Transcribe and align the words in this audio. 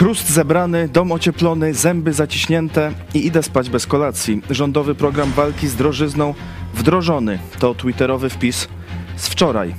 Chrust 0.00 0.30
zebrany, 0.30 0.88
dom 0.88 1.12
ocieplony, 1.12 1.74
zęby 1.74 2.12
zaciśnięte 2.12 2.92
i 3.14 3.26
idę 3.26 3.42
spać 3.42 3.70
bez 3.70 3.86
kolacji. 3.86 4.42
Rządowy 4.50 4.94
program 4.94 5.32
walki 5.32 5.68
z 5.68 5.76
drożyzną 5.76 6.34
wdrożony. 6.74 7.38
To 7.58 7.74
twitterowy 7.74 8.30
wpis 8.30 8.68
z 9.16 9.28
wczoraj. 9.28 9.74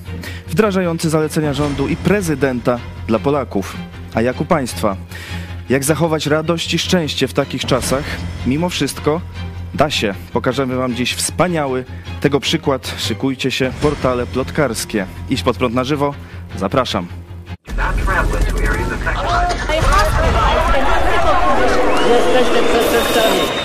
Wdrażający 0.48 1.10
zalecenia 1.10 1.54
rządu 1.54 1.88
i 1.88 1.96
prezydenta 1.96 2.80
dla 3.08 3.20
Polaków. 3.20 3.78
A 4.14 4.22
jak 4.22 4.42
u 4.42 4.46
państwa? 4.46 4.96
Jak 5.70 5.84
zachować 5.84 6.26
radość 6.28 6.74
i 6.74 6.80
szczęście 6.80 7.28
w 7.28 7.34
takich 7.34 7.66
czasach? 7.66 8.04
Mimo 8.48 8.70
wszystko 8.70 9.22
da 9.74 9.90
się. 9.90 10.14
Pokażemy 10.34 10.76
wam 10.76 10.96
dziś 10.96 11.14
wspaniały 11.14 11.86
tego 12.22 12.40
przykład. 12.40 12.96
Szykujcie 12.98 13.52
się, 13.52 13.72
portale 13.82 14.26
plotkarskie. 14.26 15.06
Iść 15.30 15.44
pod 15.44 15.58
prąd 15.58 15.76
na 15.76 15.84
żywo? 15.84 16.14
Zapraszam. 16.58 17.21
Jesteście 22.12 22.64
przestępcami. 22.64 23.61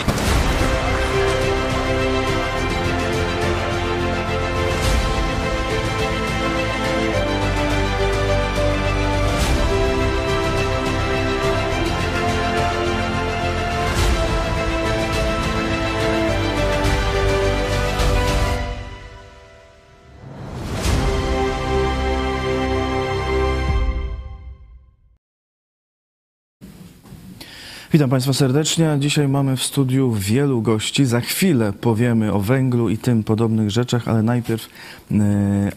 Witam 27.96 28.10
Państwa 28.10 28.32
serdecznie. 28.32 28.96
Dzisiaj 28.98 29.28
mamy 29.28 29.56
w 29.56 29.62
studiu 29.62 30.12
wielu 30.12 30.62
gości. 30.62 31.04
Za 31.04 31.20
chwilę 31.20 31.72
powiemy 31.72 32.32
o 32.32 32.40
węglu 32.40 32.88
i 32.88 32.98
tym 32.98 33.24
podobnych 33.24 33.70
rzeczach, 33.70 34.08
ale 34.08 34.22
najpierw 34.22 34.68
e, 35.10 35.14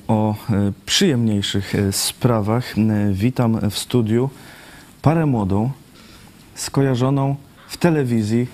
o 0.07 0.35
e, 0.49 0.71
przyjemniejszych 0.85 1.75
e, 1.75 1.91
sprawach. 1.91 2.75
Witam 3.11 3.69
w 3.69 3.77
studiu 3.77 4.29
parę 5.01 5.25
młodą, 5.25 5.71
skojarzoną 6.55 7.35
w 7.67 7.77
telewizji 7.77 8.47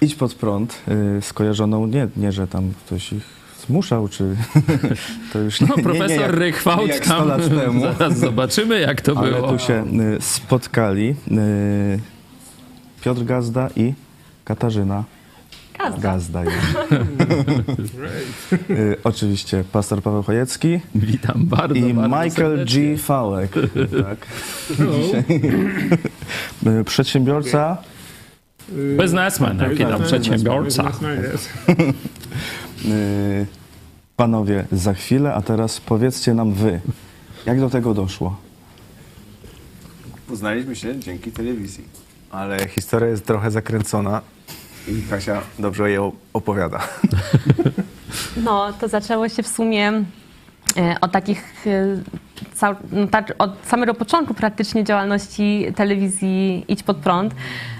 Idź 0.00 0.14
pod 0.14 0.34
prąd, 0.34 0.82
skojarzoną 1.20 1.86
nie, 1.86 2.08
nie, 2.16 2.32
że 2.32 2.46
tam 2.46 2.72
ktoś 2.86 3.12
ich 3.12 3.24
zmuszał, 3.66 4.08
czy 4.08 4.36
to 5.32 5.38
już 5.38 5.60
nie, 5.60 5.66
No, 5.66 5.74
nie, 5.76 5.82
nie, 5.82 5.88
profesor 5.88 6.20
jak, 6.20 6.32
Rychwałt 6.32 6.88
jak 6.88 7.04
100 7.04 7.26
tam 7.26 7.80
zaraz 7.80 8.18
zobaczymy 8.18 8.80
jak 8.80 9.00
to 9.00 9.18
Ale 9.18 9.30
było. 9.30 9.52
tu 9.52 9.58
się 9.58 9.84
spotkali 10.20 11.14
Piotr 13.04 13.24
Gazda 13.24 13.68
i 13.76 13.94
Katarzyna 14.44 15.04
Gazda. 15.98 16.44
już. 16.44 16.52
Y, 18.70 18.96
Oczywiście 19.04 19.64
pastor 19.72 20.02
Paweł 20.02 20.22
Chojecki 20.22 20.80
Witam 20.94 21.46
bardzo, 21.46 21.74
i 21.74 21.94
bardzo 21.94 22.08
Michael 22.24 22.30
serdecznie. 22.56 22.88
G. 22.90 22.98
Fałek. 22.98 23.52
Tak. 24.08 24.26
Dzisiaj. 24.70 25.24
Y, 26.80 26.84
Przedsiębiorca 26.84 27.76
Biznesmen, 29.00 29.58
jaki 29.58 29.76
tam 29.84 30.02
przedsiębiorca. 30.02 30.92
y, 32.84 33.46
Panowie, 34.16 34.64
za 34.72 34.94
chwilę, 34.94 35.34
a 35.34 35.42
teraz 35.42 35.80
powiedzcie 35.80 36.34
nam 36.34 36.52
wy, 36.52 36.80
jak 37.46 37.60
do 37.60 37.70
tego 37.70 37.94
doszło? 37.94 38.36
Poznaliśmy 40.28 40.76
się 40.76 41.00
dzięki 41.00 41.32
telewizji, 41.32 41.84
ale 42.30 42.68
historia 42.68 43.08
jest 43.08 43.26
trochę 43.26 43.50
zakręcona 43.50 44.20
i 44.88 45.02
Kasia 45.10 45.40
dobrze 45.58 45.90
ją 45.90 46.12
opowiada. 46.32 46.80
No, 48.36 48.72
to 48.72 48.88
zaczęło 48.88 49.28
się 49.28 49.42
w 49.42 49.48
sumie 49.48 49.88
e, 50.76 50.96
od 51.00 51.12
takich, 51.12 51.66
e, 51.66 52.66
no, 52.92 53.06
tak, 53.06 53.34
od 53.38 53.50
samego 53.66 53.94
początku 53.94 54.34
praktycznie 54.34 54.84
działalności 54.84 55.66
telewizji 55.76 56.64
Idź 56.68 56.82
Pod 56.82 56.96
Prąd, 56.96 57.34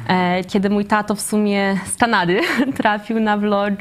e, 0.08 0.44
kiedy 0.44 0.70
mój 0.70 0.84
tato 0.84 1.14
w 1.14 1.20
sumie 1.20 1.78
z 1.92 1.96
Kanady 1.96 2.40
trafił 2.80 3.20
na 3.20 3.36
vlog 3.36 3.74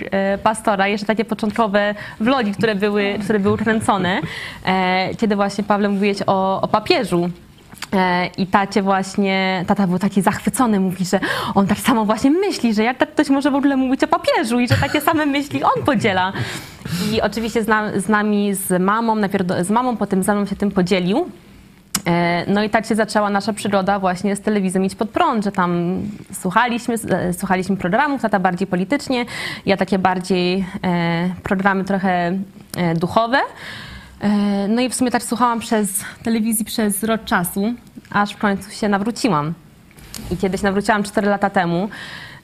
pastora, 0.43 0.87
jeszcze 0.87 1.07
takie 1.07 1.25
początkowe 1.25 1.95
vlogi, 2.19 2.51
które 2.51 2.75
były, 2.75 3.15
które 3.23 3.39
były 3.39 3.57
kręcone, 3.57 4.21
kiedy 5.17 5.35
właśnie 5.35 5.63
Pawle 5.63 5.89
mówiłeś 5.89 6.17
o, 6.27 6.61
o 6.61 6.67
papieżu. 6.67 7.29
E, 7.93 8.27
I 8.37 8.47
tacie 8.47 8.81
właśnie, 8.81 9.63
tata 9.67 9.87
był 9.87 9.99
taki 9.99 10.21
zachwycony, 10.21 10.79
mówi, 10.79 11.05
że 11.05 11.19
on 11.55 11.67
tak 11.67 11.77
samo 11.77 12.05
właśnie 12.05 12.31
myśli, 12.31 12.73
że 12.73 12.83
jak 12.83 12.97
tak 12.97 13.11
ktoś 13.11 13.29
może 13.29 13.51
w 13.51 13.55
ogóle 13.55 13.77
mówić 13.77 14.03
o 14.03 14.07
papieżu 14.07 14.59
i 14.59 14.67
że 14.67 14.75
takie 14.75 15.01
same 15.01 15.25
myśli 15.25 15.63
on 15.63 15.83
podziela. 15.85 16.33
I 17.11 17.21
oczywiście 17.21 17.63
z, 17.63 17.67
na, 17.67 17.99
z 17.99 18.09
nami, 18.09 18.55
z 18.55 18.81
mamą, 18.81 19.15
najpierw 19.15 19.47
z 19.61 19.69
mamą, 19.69 19.97
potem 19.97 20.23
ze 20.23 20.35
mną 20.35 20.45
się 20.45 20.55
tym 20.55 20.71
podzielił. 20.71 21.29
E, 22.05 22.45
No 22.53 22.63
i 22.63 22.69
tak 22.69 22.85
się 22.85 22.95
zaczęła 22.95 23.29
nasza 23.29 23.53
przygoda 23.53 23.99
właśnie 23.99 24.35
z 24.35 24.41
telewizją 24.41 24.81
Idź 24.81 24.95
Pod 24.95 25.09
Prąd, 25.09 25.43
że 25.43 25.51
tam 25.51 26.01
słuchaliśmy, 26.33 26.95
e, 27.09 27.33
słuchaliśmy 27.33 27.77
programów, 27.77 28.21
tata 28.21 28.39
bardziej 28.39 28.67
politycznie, 28.67 29.25
ja 29.65 29.77
takie 29.77 29.99
bardziej 29.99 30.65
programy 31.43 31.83
trochę 31.83 32.39
duchowe. 32.95 33.37
E, 34.21 34.67
No 34.67 34.81
i 34.81 34.89
w 34.89 34.95
sumie 34.95 35.11
tak 35.11 35.23
słuchałam 35.23 35.59
przez 35.59 36.05
telewizji 36.23 36.65
przez 36.65 37.03
rok 37.03 37.23
czasu, 37.23 37.73
aż 38.11 38.33
w 38.33 38.37
końcu 38.37 38.71
się 38.71 38.89
nawróciłam. 38.89 39.53
I 40.31 40.37
kiedyś 40.37 40.61
nawróciłam 40.61 41.03
4 41.03 41.27
lata 41.27 41.49
temu, 41.49 41.89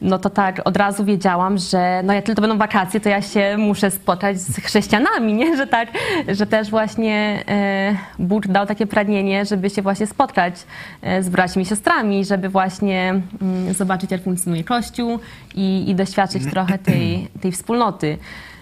no 0.01 0.19
to 0.19 0.29
tak 0.29 0.61
od 0.65 0.77
razu 0.77 1.05
wiedziałam, 1.05 1.57
że 1.57 2.01
no 2.03 2.13
jak 2.13 2.25
tylko 2.25 2.41
będą 2.41 2.57
wakacje, 2.57 2.99
to 2.99 3.09
ja 3.09 3.21
się 3.21 3.55
muszę 3.57 3.91
spotkać 3.91 4.41
z 4.41 4.59
chrześcijanami, 4.59 5.33
nie? 5.33 5.57
Że 5.57 5.67
tak, 5.67 5.89
że 6.27 6.45
też 6.45 6.69
właśnie 6.69 7.43
e, 7.47 7.95
Bóg 8.19 8.47
dał 8.47 8.65
takie 8.65 8.87
pragnienie, 8.87 9.45
żeby 9.45 9.69
się 9.69 9.81
właśnie 9.81 10.07
spotkać 10.07 10.53
e, 11.01 11.23
z 11.23 11.29
braćmi 11.29 11.63
i 11.63 11.65
siostrami, 11.65 12.25
żeby 12.25 12.49
właśnie 12.49 13.21
mm, 13.41 13.73
zobaczyć, 13.73 14.11
jak 14.11 14.23
funkcjonuje 14.23 14.63
Kościół 14.63 15.19
i, 15.55 15.89
i 15.89 15.95
doświadczyć 15.95 16.43
trochę 16.51 16.77
tej, 16.77 17.27
tej 17.41 17.51
wspólnoty. 17.51 18.17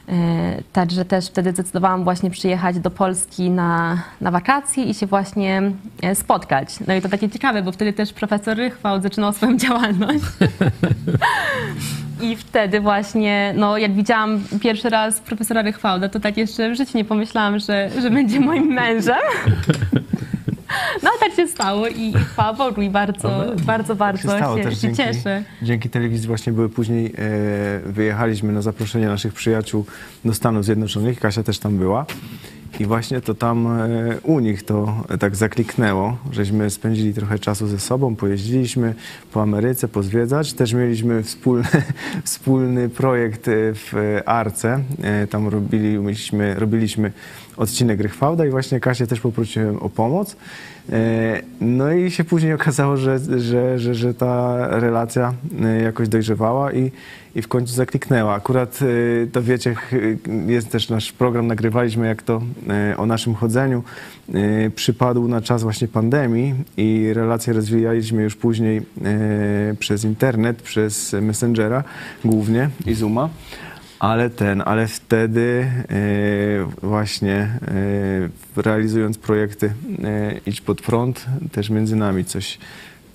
E, 0.09 0.43
Także 0.73 1.05
też 1.05 1.27
wtedy 1.27 1.51
zdecydowałam 1.51 2.03
właśnie 2.03 2.29
przyjechać 2.29 2.79
do 2.79 2.91
Polski 2.91 3.49
na, 3.49 4.03
na 4.21 4.31
wakacje 4.31 4.83
i 4.83 4.93
się 4.93 5.05
właśnie 5.05 5.61
e, 6.01 6.15
spotkać. 6.15 6.69
No 6.87 6.93
i 6.93 7.01
to 7.01 7.09
takie 7.09 7.29
ciekawe, 7.29 7.61
bo 7.61 7.71
wtedy 7.71 7.93
też 7.93 8.13
profesor 8.13 8.57
Rychwałt 8.57 9.03
zaczynał 9.03 9.33
swoją 9.33 9.57
działalność. 9.67 10.23
I 12.21 12.35
wtedy 12.35 12.81
właśnie, 12.81 13.53
no 13.57 13.77
jak 13.77 13.93
widziałam 13.93 14.43
pierwszy 14.61 14.89
raz 14.89 15.19
profesora 15.19 15.61
Rychwałda, 15.61 16.09
to 16.09 16.19
tak 16.19 16.37
jeszcze 16.37 16.71
w 16.71 16.75
życiu 16.75 16.97
nie 16.97 17.05
pomyślałam, 17.05 17.59
że, 17.59 17.89
że 18.01 18.09
będzie 18.09 18.39
moim 18.39 18.73
mężem. 18.73 19.15
No 21.03 21.09
tak 21.19 21.33
się 21.33 21.47
stało 21.47 21.87
i, 21.87 22.01
i 22.01 22.13
chwała 22.13 22.53
Bogu 22.53 22.81
i 22.81 22.89
bardzo, 22.89 23.45
bardzo, 23.65 23.95
bardzo 23.95 24.39
się, 24.39 24.75
się 24.75 24.93
cieszę. 24.93 25.43
dzięki 25.61 25.89
telewizji 25.89 26.27
właśnie 26.27 26.53
były 26.53 26.69
później, 26.69 27.05
e, 27.05 27.11
wyjechaliśmy 27.85 28.53
na 28.53 28.61
zaproszenie 28.61 29.07
naszych 29.07 29.33
przyjaciół 29.33 29.85
do 30.25 30.33
Stanów 30.33 30.65
Zjednoczonych, 30.65 31.19
Kasia 31.19 31.43
też 31.43 31.59
tam 31.59 31.77
była. 31.77 32.05
I 32.79 32.85
właśnie 32.85 33.21
to 33.21 33.33
tam 33.35 33.67
e, 33.67 34.19
u 34.23 34.39
nich 34.39 34.63
to 34.63 35.03
tak 35.19 35.35
zakliknęło, 35.35 36.17
żeśmy 36.31 36.69
spędzili 36.69 37.13
trochę 37.13 37.39
czasu 37.39 37.67
ze 37.67 37.79
sobą, 37.79 38.15
pojeździliśmy 38.15 38.93
po 39.31 39.41
Ameryce, 39.41 39.87
pozwiedzać. 39.87 40.53
Też 40.53 40.73
mieliśmy 40.73 41.23
wspólny, 41.23 41.67
wspólny 42.23 42.89
projekt 42.89 43.47
e, 43.47 43.51
w 43.73 43.93
Arce. 44.25 44.79
E, 45.03 45.27
Tam 45.27 45.47
robiliśmy, 45.47 46.55
robiliśmy 46.55 47.11
odcinek 47.57 48.01
Rychwałda 48.01 48.45
i 48.45 48.49
właśnie 48.49 48.79
Kasię 48.79 49.07
też 49.07 49.19
poprosiłem 49.19 49.77
o 49.77 49.89
pomoc. 49.89 50.35
E, 50.91 51.41
No 51.61 51.93
i 51.93 52.11
się 52.11 52.23
później 52.23 52.53
okazało, 52.61 52.97
że, 52.97 53.19
że, 53.37 53.79
że, 53.79 53.95
że 53.95 54.13
ta 54.13 54.67
relacja 54.79 55.33
e, 55.63 55.81
jakoś 55.81 56.09
dojrzewała 56.09 56.73
i, 56.73 56.91
i 57.35 57.41
w 57.41 57.47
końcu 57.47 57.73
zakliknęła. 57.73 58.33
Akurat 58.33 58.79
e, 58.81 59.27
to 59.27 59.43
wiecie, 59.43 59.75
jest 60.47 60.69
też 60.69 60.89
nasz 60.89 61.11
program, 61.11 61.47
nagrywaliśmy 61.47 62.07
jak 62.07 62.23
to 62.23 62.41
o 62.97 63.05
naszym 63.05 63.35
chodzeniu. 63.35 63.83
Przypadł 64.75 65.27
na 65.27 65.41
czas 65.41 65.63
właśnie 65.63 65.87
pandemii 65.87 66.53
i 66.77 67.13
relacje 67.13 67.53
rozwijaliśmy 67.53 68.23
już 68.23 68.35
później 68.35 68.81
przez 69.79 70.03
internet, 70.03 70.61
przez 70.61 71.15
Messengera 71.21 71.83
głównie 72.25 72.69
i 72.85 72.93
Zooma. 72.93 73.29
Ale 74.03 74.29
ten, 74.29 74.63
ale 74.65 74.87
wtedy 74.87 75.65
e, 75.89 76.87
właśnie 76.87 77.35
e, 78.55 78.61
realizując 78.61 79.17
projekty 79.17 79.73
e, 80.03 80.39
Idź 80.45 80.61
pod 80.61 80.81
prąd, 80.81 81.25
też 81.51 81.69
między 81.69 81.95
nami 81.95 82.25
coś, 82.25 82.57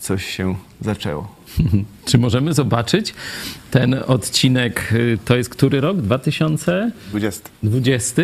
coś 0.01 0.27
się 0.27 0.55
zaczęło. 0.81 1.37
Czy 2.09 2.19
możemy 2.19 2.55
zobaczyć 2.55 3.15
ten 3.71 3.97
odcinek? 4.07 4.93
y, 4.93 5.19
To 5.25 5.37
jest 5.37 5.51
który 5.51 5.81
rok? 5.81 5.97
2020? 5.97 7.51
20. 7.63 8.23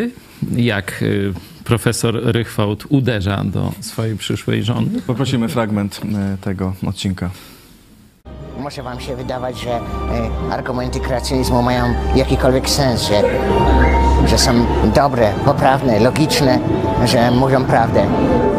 Jak 0.56 1.02
y, 1.02 1.32
profesor 1.64 2.20
Rychwałd 2.24 2.84
uderza 2.88 3.44
do 3.44 3.72
swojej 3.80 4.16
przyszłej 4.16 4.62
żony. 4.62 5.02
Poprosimy 5.06 5.48
fragment 5.48 6.00
e, 6.14 6.38
tego 6.40 6.74
odcinka. 6.86 7.30
Może 8.64 8.82
wam 8.82 9.00
się 9.00 9.16
wydawać, 9.16 9.60
że 9.60 9.70
e, 9.70 9.80
argumenty 10.52 11.00
kreacjonizmu 11.00 11.62
mają 11.62 11.84
jakikolwiek 12.14 12.70
sens, 12.70 13.02
że, 13.02 13.22
że 14.26 14.38
są 14.38 14.52
dobre, 14.94 15.32
poprawne, 15.44 16.00
logiczne, 16.00 16.58
że 17.04 17.30
mówią 17.30 17.64
prawdę. 17.64 18.06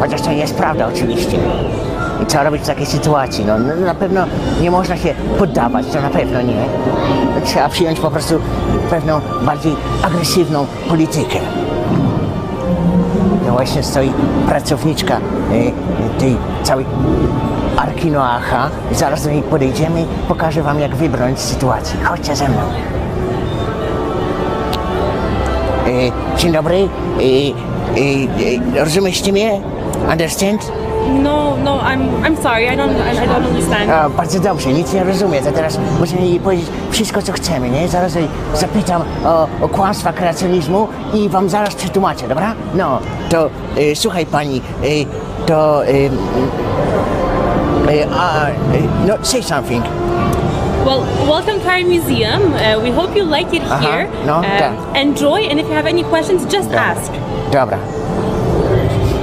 Chociaż 0.00 0.22
to 0.22 0.32
jest 0.32 0.54
prawda 0.54 0.88
oczywiście. 0.88 1.38
I 2.22 2.26
co 2.26 2.44
robić 2.44 2.62
w 2.62 2.66
takiej 2.66 2.86
sytuacji? 2.86 3.44
No, 3.44 3.58
no 3.58 3.76
na 3.76 3.94
pewno 3.94 4.24
nie 4.60 4.70
można 4.70 4.96
się 4.96 5.14
poddawać, 5.38 5.86
to 5.86 6.00
na 6.00 6.10
pewno 6.10 6.42
nie. 6.42 6.64
Trzeba 7.44 7.68
przyjąć 7.68 8.00
po 8.00 8.10
prostu 8.10 8.34
pewną 8.90 9.20
bardziej 9.42 9.76
agresywną 10.02 10.66
politykę. 10.88 11.38
No 13.46 13.52
właśnie 13.52 13.82
stoi 13.82 14.12
pracowniczka 14.48 15.16
e, 15.16 16.20
tej 16.20 16.36
całej 16.62 16.86
Arki 17.76 18.10
Noacha. 18.10 18.70
Zaraz 18.92 19.24
do 19.24 19.30
niej 19.30 19.42
podejdziemy 19.42 20.02
i 20.02 20.06
pokażę 20.28 20.62
wam, 20.62 20.80
jak 20.80 20.96
wybrnąć 20.96 21.38
z 21.38 21.44
sytuacji. 21.44 22.00
Chodźcie 22.04 22.36
ze 22.36 22.48
mną. 22.48 22.60
E, 25.86 26.38
dzień 26.38 26.52
dobry. 26.52 26.76
E, 26.76 27.20
e, 27.20 28.78
e, 28.78 28.84
rozumiecie 28.84 29.32
mnie? 29.32 29.60
Understand? 30.10 30.72
No, 31.22 31.56
no, 31.64 31.78
I'm, 31.78 32.22
I'm 32.22 32.42
sorry. 32.42 32.64
I 32.64 32.76
don't, 32.76 32.90
I, 32.90 33.24
I 33.24 33.28
don't 33.28 33.46
understand. 33.46 33.90
A, 33.90 34.08
bardzo 34.08 34.40
dobrze, 34.40 34.72
nic 34.72 34.92
nie 34.92 35.04
rozumie. 35.04 35.42
To 35.42 35.52
teraz 35.52 35.78
możemy 36.00 36.22
jej 36.22 36.40
powiedzieć 36.40 36.66
wszystko, 36.90 37.22
co 37.22 37.32
chcemy, 37.32 37.70
nie? 37.70 37.88
Zaraz 37.88 38.14
jej 38.14 38.28
zapytam 38.54 39.02
o, 39.24 39.48
o 39.60 39.68
kłamstwa 39.68 40.12
kreacjonizmu 40.12 40.88
i 41.14 41.28
wam 41.28 41.48
zaraz 41.48 41.74
przetłumaczę, 41.74 42.28
dobra? 42.28 42.54
No, 42.74 42.98
to 43.30 43.50
e, 43.76 43.96
słuchaj 43.96 44.26
pani, 44.26 44.60
e, 44.82 45.46
to... 45.46 45.82
e, 47.88 49.06
no, 49.06 49.16
say 49.22 49.42
something. 49.42 49.82
Well, 50.84 51.00
welcome 51.26 51.60
to 51.60 51.68
our 51.68 51.84
museum. 51.84 52.52
Uh, 52.54 52.78
we 52.82 52.90
hope 52.90 53.16
you 53.16 53.24
like 53.24 53.52
it 53.52 53.62
Aha, 53.62 53.80
here. 53.80 54.08
no, 54.24 54.36
Um, 54.36 54.96
enjoy, 54.96 55.40
and 55.50 55.58
if 55.60 55.66
you 55.66 55.72
have 55.74 55.86
any 55.88 56.04
questions, 56.04 56.46
just 56.46 56.70
ask. 56.72 57.12
Dobra. 57.52 57.78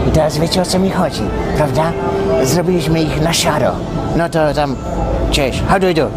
I 0.08 0.12
teraz 0.12 0.38
wiecie 0.38 0.62
o 0.62 0.66
co 0.66 0.80
mi 0.80 0.90
chodzi, 0.90 1.22
prawda? 1.58 1.92
Zrobiliśmy 2.44 3.02
ich 3.02 3.22
na 3.22 3.34
szaro. 3.34 3.76
No 4.18 4.30
to 4.30 4.54
tam, 4.54 4.76
cześć, 5.32 5.64
how 5.70 5.80
do 5.80 5.88
you 5.88 5.94
do? 5.94 6.10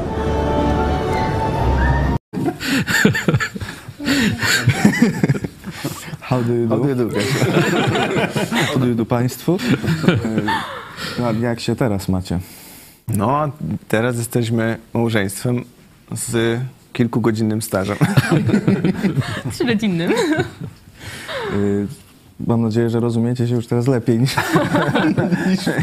How 6.21 6.43
do 6.43 6.53
you 6.55 6.67
do? 6.67 6.77
How 6.77 6.83
do 6.83 6.89
you 6.89 6.95
do, 6.95 7.21
How 8.67 8.79
do 8.79 8.87
you 8.89 8.95
do 8.95 9.05
państwu? 9.07 9.59
A 11.25 11.33
jak 11.33 11.61
się 11.61 11.77
teraz 11.77 12.09
macie? 12.09 12.41
No, 13.09 13.37
a 13.37 13.51
teraz 13.89 14.17
jesteśmy 14.17 14.79
małżeństwem 14.95 15.65
z 16.13 16.61
kilkugodzinnym 16.93 17.63
stażem. 17.63 17.97
Trzyrodzinnym. 19.53 20.13
Y, 21.55 21.87
Mam 22.47 22.63
nadzieję, 22.63 22.91
że 22.91 23.01
rozumiecie 23.01 23.49
się 23.49 23.55
już 23.55 23.67
teraz 23.67 23.87
lepiej 23.87 24.19
niż... 24.21 24.37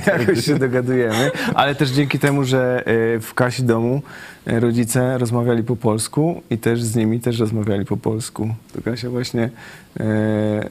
Jakoś 0.07 0.45
się 0.45 0.59
dogadujemy, 0.59 1.31
ale 1.55 1.75
też 1.75 1.89
dzięki 1.89 2.19
temu, 2.19 2.43
że 2.43 2.83
y, 3.15 3.19
w 3.19 3.33
Kasi 3.33 3.63
domu 3.63 4.01
y, 4.47 4.59
rodzice 4.59 5.17
rozmawiali 5.17 5.63
po 5.63 5.75
polsku 5.75 6.41
i 6.49 6.57
też 6.57 6.83
z 6.83 6.95
nimi 6.95 7.19
też 7.19 7.39
rozmawiali 7.39 7.85
po 7.85 7.97
polsku. 7.97 8.55
To 8.73 8.81
Kasia 8.81 9.09
właśnie, 9.09 9.49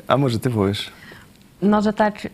a 0.08 0.16
może 0.16 0.38
ty 0.38 0.50
powiesz? 0.50 0.90
No, 1.62 1.82
że 1.82 1.92
tak 1.92 2.28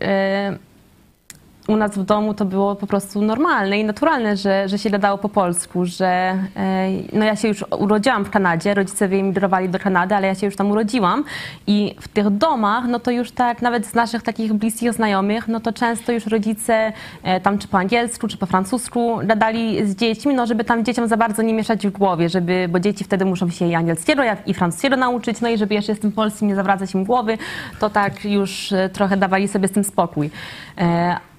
u 1.68 1.76
nas 1.76 1.98
w 1.98 2.04
domu 2.04 2.34
to 2.34 2.44
było 2.44 2.76
po 2.76 2.86
prostu 2.86 3.22
normalne 3.22 3.78
i 3.78 3.84
naturalne, 3.84 4.36
że, 4.36 4.68
że 4.68 4.78
się 4.78 4.90
gadało 4.90 5.18
po 5.18 5.28
polsku, 5.28 5.86
że 5.86 6.06
e, 6.06 6.88
no 7.12 7.24
ja 7.24 7.36
się 7.36 7.48
już 7.48 7.64
urodziłam 7.78 8.24
w 8.24 8.30
Kanadzie, 8.30 8.74
rodzice 8.74 9.08
wyemigrowali 9.08 9.68
do 9.68 9.78
Kanady, 9.78 10.14
ale 10.14 10.26
ja 10.26 10.34
się 10.34 10.46
już 10.46 10.56
tam 10.56 10.70
urodziłam 10.70 11.24
i 11.66 11.94
w 12.00 12.08
tych 12.08 12.30
domach, 12.30 12.84
no 12.88 13.00
to 13.00 13.10
już 13.10 13.30
tak 13.30 13.62
nawet 13.62 13.86
z 13.86 13.94
naszych 13.94 14.22
takich 14.22 14.52
bliskich 14.52 14.92
znajomych, 14.92 15.48
no 15.48 15.60
to 15.60 15.72
często 15.72 16.12
już 16.12 16.26
rodzice 16.26 16.92
e, 17.22 17.40
tam 17.40 17.58
czy 17.58 17.68
po 17.68 17.78
angielsku, 17.78 18.28
czy 18.28 18.36
po 18.36 18.46
francusku 18.46 19.18
gadali 19.24 19.86
z 19.86 19.96
dziećmi, 19.96 20.34
no 20.34 20.46
żeby 20.46 20.64
tam 20.64 20.84
dzieciom 20.84 21.08
za 21.08 21.16
bardzo 21.16 21.42
nie 21.42 21.54
mieszać 21.54 21.86
w 21.86 21.90
głowie, 21.90 22.28
żeby, 22.28 22.68
bo 22.70 22.80
dzieci 22.80 23.04
wtedy 23.04 23.24
muszą 23.24 23.50
się 23.50 23.66
i 23.66 23.74
angielskiego 23.74 24.22
i 24.46 24.54
francuskiego 24.54 24.96
nauczyć, 24.96 25.40
no 25.40 25.48
i 25.48 25.58
żeby 25.58 25.74
jeszcze 25.74 25.94
z 25.94 26.00
tym 26.00 26.12
polskim 26.12 26.48
nie 26.48 26.54
zawracać 26.54 26.94
im 26.94 27.04
głowy, 27.04 27.38
to 27.78 27.90
tak 27.90 28.24
już 28.24 28.72
e, 28.72 28.88
trochę 28.88 29.16
dawali 29.16 29.48
sobie 29.48 29.68
z 29.68 29.72
tym 29.72 29.84
spokój. 29.84 30.30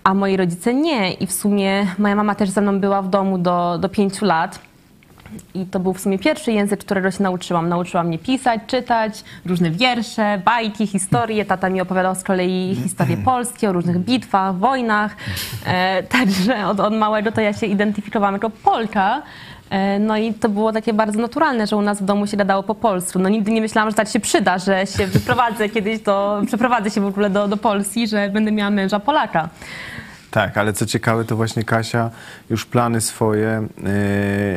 A 0.04 0.14
moi 0.14 0.38
rodzice 0.38 0.74
nie. 0.74 1.14
I 1.14 1.28
w 1.28 1.32
sumie 1.32 1.86
moja 1.98 2.16
mama 2.16 2.36
też 2.36 2.50
ze 2.50 2.62
mną 2.62 2.80
była 2.80 3.02
w 3.02 3.10
domu 3.10 3.38
do, 3.38 3.78
do 3.78 3.90
pięciu 3.90 4.26
lat. 4.26 4.60
I 5.54 5.66
to 5.66 5.80
był 5.80 5.94
w 5.94 6.00
sumie 6.00 6.20
pierwszy 6.20 6.52
język, 6.52 6.80
którego 6.80 7.12
się 7.12 7.24
nauczyłam. 7.24 7.70
Nauczyła 7.70 8.04
mnie 8.04 8.20
pisać, 8.20 8.62
czytać, 8.68 9.24
różne 9.46 9.72
wiersze, 9.72 10.42
bajki, 10.46 10.88
historie. 10.88 11.46
Tata 11.46 11.70
mi 11.70 11.82
opowiadał 11.82 12.16
z 12.16 12.24
kolei 12.24 12.76
historie 12.84 13.18
polskie 13.32 13.70
o 13.70 13.74
różnych 13.74 14.00
bitwach, 14.00 14.56
wojnach. 14.56 15.16
E, 15.66 16.04
także 16.04 16.68
od, 16.68 16.80
od 16.80 16.94
małego 16.94 17.32
to 17.32 17.42
ja 17.42 17.54
się 17.54 17.66
identyfikowałam 17.66 18.34
jako 18.34 18.50
Polka. 18.50 19.22
E, 19.70 20.00
No 20.00 20.18
i 20.18 20.34
to 20.34 20.50
było 20.50 20.74
takie 20.74 20.94
bardzo 20.94 21.20
naturalne, 21.20 21.68
że 21.68 21.76
u 21.76 21.82
nas 21.82 22.02
w 22.02 22.06
domu 22.06 22.28
się 22.28 22.38
gadało 22.38 22.64
po 22.64 22.76
polsku. 22.76 23.20
No 23.20 23.30
nigdy 23.30 23.52
nie 23.52 23.62
myślałam, 23.62 23.92
że 23.92 23.96
tak 23.96 24.08
się 24.08 24.20
przyda, 24.20 24.58
że 24.58 24.88
się 24.88 25.08
wyprowadzę 25.08 25.70
kiedyś 25.76 26.00
do, 26.00 26.42
przeprowadzę 26.48 26.90
się 26.90 27.02
w 27.02 27.06
ogóle 27.06 27.30
do, 27.30 27.48
do 27.48 27.58
Polski, 27.58 28.08
że 28.08 28.30
będę 28.30 28.52
miała 28.52 28.70
męża 28.70 29.00
Polaka. 29.00 29.50
Tak, 30.32 30.58
ale 30.58 30.74
co 30.74 30.86
ciekawe, 30.86 31.26
to 31.26 31.36
właśnie 31.36 31.64
Kasia 31.64 32.10
już 32.50 32.66
plany 32.66 33.02
swoje 33.02 33.68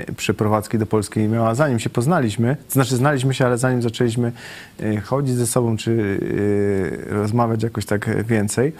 yy, 0.06 0.14
przeprowadzki 0.14 0.78
do 0.78 0.86
Polski 0.86 1.20
miała, 1.20 1.54
zanim 1.54 1.78
się 1.78 1.90
poznaliśmy. 1.90 2.56
To 2.66 2.72
znaczy, 2.72 2.96
znaliśmy 2.96 3.34
się, 3.34 3.46
ale 3.46 3.58
zanim 3.58 3.82
zaczęliśmy 3.82 4.32
yy, 4.80 5.00
chodzić 5.00 5.34
ze 5.34 5.46
sobą, 5.46 5.76
czy 5.76 5.90
yy, 5.90 7.14
rozmawiać 7.14 7.62
jakoś 7.62 7.86
tak 7.86 8.24
więcej. 8.24 8.72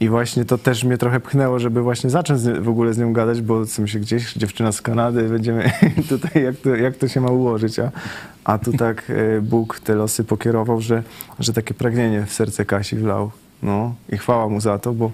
I 0.00 0.08
właśnie 0.08 0.44
to 0.44 0.58
też 0.58 0.84
mnie 0.84 0.98
trochę 0.98 1.20
pchnęło, 1.20 1.58
żeby 1.58 1.82
właśnie 1.82 2.10
zacząć 2.10 2.42
w 2.42 2.68
ogóle 2.68 2.94
z 2.94 2.98
nią 2.98 3.12
gadać, 3.12 3.42
bo 3.42 3.66
co 3.66 3.82
mi 3.82 3.88
się 3.88 3.98
gdzieś, 3.98 4.34
dziewczyna 4.34 4.72
z 4.72 4.82
Kanady, 4.82 5.28
będziemy 5.28 5.70
tutaj, 6.08 6.44
jak 6.44 6.56
to, 6.56 6.76
jak 6.76 6.96
to 6.96 7.08
się 7.08 7.20
ma 7.20 7.30
ułożyć, 7.30 7.78
a, 7.78 7.90
a 8.44 8.58
tu 8.58 8.72
tak 8.72 9.08
yy, 9.08 9.42
Bóg 9.42 9.80
te 9.80 9.94
losy 9.94 10.24
pokierował, 10.24 10.80
że, 10.80 11.02
że 11.38 11.52
takie 11.52 11.74
pragnienie 11.74 12.26
w 12.26 12.32
serce 12.32 12.64
Kasi 12.64 12.96
wlał. 12.96 13.30
No 13.62 13.94
i 14.12 14.18
chwała 14.18 14.48
mu 14.48 14.60
za 14.60 14.78
to, 14.78 14.92
bo 14.92 15.10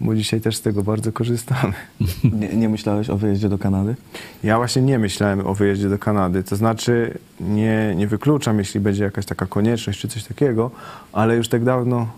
bo 0.00 0.14
dzisiaj 0.14 0.40
też 0.40 0.56
z 0.56 0.60
tego 0.60 0.82
bardzo 0.82 1.12
korzystamy. 1.12 1.72
Nie, 2.40 2.48
nie 2.48 2.68
myślałeś 2.68 3.10
o 3.10 3.16
wyjeździe 3.16 3.48
do 3.48 3.58
Kanady? 3.58 3.94
Ja 4.42 4.56
właśnie 4.56 4.82
nie 4.82 4.98
myślałem 4.98 5.46
o 5.46 5.54
wyjeździe 5.54 5.88
do 5.88 5.98
Kanady, 5.98 6.42
to 6.42 6.56
znaczy 6.56 7.18
nie, 7.40 7.94
nie 7.96 8.06
wykluczam, 8.06 8.58
jeśli 8.58 8.80
będzie 8.80 9.04
jakaś 9.04 9.26
taka 9.26 9.46
konieczność 9.46 10.00
czy 10.00 10.08
coś 10.08 10.24
takiego, 10.24 10.70
ale 11.12 11.36
już 11.36 11.48
tak 11.48 11.64
dawno, 11.64 12.08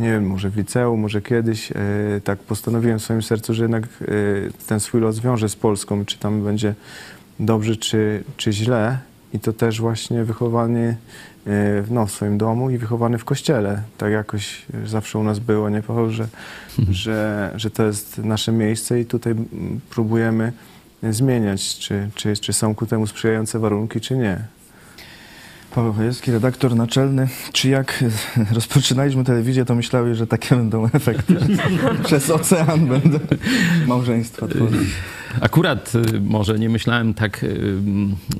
nie 0.00 0.10
wiem, 0.10 0.26
może 0.26 0.50
w 0.50 0.56
liceum, 0.56 1.00
może 1.00 1.22
kiedyś, 1.22 1.72
e, 1.72 1.74
tak 2.24 2.38
postanowiłem 2.38 2.98
w 2.98 3.02
swoim 3.02 3.22
sercu, 3.22 3.54
że 3.54 3.64
jednak 3.64 3.84
e, 3.84 3.86
ten 4.66 4.80
swój 4.80 5.00
los 5.00 5.20
wiąże 5.20 5.48
z 5.48 5.56
Polską, 5.56 6.04
czy 6.04 6.18
tam 6.18 6.44
będzie 6.44 6.74
dobrze, 7.40 7.76
czy, 7.76 8.24
czy 8.36 8.52
źle. 8.52 8.98
I 9.34 9.40
to 9.40 9.52
też 9.52 9.80
właśnie 9.80 10.24
wychowanie 10.24 10.96
no, 11.90 12.06
w 12.06 12.10
swoim 12.10 12.38
domu 12.38 12.70
i 12.70 12.78
wychowany 12.78 13.18
w 13.18 13.24
kościele. 13.24 13.82
Tak 13.98 14.12
jakoś 14.12 14.66
zawsze 14.86 15.18
u 15.18 15.22
nas 15.22 15.38
było, 15.38 15.70
nie 15.70 15.82
Paweł, 15.82 16.10
że, 16.10 16.28
że, 16.90 17.50
że 17.56 17.70
to 17.70 17.86
jest 17.86 18.18
nasze 18.18 18.52
miejsce 18.52 19.00
i 19.00 19.04
tutaj 19.04 19.32
mm, 19.32 19.80
próbujemy 19.90 20.52
zmieniać, 21.02 21.78
czy, 21.78 22.10
czy, 22.14 22.36
czy 22.36 22.52
są 22.52 22.74
ku 22.74 22.86
temu 22.86 23.06
sprzyjające 23.06 23.58
warunki, 23.58 24.00
czy 24.00 24.16
nie. 24.16 24.44
Paweł 25.74 25.92
Chojewski, 25.92 26.32
redaktor 26.32 26.76
naczelny. 26.76 27.28
Czy 27.52 27.68
jak 27.68 28.04
rozpoczynaliśmy 28.54 29.24
telewizję, 29.24 29.64
to 29.64 29.74
myślałeś, 29.74 30.18
że 30.18 30.26
takie 30.26 30.56
będą 30.56 30.86
efekty? 30.92 31.36
Przez 32.04 32.30
ocean 32.30 32.86
będą 32.86 33.18
małżeństwa 33.86 34.48
tworzyć. 34.48 34.88
Akurat 35.40 35.92
y, 35.94 36.20
może 36.20 36.58
nie 36.58 36.68
myślałem 36.68 37.14
tak 37.14 37.44
y, 37.44 37.76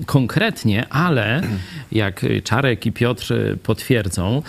konkretnie, 0.07 0.89
ale 0.89 1.43
jak 1.93 2.27
Czarek 2.45 2.87
i 2.87 2.93
Piotr 2.93 3.35
potwierdzą, 3.63 4.43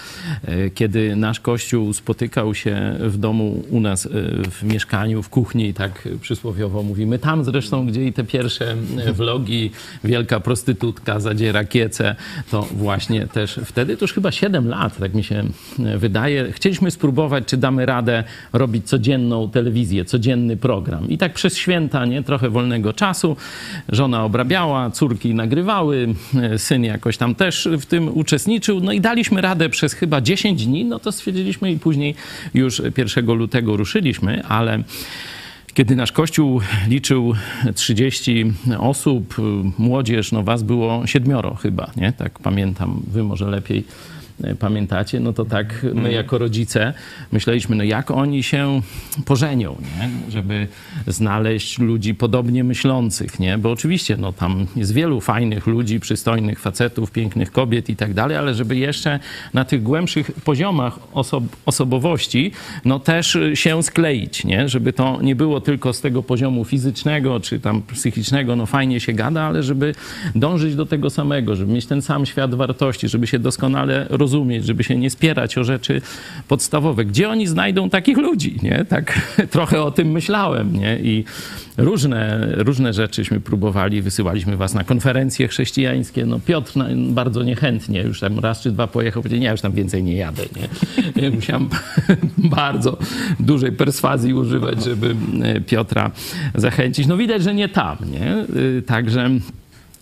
y, 0.50 0.72
kiedy 0.76 1.16
nasz 1.16 1.40
kościół 1.40 1.94
spotykał 1.94 2.56
się 2.56 2.96
w 3.00 3.18
domu 3.18 3.64
u 3.70 3.80
nas 3.80 4.08
w 4.52 4.64
mieszkaniu, 4.64 5.24
w 5.24 5.30
kuchni, 5.30 5.74
tak 5.74 6.08
przysłowiowo 6.22 6.84
mówimy, 6.84 7.20
tam 7.20 7.44
zresztą, 7.44 7.88
gdzie 7.88 8.06
i 8.06 8.14
te 8.14 8.24
pierwsze 8.24 8.76
vlogi, 9.14 9.72
wielka 10.04 10.40
prostytutka 10.40 11.20
zadziera 11.20 11.64
kiece, 11.64 12.16
to 12.52 12.68
właśnie 12.74 13.28
też 13.28 13.60
wtedy, 13.66 13.98
to 13.98 14.04
już 14.04 14.14
chyba 14.14 14.32
7 14.32 14.68
lat, 14.68 14.98
tak 14.98 15.14
mi 15.14 15.24
się 15.24 15.44
e, 15.80 15.98
wydaje, 15.98 16.52
chcieliśmy 16.52 16.92
spróbować, 16.92 17.44
czy 17.46 17.58
damy 17.58 17.86
radę 17.86 18.24
robić 18.54 18.88
codzienną 18.88 19.50
telewizję, 19.50 20.06
codzienny 20.06 20.58
program. 20.58 21.10
I 21.10 21.18
tak 21.18 21.34
przez 21.34 21.58
święta, 21.58 22.06
nie, 22.06 22.24
trochę 22.24 22.50
wolnego 22.50 22.94
czasu, 22.94 23.38
żona 23.90 24.24
obrabiała, 24.24 24.90
córki 24.90 25.34
nagrywały, 25.34 26.08
e, 26.36 26.60
syn 26.60 26.84
jakoś 26.84 27.18
tam 27.18 27.36
też 27.36 27.70
w 27.80 27.86
tym 27.86 28.18
uczestniczył, 28.18 28.80
no 28.80 28.92
i 28.92 29.02
daliśmy 29.02 29.42
radę 29.42 29.70
przez 29.70 29.94
chyba 29.94 30.22
10 30.22 30.66
dni, 30.66 30.86
no 30.86 31.00
to 31.00 31.12
stwierdziliśmy 31.12 31.72
i 31.72 31.80
później 31.80 32.16
już 32.54 32.82
1 32.98 33.26
lutego 33.26 33.78
ruszyliśmy, 33.78 34.44
ale 34.44 34.84
kiedy 35.74 35.96
nasz 35.96 36.12
kościół 36.12 36.62
liczył 36.88 37.34
30 37.76 38.54
osób, 38.80 39.36
młodzież, 39.78 40.32
no 40.32 40.44
was 40.44 40.64
było 40.64 41.08
siedmioro 41.08 41.56
chyba, 41.56 41.92
nie? 41.96 42.14
Tak 42.14 42.40
pamiętam, 42.40 43.02
wy 43.08 43.24
może 43.24 43.48
lepiej 43.48 43.84
pamiętacie, 44.60 45.20
no 45.20 45.34
to 45.34 45.46
tak 45.46 45.86
my 45.94 46.12
jako 46.12 46.38
rodzice 46.38 46.94
myśleliśmy, 47.32 47.76
no 47.76 47.84
jak 47.84 48.12
oni 48.12 48.44
się 48.44 48.82
pożenią, 49.26 49.76
nie? 50.00 50.32
żeby 50.32 50.68
znaleźć 51.08 51.80
ludzi 51.80 52.16
podobnie 52.16 52.64
myślących, 52.64 53.40
nie? 53.40 53.58
Bo 53.58 53.72
oczywiście, 53.72 54.18
no 54.18 54.34
tam 54.34 54.68
jest 54.76 54.94
wielu 54.94 55.22
fajnych 55.22 55.68
ludzi, 55.68 56.00
przystojnych 56.00 56.60
facetów, 56.60 57.12
pięknych 57.12 57.52
kobiet 57.52 57.90
i 57.90 57.96
tak 57.96 58.14
dalej, 58.14 58.38
ale 58.38 58.54
żeby 58.54 58.76
jeszcze 58.76 59.20
na 59.54 59.66
tych 59.66 59.84
głębszych 59.84 60.32
poziomach 60.32 61.00
osob 61.14 61.44
osobowości, 61.66 62.52
no 62.86 63.00
też 63.00 63.38
się 63.54 63.84
skleić, 63.84 64.46
nie? 64.46 64.70
Żeby 64.70 64.94
to 64.94 65.20
nie 65.22 65.36
było 65.36 65.62
tylko 65.62 65.94
z 65.94 66.02
tego 66.02 66.24
poziomu 66.24 66.66
fizycznego 66.66 67.40
czy 67.40 67.60
tam 67.60 67.82
psychicznego, 67.82 68.56
no 68.56 68.66
fajnie 68.66 69.00
się 69.00 69.14
gada, 69.14 69.42
ale 69.42 69.64
żeby 69.64 69.96
dążyć 70.36 70.76
do 70.76 70.86
tego 70.86 71.10
samego, 71.10 71.56
żeby 71.56 71.74
mieć 71.74 71.86
ten 71.86 72.02
sam 72.02 72.26
świat 72.26 72.56
wartości, 72.56 73.08
żeby 73.08 73.28
się 73.28 73.40
doskonale 73.40 74.06
rozumieć, 74.10 74.31
żeby 74.66 74.84
się 74.84 74.96
nie 74.96 75.10
spierać 75.10 75.58
o 75.58 75.64
rzeczy 75.64 76.02
podstawowe. 76.48 77.06
Gdzie 77.06 77.30
oni 77.30 77.48
znajdą 77.48 77.90
takich 77.90 78.18
ludzi, 78.18 78.58
nie? 78.64 78.86
Tak 78.90 79.22
trochę 79.52 79.82
o 79.84 79.92
tym 79.92 80.12
myślałem, 80.12 80.74
nie? 80.74 81.00
I 81.00 81.24
różne, 81.78 82.48
różne 82.58 82.94
rzeczyśmy 82.94 83.40
próbowali, 83.40 84.02
wysyłaliśmy 84.02 84.58
was 84.58 84.74
na 84.74 84.84
konferencje 84.84 85.48
chrześcijańskie. 85.48 86.26
No 86.26 86.40
Piotr 86.40 86.76
na- 86.76 86.88
bardzo 86.96 87.44
niechętnie, 87.44 88.02
już 88.02 88.20
tam 88.20 88.40
raz 88.40 88.62
czy 88.62 88.72
dwa 88.72 88.88
pojechał, 88.88 89.22
powiedział, 89.24 89.40
nie, 89.40 89.46
ja 89.46 89.52
już 89.52 89.62
tam 89.62 89.72
więcej 89.72 90.04
nie 90.04 90.16
jadę, 90.16 90.44
nie? 90.56 91.22
Ja 91.24 91.32
Musiałem 91.32 91.70
bardzo 92.38 92.98
dużej 93.40 93.72
perswazji 93.72 94.34
używać, 94.34 94.84
żeby 94.84 95.16
e, 95.44 95.62
Piotra 95.62 96.12
zachęcić. 96.56 97.08
No 97.08 97.18
widać, 97.18 97.44
że 97.44 97.54
nie 97.54 97.70
tam, 97.70 97.98
nie? 98.12 98.46
Y, 98.62 98.82
Także 98.82 99.30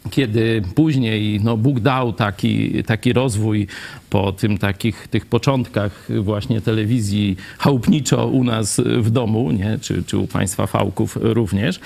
kiedy 0.09 0.61
później 0.75 1.39
no, 1.43 1.57
Bóg 1.57 1.79
dał 1.79 2.13
taki, 2.13 2.83
taki 2.83 3.13
rozwój 3.13 3.67
po 4.09 4.31
tym 4.31 4.57
takich 4.57 5.07
tych 5.07 5.25
początkach 5.25 6.07
właśnie 6.21 6.61
telewizji 6.61 7.35
chałupniczo 7.57 8.27
u 8.27 8.43
nas 8.43 8.81
w 8.85 9.09
domu, 9.09 9.51
nie? 9.51 9.79
Czy, 9.81 10.03
czy 10.03 10.17
u 10.17 10.27
państwa 10.27 10.67
fałków 10.67 11.17
również, 11.21 11.79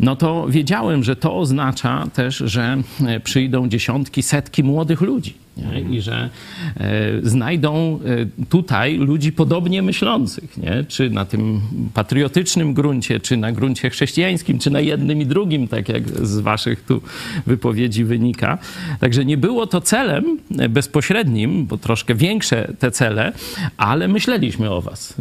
no 0.00 0.16
to 0.16 0.46
wiedziałem, 0.48 1.04
że 1.04 1.16
to 1.16 1.36
oznacza 1.36 2.06
też, 2.14 2.36
że 2.36 2.82
przyjdą 3.24 3.68
dziesiątki, 3.68 4.22
setki 4.22 4.64
młodych 4.64 5.00
ludzi. 5.00 5.45
Nie? 5.56 5.96
I 5.96 6.00
że 6.00 6.30
e, 6.76 7.10
znajdą 7.22 8.00
e, 8.40 8.46
tutaj 8.46 8.98
ludzi 8.98 9.32
podobnie 9.32 9.82
myślących, 9.82 10.56
nie? 10.56 10.84
czy 10.88 11.10
na 11.10 11.24
tym 11.24 11.60
patriotycznym 11.94 12.74
gruncie, 12.74 13.20
czy 13.20 13.36
na 13.36 13.52
gruncie 13.52 13.90
chrześcijańskim, 13.90 14.58
czy 14.58 14.70
na 14.70 14.80
jednym 14.80 15.20
i 15.20 15.26
drugim, 15.26 15.68
tak 15.68 15.88
jak 15.88 16.08
z 16.08 16.40
waszych 16.40 16.84
tu 16.84 17.02
wypowiedzi 17.46 18.04
wynika. 18.04 18.58
Także 19.00 19.24
nie 19.24 19.36
było 19.36 19.66
to 19.66 19.80
celem 19.80 20.38
e, 20.58 20.68
bezpośrednim, 20.68 21.66
bo 21.66 21.78
troszkę 21.78 22.14
większe 22.14 22.72
te 22.78 22.90
cele, 22.90 23.32
ale 23.76 24.08
myśleliśmy 24.08 24.70
o 24.70 24.82
was. 24.82 25.14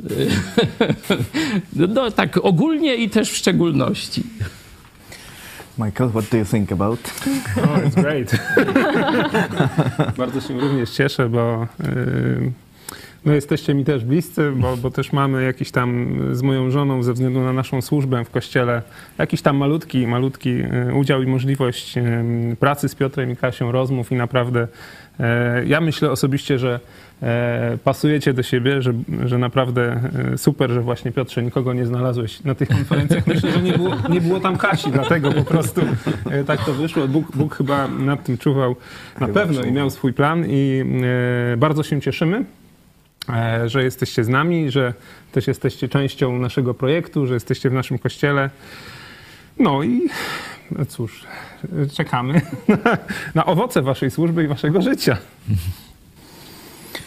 No 1.75 2.11
tak 2.11 2.39
ogólnie 2.43 2.95
i 2.95 3.09
też 3.09 3.31
w 3.31 3.37
szczególności. 3.37 4.23
Michael, 5.77 6.09
what 6.09 6.29
do 6.31 6.37
you 6.37 6.45
think 6.45 6.71
about? 6.71 6.99
Oh, 7.57 7.79
it's 7.85 7.95
great. 7.95 8.35
Bardzo 10.17 10.41
się 10.41 10.59
również 10.59 10.89
cieszę, 10.89 11.29
bo 11.29 11.67
yy, 11.79 12.51
no 13.25 13.33
jesteście 13.33 13.73
mi 13.73 13.85
też 13.85 14.05
bliscy, 14.05 14.51
bo, 14.55 14.77
bo 14.77 14.91
też 14.91 15.13
mamy 15.13 15.43
jakiś 15.43 15.71
tam 15.71 16.19
z 16.31 16.41
moją 16.41 16.71
żoną 16.71 17.03
ze 17.03 17.13
względu 17.13 17.41
na 17.41 17.53
naszą 17.53 17.81
służbę 17.81 18.25
w 18.25 18.29
kościele 18.29 18.81
jakiś 19.17 19.41
tam 19.41 19.57
malutki, 19.57 20.07
malutki 20.07 20.49
yy, 20.49 20.93
udział 20.95 21.23
i 21.23 21.27
możliwość 21.27 21.95
yy, 21.95 22.03
pracy 22.59 22.89
z 22.89 22.95
Piotrem 22.95 23.31
i 23.31 23.35
Kasią, 23.35 23.71
rozmów 23.71 24.11
i 24.11 24.15
naprawdę 24.15 24.67
ja 25.65 25.81
myślę 25.81 26.11
osobiście, 26.11 26.59
że 26.59 26.79
pasujecie 27.83 28.33
do 28.33 28.43
siebie, 28.43 28.81
że, 28.81 28.93
że 29.25 29.37
naprawdę 29.37 29.99
e, 30.33 30.37
super, 30.37 30.71
że 30.71 30.81
właśnie 30.81 31.11
Piotrze 31.11 31.43
nikogo 31.43 31.73
nie 31.73 31.85
znalazłeś 31.85 32.43
na 32.43 32.55
tych 32.55 32.69
konferencjach. 32.69 33.27
Myślę, 33.27 33.51
że 33.51 33.61
nie 33.61 33.73
było, 33.73 33.95
nie 34.09 34.21
było 34.21 34.39
tam 34.39 34.57
Kasi, 34.57 34.91
dlatego 34.91 35.31
po 35.31 35.43
prostu 35.43 35.81
e, 36.31 36.43
tak 36.43 36.65
to 36.65 36.73
wyszło. 36.73 37.07
Bóg, 37.07 37.35
Bóg 37.35 37.55
chyba 37.55 37.87
nad 37.87 38.23
tym 38.23 38.37
czuwał 38.37 38.75
na 39.19 39.27
pewno 39.27 39.63
i 39.63 39.71
miał 39.71 39.89
swój 39.89 40.13
plan 40.13 40.45
i 40.49 40.83
e, 41.53 41.57
bardzo 41.57 41.83
się 41.83 42.01
cieszymy. 42.01 42.45
e, 43.29 43.69
Że 43.69 43.83
jesteście 43.83 44.23
z 44.23 44.27
nami, 44.27 44.71
że 44.71 44.93
też 45.31 45.47
jesteście 45.47 45.89
częścią 45.89 46.39
naszego 46.39 46.73
projektu, 46.73 47.27
że 47.27 47.33
jesteście 47.33 47.69
w 47.69 47.73
naszym 47.73 47.97
kościele. 47.99 48.49
No 49.59 49.83
i 49.83 50.01
no 50.71 50.85
cóż, 50.85 51.23
e, 51.83 51.89
czekamy 51.89 52.41
na, 52.85 52.97
na 53.35 53.45
owoce 53.45 53.81
waszej 53.81 54.11
służby 54.11 54.43
i 54.43 54.47
waszego 54.47 54.81
życia. 54.81 55.17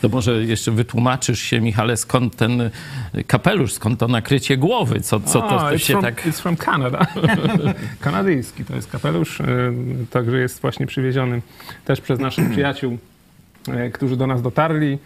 To 0.01 0.09
może 0.09 0.45
jeszcze 0.45 0.71
wytłumaczysz 0.73 1.41
się, 1.41 1.61
Michale, 1.61 1.97
skąd 1.97 2.37
ten 2.37 2.71
kapelusz, 3.27 3.73
skąd 3.73 4.01
to 4.01 4.09
nakrycie 4.09 4.57
głowy? 4.57 5.01
Co, 5.01 5.21
co 5.21 5.41
to, 5.41 5.49
to 5.49 5.57
it's 5.57 5.79
się 5.79 5.93
from, 5.93 6.05
tak... 6.05 6.27
It's 6.27 6.41
from 6.41 6.57
Canada. 6.57 7.07
Kanadyjski 8.01 8.65
to 8.65 8.75
jest 8.75 8.91
kapelusz, 8.91 9.41
y, 9.41 9.45
także 10.11 10.39
jest 10.39 10.61
właśnie 10.61 10.87
przywieziony 10.87 11.43
też 11.85 12.01
przez 12.01 12.21
naszych 12.21 12.51
przyjaciół, 12.53 12.99
y, 13.69 13.91
którzy 13.91 14.17
do 14.17 14.27
nas 14.27 14.43
dotarli 14.43 14.99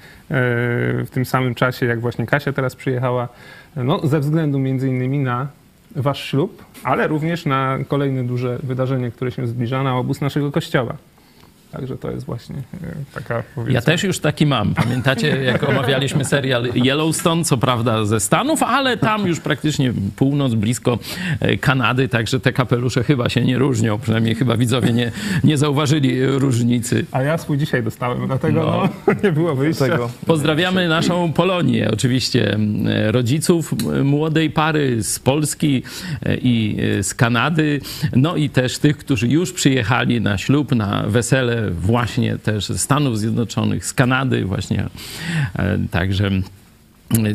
w 1.04 1.08
tym 1.10 1.24
samym 1.24 1.54
czasie, 1.54 1.86
jak 1.86 2.00
właśnie 2.00 2.26
Kasia 2.26 2.52
teraz 2.52 2.76
przyjechała, 2.76 3.28
no, 3.76 4.06
ze 4.06 4.20
względu 4.20 4.58
między 4.58 4.88
innymi 4.88 5.18
na 5.18 5.48
wasz 5.96 6.24
ślub, 6.24 6.64
ale 6.84 7.06
również 7.08 7.46
na 7.46 7.78
kolejne 7.88 8.24
duże 8.24 8.58
wydarzenie, 8.62 9.10
które 9.10 9.30
się 9.30 9.46
zbliża, 9.46 9.82
na 9.82 9.96
obóz 9.96 10.20
naszego 10.20 10.52
kościoła. 10.52 10.96
Także 11.72 11.96
to 11.96 12.10
jest 12.10 12.26
właśnie 12.26 12.56
y, 12.56 12.62
taka 13.14 13.42
powiedzmy... 13.54 13.74
Ja 13.74 13.82
też 13.82 14.02
już 14.02 14.18
taki 14.18 14.46
mam. 14.46 14.74
Pamiętacie, 14.74 15.42
jak 15.42 15.68
omawialiśmy 15.68 16.24
serial 16.24 16.68
Yellowstone, 16.74 17.44
co 17.44 17.56
prawda 17.56 18.04
ze 18.04 18.20
Stanów, 18.20 18.62
ale 18.62 18.96
tam 18.96 19.26
już 19.26 19.40
praktycznie 19.40 19.92
północ, 20.16 20.54
blisko 20.54 20.98
e, 21.40 21.56
Kanady, 21.56 22.08
także 22.08 22.40
te 22.40 22.52
kapelusze 22.52 23.04
chyba 23.04 23.28
się 23.28 23.44
nie 23.44 23.58
różnią. 23.58 23.98
Przynajmniej 23.98 24.34
chyba 24.34 24.56
widzowie 24.56 24.92
nie, 24.92 25.12
nie 25.44 25.58
zauważyli 25.58 26.26
różnicy. 26.26 27.06
A 27.12 27.22
ja 27.22 27.38
swój 27.38 27.58
dzisiaj 27.58 27.82
dostałem, 27.82 28.26
dlatego 28.26 28.88
no. 29.06 29.14
nie 29.24 29.32
było 29.32 29.54
wyjścia. 29.54 29.84
Tego. 29.84 30.10
Pozdrawiamy 30.26 30.88
naszą 30.88 31.32
Polonię, 31.32 31.90
oczywiście 31.92 32.58
rodziców 33.06 33.74
młodej 34.04 34.50
pary 34.50 35.02
z 35.02 35.18
Polski 35.18 35.82
e, 36.22 36.36
i 36.36 36.76
e, 36.98 37.02
z 37.02 37.14
Kanady, 37.14 37.80
no 38.16 38.36
i 38.36 38.50
też 38.50 38.78
tych, 38.78 38.98
którzy 38.98 39.28
już 39.28 39.52
przyjechali 39.52 40.20
na 40.20 40.38
ślub, 40.38 40.72
na 40.72 41.02
wesele 41.06 41.61
właśnie 41.70 42.38
też 42.38 42.66
ze 42.66 42.78
Stanów 42.78 43.18
Zjednoczonych, 43.18 43.86
z 43.86 43.92
Kanady 43.94 44.44
właśnie. 44.44 44.88
E, 45.56 45.78
Także 45.90 46.30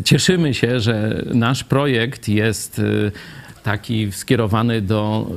cieszymy 0.03 0.53
się, 0.53 0.79
że 0.79 1.25
nasz 1.33 1.63
projekt 1.63 2.29
jest 2.29 2.79
e, 2.79 2.83
taki 3.63 4.11
skierowany 4.11 4.81
do 4.81 5.31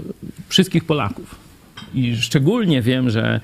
wszystkich 0.48 0.84
Polaków. 0.84 1.49
I 1.94 2.16
szczególnie 2.16 2.82
wiem, 2.82 3.10
że 3.10 3.40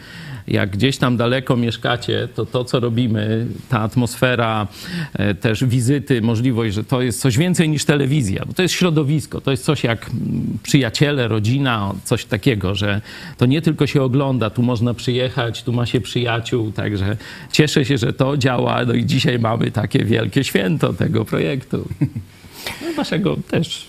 jak 0.49 0.71
gdzieś 0.71 0.99
tam 0.99 1.17
daleko 1.17 1.57
mieszkacie, 1.57 2.29
to 2.35 2.47
to, 2.47 2.65
co 2.65 2.81
robimy, 2.81 3.47
ta 3.69 3.81
atmosfera, 3.81 4.67
e, 5.13 5.35
też 5.35 5.65
wizyty, 5.65 6.23
możliwość, 6.23 6.75
że 6.75 6.85
to 6.85 7.03
jest 7.03 7.21
coś 7.21 7.39
więcej 7.39 7.69
niż 7.69 7.85
telewizja, 7.85 8.45
bo 8.47 8.53
to 8.53 8.63
jest 8.63 8.75
środowisko, 8.75 9.41
to 9.41 9.51
jest 9.51 9.65
coś 9.65 9.85
jak 9.85 10.09
mm, 10.11 10.59
przyjaciele, 10.63 11.29
rodzina, 11.29 11.95
coś 12.05 12.25
takiego, 12.25 12.75
że 12.75 13.01
to 13.39 13.47
nie 13.47 13.63
tylko 13.63 13.87
się 13.87 14.03
ogląda, 14.03 14.51
tu 14.51 14.63
można 14.63 14.95
przyjechać, 14.95 15.63
tu 15.63 15.73
ma 15.73 15.87
się 15.87 16.01
przyjaciół, 16.01 16.73
także 16.73 17.17
cieszę 17.53 17.85
się, 17.85 17.99
że 17.99 18.13
to 18.13 18.37
działa, 18.37 18.85
no 18.85 18.95
i 18.95 19.07
dzisiaj 19.07 19.39
mamy 19.39 19.71
takie 19.71 20.05
wielkie 20.05 20.45
święto 20.45 20.93
tego 20.93 21.25
projektu. 21.25 21.89
No, 22.83 22.93
waszego 22.97 23.37
też. 23.51 23.89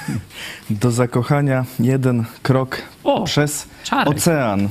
Do 0.70 0.90
zakochania 0.90 1.64
jeden 1.80 2.24
krok 2.42 2.76
O, 3.04 3.24
przez 3.24 3.66
Czarek. 3.84 4.08
ocean. 4.08 4.68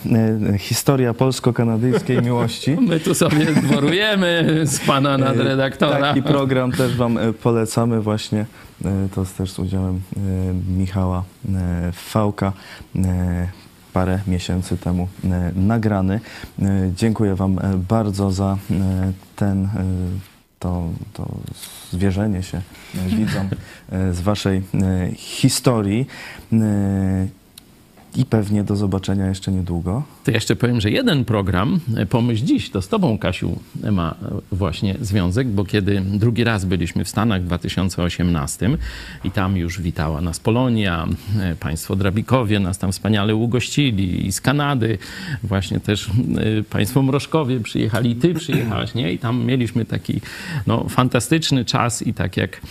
Y, 0.53 0.57
Historia 0.57 1.13
polsko-kanadyjskiej 1.13 2.21
miłości. 2.27 2.77
My 2.81 2.99
tu 2.99 3.15
sobie 3.15 3.45
dworujemy 3.45 4.61
z 4.63 4.79
pana 4.79 5.17
nadredaktora. 5.17 5.99
Taki 5.99 6.23
program 6.23 6.71
też 6.71 6.95
wam 6.95 7.17
y, 7.17 7.33
polecamy 7.33 8.01
właśnie. 8.01 8.45
Y, 8.85 9.09
To 9.15 9.25
też 9.37 9.51
z 9.51 9.59
udziałem 9.59 9.95
y, 9.95 9.99
Michała 10.77 11.23
y, 11.45 11.49
Fałka. 11.91 12.53
Y, 12.95 12.99
parę 13.93 14.19
miesięcy 14.27 14.77
temu 14.77 15.07
nagrany. 15.55 16.19
Dziękuję 16.95 17.35
Wam 17.35 17.59
bardzo 17.89 18.31
za 18.31 18.57
ten, 19.35 19.69
to, 20.59 20.83
to 21.13 21.25
zwierzenie 21.91 22.43
się 22.43 22.61
widzom 23.07 23.49
e, 23.91 24.13
z 24.13 24.21
Waszej 24.21 24.57
e, 24.57 24.61
historii. 25.15 26.07
E, 28.17 28.19
I 28.21 28.25
pewnie 28.25 28.63
do 28.63 28.75
zobaczenia 28.75 29.27
jeszcze 29.27 29.51
niedługo. 29.51 30.03
To 30.23 30.31
jeszcze 30.31 30.55
powiem, 30.55 30.81
że 30.81 30.91
jeden 30.91 31.25
program, 31.25 31.79
e, 31.97 32.05
Pomyśl 32.05 32.45
Dziś, 32.45 32.69
to 32.69 32.81
z 32.81 32.87
tobą, 32.87 33.17
Kasiu, 33.17 33.59
ma 33.91 34.15
e, 34.21 34.55
właśnie 34.55 34.95
związek, 35.01 35.47
bo 35.47 35.65
kiedy 35.65 36.01
drugi 36.01 36.43
raz 36.43 36.65
byliśmy 36.65 37.03
w 37.03 37.09
Stanach 37.09 37.41
w 37.41 37.45
2018 37.45 38.69
i 39.23 39.31
tam 39.31 39.57
już 39.57 39.81
witała 39.81 40.21
nas 40.21 40.39
Polonia, 40.39 41.07
e, 41.39 41.55
państwo 41.55 41.95
Drabikowie 41.95 42.59
nas 42.59 42.77
tam 42.77 42.91
wspaniale 42.91 43.35
ugościli 43.35 44.27
i 44.27 44.31
z 44.31 44.41
Kanady 44.41 44.97
właśnie 45.43 45.79
też 45.79 46.07
e, 46.07 46.63
państwo 46.63 47.01
Mrożkowie 47.01 47.59
przyjechali 47.59 48.15
ty 48.15 48.33
przyjechałaś, 48.33 48.93
nie? 48.93 49.13
I 49.13 49.19
tam 49.19 49.45
mieliśmy 49.45 49.85
taki 49.85 50.21
no, 50.67 50.85
fantastyczny 50.89 51.65
czas 51.65 52.01
i 52.01 52.13
tak 52.13 52.37
jak 52.37 52.61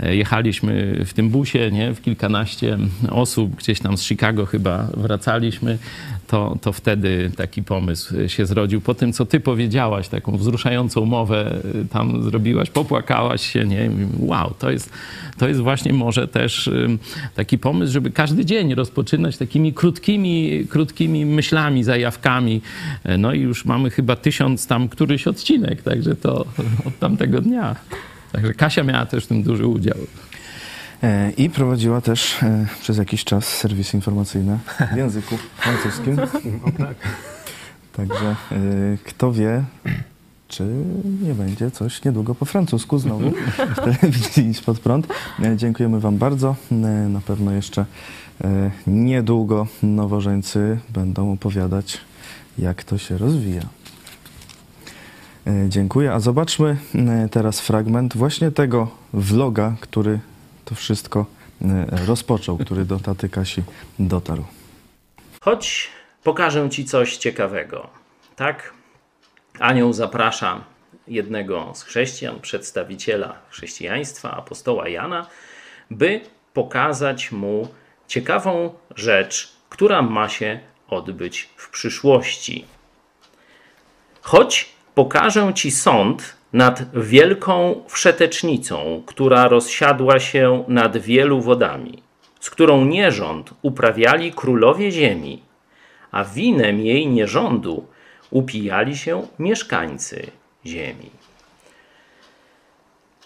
e, 0.00 0.16
jechaliśmy 0.16 1.02
w 1.04 1.12
tym 1.12 1.30
busie, 1.30 1.70
nie? 1.70 1.94
W 1.94 2.02
kilkanaście 2.02 2.78
osób 3.10 3.56
gdzieś 3.56 3.80
tam 3.80 3.96
z 3.96 4.02
Chicago 4.02 4.46
chyba 4.46 4.89
wracaliśmy, 4.96 5.78
to, 6.26 6.56
to 6.60 6.72
wtedy 6.72 7.30
taki 7.36 7.62
pomysł 7.62 8.28
się 8.28 8.46
zrodził. 8.46 8.80
Po 8.80 8.94
tym, 8.94 9.12
co 9.12 9.26
ty 9.26 9.40
powiedziałaś, 9.40 10.08
taką 10.08 10.36
wzruszającą 10.36 11.04
mowę 11.04 11.54
y, 11.74 11.88
tam 11.88 12.22
zrobiłaś, 12.22 12.70
popłakałaś 12.70 13.52
się, 13.52 13.64
nie? 13.64 13.90
Wow, 14.18 14.54
to 14.58 14.70
jest, 14.70 14.90
to 15.38 15.48
jest 15.48 15.60
właśnie 15.60 15.92
może 15.92 16.28
też 16.28 16.70
taki 17.34 17.58
pomysł, 17.58 17.92
żeby 17.92 18.10
każdy 18.10 18.44
dzień 18.44 18.74
rozpoczynać 18.74 19.36
takimi 19.36 19.72
krótkimi, 19.72 20.66
krótkimi 20.68 21.26
myślami, 21.26 21.84
zajawkami. 21.84 22.60
E, 23.04 23.18
No 23.18 23.32
i 23.32 23.40
już 23.40 23.64
mamy 23.64 23.90
chyba 23.90 24.16
tysiąc 24.16 24.66
tam 24.66 24.88
któryś 24.88 25.26
odcinek, 25.26 25.82
także 25.82 26.16
to 26.16 26.46
od 26.84 26.98
tamtego 26.98 27.40
dnia. 27.40 27.76
Także 28.32 28.54
Kasia 28.54 28.82
miała 28.84 29.06
też 29.06 29.24
w 29.24 29.26
tym 29.26 29.42
duży 29.42 29.66
udział. 29.66 29.96
E, 31.02 31.30
I 31.30 31.50
prowadziła 31.50 32.00
też 32.00 32.42
e, 32.42 32.66
przez 32.80 32.98
jakiś 32.98 33.24
czas 33.24 33.44
serwisy 33.44 33.96
informacyjne 33.96 34.58
w 34.92 34.96
języku 34.96 35.36
francuskim. 35.56 36.16
Także 37.96 38.36
e, 38.52 38.56
kto 39.04 39.32
wie, 39.32 39.64
czy 40.48 40.64
nie 41.22 41.34
będzie 41.34 41.70
coś 41.70 42.04
niedługo 42.04 42.34
po 42.34 42.44
francusku 42.44 42.98
znowu 42.98 43.30
w 43.76 43.76
telewizji 43.76 44.48
Idź 44.48 44.60
Pod 44.60 44.80
Prąd. 44.80 45.06
Dziękujemy 45.56 46.00
Wam 46.00 46.18
bardzo. 46.18 46.56
Na 47.08 47.20
pewno 47.20 47.52
jeszcze 47.52 47.84
niedługo 48.86 49.66
nowożeńcy 49.82 50.78
będą 50.88 51.32
opowiadać, 51.32 51.98
jak 52.58 52.84
to 52.84 52.98
się 52.98 53.18
rozwija. 53.18 53.62
Dziękuję. 55.68 56.12
A 56.12 56.20
zobaczmy 56.20 56.76
teraz 57.30 57.60
fragment 57.60 58.16
właśnie 58.16 58.50
tego 58.50 58.88
vloga, 59.12 59.74
który 59.80 60.20
to 60.70 60.74
wszystko 60.74 61.26
e, 61.62 61.86
rozpoczął, 62.06 62.58
który 62.58 62.84
do 62.84 62.98
taty 62.98 63.28
Kasi 63.28 63.62
dotarł. 63.98 64.44
Chodź, 65.40 65.88
pokażę 66.24 66.70
ci 66.70 66.84
coś 66.84 67.16
ciekawego. 67.16 67.90
Tak? 68.36 68.72
Anioł 69.58 69.92
zaprasza 69.92 70.64
jednego 71.08 71.72
z 71.74 71.82
chrześcijan, 71.82 72.40
przedstawiciela 72.40 73.38
chrześcijaństwa, 73.50 74.30
apostoła 74.36 74.88
Jana, 74.88 75.26
by 75.90 76.20
pokazać 76.54 77.32
mu 77.32 77.68
ciekawą 78.08 78.74
rzecz, 78.96 79.52
która 79.68 80.02
ma 80.02 80.28
się 80.28 80.60
odbyć 80.88 81.48
w 81.56 81.70
przyszłości. 81.70 82.64
Chodź, 84.22 84.68
pokażę 84.94 85.52
ci 85.54 85.70
sąd 85.70 86.39
nad 86.52 86.82
wielką 86.94 87.84
wszetecznicą, 87.88 89.02
która 89.06 89.48
rozsiadła 89.48 90.20
się 90.20 90.64
nad 90.68 90.96
wielu 90.98 91.40
wodami, 91.40 92.02
z 92.40 92.50
którą 92.50 92.84
nierząd 92.84 93.50
uprawiali 93.62 94.32
królowie 94.32 94.90
ziemi, 94.90 95.42
a 96.10 96.24
winem 96.24 96.80
jej 96.80 97.06
nierządu 97.06 97.86
upijali 98.30 98.96
się 98.96 99.26
mieszkańcy 99.38 100.26
ziemi. 100.66 101.10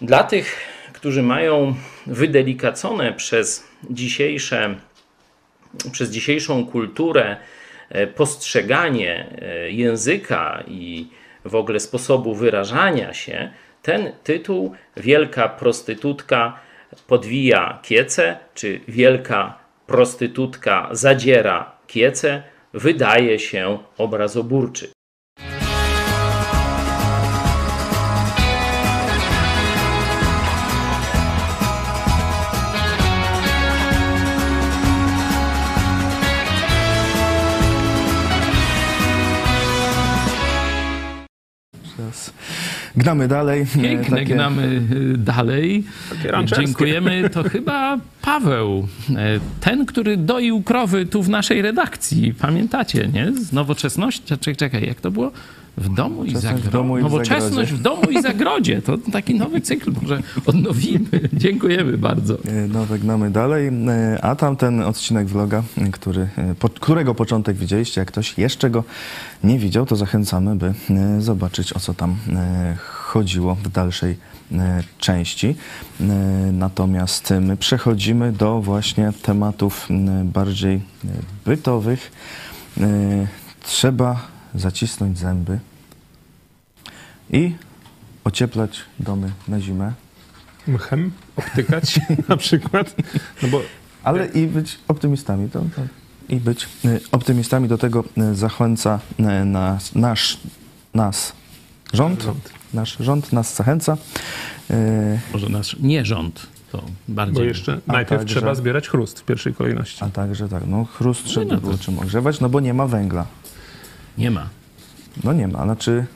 Dla 0.01 0.25
tych, 0.25 0.61
którzy 0.93 1.23
mają 1.23 1.75
wydelikacone 2.07 3.13
przez 3.13 3.69
dzisiejsze 3.91 4.75
przez 5.93 6.11
dzisiejszą 6.11 6.67
kulturę 6.67 7.37
e, 7.89 8.07
postrzeganie 8.07 9.27
e, 9.43 9.71
języka 9.71 10.65
i 10.69 11.07
w 11.45 11.55
ogóle 11.55 11.81
sposobu 11.81 12.35
wyrażania 12.35 13.15
się, 13.15 13.51
ten 13.83 14.13
tytuł 14.25 14.75
Wielka 14.97 15.49
prostytutka 15.49 16.59
podwija 17.07 17.79
kiece, 17.83 18.37
czy 18.55 18.81
Wielka 18.89 19.59
prostytutka 19.87 20.89
zadziera 20.93 21.73
kiece, 21.87 22.43
wydaje 22.75 23.39
się 23.39 23.79
obrazoburczy. 23.99 24.94
Gnamy 42.97 43.29
dalej. 43.29 43.67
E, 43.79 43.83
Piękne, 43.83 44.19
Takie- 44.19 44.35
gnamy 44.35 44.83
y, 44.93 45.19
dalej. 45.19 45.85
Dziękujemy. 46.45 47.31
To 47.31 47.43
chyba 47.55 47.99
Paweł, 48.23 48.89
e, 49.17 49.41
ten, 49.61 49.87
który 49.87 50.17
doił 50.17 50.63
krowy 50.63 51.07
tu 51.07 51.23
w 51.23 51.29
naszej 51.29 51.63
redakcji. 51.63 52.35
Pamiętacie, 52.35 53.09
nie? 53.13 53.33
Z 53.33 53.53
nowoczesności. 53.53 54.23
Czekaj, 54.39 54.57
czekaj, 54.57 54.87
jak 54.87 55.01
to 55.01 55.11
było? 55.11 55.33
W 55.77 55.95
domu 55.95 56.25
i 56.25 56.37
zagrodzie. 56.37 56.71
domu 56.71 56.99
i 56.99 57.03
Nowoczesność 57.03 57.73
w 57.73 57.83
domu 57.83 58.03
i 58.11 58.23
zagrodzie. 58.23 58.83
To 58.83 58.99
taki 58.99 59.35
nowy 59.35 59.61
cykl 59.61 59.93
może 60.03 60.23
odnowimy. 60.47 61.09
Dziękujemy 61.33 61.99
bardzo. 61.99 62.39
E, 62.45 62.69
Nowe 62.69 62.99
gnamy 62.99 63.31
dalej, 63.31 63.69
E, 63.89 64.25
a 64.25 64.37
tamten 64.37 64.81
odcinek 64.81 65.29
vloga, 65.29 65.63
e, 65.79 65.91
który, 65.91 66.29
którego 66.81 67.15
początek 67.15 67.57
widzieliście, 67.57 68.01
jak 68.01 68.09
ktoś 68.09 68.39
jeszcze 68.39 68.71
go 68.71 68.85
nie 69.45 69.59
widział, 69.59 69.87
to 69.87 69.97
zachęcamy, 69.97 70.57
by 70.57 70.75
zobaczyć 71.19 71.73
o 71.73 71.81
co 71.81 71.95
tam 71.95 72.17
chodziło 72.87 73.55
w 73.55 73.69
dalszej 73.69 74.17
części. 74.99 75.57
Natomiast 76.53 77.35
my 77.41 77.57
przechodzimy 77.57 78.33
do 78.33 78.61
właśnie 78.61 79.13
tematów 79.23 79.89
bardziej 80.25 80.81
bytowych. 81.45 82.13
Trzeba 83.63 84.34
zacisnąć 84.55 85.19
zęby 85.19 85.59
i 87.31 87.55
ocieplać 88.25 88.81
domy 89.01 89.31
na 89.49 89.61
zimę. 89.61 89.93
Mchem 90.67 91.13
obtykać 91.37 92.01
na 92.29 92.37
przykład. 92.37 92.95
No 93.43 93.49
bo 93.49 93.63
Ale 94.03 94.27
i 94.27 94.47
być 94.47 94.79
optymistami. 94.89 95.51
To, 95.51 95.59
to, 95.61 95.83
I 96.29 96.37
być 96.37 96.69
y, 96.85 97.01
optymistami 97.13 97.69
do 97.69 97.79
tego 97.79 98.05
y, 98.33 98.35
zachęca 98.35 99.01
y, 99.21 99.45
nas, 99.45 99.95
nasz, 99.95 100.39
nas 100.95 101.33
rząd. 101.93 102.23
Rząd. 102.23 102.51
Nasz 102.75 102.97
rząd 103.01 103.33
nas 103.33 103.57
zachęca. 103.57 103.97
Może 105.33 105.49
nasz 105.49 105.77
nie 105.81 106.05
rząd. 106.05 106.47
To 106.73 106.85
bardziej. 107.09 107.35
Bo 107.35 107.43
jeszcze 107.43 107.81
A 107.89 107.93
najpierw 107.93 108.21
także- 108.21 108.35
trzeba 108.35 108.55
zbierać 108.55 108.89
chrust 108.89 109.21
w 109.21 109.25
pierwszej 109.25 109.55
kolejności. 109.55 110.05
A 110.05 110.09
także 110.09 110.49
tak, 110.49 110.63
no 110.67 110.85
chrust 110.85 111.25
trzeba 111.25 111.55
no 111.55 111.61
było 111.61 111.79
czym 111.79 111.99
ogrzewać, 111.99 112.41
no 112.41 112.49
bo 112.49 112.61
nie 112.61 112.75
ma 112.75 112.87
węgla. 112.87 113.27
Nie 114.19 114.31
ma. 114.31 114.49
No 115.25 115.33
nie 115.33 115.49
ma, 115.49 115.65
znaczy 115.65 116.07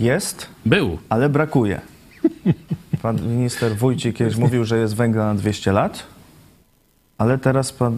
jest, 0.00 0.46
Był. 0.66 0.98
ale 1.08 1.28
brakuje. 1.28 1.80
Pan 3.02 3.28
minister 3.28 3.76
Wójcik 3.76 4.16
kiedyś 4.16 4.36
mówił, 4.36 4.64
że 4.64 4.78
jest 4.78 4.94
węgla 4.94 5.24
na 5.26 5.34
200 5.34 5.72
lat, 5.72 6.02
ale 7.18 7.38
teraz 7.38 7.72
pan 7.72 7.96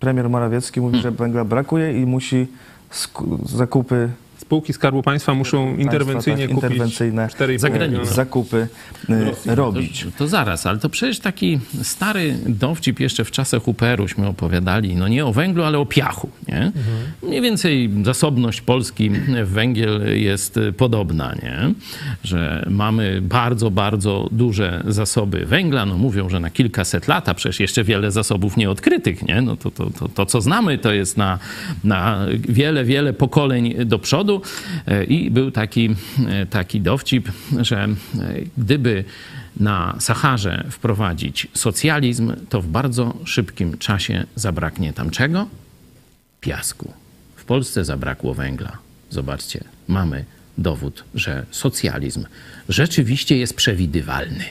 premier 0.00 0.30
Morawiecki 0.30 0.80
mówi, 0.80 1.00
że 1.00 1.10
węgla 1.10 1.44
brakuje 1.44 2.02
i 2.02 2.06
musi 2.06 2.46
zakupy 3.44 4.08
spółki 4.44 4.72
Skarbu 4.72 5.02
Państwa 5.02 5.34
muszą 5.34 5.76
interwencyjnie 5.76 6.48
tak, 6.48 6.54
kupić 6.54 6.70
interwencyjne 6.70 7.26
4,5 7.26 7.58
zagraniczne. 7.58 7.88
miliona. 7.88 8.16
zakupy 8.16 8.68
y, 9.46 9.54
robić. 9.54 10.04
To, 10.04 10.18
to 10.18 10.28
zaraz, 10.28 10.66
ale 10.66 10.78
to 10.78 10.88
przecież 10.88 11.18
taki 11.18 11.58
stary 11.82 12.36
dowcip 12.46 13.00
jeszcze 13.00 13.24
w 13.24 13.30
czasach 13.30 13.68
UPR-uśmy 13.68 14.26
opowiadali, 14.26 14.96
no 14.96 15.08
nie 15.08 15.26
o 15.26 15.32
węglu, 15.32 15.62
ale 15.62 15.78
o 15.78 15.86
piachu, 15.86 16.28
nie? 16.48 16.72
Mniej 17.22 17.40
więcej 17.40 17.90
zasobność 18.04 18.60
Polski 18.60 19.10
w 19.44 19.48
węgiel 19.48 20.20
jest 20.20 20.60
podobna, 20.76 21.34
nie? 21.42 21.74
Że 22.24 22.66
mamy 22.70 23.20
bardzo, 23.22 23.70
bardzo 23.70 24.28
duże 24.32 24.82
zasoby 24.88 25.46
węgla, 25.46 25.86
no 25.86 25.98
mówią, 25.98 26.28
że 26.28 26.40
na 26.40 26.50
kilkaset 26.50 27.08
lat, 27.08 27.28
a 27.28 27.34
przecież 27.34 27.60
jeszcze 27.60 27.84
wiele 27.84 28.10
zasobów 28.10 28.56
nieodkrytych, 28.56 29.22
nie? 29.22 29.42
No 29.42 29.56
to, 29.56 29.70
to, 29.70 29.90
to, 29.90 30.08
to 30.08 30.26
co 30.26 30.40
znamy, 30.40 30.78
to 30.78 30.92
jest 30.92 31.16
na, 31.16 31.38
na 31.84 32.26
wiele, 32.48 32.84
wiele 32.84 33.12
pokoleń 33.12 33.74
do 33.84 33.98
przodu 33.98 34.33
E, 34.86 35.04
i 35.04 35.30
był 35.30 35.50
taki, 35.50 35.96
e, 36.28 36.46
taki 36.46 36.80
dowcip, 36.80 37.32
że 37.60 37.82
e, 37.84 37.96
gdyby 38.58 39.04
na 39.56 39.96
Saharze 40.00 40.64
wprowadzić 40.70 41.48
socjalizm, 41.54 42.32
to 42.48 42.62
w 42.62 42.66
bardzo 42.66 43.14
szybkim 43.24 43.78
czasie 43.78 44.26
zabraknie 44.34 44.92
tam 44.92 45.10
czego? 45.10 45.46
Piasku. 46.40 46.92
W 47.36 47.44
Polsce 47.44 47.84
zabrakło 47.84 48.34
węgla. 48.34 48.78
Zobaczcie, 49.10 49.64
mamy 49.88 50.24
dowód, 50.58 51.04
że 51.14 51.46
socjalizm 51.50 52.24
rzeczywiście 52.68 53.38
jest 53.38 53.54
przewidywalny. 53.54 54.44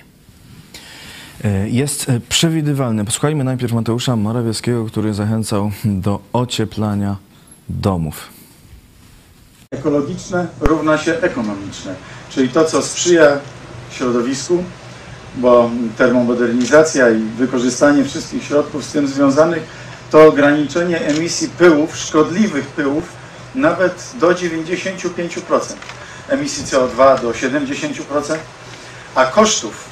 Jest 1.65 2.11
przewidywalny. 2.29 3.05
Posłuchajmy 3.05 3.43
najpierw 3.43 3.73
Mateusza 3.73 4.15
Morawieckiego, 4.15 4.85
który 4.85 5.13
zachęcał 5.13 5.71
do 5.85 6.21
ocieplania 6.33 7.17
domów. 7.69 8.32
Ekologiczne 9.73 10.47
równa 10.61 10.97
się 10.97 11.21
ekonomiczne, 11.21 11.95
czyli 12.29 12.49
to, 12.49 12.65
co 12.65 12.81
sprzyja 12.81 13.37
środowisku, 13.91 14.63
bo 15.35 15.69
termomodernizacja 15.97 17.09
i 17.09 17.17
wykorzystanie 17.17 18.03
wszystkich 18.03 18.43
środków 18.43 18.85
z 18.85 18.91
tym 18.91 19.07
związanych 19.07 19.63
to 20.11 20.27
ograniczenie 20.27 21.01
emisji 21.01 21.49
pyłów, 21.49 21.97
szkodliwych 21.97 22.67
pyłów, 22.67 23.03
nawet 23.55 24.11
do 24.19 24.29
95%, 24.29 25.73
emisji 26.29 26.63
CO2 26.65 27.21
do 27.21 27.31
70%, 27.31 28.35
a 29.15 29.25
kosztów, 29.25 29.85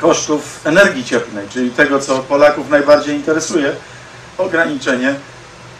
kosztów 0.00 0.60
energii 0.64 1.04
cieplnej, 1.04 1.48
czyli 1.48 1.70
tego, 1.70 1.98
co 1.98 2.18
Polaków 2.18 2.70
najbardziej 2.70 3.14
interesuje, 3.16 3.72
ograniczenie 4.38 5.14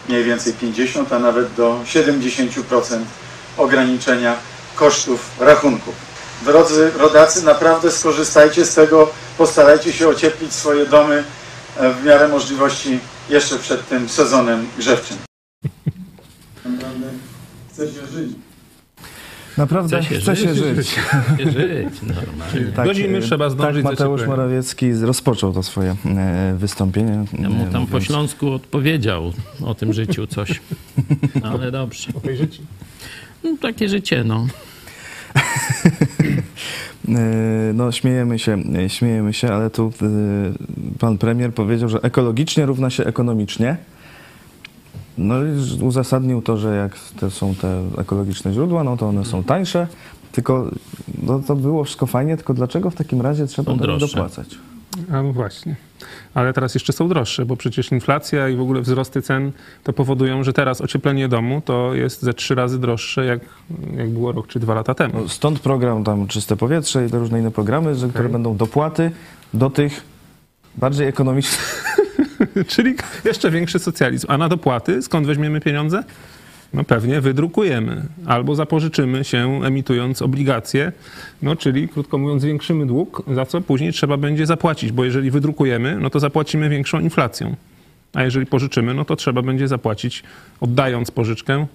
mniej 0.09 0.23
więcej 0.23 0.53
50, 0.53 1.13
a 1.13 1.19
nawet 1.19 1.53
do 1.53 1.79
70% 1.85 2.99
ograniczenia 3.57 4.35
kosztów 4.75 5.31
rachunków. 5.39 5.95
Drodzy 6.45 6.91
rodacy, 6.97 7.45
naprawdę 7.45 7.91
skorzystajcie 7.91 8.65
z 8.65 8.75
tego, 8.75 9.09
postarajcie 9.37 9.93
się 9.93 10.07
ocieplić 10.07 10.53
swoje 10.53 10.85
domy 10.85 11.23
e, 11.77 11.93
w 11.93 12.05
miarę 12.05 12.27
możliwości 12.27 12.99
jeszcze 13.29 13.59
przed 13.59 13.89
tym 13.89 14.09
sezonem 14.09 14.67
grzewczym. 14.77 15.17
Naprawdę 16.65 17.07
żyć. 18.11 18.46
Naprawdę 19.57 20.01
Chce 20.01 20.09
się 20.15 20.19
chce 20.21 20.35
się 20.35 20.55
żyć. 20.55 20.87
Chce 20.87 21.37
się 21.43 21.51
żyć, 21.51 22.01
normalnie. 22.01 22.71
Do 22.85 22.93
zimy 22.93 23.17
y, 23.17 23.21
trzeba 23.21 23.49
zdążyć 23.49 23.83
Tak 23.83 23.91
Mateusz 23.91 24.19
zacieplenia. 24.19 24.43
Morawiecki 24.43 24.93
rozpoczął 24.93 25.53
to 25.53 25.63
swoje 25.63 25.95
e, 26.05 26.55
wystąpienie. 26.57 27.25
Ja 27.39 27.49
mu 27.49 27.63
tam 27.65 27.71
po 27.71 27.79
mówiąc- 27.79 28.03
śląsku 28.05 28.51
odpowiedział 28.51 29.33
o 29.65 29.75
tym 29.75 29.93
życiu 29.93 30.27
coś. 30.27 30.61
No, 31.43 31.49
ale 31.49 31.71
dobrze. 31.71 32.09
O 32.13 32.19
tej 32.19 32.37
życi. 32.37 32.61
No, 33.43 33.57
takie 33.61 33.89
życie, 33.89 34.23
no. 34.23 34.47
E, 37.09 37.73
No, 37.73 37.91
śmiejemy 37.91 38.39
się, 38.39 38.57
e, 38.85 38.89
śmiejemy 38.89 39.33
się, 39.33 39.47
ale 39.53 39.69
tu 39.69 39.91
pan 40.99 41.17
premier 41.17 41.53
powiedział, 41.53 41.89
że 41.89 42.01
ekologicznie 42.01 42.65
równa 42.65 42.89
się 42.89 43.05
ekonomicznie. 43.05 43.77
No 45.17 45.35
i 45.43 45.83
uzasadnił 45.83 46.41
to, 46.41 46.57
że 46.57 46.75
jak 46.75 46.99
te 47.19 47.31
są 47.31 47.55
te 47.55 47.83
ekologiczne 47.97 48.53
źródła, 48.53 48.83
no 48.83 48.97
to 48.97 49.07
one 49.07 49.25
są 49.25 49.43
tańsze, 49.43 49.87
tylko 50.31 50.71
no, 51.23 51.39
to 51.39 51.55
było 51.55 51.83
wszystko 51.83 52.05
fajnie, 52.05 52.37
tylko 52.37 52.53
dlaczego 52.53 52.89
w 52.89 52.95
takim 52.95 53.21
razie 53.21 53.47
trzeba 53.47 53.75
do 53.75 53.87
nich 53.87 53.99
dopłacać? 53.99 54.57
A 55.11 55.23
no 55.23 55.33
właśnie. 55.33 55.75
Ale 56.33 56.53
teraz 56.53 56.73
jeszcze 56.73 56.93
są 56.93 57.09
droższe, 57.09 57.45
bo 57.45 57.57
przecież 57.57 57.91
inflacja 57.91 58.49
i 58.49 58.55
w 58.55 58.61
ogóle 58.61 58.81
wzrosty 58.81 59.21
cen 59.21 59.51
to 59.83 59.93
powodują, 59.93 60.43
że 60.43 60.53
teraz 60.53 60.81
ocieplenie 60.81 61.27
domu 61.27 61.61
to 61.65 61.93
jest 61.93 62.21
ze 62.21 62.33
trzy 62.33 62.55
razy 62.55 62.79
droższe, 62.79 63.25
jak, 63.25 63.39
jak 63.97 64.09
było 64.09 64.31
rok 64.31 64.47
czy 64.47 64.59
dwa 64.59 64.73
lata 64.73 64.93
temu. 64.93 65.13
No, 65.21 65.29
stąd 65.29 65.59
program 65.59 66.03
tam 66.03 66.27
Czyste 66.27 66.55
Powietrze 66.55 67.05
i 67.05 67.09
te 67.09 67.19
różne 67.19 67.39
inne 67.39 67.51
programy, 67.51 67.95
że, 67.95 68.07
które 68.07 68.29
będą 68.29 68.57
dopłaty 68.57 69.11
do 69.53 69.69
tych 69.69 70.01
bardziej 70.77 71.07
ekonomicznych. 71.07 71.97
Czyli 72.67 72.95
jeszcze 73.25 73.51
większy 73.51 73.79
socjalizm. 73.79 74.27
A 74.29 74.37
na 74.37 74.49
dopłaty 74.49 75.01
skąd 75.01 75.27
weźmiemy 75.27 75.61
pieniądze? 75.61 76.03
No 76.73 76.83
pewnie 76.83 77.21
wydrukujemy 77.21 78.01
albo 78.25 78.55
zapożyczymy 78.55 79.23
się 79.23 79.59
emitując 79.63 80.21
obligacje, 80.21 80.91
no 81.41 81.55
czyli 81.55 81.89
krótko 81.89 82.17
mówiąc 82.17 82.41
zwiększymy 82.41 82.85
dług, 82.85 83.23
za 83.33 83.45
co 83.45 83.61
później 83.61 83.93
trzeba 83.93 84.17
będzie 84.17 84.45
zapłacić, 84.45 84.91
bo 84.91 85.05
jeżeli 85.05 85.31
wydrukujemy, 85.31 85.97
no 85.99 86.09
to 86.09 86.19
zapłacimy 86.19 86.69
większą 86.69 86.99
inflacją. 86.99 87.55
A 88.13 88.23
jeżeli 88.23 88.45
pożyczymy, 88.45 88.93
no 88.93 89.05
to 89.05 89.15
trzeba 89.15 89.41
będzie 89.41 89.67
zapłacić 89.67 90.23
oddając 90.61 91.11
pożyczkę, 91.11 91.67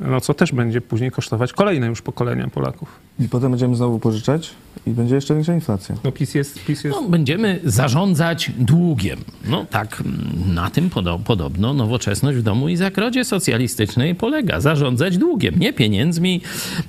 no 0.00 0.20
co 0.20 0.34
też 0.34 0.52
będzie 0.52 0.80
później 0.80 1.10
kosztować 1.10 1.52
kolejne 1.52 1.86
już 1.86 2.02
pokolenia 2.02 2.48
Polaków. 2.48 2.88
I 3.20 3.28
potem 3.28 3.50
będziemy 3.50 3.76
znowu 3.76 3.98
pożyczać 3.98 4.50
i 4.86 4.90
będzie 4.90 5.14
jeszcze 5.14 5.34
większa 5.34 5.54
inflacja. 5.54 5.94
No 6.04 6.12
PiS 6.12 6.34
jest... 6.34 6.64
PiS 6.64 6.84
jest 6.84 6.96
No, 7.02 7.08
będziemy 7.08 7.60
zarządzać 7.64 8.50
długiem. 8.58 9.18
No 9.48 9.66
tak, 9.70 10.00
mm, 10.00 10.54
na 10.54 10.70
tym 10.70 10.90
podo- 10.90 11.18
podobno 11.24 11.74
nowoczesność 11.74 12.38
w 12.38 12.42
domu 12.42 12.68
i 12.68 12.76
zagrodzie 12.76 13.24
socjalistycznej 13.24 14.14
polega. 14.14 14.60
Zarządzać 14.60 15.18
długiem, 15.18 15.58
nie 15.58 15.72
pieniędzmi, 15.72 16.40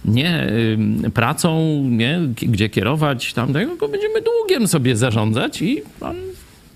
nie 0.05 0.47
ym, 0.73 1.11
pracą, 1.13 1.59
nie, 1.89 2.19
gdzie 2.35 2.69
kierować 2.69 3.33
tam, 3.33 3.53
tego, 3.53 3.71
tylko 3.71 3.87
będziemy 3.87 4.21
długiem 4.21 4.67
sobie 4.67 4.95
zarządzać 4.95 5.61
i 5.61 5.81
pan, 5.99 6.15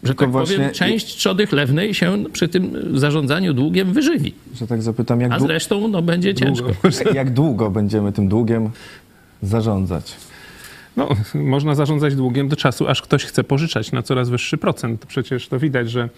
że 0.04 0.08
Tylko 0.08 0.26
tak 0.26 0.32
właśnie- 0.32 0.56
powiem, 0.56 0.72
część 0.72 1.16
trzody 1.16 1.48
chlewnej 1.48 1.94
się 1.94 2.24
przy 2.34 2.48
tym 2.48 2.78
zarządzaniu 3.00 3.54
długiem 3.54 3.94
wyżywi. 3.94 4.34
Że 4.56 4.68
tak 4.68 4.82
zapytam, 4.82 5.22
jak, 5.22 5.32
A 5.32 5.40
zresztą 5.40 5.88
no, 5.88 6.02
będzie 6.02 6.36
ciężko. 6.36 6.68
jak 7.14 7.34
długo 7.34 7.72
będziemy 7.72 8.12
tym 8.12 8.28
długiem 8.28 8.70
zarządzać? 9.44 10.16
No, 10.98 11.10
można 11.34 11.76
zarządzać 11.76 12.16
długiem 12.16 12.48
do 12.48 12.56
czasu, 12.56 12.88
aż 12.88 13.02
ktoś 13.02 13.26
chce 13.26 13.44
pożyczać 13.44 13.92
na 13.92 14.04
coraz 14.04 14.30
wyższy 14.30 14.58
procent. 14.58 15.06
Przecież 15.06 15.48
to 15.48 15.60
widać, 15.60 15.92
że 15.92 16.10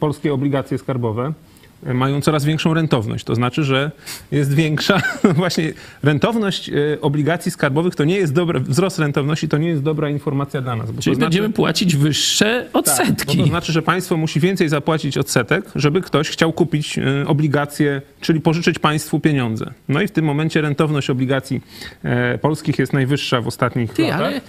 polskie 0.00 0.34
obligacje 0.34 0.78
skarbowe 0.78 1.32
mają 1.82 2.20
coraz 2.20 2.44
większą 2.44 2.74
rentowność. 2.74 3.24
To 3.24 3.34
znaczy, 3.34 3.64
że 3.64 3.90
jest 4.32 4.54
większa. 4.54 5.00
Właśnie, 5.34 5.72
rentowność 6.02 6.68
e, 6.68 7.00
obligacji 7.00 7.50
skarbowych 7.50 7.94
to 7.94 8.04
nie 8.04 8.16
jest 8.16 8.32
dobra, 8.32 8.60
wzrost 8.60 8.98
rentowności 8.98 9.48
to 9.48 9.58
nie 9.58 9.68
jest 9.68 9.82
dobra 9.82 10.10
informacja 10.10 10.60
dla 10.60 10.76
nas. 10.76 10.90
Bo 10.90 11.02
Czyli 11.02 11.16
znaczy, 11.16 11.26
będziemy 11.26 11.50
płacić 11.50 11.96
wyższe 11.96 12.66
tak, 12.72 12.76
odsetki. 12.76 13.36
bo 13.36 13.42
to 13.42 13.48
znaczy, 13.48 13.72
że 13.72 13.82
państwo 13.82 14.16
musi 14.16 14.40
więcej 14.40 14.68
zapłacić 14.68 15.18
odsetek, 15.18 15.64
żeby 15.74 16.00
ktoś 16.00 16.28
chciał 16.28 16.52
kupić 16.52 16.98
e, 16.98 17.26
obligacje, 17.26 18.02
czyli 18.20 18.40
pożyczyć 18.40 18.78
państwu 18.78 19.20
pieniądze. 19.20 19.72
No 19.88 20.02
i 20.02 20.08
w 20.08 20.10
tym 20.10 20.24
momencie 20.24 20.60
rentowność 20.60 21.10
obligacji 21.10 21.60
e, 22.02 22.38
polskich 22.38 22.78
jest 22.78 22.92
najwyższa 22.92 23.40
w 23.40 23.46
ostatnich 23.46 23.92
Ty, 23.92 24.02
latach. 24.02 24.20
ale 24.20 24.40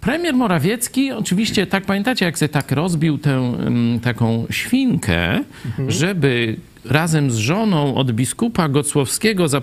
premier 0.00 0.34
Morawiecki, 0.34 1.12
oczywiście, 1.12 1.66
tak 1.66 1.84
pamiętacie, 1.84 2.24
jak 2.24 2.38
sobie 2.38 2.48
tak 2.48 2.72
rozbił 2.72 3.18
tę 3.18 3.36
mm, 3.36 4.00
taką 4.00 4.46
świnkę, 4.50 5.40
żeby 5.88 6.56
razem 6.84 7.30
z 7.30 7.36
żoną 7.36 7.94
od 7.94 8.12
biskupa 8.12 8.68
Gocłowskiego 8.68 9.48
za 9.48 9.62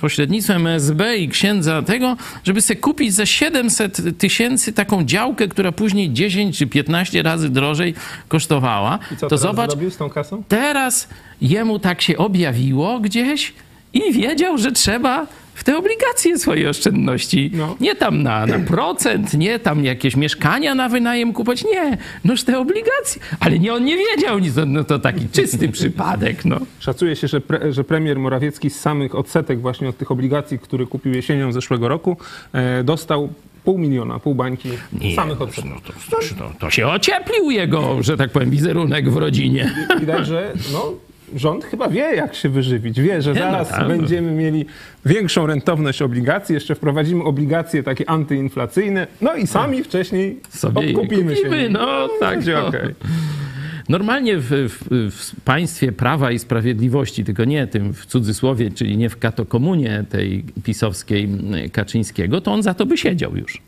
pośrednictwem 0.00 0.66
SB 0.66 1.16
i 1.16 1.28
księdza 1.28 1.82
tego, 1.82 2.16
żeby 2.44 2.62
sobie 2.62 2.80
kupić 2.80 3.14
za 3.14 3.26
700 3.26 4.18
tysięcy 4.18 4.72
taką 4.72 5.04
działkę, 5.04 5.48
która 5.48 5.72
później 5.72 6.12
10 6.12 6.58
czy 6.58 6.66
15 6.66 7.22
razy 7.22 7.48
drożej 7.48 7.94
kosztowała. 8.28 8.98
I 9.14 9.16
co 9.16 9.28
to 9.28 9.38
zobacz, 9.38 9.70
zrobił 9.70 9.90
z 9.90 9.96
tą 9.96 10.10
kasą? 10.10 10.42
teraz 10.48 11.08
jemu 11.40 11.78
tak 11.78 12.02
się 12.02 12.16
objawiło 12.16 13.00
gdzieś 13.00 13.52
i 13.92 14.12
wiedział, 14.12 14.58
że 14.58 14.72
trzeba 14.72 15.26
w 15.56 15.64
te 15.64 15.78
obligacje 15.78 16.38
swojej 16.38 16.66
oszczędności. 16.68 17.50
No. 17.54 17.76
Nie 17.80 17.94
tam 17.94 18.22
na, 18.22 18.46
na 18.46 18.58
procent, 18.58 19.34
nie 19.34 19.58
tam 19.58 19.84
jakieś 19.84 20.16
mieszkania 20.16 20.74
na 20.74 20.88
wynajem 20.88 21.32
kupować, 21.32 21.64
nie. 21.64 21.98
Noż 22.24 22.42
te 22.42 22.58
obligacje. 22.58 23.22
Ale 23.40 23.58
nie, 23.58 23.74
on 23.74 23.84
nie 23.84 23.96
wiedział 23.96 24.38
nic, 24.38 24.54
no 24.66 24.84
to 24.84 24.98
taki 24.98 25.28
czysty 25.28 25.68
przypadek, 25.68 26.44
no. 26.44 26.60
Szacuje 26.78 27.16
się, 27.16 27.28
że, 27.28 27.40
pre, 27.40 27.72
że 27.72 27.84
premier 27.84 28.18
Morawiecki 28.18 28.70
z 28.70 28.80
samych 28.80 29.14
odsetek 29.14 29.60
właśnie 29.60 29.88
od 29.88 29.96
tych 29.98 30.10
obligacji, 30.10 30.58
które 30.58 30.86
kupił 30.86 31.12
jesienią 31.14 31.52
zeszłego 31.52 31.88
roku, 31.88 32.16
e, 32.52 32.84
dostał 32.84 33.28
pół 33.64 33.78
miliona, 33.78 34.18
pół 34.18 34.34
bańki 34.34 34.68
Nie, 34.92 35.16
samych 35.16 35.40
odsetek. 35.42 35.70
no 35.70 35.80
to, 35.80 35.92
to, 36.10 36.34
to, 36.38 36.52
to 36.58 36.70
się 36.70 36.86
ocieplił 36.86 37.50
jego, 37.50 38.02
że 38.02 38.16
tak 38.16 38.30
powiem, 38.30 38.50
wizerunek 38.50 39.10
w 39.10 39.16
rodzinie. 39.16 39.74
Widać, 40.00 40.26
że 40.26 40.52
no, 40.72 40.92
rząd 41.34 41.64
chyba 41.64 41.88
wie, 41.88 42.00
jak 42.16 42.34
się 42.34 42.48
wyżywić. 42.48 43.00
Wie, 43.00 43.22
że 43.22 43.32
Nie, 43.32 43.40
no 43.40 43.46
zaraz 43.50 43.68
tak. 43.68 43.88
będziemy 43.88 44.30
mieli 44.32 44.66
większą 45.04 45.46
rentowność 45.46 46.02
obligacji, 46.02 46.54
jeszcze 46.54 46.74
wprowadzimy 46.74 47.24
obligacje 47.24 47.82
takie 47.82 48.10
antyinflacyjne, 48.10 49.06
no 49.20 49.34
i 49.34 49.46
sami 49.46 49.84
wcześniej 49.84 50.40
Sobie 50.48 50.82
je 50.86 50.96
odkupimy 50.96 51.36
się. 51.36 51.42
kupimy, 51.42 51.68
no 51.68 52.08
tak, 52.20 52.46
no. 52.46 52.66
okej. 52.66 52.94
Normalnie 53.88 54.38
w, 54.38 54.44
w, 54.50 55.10
w 55.10 55.40
państwie 55.40 55.92
prawa 55.92 56.30
i 56.32 56.38
sprawiedliwości, 56.38 57.24
tylko 57.24 57.44
nie 57.44 57.66
tym 57.66 57.94
w 57.94 58.06
cudzysłowie, 58.06 58.70
czyli 58.70 58.96
nie 58.96 59.08
w 59.10 59.18
katokomunie 59.18 60.04
tej 60.08 60.44
pisowskiej 60.64 61.28
Kaczyńskiego, 61.72 62.40
to 62.40 62.52
on 62.52 62.62
za 62.62 62.74
to 62.74 62.86
by 62.86 62.96
siedział 62.98 63.36
już. 63.36 63.62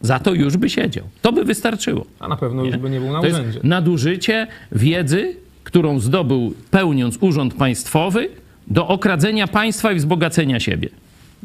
Za 0.00 0.18
to 0.18 0.34
już 0.34 0.56
by 0.56 0.70
siedział. 0.70 1.04
To 1.22 1.32
by 1.32 1.44
wystarczyło. 1.44 2.06
A 2.20 2.28
na 2.28 2.36
pewno 2.36 2.64
już 2.64 2.76
by 2.76 2.90
nie 2.90 3.00
był 3.00 3.12
na 3.12 3.20
To 3.20 3.26
jest 3.26 3.38
urzędzie. 3.40 3.60
nadużycie 3.62 4.46
wiedzy, 4.72 5.36
którą 5.76 6.00
zdobył 6.00 6.54
pełniąc 6.70 7.18
urząd 7.20 7.54
państwowy 7.54 8.28
do 8.66 8.88
okradzenia 8.88 9.46
państwa 9.46 9.92
i 9.92 9.96
wzbogacenia 9.96 10.60
siebie. 10.60 10.88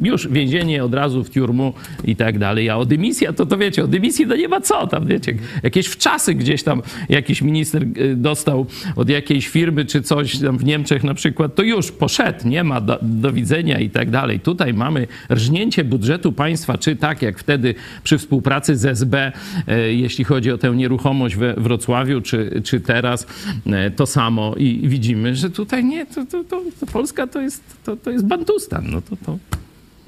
Już 0.01 0.27
więzienie 0.27 0.83
od 0.83 0.93
razu 0.93 1.23
w 1.23 1.29
tiurmu 1.29 1.73
i 2.03 2.15
tak 2.15 2.39
dalej. 2.39 2.69
A 2.69 2.77
o 2.77 2.85
dymisja, 2.85 3.33
to 3.33 3.45
to 3.45 3.57
wiecie, 3.57 3.83
o 3.83 3.87
dymisji 3.87 4.27
to 4.27 4.35
nie 4.35 4.47
ma 4.47 4.61
co 4.61 4.87
tam, 4.87 5.07
wiecie. 5.07 5.33
Jakieś 5.63 5.87
wczasy 5.87 6.35
gdzieś 6.35 6.63
tam 6.63 6.81
jakiś 7.09 7.41
minister 7.41 7.83
y, 7.83 8.15
dostał 8.15 8.65
od 8.95 9.09
jakiejś 9.09 9.47
firmy 9.47 9.85
czy 9.85 10.01
coś 10.01 10.39
tam 10.39 10.57
w 10.57 10.65
Niemczech 10.65 11.03
na 11.03 11.13
przykład, 11.13 11.55
to 11.55 11.63
już 11.63 11.91
poszedł, 11.91 12.47
nie 12.47 12.63
ma 12.63 12.81
do, 12.81 12.99
do 13.01 13.33
widzenia 13.33 13.79
i 13.79 13.89
tak 13.89 14.09
dalej. 14.09 14.39
Tutaj 14.39 14.73
mamy 14.73 15.07
rżnięcie 15.29 15.83
budżetu 15.83 16.31
państwa, 16.31 16.77
czy 16.77 16.95
tak 16.95 17.21
jak 17.21 17.39
wtedy 17.39 17.75
przy 18.03 18.17
współpracy 18.17 18.77
z 18.77 18.85
SB, 18.85 19.31
e, 19.67 19.93
jeśli 19.93 20.23
chodzi 20.23 20.51
o 20.51 20.57
tę 20.57 20.75
nieruchomość 20.75 21.35
we 21.35 21.53
Wrocławiu, 21.53 22.21
czy, 22.21 22.61
czy 22.63 22.79
teraz 22.79 23.27
e, 23.65 23.91
to 23.91 24.05
samo 24.05 24.55
i 24.55 24.81
widzimy, 24.83 25.35
że 25.35 25.49
tutaj 25.49 25.83
nie, 25.83 26.05
to, 26.05 26.25
to, 26.25 26.43
to, 26.43 26.61
to 26.79 26.85
Polska 26.85 27.27
to 27.27 27.41
jest, 27.41 27.63
to, 27.83 27.95
to 27.95 28.11
jest 28.11 28.25
Bantustan. 28.25 28.85
No 28.91 29.01
to, 29.01 29.15
to 29.25 29.37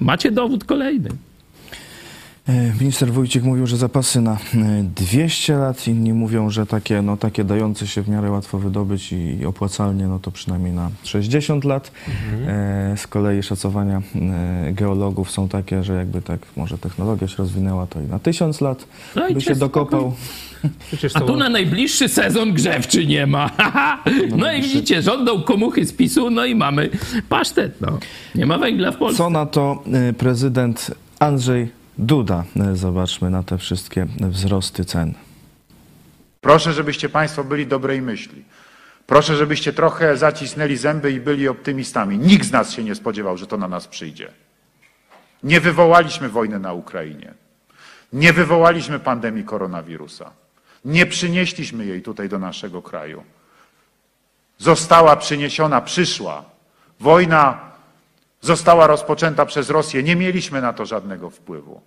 macie 0.04 0.32
dowód 0.32 0.64
kolejny. 0.64 1.10
E, 2.48 2.74
Minister 2.80 3.12
Wójcik 3.12 3.44
mówił, 3.44 3.68
że 3.68 3.78
zapasy 3.78 4.22
na 4.22 4.34
e, 4.34 4.38
200 4.96 5.58
lat, 5.58 5.88
inni 5.88 6.14
mówią, 6.14 6.50
że 6.50 6.66
takie, 6.66 7.02
no, 7.02 7.18
takie 7.18 7.44
dające 7.44 7.88
się 7.88 8.02
w 8.02 8.10
miarę 8.10 8.32
łatwo 8.32 8.60
wydobyć 8.60 9.14
i 9.14 9.46
opłacalnie, 9.46 10.08
no 10.08 10.20
to 10.20 10.32
przynajmniej 10.32 10.74
na 10.74 10.90
60 11.04 11.64
lat. 11.64 11.92
E, 12.48 12.98
Z 12.98 13.08
kolei 13.08 13.44
szacowania 13.44 14.02
e, 14.16 14.72
geologów 14.74 15.32
są 15.32 15.50
takie, 15.50 15.84
że 15.84 15.94
jakby 15.94 16.22
tak 16.22 16.40
może 16.58 16.78
technologia 16.78 17.28
się 17.28 17.36
rozwinęła, 17.38 17.88
to 17.88 18.02
i 18.02 18.06
na 18.06 18.20
1000 18.20 18.62
lat 18.62 18.86
No 19.16 19.28
i 19.28 19.34
by 19.34 19.42
się 19.42 19.56
dokopał. 19.56 20.14
Przecież 20.88 21.16
A 21.16 21.20
to- 21.20 21.26
tu 21.26 21.36
na 21.36 21.50
najbliższy 21.50 22.10
sezon 22.10 22.54
grzewczy 22.54 23.06
nie 23.08 23.28
ma. 23.28 23.50
No 24.38 24.54
i 24.54 24.62
widzicie, 24.62 25.02
żądą 25.02 25.42
komuchy 25.44 25.86
z 25.86 25.94
PiSu, 25.94 26.30
no 26.30 26.46
i 26.46 26.56
mamy 26.56 26.90
pasztet. 27.30 27.82
No. 27.82 28.00
Nie 28.36 28.46
ma 28.46 28.58
węgla 28.58 28.92
w 28.92 28.98
Polsce. 28.98 29.18
Co 29.18 29.30
na 29.30 29.46
to 29.46 29.84
e, 29.94 30.14
prezydent 30.14 30.92
Andrzej 31.20 31.72
Duda? 31.98 32.44
E, 32.60 32.76
Zobaczmy 32.76 33.30
na 33.30 33.44
te 33.44 33.58
wszystkie 33.58 34.08
wzrosty 34.20 34.86
cen. 34.86 35.14
Proszę, 36.42 36.74
żebyście 36.74 37.10
Państwo 37.10 37.44
byli 37.44 37.68
dobrej 37.68 38.02
myśli. 38.02 38.44
Proszę, 39.08 39.36
żebyście 39.36 39.74
trochę 39.74 40.18
zacisnęli 40.18 40.78
zęby 40.78 41.12
i 41.12 41.20
byli 41.20 41.48
optymistami. 41.48 42.18
Nikt 42.18 42.48
z 42.48 42.52
nas 42.52 42.72
się 42.72 42.84
nie 42.84 42.96
spodziewał, 42.96 43.38
że 43.38 43.48
to 43.48 43.58
na 43.58 43.68
nas 43.68 43.88
przyjdzie. 43.88 44.28
Nie 45.44 45.60
wywołaliśmy 45.62 46.30
wojny 46.30 46.60
na 46.60 46.74
Ukrainie. 46.74 47.34
Nie 48.14 48.34
wywołaliśmy 48.34 49.00
pandemii 49.00 49.44
koronawirusa. 49.44 50.32
Nie 50.86 51.06
przynieśliśmy 51.06 51.86
jej 51.86 52.02
tutaj 52.02 52.30
do 52.30 52.40
naszego 52.40 52.82
kraju. 52.82 53.24
Została 54.58 55.16
przyniesiona, 55.16 55.82
przyszła. 55.82 56.46
Wojna 57.00 57.72
została 58.42 58.88
rozpoczęta 58.88 59.46
przez 59.46 59.70
Rosję. 59.70 60.04
Nie 60.04 60.16
mieliśmy 60.16 60.62
na 60.62 60.74
to 60.74 60.86
żadnego 60.86 61.30
wpływu. 61.30 61.82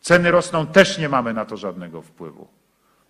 Ceny 0.00 0.30
rosną, 0.30 0.66
też 0.66 0.98
nie 0.98 1.08
mamy 1.08 1.34
na 1.34 1.44
to 1.44 1.56
żadnego 1.56 2.02
wpływu. 2.02 2.48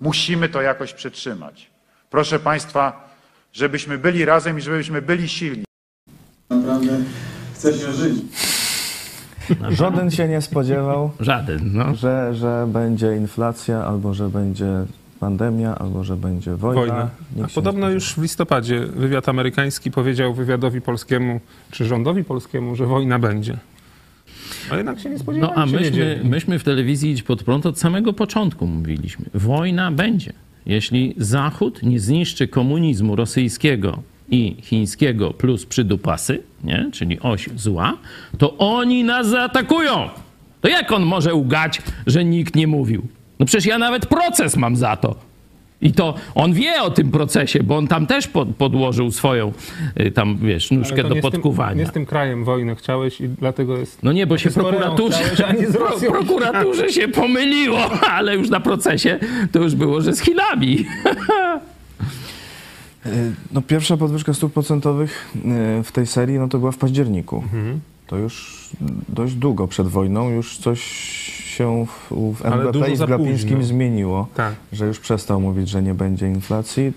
Musimy 0.00 0.48
to 0.48 0.62
jakoś 0.62 0.92
przetrzymać. 0.92 1.70
Proszę 2.10 2.38
Państwa, 2.38 3.08
żebyśmy 3.52 3.98
byli 3.98 4.24
razem 4.24 4.58
i 4.58 4.60
żebyśmy 4.60 5.02
byli 5.02 5.28
silni. 5.28 5.64
Naprawdę 6.50 6.98
chce 7.54 7.72
się 7.72 7.92
żyć. 7.92 8.16
Żaden 9.70 10.10
się 10.10 10.28
nie 10.28 10.40
spodziewał, 10.40 11.10
Żaden, 11.20 11.60
no. 11.72 11.94
że, 11.94 12.34
że 12.34 12.66
będzie 12.72 13.16
inflacja, 13.16 13.84
albo 13.84 14.14
że 14.14 14.28
będzie 14.28 14.66
pandemia, 15.20 15.74
albo 15.78 16.04
że 16.04 16.16
będzie 16.16 16.56
wojna. 16.56 16.80
Wojna. 16.80 17.10
A 17.44 17.48
podobno 17.54 17.90
już 17.90 18.14
w 18.14 18.22
listopadzie 18.22 18.80
wywiad 18.80 19.28
amerykański 19.28 19.90
powiedział 19.90 20.34
wywiadowi 20.34 20.80
polskiemu, 20.80 21.40
czy 21.70 21.84
rządowi 21.84 22.24
polskiemu, 22.24 22.76
że 22.76 22.86
wojna 22.86 23.18
będzie. 23.18 23.56
A 24.70 24.76
jednak 24.76 25.00
się 25.00 25.08
nie 25.08 25.14
No 25.14 25.20
spodziewali. 25.20 25.52
a 25.56 25.66
myśmy, 25.66 26.20
myśmy 26.24 26.58
w 26.58 26.64
telewizji 26.64 27.10
Idź 27.10 27.22
Pod 27.22 27.42
Prąd 27.42 27.66
od 27.66 27.78
samego 27.78 28.12
początku 28.12 28.66
mówiliśmy. 28.66 29.26
Wojna 29.34 29.92
będzie. 29.92 30.32
Jeśli 30.66 31.14
Zachód 31.18 31.82
nie 31.82 32.00
zniszczy 32.00 32.48
komunizmu 32.48 33.16
rosyjskiego 33.16 34.02
i 34.30 34.56
chińskiego 34.62 35.30
plus 35.30 35.66
przydupasy, 35.66 36.42
nie? 36.64 36.90
czyli 36.92 37.20
oś 37.20 37.48
zła, 37.56 37.96
to 38.38 38.56
oni 38.58 39.04
nas 39.04 39.26
zaatakują. 39.26 40.08
To 40.60 40.68
jak 40.68 40.92
on 40.92 41.02
może 41.02 41.34
ugać, 41.34 41.82
że 42.06 42.24
nikt 42.24 42.56
nie 42.56 42.66
mówił? 42.66 43.02
No 43.38 43.46
przecież 43.46 43.66
ja 43.66 43.78
nawet 43.78 44.06
proces 44.06 44.56
mam 44.56 44.76
za 44.76 44.96
to. 44.96 45.14
I 45.82 45.92
to 45.92 46.14
on 46.34 46.52
wie 46.52 46.82
o 46.82 46.90
tym 46.90 47.10
procesie, 47.10 47.62
bo 47.62 47.76
on 47.76 47.88
tam 47.88 48.06
też 48.06 48.28
pod, 48.28 48.48
podłożył 48.48 49.10
swoją, 49.10 49.52
y, 50.00 50.10
tam 50.10 50.38
wiesz, 50.42 50.70
nóżkę 50.70 51.02
do 51.02 51.02
nie 51.02 51.08
z 51.08 51.12
tym- 51.12 51.22
podkuwania. 51.22 51.74
Nie 51.82 51.86
z 51.86 51.92
tym 51.92 52.06
krajem 52.06 52.44
wojnę 52.44 52.74
chciałeś 52.76 53.20
i 53.20 53.28
dlatego 53.28 53.78
jest... 53.78 54.02
No 54.02 54.12
nie, 54.12 54.26
bo 54.26 54.38
się 54.38 54.50
prokuraturze, 54.50 55.18
chciałeś, 55.34 55.66
pro, 55.72 56.10
prokuraturze 56.10 56.88
się 56.92 57.08
pomyliło, 57.08 57.78
ale 58.16 58.36
już 58.36 58.50
na 58.50 58.60
procesie 58.60 59.18
to 59.52 59.58
już 59.58 59.74
było, 59.74 60.00
że 60.00 60.12
z 60.12 60.20
Chinami. 60.20 60.84
Y, 63.06 63.32
No, 63.52 63.62
pierwsza 63.62 63.96
podwyżka 63.96 64.34
stóp 64.34 64.52
procentowych 64.52 65.34
y, 65.80 65.82
w 65.82 65.92
tej 65.92 66.06
serii 66.06 66.38
no, 66.38 66.48
to 66.48 66.58
była 66.58 66.72
w 66.72 66.76
październiku. 66.76 67.36
Mhm. 67.36 67.80
To 68.06 68.16
już 68.16 68.66
dość 69.08 69.34
długo 69.34 69.68
przed 69.68 69.88
wojną 69.88 70.30
już 70.30 70.58
coś 70.58 70.80
się 71.56 71.86
w, 71.86 72.14
w 72.34 72.92
i 72.92 72.96
w 72.96 73.06
Glapińskim 73.06 73.64
zmieniło, 73.64 74.28
Tak. 74.34 74.54
że 74.72 74.86
już 74.86 74.98
przestał 75.00 75.40
mówić, 75.40 75.68
że 75.68 75.82
nie 75.82 75.94
będzie 75.94 76.28
inflacji. 76.28 76.92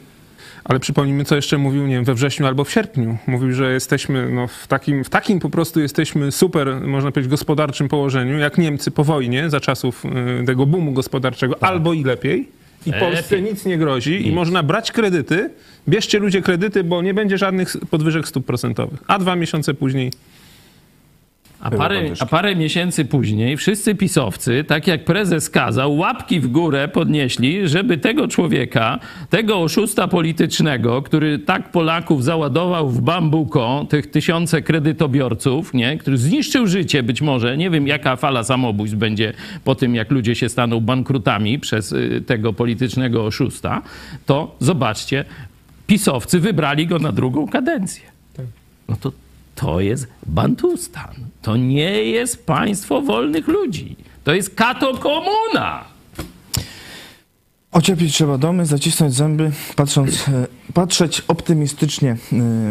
Ale 0.63 0.80
przypomnijmy, 0.80 1.26
co 1.26 1.36
jeszcze 1.36 1.58
mówił, 1.58 1.88
nie 1.88 1.95
wiem, 1.95 2.04
we 2.04 2.13
wrześniu 2.13 2.48
albo 2.48 2.63
w 2.63 2.72
sierpniu. 2.72 3.17
Mówił, 3.28 3.54
że 3.54 3.74
jesteśmy 3.74 4.30
no, 4.30 4.48
w, 4.48 4.67
takim, 4.67 5.04
w 5.04 5.10
takim 5.10 5.39
po 5.39 5.50
prostu 5.50 5.80
jesteśmy 5.80 6.32
super, 6.32 6.82
można 6.82 7.12
powiedzieć, 7.12 7.32
gospodarczym 7.32 7.88
położeniu, 7.88 8.38
jak 8.38 8.58
Niemcy 8.58 8.91
po 8.91 9.04
wojnie, 9.04 9.50
za 9.50 9.60
czasów 9.60 10.06
y, 10.06 10.45
tego 10.45 10.65
boomu 10.65 10.91
gospodarczego, 10.91 11.63
albo 11.63 11.93
i 11.93 12.04
lepiej. 12.04 12.50
I 12.86 12.92
Lepiej. 12.92 13.08
Polsce 13.08 13.42
nic 13.42 13.65
nie 13.65 13.78
grozi 13.78 14.22
i 14.22 14.26
Nic. 14.26 14.36
można 14.36 14.63
brać 14.63 14.92
kredyty. 14.92 15.50
Bierzcie 15.89 16.20
ludzie 16.20 16.42
kredyty, 16.42 16.84
bo 16.84 17.02
nie 17.02 17.13
będzie 17.13 17.38
żadnych 17.38 17.76
podwyżek 17.89 18.28
stóp 18.28 18.46
procentowych. 18.46 19.00
A 19.08 19.20
dwa 19.20 19.36
miesiące 19.36 19.74
później 19.74 20.12
A 21.62 21.72
parę, 21.72 22.02
a 22.19 22.26
parę 22.26 22.56
miesięcy 22.56 23.06
później 23.06 23.58
wszyscy 23.58 23.95
pisowcy, 23.95 24.63
tak 24.63 24.88
jak 24.88 25.06
prezes 25.06 25.50
kazał, 25.50 25.98
łapki 25.98 26.39
w 26.39 26.48
górę 26.48 26.88
podnieśli, 26.88 27.67
żeby 27.67 27.98
tego 27.98 28.28
człowieka, 28.28 29.00
tego 29.30 29.58
oszusta 29.58 30.08
politycznego, 30.08 31.02
który 31.02 31.39
tak 31.39 31.72
Polaków 31.72 32.24
załadował 32.24 32.89
w 32.89 33.02
bambuko, 33.02 33.86
tych 33.89 34.12
tysiące 34.12 34.62
kredytobiorców, 34.62 35.74
nie, 35.74 35.98
który 35.98 36.17
zniszczył 36.17 36.67
życie 36.67 37.04
być 37.04 37.22
może, 37.22 37.58
nie 37.58 37.69
wiem 37.69 37.88
jaka 37.88 38.15
fala 38.15 38.43
samobójstw 38.43 38.98
będzie 38.98 39.34
po 39.63 39.76
tym, 39.76 39.95
jak 39.95 40.12
ludzie 40.12 40.36
się 40.36 40.50
staną 40.50 40.80
bankrutami 40.80 41.60
przez 41.60 41.91
y, 41.91 42.24
tego 42.28 42.54
politycznego 42.54 43.26
oszusta, 43.26 43.82
to 44.26 44.56
zobaczcie, 44.60 45.26
pisowcy 45.88 46.39
wybrali 46.39 46.88
go 46.88 47.00
na 47.00 47.12
drugą 47.12 47.48
kadencję. 47.48 48.04
No 48.89 48.95
to 48.95 49.12
to 49.60 49.80
jest 49.80 50.08
Bantustan. 50.26 51.13
To 51.41 51.58
nie 51.58 52.04
jest 52.04 52.45
państwo 52.45 53.02
wolnych 53.02 53.48
ludzi. 53.48 53.95
To 54.24 54.34
jest 54.34 54.56
katokomuna. 54.56 55.86
Ocieplić 57.72 58.13
trzeba 58.13 58.38
domy, 58.38 58.65
zacisnąć 58.65 59.13
zęby, 59.13 59.52
patrząc, 59.76 60.28
e, 60.28 60.48
patrzeć 60.74 61.24
optymistycznie 61.28 62.10
e, 62.12 62.17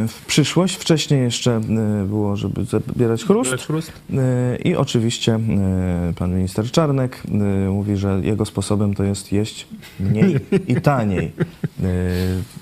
w 0.09 0.25
przyszłość. 0.27 0.77
Wcześniej 0.77 1.23
jeszcze 1.23 1.57
e, 1.57 1.61
było, 2.07 2.37
żeby 2.37 2.65
zabierać 2.65 3.25
chrust. 3.25 3.55
I 4.65 4.77
oczywiście 4.77 5.41
pan 6.19 6.35
minister 6.35 6.71
Czarnek 6.71 7.23
mówi, 7.71 7.97
że 7.97 8.21
jego 8.23 8.45
sposobem 8.45 8.95
to 8.95 9.05
jest 9.05 9.33
jeść 9.33 9.67
mniej 10.01 10.37
i 10.69 10.81
taniej. 10.81 11.33
Yy, 11.81 11.87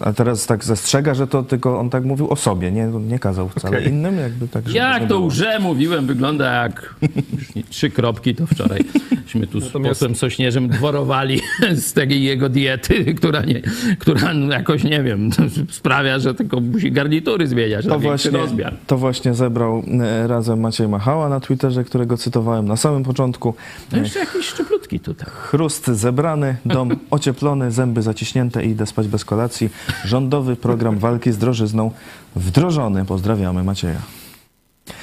A 0.01 0.13
teraz 0.13 0.47
tak 0.47 0.65
zastrzega, 0.65 1.15
że 1.15 1.27
to 1.27 1.43
tylko 1.43 1.79
on 1.81 1.91
tak 1.91 2.05
mówił 2.05 2.31
o 2.31 2.37
sobie, 2.37 2.73
nie, 2.73 2.87
nie 2.87 3.19
kazał 3.19 3.49
wcale 3.49 3.79
Okej. 3.79 3.89
innym, 3.93 4.19
jakby 4.19 4.49
tak, 4.49 4.69
Jak 4.75 5.09
to 5.09 5.21
łże 5.21 5.59
mówiłem, 5.59 6.07
wygląda 6.07 6.63
jak 6.63 6.95
trzy 7.71 7.91
kropki, 7.91 8.35
to 8.35 8.47
wczorajśmy 8.47 9.47
tu 9.53 9.61
z 9.61 9.65
Natomiast- 9.65 9.89
posłem 9.89 10.15
Sośnierzem 10.15 10.69
dworowali 10.69 11.41
z 11.87 11.93
tej 11.93 12.23
jego 12.23 12.49
diety, 12.49 13.15
która, 13.15 13.41
nie, 13.45 13.63
która 13.99 14.33
jakoś, 14.33 14.85
nie 14.85 15.03
wiem, 15.03 15.31
sprawia, 15.71 16.19
że 16.19 16.35
tylko 16.35 16.61
musi 16.61 16.93
garnitury 16.93 17.47
zmieniać 17.47 17.87
To 17.87 17.99
właśnie, 17.99 18.31
rozmiar. 18.31 18.75
to 18.87 18.99
właśnie 18.99 19.35
zebrał 19.35 19.83
e, 20.03 20.27
razem 20.27 20.61
Maciej 20.61 20.89
Machała 20.89 21.29
na 21.29 21.41
Twitterze, 21.41 21.85
którego 21.85 22.17
cytowałem 22.17 22.69
na 22.69 22.77
samym 22.77 23.03
początku. 23.03 23.55
No 23.93 23.99
jeszcze 23.99 24.19
jakiś 24.19 24.47
szczeplutki 24.47 25.01
tutaj. 25.01 25.29
Chrust 25.31 25.87
zebrany, 25.87 26.57
dom 26.67 26.91
ocieplony, 27.11 27.71
zęby 27.71 28.03
zaciśnięte 28.03 28.65
i 28.65 28.71
idę 28.71 28.87
spać 28.87 29.06
bez 29.09 29.25
kolacji. 29.25 29.71
Rządowy 30.05 30.57
program 30.57 30.99
walki 30.99 31.33
z 31.33 31.39
drożyzną 31.39 31.91
wdrożony. 32.37 33.05
Pozdrawiamy 33.05 33.65
Macieja. 33.65 34.01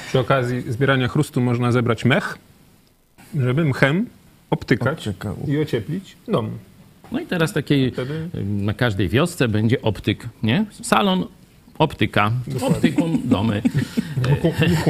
Przy 0.08 0.20
okazji 0.20 0.72
zbierania 0.72 1.08
chrustu 1.08 1.42
można 1.42 1.72
zebrać 1.72 2.06
mech, 2.06 2.38
żeby 3.40 3.66
mchem 3.66 4.06
obtykać 4.50 5.08
Obtykał. 5.08 5.36
i 5.48 5.58
ocieplić 5.58 6.16
dom. 6.28 6.50
No 7.12 7.20
i 7.20 7.26
teraz 7.26 7.54
takiej, 7.54 7.92
Wtedy- 7.92 8.30
na 8.44 8.74
każdej 8.74 9.10
wiosce 9.10 9.48
będzie 9.48 9.82
optyk, 9.82 10.30
nie? 10.44 10.66
Salon 10.82 11.26
optyka, 11.80 12.32
optyką 12.62 13.18
domy. 13.24 13.62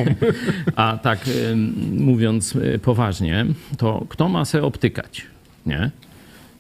A 0.76 0.98
tak 1.04 1.20
mówiąc 1.92 2.56
e, 2.56 2.80
poważnie, 2.80 3.46
to 3.78 4.06
kto 4.10 4.30
ma 4.30 4.46
se 4.46 4.64
obtykać, 4.64 5.26
nie? 5.66 5.92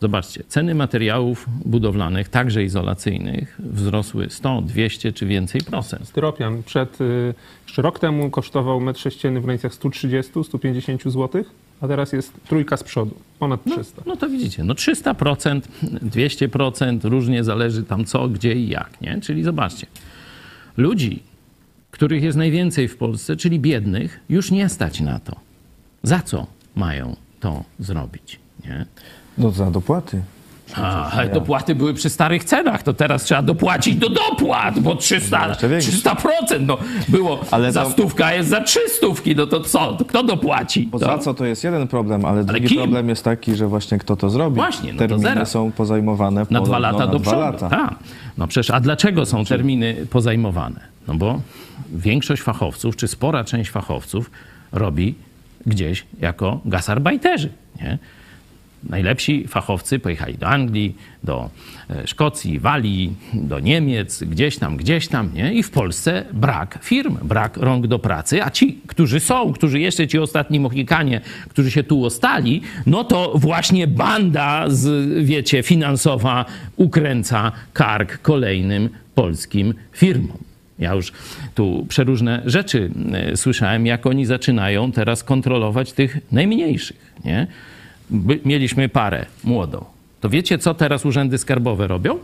Zobaczcie, 0.03 0.43
ceny 0.47 0.75
materiałów 0.75 1.45
budowlanych, 1.65 2.29
także 2.29 2.63
izolacyjnych, 2.63 3.57
wzrosły 3.59 4.29
100, 4.29 4.61
200 4.61 5.13
czy 5.13 5.25
więcej 5.25 5.61
procent. 5.61 6.07
Styropian 6.07 6.63
przed, 6.63 7.01
y, 7.01 7.33
jeszcze 7.67 7.81
rok 7.81 7.99
temu 7.99 8.29
kosztował 8.29 8.79
metr 8.79 8.99
sześcienny 8.99 9.41
w 9.41 9.43
granicach 9.43 9.73
130-150 9.73 11.11
zł, 11.11 11.43
a 11.81 11.87
teraz 11.87 12.13
jest 12.13 12.33
trójka 12.47 12.77
z 12.77 12.83
przodu, 12.83 13.15
ponad 13.39 13.65
300. 13.65 14.01
No 14.05 14.15
to 14.15 14.29
widzicie, 14.29 14.63
no 14.63 14.73
300%, 14.73 15.61
200%, 16.01 17.09
różnie 17.09 17.43
zależy 17.43 17.83
tam 17.83 18.05
co, 18.05 18.27
gdzie 18.27 18.53
i 18.53 18.67
jak, 18.69 19.01
nie? 19.01 19.21
Czyli 19.21 19.43
zobaczcie, 19.43 19.87
ludzi, 20.77 21.23
których 21.91 22.23
jest 22.23 22.37
najwięcej 22.37 22.87
w 22.87 22.97
Polsce, 22.97 23.35
czyli 23.35 23.59
biednych, 23.59 24.19
już 24.29 24.51
nie 24.51 24.69
stać 24.69 25.01
na 25.01 25.19
to. 25.19 25.35
Za 26.03 26.19
co 26.19 26.47
mają 26.75 27.15
to 27.39 27.63
zrobić, 27.79 28.42
nie? 28.65 28.85
No 29.37 29.51
za 29.51 29.71
dopłaty. 29.71 30.21
A, 30.75 31.11
ale 31.11 31.29
dopłaty 31.29 31.75
były 31.75 31.93
przy 31.93 32.09
starych 32.09 32.43
cenach, 32.43 32.83
to 32.83 32.93
teraz 32.93 33.23
trzeba 33.23 33.41
dopłacić 33.41 33.95
do 33.95 34.09
dopłat, 34.09 34.79
bo 34.79 34.95
300, 34.95 35.47
jeszcze 35.47 35.69
większe. 35.69 35.91
300% 35.91 36.65
no, 36.65 36.77
było 37.09 37.39
Ale 37.51 37.71
za 37.71 37.83
to- 37.83 37.89
stówkę, 37.91 38.25
a 38.25 38.33
jest 38.33 38.49
za 38.49 38.61
300, 38.61 39.07
no 39.35 39.47
to 39.47 39.59
co? 39.59 39.93
To 39.93 40.05
kto 40.05 40.23
dopłaci? 40.23 40.87
Bo 40.91 40.99
To- 40.99 41.05
za 41.05 41.17
co 41.17 41.33
to 41.33 41.45
jest 41.45 41.63
jeden 41.63 41.87
problem, 41.87 42.25
ale, 42.25 42.43
drugi 42.43 42.67
kim? 42.67 42.77
problem 42.77 43.09
jest 43.09 43.23
taki, 43.23 43.55
że 43.55 43.67
właśnie 43.67 43.97
kto 43.97 44.15
to 44.15 44.29
zrobi. 44.29 44.55
Właśnie, 44.55 44.93
no 44.93 44.99
Terminy 44.99 45.45
są 45.45 45.71
pozajmowane 45.71 46.45
Na 46.49 46.61
dwa 46.61 46.79
lata 46.79 46.97
na 46.99 47.07
do 47.07 47.19
dwa 47.19 47.31
przodu. 47.31 47.39
lata. 47.41 47.69
Tak. 47.69 47.95
No 48.37 48.47
przecież, 48.47 48.69
a 48.71 48.79
dlaczego 48.79 49.25
są 49.25 49.45
terminy 49.45 49.95
pozajmowane? 50.09 50.79
No 51.07 51.13
bo 51.15 51.41
większość 51.93 52.41
fachowców, 52.41 52.95
czy 52.95 53.07
spora 53.07 53.43
część 53.43 53.69
fachowców 53.71 54.31
robi 54.71 55.15
gdzieś 55.65 56.05
jako 56.19 56.59
gasarbajterzy, 56.65 57.49
nie? 57.81 57.97
Najlepsi 58.89 59.47
fachowcy 59.47 59.99
pojechali 59.99 60.37
do 60.37 60.47
Anglii, 60.47 60.95
do 61.23 61.49
e, 61.89 62.07
Szkocji, 62.07 62.59
Walii, 62.59 63.13
do 63.33 63.59
Niemiec, 63.59 64.23
gdzieś 64.23 64.57
tam, 64.57 64.77
gdzieś 64.77 65.07
tam, 65.07 65.29
nie? 65.33 65.53
I 65.53 65.63
w 65.63 65.71
Polsce 65.71 66.25
brak 66.33 66.79
firm, 66.81 67.17
brak 67.23 67.57
rąk 67.57 67.87
do 67.87 67.99
pracy, 67.99 68.43
a 68.43 68.51
ci, 68.51 68.79
którzy 68.87 69.19
są, 69.19 69.53
którzy 69.53 69.79
jeszcze 69.79 70.07
ci 70.07 70.19
ostatni 70.19 70.59
Mohikanie, 70.59 71.21
którzy 71.49 71.71
się 71.71 71.83
tu 71.83 72.05
ostali, 72.05 72.61
no 72.85 73.03
to 73.03 73.33
właśnie 73.35 73.87
banda 73.87 74.65
z, 74.67 75.07
wiecie, 75.25 75.63
finansowa 75.63 76.45
ukręca 76.75 77.51
kark 77.73 78.21
kolejnym 78.21 78.89
polskim 79.15 79.73
firmom. 79.91 80.37
Ja 80.79 80.93
już 80.93 81.11
tu 81.55 81.85
przeróżne 81.89 82.41
rzeczy 82.45 82.91
e, 83.13 83.37
słyszałem, 83.37 83.85
jak 83.85 84.05
oni 84.05 84.25
zaczynają 84.25 84.91
teraz 84.91 85.23
kontrolować 85.23 85.93
tych 85.93 86.17
najmniejszych, 86.31 87.13
nie? 87.25 87.47
By, 88.13 88.39
mieliśmy 88.45 88.89
parę 88.89 89.25
młodą. 89.43 89.85
To 90.21 90.29
wiecie, 90.29 90.57
co 90.57 90.73
teraz 90.73 91.05
urzędy 91.05 91.37
skarbowe 91.37 91.87
robią? 91.87 92.19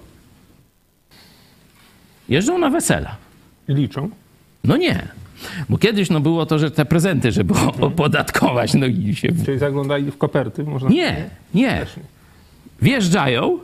Jeżdżą 2.30 2.58
na 2.58 2.70
wesela. 2.70 3.16
Liczą. 3.68 4.10
No 4.64 4.78
nie. 4.78 5.08
Bo 5.70 5.78
kiedyś 5.78 6.10
no 6.10 6.20
było 6.20 6.46
to, 6.46 6.60
że 6.60 6.72
te 6.72 6.86
prezenty, 6.86 7.32
żeby 7.32 7.54
opodatkować, 7.82 8.74
no 8.74 8.86
i 8.86 9.16
się... 9.16 9.28
Czyli 9.46 9.60
zaglądali 9.60 10.12
w 10.12 10.18
koperty, 10.18 10.64
można... 10.64 10.90
Nie, 10.90 11.30
nie. 11.54 11.86
Wjeżdżają 12.82 13.60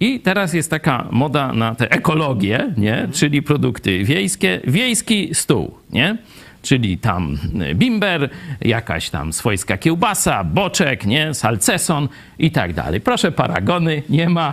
i 0.00 0.20
teraz 0.20 0.54
jest 0.54 0.70
taka 0.70 1.08
moda 1.10 1.52
na 1.52 1.74
tę 1.74 1.90
ekologię, 1.90 2.74
nie? 2.76 3.08
Czyli 3.12 3.42
produkty 3.42 4.04
wiejskie, 4.04 4.60
wiejski 4.64 5.34
stół, 5.34 5.74
nie? 5.92 6.16
Czyli 6.62 6.98
tam 6.98 7.38
y, 7.70 7.74
bimber, 7.74 8.30
jakaś 8.60 9.10
tam 9.10 9.32
swojska 9.32 9.76
kiełbasa, 9.78 10.44
boczek, 10.44 11.06
nie? 11.06 11.34
Salceson 11.34 12.08
i 12.38 12.50
tak 12.50 12.72
dalej. 12.72 13.00
Proszę, 13.00 13.32
paragony 13.32 14.02
nie 14.08 14.28
ma. 14.28 14.52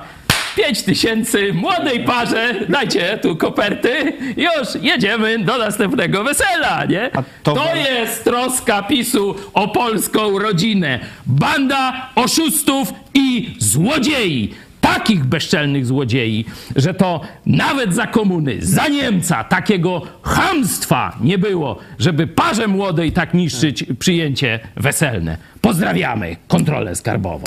5 0.56 0.82
tysięcy 0.84 1.54
młodej 1.54 2.00
parze, 2.00 2.56
dajcie 2.70 3.18
tu 3.22 3.36
koperty, 3.36 4.14
już 4.38 4.84
jedziemy 4.84 5.40
do 5.40 5.58
następnego 5.58 6.24
wesela, 6.24 6.86
nie? 6.86 7.12
to- 7.44 7.54
to 7.54 7.76
jest 7.76 8.24
troska 8.24 8.84
PiSu 8.84 9.36
o 9.54 9.68
polską 9.68 10.40
rodzinę. 10.40 11.00
Banda 11.26 12.10
oszustów 12.16 12.94
i 13.14 13.56
złodziei. 13.60 14.54
Takich 14.84 15.26
bezczelnych 15.26 15.86
złodziei, 15.86 16.46
że 16.76 16.94
to 16.94 17.22
nawet 17.46 17.96
za 17.96 18.08
komuny, 18.08 18.58
za 18.60 18.88
Niemca 18.88 19.44
takiego 19.44 20.02
chamstwa 20.22 21.18
nie 21.22 21.38
było, 21.38 21.80
żeby 22.00 22.28
parze 22.28 22.68
młodej 22.68 23.12
tak 23.12 23.34
niszczyć 23.34 23.86
przyjęcie 24.00 24.60
weselne. 24.76 25.38
Pozdrawiamy 25.62 26.36
kontrolę 26.48 26.96
skarbową. 26.96 27.44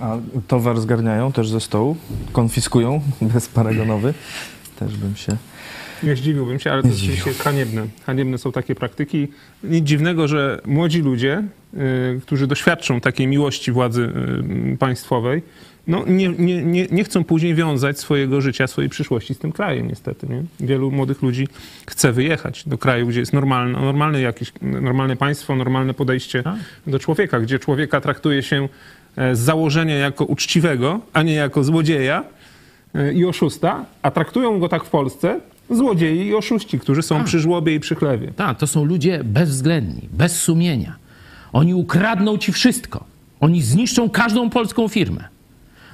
A 0.00 0.16
towar 0.48 0.80
zgarniają 0.80 1.32
też 1.32 1.48
ze 1.48 1.60
stołu? 1.60 1.96
Konfiskują 2.32 3.00
bezparagonowy? 3.20 4.14
Też 4.78 4.96
bym 4.96 5.16
się... 5.16 5.36
Nie 6.02 6.16
zdziwiłbym 6.16 6.58
się, 6.58 6.72
ale 6.72 6.82
to 6.82 6.88
jest 6.88 7.00
oczywiście 7.00 7.32
haniebne. 7.32 7.86
Haniebne 8.06 8.38
są 8.38 8.52
takie 8.52 8.74
praktyki. 8.74 9.28
Nic 9.64 9.84
dziwnego, 9.84 10.28
że 10.28 10.60
młodzi 10.64 11.02
ludzie, 11.02 11.42
y, 11.74 12.20
którzy 12.22 12.46
doświadczą 12.46 13.00
takiej 13.00 13.26
miłości 13.26 13.72
władzy 13.72 14.12
y, 14.74 14.76
państwowej, 14.76 15.42
no 15.86 16.04
nie, 16.06 16.28
nie, 16.28 16.62
nie, 16.62 16.86
nie 16.90 17.04
chcą 17.04 17.24
później 17.24 17.54
wiązać 17.54 17.98
swojego 17.98 18.40
życia, 18.40 18.66
swojej 18.66 18.90
przyszłości 18.90 19.34
z 19.34 19.38
tym 19.38 19.52
krajem 19.52 19.88
niestety. 19.88 20.26
Nie? 20.26 20.42
Wielu 20.66 20.90
młodych 20.90 21.22
ludzi 21.22 21.48
chce 21.86 22.12
wyjechać 22.12 22.68
do 22.68 22.78
kraju, 22.78 23.06
gdzie 23.06 23.20
jest 23.20 23.32
normalne, 23.32 23.80
normalne, 23.80 24.20
jakieś, 24.20 24.52
normalne 24.62 25.16
państwo, 25.16 25.56
normalne 25.56 25.94
podejście 25.94 26.42
do 26.86 26.98
człowieka, 26.98 27.40
gdzie 27.40 27.58
człowieka 27.58 28.00
traktuje 28.00 28.42
się 28.42 28.68
e, 29.16 29.36
z 29.36 29.38
założenia 29.38 29.96
jako 29.96 30.24
uczciwego, 30.24 31.00
a 31.12 31.22
nie 31.22 31.34
jako 31.34 31.64
złodzieja, 31.64 32.24
e, 32.94 33.12
i 33.12 33.24
oszusta, 33.24 33.84
a 34.02 34.10
traktują 34.10 34.58
go 34.58 34.68
tak 34.68 34.84
w 34.84 34.90
Polsce 34.90 35.40
złodziei 35.70 36.26
i 36.26 36.34
oszuści, 36.34 36.78
którzy 36.78 37.02
są 37.02 37.24
przy 37.24 37.40
żłobie 37.40 37.74
i 37.74 37.80
przy 37.80 37.94
chlewie. 37.94 38.32
Tak, 38.36 38.58
to 38.58 38.66
są 38.66 38.84
ludzie 38.84 39.24
bezwzględni, 39.24 40.08
bez 40.12 40.40
sumienia. 40.40 40.96
Oni 41.52 41.74
ukradną 41.74 42.38
ci 42.38 42.52
wszystko. 42.52 43.04
Oni 43.40 43.62
zniszczą 43.62 44.10
każdą 44.10 44.50
polską 44.50 44.88
firmę. 44.88 45.31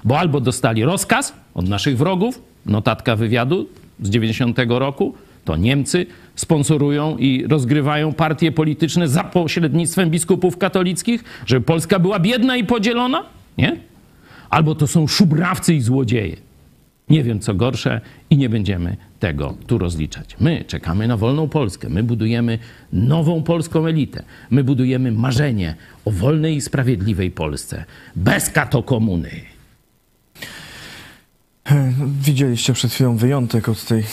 Bo 0.09 0.19
albo 0.19 0.41
dostali 0.41 0.85
rozkaz 0.85 1.33
od 1.55 1.69
naszych 1.69 1.99
wrogów, 1.99 2.43
notatka 2.67 3.17
wywiadu 3.17 3.69
z 4.03 4.11
90 4.11 4.59
roku, 4.69 5.15
to 5.45 5.57
Niemcy 5.57 6.07
sponsorują 6.35 7.17
i 7.17 7.47
rozgrywają 7.47 8.13
partie 8.13 8.53
polityczne 8.53 9.09
za 9.09 9.25
pośrednictwem 9.25 10.11
biskupów 10.11 10.59
katolickich, 10.59 11.25
żeby 11.47 11.67
Polska 11.67 11.99
była 11.99 12.19
biedna 12.19 12.57
i 12.57 12.65
podzielona, 12.65 13.25
nie? 13.59 13.77
Albo 14.51 14.75
to 14.75 14.87
są 14.87 15.07
szubrawcy 15.07 15.75
i 15.75 15.81
złodzieje. 15.81 16.37
Nie 17.11 17.23
wiem, 17.23 17.41
co 17.41 17.55
gorsze 17.55 18.01
i 18.31 18.37
nie 18.37 18.49
będziemy 18.49 18.97
tego 19.21 19.55
tu 19.67 19.79
rozliczać. 19.79 20.37
My 20.41 20.65
czekamy 20.67 21.09
na 21.09 21.17
wolną 21.17 21.49
Polskę. 21.49 21.89
My 21.89 22.03
budujemy 22.03 22.59
nową 22.93 23.43
polską 23.43 23.87
elitę. 23.87 24.23
My 24.51 24.65
budujemy 24.65 25.13
marzenie 25.13 25.75
o 26.05 26.11
wolnej 26.11 26.57
i 26.57 26.61
sprawiedliwej 26.61 27.31
Polsce. 27.31 27.85
Bez 28.17 28.51
katokomuny. 28.51 29.58
Widzieliście 32.21 32.73
przed 32.73 32.93
chwilą 32.93 33.17
wyjątek 33.17 33.69
od 33.69 33.85
tej, 33.85 34.05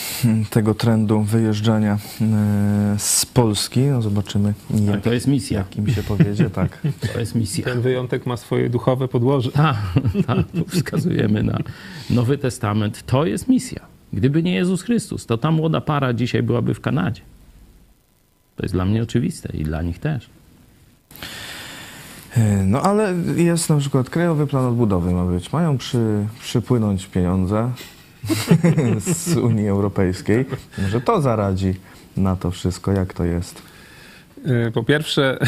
tego 0.50 0.74
trendu 0.74 1.20
wyjeżdżania 1.22 1.98
e, 2.20 2.96
z 2.98 3.26
Polski. 3.26 3.80
No 3.80 4.02
zobaczymy, 4.02 4.54
jak, 4.86 5.02
to 5.02 5.12
jest 5.12 5.26
misja. 5.26 5.58
jak 5.58 5.76
im 5.76 5.90
się 5.90 6.02
powiedzie. 6.02 6.50
Tak. 6.50 6.78
To 7.12 7.20
jest 7.20 7.34
misja. 7.34 7.64
Ten 7.64 7.80
wyjątek 7.80 8.26
ma 8.26 8.36
swoje 8.36 8.70
duchowe 8.70 9.08
podłoże. 9.08 9.50
Tak, 10.26 10.46
tu 10.54 10.64
wskazujemy 10.64 11.42
na 11.42 11.58
Nowy 12.10 12.38
Testament. 12.38 13.02
To 13.06 13.26
jest 13.26 13.48
misja. 13.48 13.80
Gdyby 14.12 14.42
nie 14.42 14.54
Jezus 14.54 14.82
Chrystus, 14.82 15.26
to 15.26 15.38
ta 15.38 15.50
młoda 15.50 15.80
para 15.80 16.12
dzisiaj 16.12 16.42
byłaby 16.42 16.74
w 16.74 16.80
Kanadzie. 16.80 17.22
To 18.56 18.62
jest 18.62 18.74
dla 18.74 18.84
mnie 18.84 19.02
oczywiste 19.02 19.56
i 19.56 19.64
dla 19.64 19.82
nich 19.82 19.98
też. 19.98 20.28
E, 22.36 22.62
No 22.64 22.82
ale 22.82 23.14
jest 23.36 23.70
na 23.70 23.76
przykład 23.76 24.10
Krajowy 24.10 24.46
Plan 24.46 24.64
Odbudowy 24.64 25.10
ma 25.12 25.24
być. 25.24 25.52
Mają 25.52 25.78
przy, 25.78 26.26
przypłynąć 26.40 27.06
pieniądze 27.06 27.70
z 29.00 29.36
Unii 29.36 29.68
Europejskiej. 29.68 30.44
Może 30.78 31.00
to 31.00 31.20
zaradzi 31.20 31.74
na 32.16 32.36
to 32.36 32.50
wszystko, 32.50 32.92
jak 32.92 33.14
to 33.14 33.24
jest. 33.24 33.62
Y, 34.68 34.70
Po 34.74 34.84
pierwsze, 34.84 35.38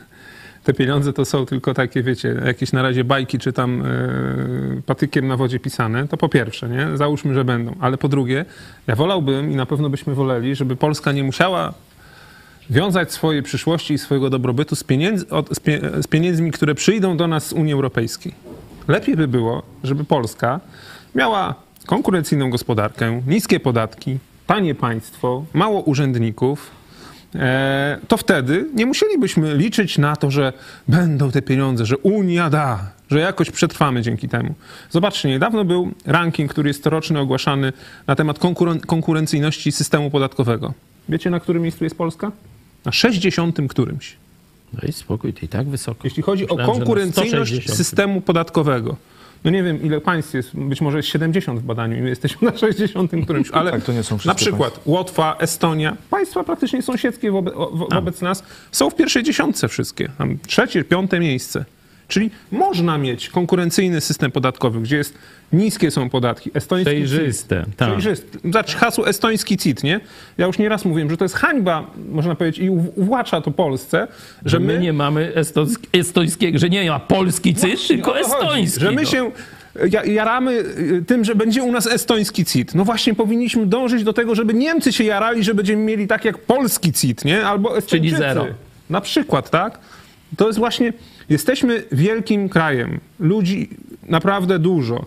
te 0.64 0.74
pieniądze 0.74 1.12
to 1.12 1.24
są 1.24 1.46
tylko 1.46 1.74
takie, 1.74 2.02
wiecie, 2.02 2.40
jakieś 2.46 2.72
na 2.72 2.82
razie 2.82 3.04
bajki 3.04 3.38
czy 3.38 3.52
tam 3.52 3.86
y, 3.86 4.82
patykiem 4.86 5.26
na 5.28 5.36
wodzie 5.36 5.58
pisane. 5.60 6.08
To 6.08 6.16
po 6.16 6.28
pierwsze, 6.28 6.68
nie? 6.68 6.96
Załóżmy, 6.96 7.34
że 7.34 7.44
będą. 7.44 7.74
Ale 7.80 7.98
po 7.98 8.08
drugie, 8.08 8.44
ja 8.86 8.96
wolałbym 8.96 9.52
i 9.52 9.56
na 9.56 9.66
pewno 9.66 9.90
byśmy 9.90 10.14
woleli, 10.14 10.54
żeby 10.54 10.76
Polska 10.76 11.12
nie 11.12 11.24
musiała 11.24 11.74
wiązać 12.70 13.12
swojej 13.12 13.42
przyszłości 13.42 13.94
i 13.94 13.98
swojego 13.98 14.30
dobrobytu 14.30 14.76
z, 14.76 14.84
od, 15.30 15.48
z, 15.56 15.60
pie, 15.60 15.80
z 16.02 16.06
pieniędzmi, 16.06 16.50
które 16.50 16.74
przyjdą 16.74 17.16
do 17.16 17.26
nas 17.26 17.46
z 17.46 17.52
Unii 17.52 17.72
Europejskiej. 17.72 18.34
Lepiej 18.88 19.16
by 19.16 19.28
było, 19.28 19.62
żeby 19.84 20.04
Polska 20.04 20.60
miała 21.14 21.54
konkurencyjną 21.86 22.50
gospodarkę, 22.50 23.22
niskie 23.26 23.60
podatki, 23.60 24.18
tanie 24.46 24.74
państwo, 24.74 25.44
mało 25.52 25.80
urzędników, 25.80 26.70
e, 27.34 27.98
to 28.08 28.16
wtedy 28.16 28.66
nie 28.74 28.86
musielibyśmy 28.86 29.54
liczyć 29.54 29.98
na 29.98 30.16
to, 30.16 30.30
że 30.30 30.52
będą 30.88 31.30
te 31.30 31.42
pieniądze, 31.42 31.86
że 31.86 31.98
Unia 31.98 32.50
da, 32.50 32.90
że 33.10 33.20
jakoś 33.20 33.50
przetrwamy 33.50 34.02
dzięki 34.02 34.28
temu. 34.28 34.54
Zobaczcie, 34.90 35.28
niedawno 35.28 35.64
był 35.64 35.92
ranking, 36.06 36.50
który 36.50 36.70
jest 36.70 36.82
corocznie 36.82 37.20
ogłaszany 37.20 37.72
na 38.06 38.14
temat 38.14 38.38
konkuren- 38.38 38.80
konkurencyjności 38.80 39.72
systemu 39.72 40.10
podatkowego. 40.10 40.72
Wiecie, 41.08 41.30
na 41.30 41.40
którym 41.40 41.62
miejscu 41.62 41.84
jest 41.84 41.98
Polska? 41.98 42.32
Na 42.88 42.92
60 42.92 43.58
którymś. 43.68 44.16
Daj 44.72 44.92
spokój, 44.92 45.32
to 45.32 45.40
i 45.42 45.48
tak 45.48 45.68
wysoko. 45.68 46.00
Jeśli 46.04 46.22
chodzi 46.22 46.42
Myślałem, 46.42 46.70
o 46.70 46.72
konkurencyjność 46.72 47.50
160. 47.50 47.76
systemu 47.76 48.20
podatkowego. 48.20 48.96
No 49.44 49.50
nie 49.50 49.62
wiem, 49.62 49.82
ile 49.82 50.00
państw 50.00 50.34
jest, 50.34 50.56
być 50.56 50.80
może 50.80 50.96
jest 50.96 51.08
70 51.08 51.60
w 51.60 51.62
badaniu 51.62 51.96
i 51.96 52.00
my 52.00 52.08
jesteśmy 52.08 52.50
na 52.50 52.56
60 52.56 53.12
którymś, 53.24 53.50
ale 53.58 53.70
Tak, 53.70 53.84
to 53.84 53.92
nie 53.92 54.02
są 54.02 54.18
wszystkie 54.18 54.28
na 54.28 54.34
przykład 54.34 54.80
Łotwa, 54.86 55.36
Estonia, 55.38 55.96
państwa 56.10 56.44
praktycznie 56.44 56.82
sąsiedzkie 56.82 57.30
wobe, 57.30 57.50
wo, 57.50 57.88
wobec 57.92 58.20
nas 58.20 58.42
są 58.72 58.90
w 58.90 58.94
pierwszej 58.94 59.22
dziesiątce 59.22 59.68
wszystkie, 59.68 60.08
tam 60.18 60.38
trzecie, 60.46 60.84
piąte 60.84 61.20
miejsce. 61.20 61.64
Czyli 62.08 62.30
można 62.52 62.98
mieć 62.98 63.28
konkurencyjny 63.28 64.00
system 64.00 64.30
podatkowy, 64.30 64.80
gdzie 64.80 64.96
jest 64.96 65.14
niskie 65.52 65.90
są 65.90 66.10
podatki. 66.10 66.50
Estoński 66.54 66.84
Przejrzyste, 66.94 67.64
CIT. 67.66 67.76
tak. 67.76 67.88
Przejrzyste. 67.88 68.38
Zacz 68.52 68.74
hasło 68.76 69.08
estoński 69.08 69.56
CIT, 69.56 69.82
nie? 69.82 70.00
Ja 70.38 70.46
już 70.46 70.58
nieraz 70.58 70.84
mówiłem, 70.84 71.10
że 71.10 71.16
to 71.16 71.24
jest 71.24 71.34
hańba, 71.34 71.90
można 72.10 72.34
powiedzieć, 72.34 72.58
i 72.64 72.70
uw- 72.70 72.92
uwłacza 72.96 73.40
to 73.40 73.50
Polsce, 73.50 74.08
że 74.44 74.50
Że 74.50 74.60
my 74.60 74.78
nie 74.78 74.92
mamy 74.92 75.32
estońsk- 75.36 75.86
estońskiego, 75.92 76.58
że 76.58 76.68
nie 76.70 76.90
ma 76.90 76.98
polski 77.00 77.54
cyt, 77.54 77.86
tylko 77.88 78.10
o 78.14 78.14
to 78.18 78.28
chodzi, 78.28 78.44
estoński. 78.46 78.80
Że 78.80 78.90
my 78.90 79.02
no. 79.02 79.08
się 79.08 79.30
ja- 79.90 80.04
jaramy 80.04 80.52
y, 80.52 81.04
tym, 81.06 81.24
że 81.24 81.34
będzie 81.34 81.62
u 81.62 81.72
nas 81.72 81.86
estoński 81.86 82.44
CIT. 82.44 82.74
No 82.74 82.84
właśnie 82.84 83.14
powinniśmy 83.14 83.66
dążyć 83.66 84.04
do 84.04 84.12
tego, 84.12 84.34
żeby 84.34 84.54
Niemcy 84.54 84.92
się 84.92 85.04
jarali, 85.04 85.44
że 85.44 85.54
będziemy 85.54 85.82
mieli 85.82 86.06
tak 86.06 86.24
jak 86.24 86.38
polski 86.38 86.92
CIT, 86.92 87.24
nie? 87.24 87.46
Albo 87.46 87.78
Estończycy. 87.78 88.16
zero. 88.16 88.46
Na 88.90 89.00
przykład, 89.00 89.50
tak? 89.50 89.78
To 90.36 90.46
jest 90.46 90.58
właśnie, 90.58 90.92
jesteśmy 91.28 91.82
wielkim 91.92 92.48
krajem. 92.48 93.00
Ludzi 93.20 93.68
naprawdę 94.08 94.58
dużo. 94.58 95.06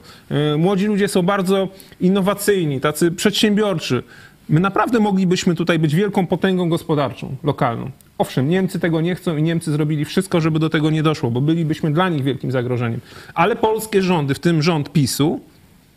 Y, 0.54 0.58
Młodzi 0.58 0.86
ludzie 0.86 1.08
są 1.08 1.22
bardzo 1.22 1.68
innowacyjni, 2.00 2.82
tacy 2.82 3.12
przedsiębiorczy. 3.12 4.04
My 4.50 4.60
naprawdę 4.60 5.00
moglibyśmy 5.00 5.56
tutaj 5.56 5.80
być 5.80 5.96
wielką 5.96 6.28
potęgą 6.28 6.70
gospodarczą, 6.70 7.36
lokalną. 7.44 7.92
Owszem, 8.18 8.50
Niemcy 8.50 8.80
tego 8.80 9.02
nie 9.02 9.16
chcą 9.16 9.38
i 9.38 9.44
Niemcy 9.44 9.72
zrobili 9.72 10.06
wszystko, 10.06 10.42
żeby 10.42 10.60
do 10.60 10.70
tego 10.70 10.90
nie 10.90 11.04
doszło, 11.04 11.32
bo 11.32 11.42
bylibyśmy 11.42 11.94
dla 11.94 12.10
nich 12.10 12.24
wielkim 12.24 12.52
zagrożeniem. 12.52 13.00
Ale 13.34 13.56
polskie 13.56 14.02
rządy, 14.02 14.34
w 14.34 14.40
tym 14.40 14.62
rząd 14.62 14.92
PiSu, 14.92 15.40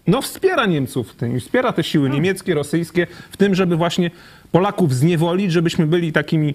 no 0.06 0.22
wspiera 0.22 0.66
Niemców 0.66 1.10
w 1.10 1.14
tym, 1.14 1.36
i 1.36 1.40
wspiera 1.40 1.72
te 1.72 1.84
siły 1.84 2.10
niemieckie, 2.10 2.54
rosyjskie 2.54 3.06
w 3.30 3.36
tym, 3.36 3.54
żeby 3.54 3.76
właśnie 3.76 4.10
Polaków 4.52 4.94
zniewolić, 4.94 5.52
żebyśmy 5.52 5.86
byli 5.86 6.12
takimi 6.12 6.54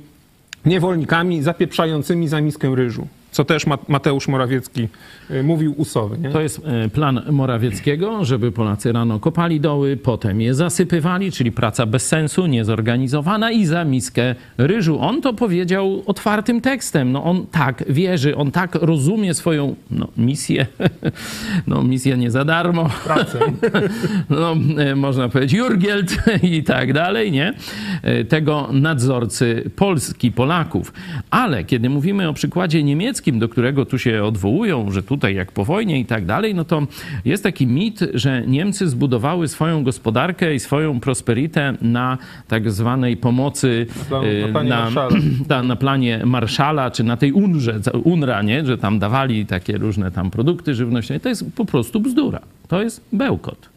niewolnikami 0.66 1.44
zapieprzającymi 1.44 2.28
za 2.28 2.42
miskę 2.42 2.76
ryżu. 2.76 3.08
Co 3.32 3.46
też 3.46 3.68
Ma- 3.68 3.78
Mateusz 3.88 4.28
Morawiecki 4.28 4.88
y, 5.32 5.44
mówił 5.44 5.74
usowy. 5.78 6.18
Nie? 6.18 6.30
To 6.30 6.42
jest 6.42 6.62
e, 6.66 6.90
plan 6.90 7.22
Morawieckiego, 7.32 8.26
żeby 8.26 8.52
Polacy 8.52 8.92
rano 8.92 9.20
kopali 9.20 9.60
doły, 9.60 9.98
potem 9.98 10.42
je 10.42 10.54
zasypywali, 10.54 11.32
czyli 11.32 11.52
praca 11.52 11.86
bez 11.86 12.08
sensu, 12.08 12.48
niezorganizowana 12.48 13.52
i 13.52 13.66
za 13.66 13.86
miskę 13.86 14.36
ryżu. 14.58 15.00
On 15.00 15.22
to 15.22 15.34
powiedział 15.34 16.04
otwartym 16.06 16.62
tekstem. 16.62 17.12
No 17.12 17.24
on 17.24 17.48
tak 17.48 17.84
wierzy, 17.90 18.36
on 18.36 18.52
tak 18.52 18.76
rozumie 18.76 19.34
swoją 19.34 19.76
no, 19.92 20.08
misję. 20.18 20.66
No 21.68 21.84
misję 21.84 22.18
nie 22.18 22.32
za 22.32 22.46
darmo. 22.46 22.90
Pracę. 23.04 23.40
No, 24.30 24.56
e, 24.78 24.96
można 24.96 25.30
powiedzieć 25.30 25.54
Jurgielt 25.60 26.18
i 26.44 26.64
tak 26.64 26.94
dalej, 26.94 27.32
nie? 27.32 27.54
Tego 28.30 28.70
nadzorcy 28.72 29.72
Polski, 29.76 30.32
Polaków. 30.32 30.94
Ale 31.32 31.64
kiedy 31.64 31.90
mówimy 31.90 32.28
o 32.30 32.34
przykładzie 32.34 32.84
niemieckim, 32.84 33.19
do 33.40 33.50
którego 33.50 33.86
tu 33.86 34.00
się 34.00 34.24
odwołują, 34.24 34.92
że 34.92 35.04
tutaj 35.04 35.36
jak 35.36 35.52
po 35.52 35.66
wojnie 35.66 36.00
i 36.00 36.06
tak 36.06 36.26
dalej, 36.26 36.56
no 36.56 36.66
to 36.66 36.88
jest 37.26 37.44
taki 37.44 37.68
mit, 37.68 38.00
że 38.14 38.44
Niemcy 38.48 38.90
zbudowały 38.90 39.48
swoją 39.48 39.84
gospodarkę 39.84 40.56
i 40.56 40.60
swoją 40.60 41.00
prosperitę 41.00 41.74
na 41.82 42.18
tak 42.48 42.72
zwanej 42.72 43.18
pomocy 43.18 43.88
na 44.12 44.22
e, 44.24 44.52
planie 44.52 44.70
na, 44.70 44.90
ta, 45.50 45.64
na 45.64 45.76
planie 45.76 46.22
Marszala, 46.26 46.92
czy 46.92 47.04
na 47.04 47.18
tej 47.18 47.32
UNRze, 47.32 47.80
UNRA, 48.04 48.42
nie? 48.42 48.66
że 48.66 48.78
tam 48.78 49.00
dawali 49.00 49.46
takie 49.46 49.78
różne 49.78 50.12
tam 50.12 50.32
produkty 50.32 50.76
żywnościowe. 50.76 51.20
To 51.20 51.30
jest 51.30 51.56
po 51.56 51.66
prostu 51.66 52.00
bzdura. 52.00 52.40
To 52.68 52.82
jest 52.82 53.06
bełkot. 53.14 53.70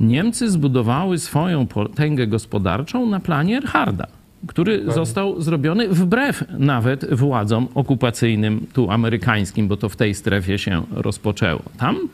Niemcy 0.00 0.50
zbudowały 0.50 1.18
swoją 1.18 1.66
potęgę 1.66 2.26
gospodarczą 2.26 3.06
na 3.06 3.20
planie 3.20 3.56
Erharda, 3.56 4.06
który 4.46 4.92
został 4.92 5.42
zrobiony 5.42 5.88
wbrew 5.88 6.44
nawet 6.58 7.14
władzom 7.14 7.68
okupacyjnym 7.74 8.66
tu 8.72 8.90
amerykańskim, 8.90 9.68
bo 9.68 9.76
to 9.76 9.88
w 9.88 9.96
tej 9.96 10.14
strefie 10.14 10.58
się 10.58 10.82
rozpoczęło. 10.90 11.62
Tam 11.78 12.08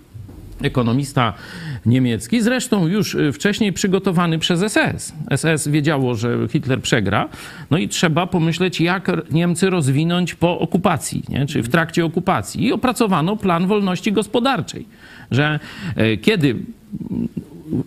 ekonomista 0.62 1.32
niemiecki, 1.86 2.42
zresztą 2.42 2.86
już 2.86 3.14
y, 3.14 3.32
wcześniej 3.32 3.72
przygotowany 3.72 4.38
przez 4.38 4.72
SS. 4.72 5.12
SS 5.36 5.68
wiedziało, 5.68 6.14
że 6.14 6.38
Hitler 6.48 6.82
przegra, 6.82 7.28
no 7.70 7.78
i 7.78 7.88
trzeba 7.88 8.26
pomyśleć, 8.26 8.80
jak 8.80 9.10
Niemcy 9.30 9.70
rozwinąć 9.70 10.34
po 10.34 10.58
okupacji, 10.58 11.22
nie? 11.28 11.46
czy 11.46 11.62
w 11.62 11.68
trakcie 11.68 12.04
okupacji. 12.04 12.64
I 12.64 12.72
opracowano 12.72 13.36
plan 13.36 13.66
wolności 13.66 14.12
gospodarczej, 14.12 14.86
że 15.30 15.60
e, 15.96 16.16
kiedy 16.16 16.56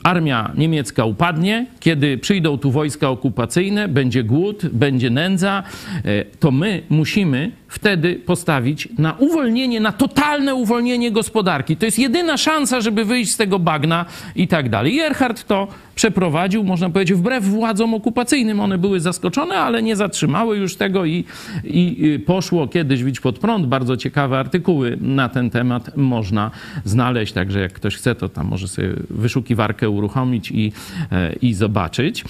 armia 0.04 0.52
niemiecka 0.58 1.06
upadnie, 1.06 1.66
kiedy 1.80 2.18
przyjdą 2.18 2.58
tu 2.58 2.72
wojska 2.72 3.10
okupacyjne, 3.10 3.88
będzie 3.88 4.24
głód, 4.24 4.66
będzie 4.66 5.10
nędza, 5.10 5.64
e, 6.06 6.26
to 6.26 6.52
my 6.52 6.82
musimy 6.90 7.52
wtedy 7.74 8.16
postawić 8.16 8.90
na 8.98 9.14
uwolnienie, 9.14 9.80
na 9.80 9.92
totalne 9.92 10.56
uwolnienie 10.56 11.12
gospodarki. 11.12 11.78
To 11.78 11.86
jest 11.86 12.00
jedyna 12.00 12.38
szansa, 12.38 12.82
żeby 12.82 13.06
wyjść 13.06 13.32
z 13.32 13.38
tego 13.38 13.60
bagna 13.60 14.06
i 14.36 14.48
tak 14.48 14.70
dalej. 14.70 14.94
I 14.94 15.00
Erhard 15.00 15.44
to 15.44 15.68
przeprowadził, 15.96 16.64
można 16.64 16.90
powiedzieć, 16.90 17.18
wbrew 17.18 17.44
władzom 17.44 17.94
okupacyjnym. 17.94 18.60
One 18.60 18.78
były 18.78 19.00
zaskoczone, 19.00 19.56
ale 19.56 19.84
nie 19.84 19.96
zatrzymały 19.96 20.58
już 20.58 20.76
tego 20.76 21.06
i, 21.06 21.26
i 21.64 21.98
y, 22.16 22.20
poszło 22.20 22.68
kiedyś 22.68 23.04
wić 23.04 23.20
pod 23.20 23.40
prąd. 23.40 23.66
Bardzo 23.68 23.98
ciekawe 23.98 24.40
artykuły 24.40 24.98
na 25.02 25.30
ten 25.30 25.50
temat 25.50 25.98
można 25.98 26.52
znaleźć, 26.86 27.34
także 27.34 27.60
jak 27.60 27.74
ktoś 27.74 27.96
chce, 27.96 28.16
to 28.16 28.30
tam 28.30 28.48
może 28.48 28.68
sobie 28.68 28.90
wyszukiwarkę 29.10 29.73
uruchomić 29.82 30.52
i, 30.52 30.72
e, 31.12 31.34
i 31.42 31.54
zobaczyć. 31.54 32.22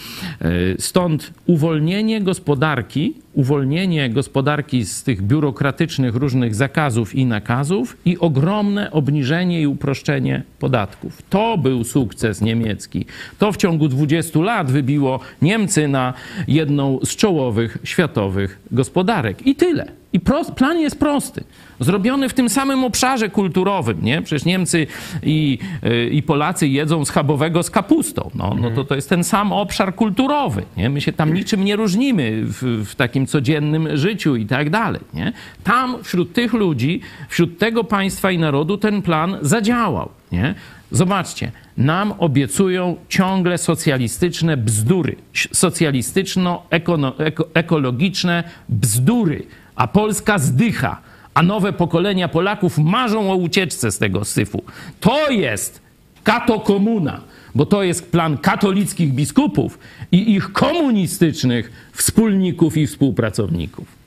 E, 0.41 0.47
Stąd 0.79 1.33
uwolnienie 1.45 2.21
gospodarki, 2.21 3.13
uwolnienie 3.33 4.09
gospodarki 4.09 4.85
z 4.85 5.03
tych 5.03 5.21
biurokratycznych 5.21 6.15
różnych 6.15 6.55
zakazów 6.55 7.15
i 7.15 7.25
nakazów 7.25 7.97
i 8.05 8.17
ogromne 8.17 8.91
obniżenie 8.91 9.61
i 9.61 9.67
uproszczenie 9.67 10.43
podatków. 10.59 11.21
To 11.29 11.57
był 11.57 11.83
sukces 11.83 12.41
niemiecki. 12.41 13.05
To 13.39 13.51
w 13.51 13.57
ciągu 13.57 13.87
20 13.87 14.39
lat 14.39 14.71
wybiło 14.71 15.19
Niemcy 15.41 15.87
na 15.87 16.13
jedną 16.47 16.99
z 17.03 17.15
czołowych 17.15 17.77
światowych 17.83 18.59
gospodarek. 18.71 19.47
I 19.47 19.55
tyle. 19.55 20.02
I 20.13 20.19
pro, 20.19 20.45
plan 20.45 20.79
jest 20.79 20.99
prosty. 20.99 21.43
Zrobiony 21.79 22.29
w 22.29 22.33
tym 22.33 22.49
samym 22.49 22.83
obszarze 22.83 23.29
kulturowym, 23.29 23.97
nie? 24.01 24.21
Przecież 24.21 24.45
Niemcy 24.45 24.87
i, 25.23 25.59
y, 25.85 26.09
i 26.09 26.23
Polacy 26.23 26.67
jedzą 26.67 27.05
schabowego 27.05 27.63
z 27.63 27.69
kapustą. 27.69 28.31
No, 28.35 28.55
no 28.61 28.71
to 28.71 28.83
to 28.83 28.95
jest 28.95 29.09
ten 29.09 29.23
sam 29.23 29.51
obszar 29.51 29.95
kulturowy, 29.95 30.63
nie? 30.77 30.89
My 30.89 31.01
się 31.01 31.13
tam 31.13 31.33
niczym 31.33 31.65
nie 31.65 31.75
różnimy 31.75 32.41
w, 32.43 32.85
w 32.85 32.95
takim 32.95 33.27
codziennym 33.27 33.97
życiu 33.97 34.35
i 34.35 34.45
tak 34.45 34.69
dalej, 34.69 35.01
nie? 35.13 35.33
Tam 35.63 36.03
wśród 36.03 36.33
tych 36.33 36.53
ludzi, 36.53 37.01
wśród 37.29 37.57
tego 37.57 37.83
państwa 37.83 38.31
i 38.31 38.37
narodu 38.37 38.77
ten 38.77 39.01
plan 39.01 39.37
zadziałał, 39.41 40.09
nie? 40.31 40.55
Zobaczcie, 40.91 41.51
nam 41.77 42.13
obiecują 42.17 42.95
ciągle 43.09 43.57
socjalistyczne 43.57 44.57
bzdury, 44.57 45.15
socjalistyczno-ekologiczne 45.51 48.43
bzdury, 48.69 49.43
a 49.75 49.87
Polska 49.87 50.39
zdycha, 50.39 50.97
a 51.33 51.43
nowe 51.43 51.73
pokolenia 51.73 52.27
Polaków 52.27 52.77
marzą 52.77 53.31
o 53.31 53.35
ucieczce 53.35 53.91
z 53.91 53.97
tego 53.97 54.25
syfu. 54.25 54.63
To 54.99 55.29
jest 55.29 55.81
katokomuna, 56.23 57.21
bo 57.55 57.65
to 57.65 57.83
jest 57.83 58.11
plan 58.11 58.37
katolickich 58.37 59.13
biskupów 59.13 59.79
i 60.11 60.33
ich 60.33 60.51
komunistycznych 60.51 61.71
wspólników 61.93 62.77
i 62.77 62.87
współpracowników. 62.87 64.03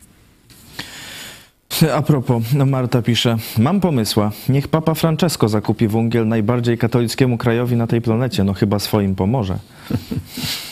A 1.94 2.02
propos, 2.02 2.42
no 2.54 2.66
Marta 2.66 3.02
pisze, 3.02 3.36
mam 3.58 3.80
pomysła, 3.80 4.32
niech 4.48 4.68
Papa 4.68 4.94
Francesco 4.94 5.48
zakupi 5.48 5.88
węgiel 5.88 6.28
najbardziej 6.28 6.78
katolickiemu 6.78 7.38
krajowi 7.38 7.76
na 7.76 7.86
tej 7.86 8.00
planecie, 8.00 8.44
no 8.44 8.54
chyba 8.54 8.78
swoim 8.78 9.14
pomoże. 9.14 9.58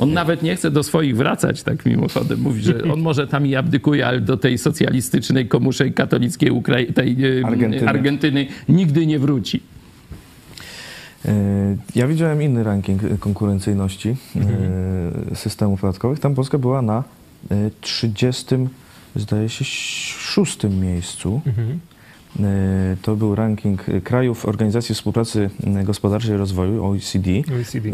On 0.00 0.12
nawet 0.12 0.42
nie 0.42 0.56
chce 0.56 0.70
do 0.70 0.82
swoich 0.82 1.16
wracać, 1.16 1.62
tak 1.62 1.86
mimochodem. 1.86 2.40
Mówi, 2.40 2.62
że 2.62 2.82
on 2.92 3.00
może 3.00 3.26
tam 3.26 3.46
i 3.46 3.54
abdykuje, 3.56 4.06
ale 4.06 4.20
do 4.20 4.36
tej 4.36 4.58
socjalistycznej, 4.58 5.48
komuszej 5.48 5.92
katolickiej 5.92 6.50
Ukrai- 6.52 6.92
tej, 6.92 7.16
e, 7.40 7.46
Argentyny. 7.46 7.88
Argentyny 7.88 8.46
nigdy 8.68 9.06
nie 9.06 9.18
wróci. 9.18 9.60
E, 11.24 11.32
Ja 11.94 12.06
widziałem 12.06 12.42
inny 12.42 12.64
ranking 12.64 13.04
e, 13.04 13.18
konkurencyjności 13.18 14.08
e, 15.30 15.36
systemów 15.36 15.80
podatkowych. 15.80 16.18
Tam 16.20 16.34
Polska 16.34 16.58
była 16.58 16.82
na 16.82 17.04
e, 17.50 17.70
30, 17.80 18.46
zdaje 19.16 19.48
się, 19.48 19.64
szóstym 19.64 20.80
miejscu. 20.80 21.40
E, 21.46 21.52
To 23.02 23.16
był 23.16 23.34
ranking 23.34 23.88
e, 23.88 24.00
krajów 24.00 24.46
Organizacji 24.46 24.94
Współpracy 24.94 25.50
e, 25.66 25.84
Gospodarczej 25.84 26.34
i 26.34 26.36
Rozwoju, 26.36 26.84
OECD, 26.84 27.30
OECD, 27.54 27.88
e, 27.88 27.92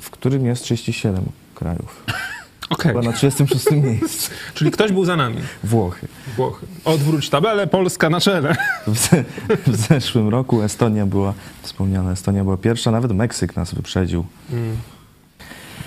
w 0.00 0.10
którym 0.10 0.46
jest 0.46 0.62
37 0.62 1.24
krajów. 1.54 2.04
Okej. 2.70 2.92
Była 2.92 3.04
na 3.04 3.12
36 3.12 3.70
miejscu. 3.84 4.30
Czyli 4.54 4.70
ktoś 4.70 4.92
był 4.92 5.04
za 5.04 5.16
nami. 5.16 5.36
Włochy. 5.64 6.08
Włochy. 6.36 6.66
Odwróć 6.84 7.30
tabelę, 7.30 7.66
Polska 7.66 8.10
na 8.10 8.20
czele. 8.20 8.56
W, 8.86 8.98
ze, 8.98 9.24
w 9.66 9.76
zeszłym 9.76 10.28
roku 10.28 10.62
Estonia 10.62 11.06
była, 11.06 11.34
wspomniana 11.62 12.12
Estonia 12.12 12.44
była 12.44 12.56
pierwsza, 12.56 12.90
nawet 12.90 13.12
Meksyk 13.12 13.56
nas 13.56 13.74
wyprzedził. 13.74 14.24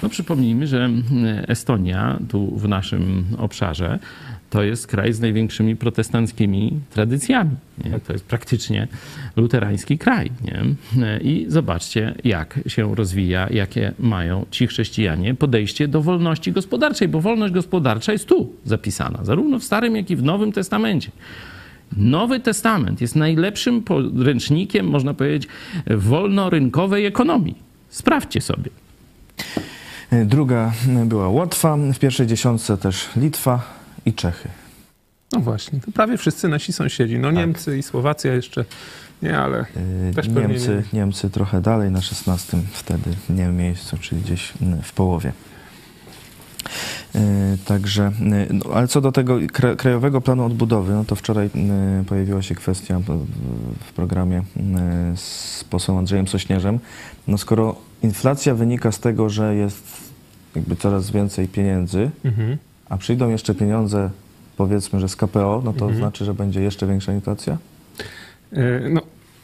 No 0.03 0.09
przypomnijmy, 0.09 0.67
że 0.67 0.85
mm, 0.85 1.03
Estonia, 1.47 2.19
tu 2.29 2.57
w 2.57 2.67
naszym 2.67 3.25
obszarze, 3.37 3.99
to 4.53 4.63
jest 4.63 4.87
kraj 4.87 5.13
z 5.13 5.19
największymi 5.19 5.75
protestanckimi 5.75 6.79
tradycjami. 6.89 7.55
Nie? 7.85 7.99
To 7.99 8.13
jest 8.13 8.25
praktycznie 8.25 8.87
luterański 9.35 9.97
kraj. 9.97 10.31
Nie? 10.43 10.63
I 11.21 11.45
zobaczcie, 11.47 12.15
jak 12.23 12.59
się 12.67 12.95
rozwija, 12.95 13.47
jakie 13.51 13.91
mają 13.99 14.45
ci 14.51 14.67
chrześcijanie 14.67 15.35
podejście 15.35 15.87
do 15.87 16.01
wolności 16.01 16.51
gospodarczej, 16.51 17.07
bo 17.07 17.21
wolność 17.21 17.53
gospodarcza 17.53 18.11
jest 18.11 18.25
tu 18.25 18.53
zapisana, 18.65 19.19
zarówno 19.23 19.59
w 19.59 19.63
Starym, 19.63 19.95
jak 19.95 20.09
i 20.11 20.15
w 20.15 20.23
Nowym 20.23 20.51
Testamencie. 20.51 21.11
Nowy 21.97 22.39
Testament 22.39 23.01
jest 23.01 23.15
najlepszym 23.15 23.81
podręcznikiem, 23.81 24.87
można 24.87 25.13
powiedzieć, 25.13 25.47
wolnorynkowej 25.87 27.05
ekonomii. 27.05 27.55
Sprawdźcie 27.89 28.41
sobie. 28.41 28.69
E, 30.11 30.25
Druga 30.25 30.71
była 31.05 31.29
Łotwa, 31.29 31.77
w 31.93 31.99
pierwszej 31.99 32.27
dziesiątce 32.27 32.77
też 32.77 33.09
Litwa 33.15 33.82
i 34.05 34.13
Czechy. 34.13 34.49
No 35.31 35.39
właśnie, 35.39 35.79
to 35.79 35.91
prawie 35.91 36.17
wszyscy 36.17 36.47
nasi 36.47 36.73
sąsiedzi. 36.73 37.19
No 37.19 37.31
Niemcy 37.31 37.77
i 37.77 37.83
Słowacja 37.83 38.33
jeszcze 38.33 38.65
nie, 39.21 39.37
ale 39.37 39.59
E, 39.59 40.13
też 40.15 40.27
pewnie 40.27 40.41
Niemcy, 40.47 40.83
Niemcy 40.93 41.29
trochę 41.29 41.61
dalej, 41.61 41.91
na 41.91 42.01
16 42.01 42.57
wtedy 42.73 43.09
nie 43.29 43.47
miejscu, 43.47 43.97
czyli 43.97 44.21
gdzieś 44.21 44.53
m, 44.61 44.81
w 44.83 44.93
połowie. 44.93 45.33
E, 47.15 47.57
Także, 47.65 48.03
e, 48.03 48.53
no, 48.53 48.65
ale 48.73 48.87
co 48.87 49.01
do 49.01 49.11
tego 49.11 49.35
kra- 49.37 49.75
Krajowego 49.75 50.21
Planu 50.21 50.45
Odbudowy, 50.45 50.93
no 50.93 51.05
to 51.05 51.15
wczoraj 51.15 51.49
pojawiła 52.07 52.41
się 52.41 52.55
kwestia 52.55 52.99
w- 52.99 53.93
programie 53.95 54.43
z 55.15 55.63
posłem 55.63 55.97
Andrzejem 55.97 56.27
Sośnierzem. 56.27 56.79
No 57.27 57.37
skoro 57.37 57.75
inflacja 58.03 58.55
wynika 58.55 58.91
z 58.91 58.99
tego, 58.99 59.29
że 59.29 59.55
jest 59.55 59.83
jakby 60.55 60.75
coraz 60.75 61.11
więcej 61.11 61.47
pieniędzy, 61.47 62.11
Mhm. 62.25 62.57
A 62.89 62.97
przyjdą 62.97 63.29
jeszcze 63.29 63.55
pieniądze 63.55 64.09
powiedzmy, 64.57 64.99
że 64.99 65.09
z 65.09 65.15
KPO, 65.15 65.61
no 65.65 65.73
to 65.73 65.85
Mhm. 65.85 65.95
znaczy, 65.97 66.25
że 66.25 66.33
będzie 66.33 66.61
jeszcze 66.61 66.87
większa 66.87 67.13
inflacja? 67.13 67.57
E, 68.53 68.89
no, 68.89 69.01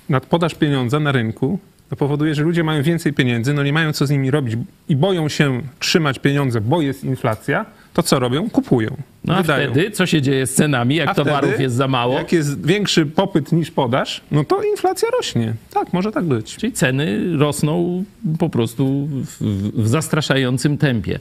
nadpodaż 0.09 0.55
pieniądza 0.55 0.99
na 0.99 1.11
rynku 1.11 1.59
to 1.89 1.95
powoduje, 1.95 2.35
że 2.35 2.43
ludzie 2.43 2.63
mają 2.63 2.83
więcej 2.83 3.13
pieniędzy, 3.13 3.53
no 3.53 3.63
nie 3.63 3.73
mają 3.73 3.93
co 3.93 4.07
z 4.07 4.09
nimi 4.09 4.31
robić 4.31 4.57
i 4.89 4.95
boją 4.95 5.29
się 5.29 5.61
trzymać 5.79 6.19
pieniądze, 6.19 6.61
bo 6.61 6.81
jest 6.81 7.03
inflacja, 7.03 7.65
to 7.93 8.03
co 8.03 8.19
robią? 8.19 8.49
Kupują. 8.49 8.89
No 9.29 9.35
a 9.35 9.41
wydają. 9.41 9.71
wtedy 9.71 9.91
co 9.91 10.05
się 10.05 10.21
dzieje 10.21 10.47
z 10.47 10.53
cenami, 10.53 10.95
jak 10.95 11.09
A 11.09 11.13
towarów 11.13 11.49
wtedy, 11.49 11.63
jest 11.63 11.75
za 11.75 11.87
mało? 11.87 12.13
Jak 12.13 12.31
jest 12.31 12.65
większy 12.65 13.05
popyt 13.05 13.51
niż 13.51 13.71
podaż, 13.71 14.21
no 14.31 14.43
to 14.43 14.63
inflacja 14.63 15.09
rośnie. 15.17 15.53
Tak, 15.73 15.93
może 15.93 16.11
tak 16.11 16.23
być. 16.25 16.55
Czyli 16.55 16.73
ceny 16.73 17.37
rosną 17.37 18.03
po 18.39 18.49
prostu 18.49 19.07
w, 19.11 19.41
w 19.83 19.87
zastraszającym 19.87 20.77
tempie. 20.77 21.19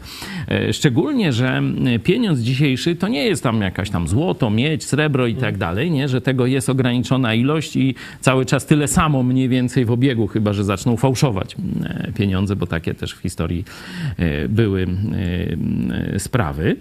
E, 0.48 0.72
Szczególnie, 0.72 1.32
że 1.32 1.62
pieniądz 2.04 2.40
dzisiejszy 2.40 2.96
to 2.96 3.08
nie 3.08 3.24
jest 3.24 3.42
tam 3.42 3.60
jakaś 3.60 3.90
tam 3.90 4.08
złoto, 4.08 4.50
miedź, 4.50 4.84
srebro 4.84 5.26
i 5.26 5.34
tak 5.34 5.56
dalej, 5.56 5.90
nie? 5.90 6.08
że 6.08 6.20
tego 6.20 6.46
jest 6.46 6.68
ograniczona 6.68 7.34
ilość 7.34 7.76
i 7.76 7.94
cały 8.20 8.46
czas 8.46 8.66
tyle 8.66 8.88
samo 8.88 9.22
mniej 9.22 9.48
więcej 9.48 9.84
w 9.84 9.90
obiegu, 9.90 10.26
chyba 10.26 10.52
że 10.52 10.64
zaczną 10.64 10.96
fałszować 10.96 11.56
e, 11.84 12.12
pieniądze, 12.12 12.56
bo 12.56 12.66
takie 12.66 12.94
też 12.94 13.14
w 13.14 13.18
historii 13.18 13.64
e, 14.16 14.48
były 14.48 14.86
sprawy. 16.18 16.76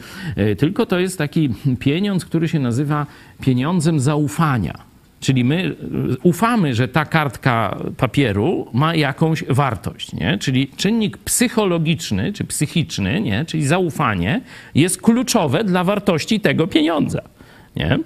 Tylko 0.57 0.86
to 0.86 0.99
jest 0.99 1.16
taki 1.18 1.49
pieniądz, 1.80 2.26
który 2.26 2.47
się 2.47 2.59
nazywa 2.59 3.05
pieniądzem 3.41 3.99
zaufania. 3.99 4.88
Czyli 5.20 5.43
my 5.43 5.63
y, 5.63 5.76
ufamy, 6.24 6.76
że 6.76 6.88
ta 6.88 7.05
kartka 7.05 7.78
papieru 7.97 8.68
ma 8.74 8.95
jakąś 8.95 9.43
wartość, 9.43 10.13
nie? 10.13 10.38
Czyli 10.38 10.68
czynnik 10.68 11.18
psychologiczny 11.18 12.34
czy 12.34 12.43
psychiczny, 12.43 13.22
nie? 13.22 13.45
Czyli 13.45 13.68
zaufanie 13.68 14.41
jest 14.76 15.01
kluczowe 15.01 15.63
dla 15.63 15.84
wartości 15.84 16.39
tego 16.39 16.68
pieniądza. 16.68 17.22
Nie? 17.76 17.99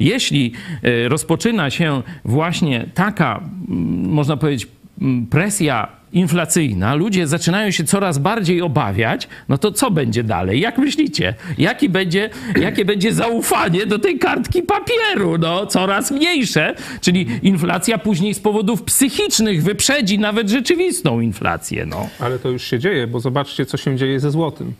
Jeśli 0.00 0.52
y, 0.84 1.08
rozpoczyna 1.08 1.70
się 1.70 2.02
właśnie 2.24 2.86
taka, 2.94 3.40
mm, 3.68 4.08
można 4.10 4.36
powiedzieć, 4.36 4.68
mm, 5.00 5.26
presja 5.26 5.97
inflacyjna, 6.12 6.94
ludzie 6.94 7.26
zaczynają 7.26 7.70
się 7.70 7.84
coraz 7.84 8.18
bardziej 8.18 8.62
obawiać, 8.62 9.28
no 9.48 9.58
to 9.58 9.72
co 9.72 9.90
będzie 9.90 10.24
dalej? 10.24 10.60
Jak 10.60 10.78
myślicie? 10.78 11.34
Jaki 11.58 11.88
będzie, 11.88 12.30
jakie 12.60 12.84
będzie 12.84 13.12
zaufanie 13.12 13.86
do 13.86 13.98
tej 13.98 14.18
kartki 14.18 14.62
papieru? 14.62 15.38
No, 15.38 15.66
coraz 15.66 16.10
mniejsze, 16.10 16.74
czyli 17.00 17.26
inflacja 17.42 17.98
później 17.98 18.34
z 18.34 18.40
powodów 18.40 18.82
psychicznych 18.82 19.62
wyprzedzi 19.62 20.18
nawet 20.18 20.48
rzeczywistą 20.48 21.20
inflację. 21.20 21.86
No. 21.86 22.08
Ale 22.20 22.38
to 22.38 22.48
już 22.48 22.62
się 22.62 22.78
dzieje, 22.78 23.06
bo 23.06 23.20
zobaczcie, 23.20 23.66
co 23.66 23.76
się 23.76 23.96
dzieje 23.96 24.20
ze 24.20 24.30
złotym. 24.30 24.72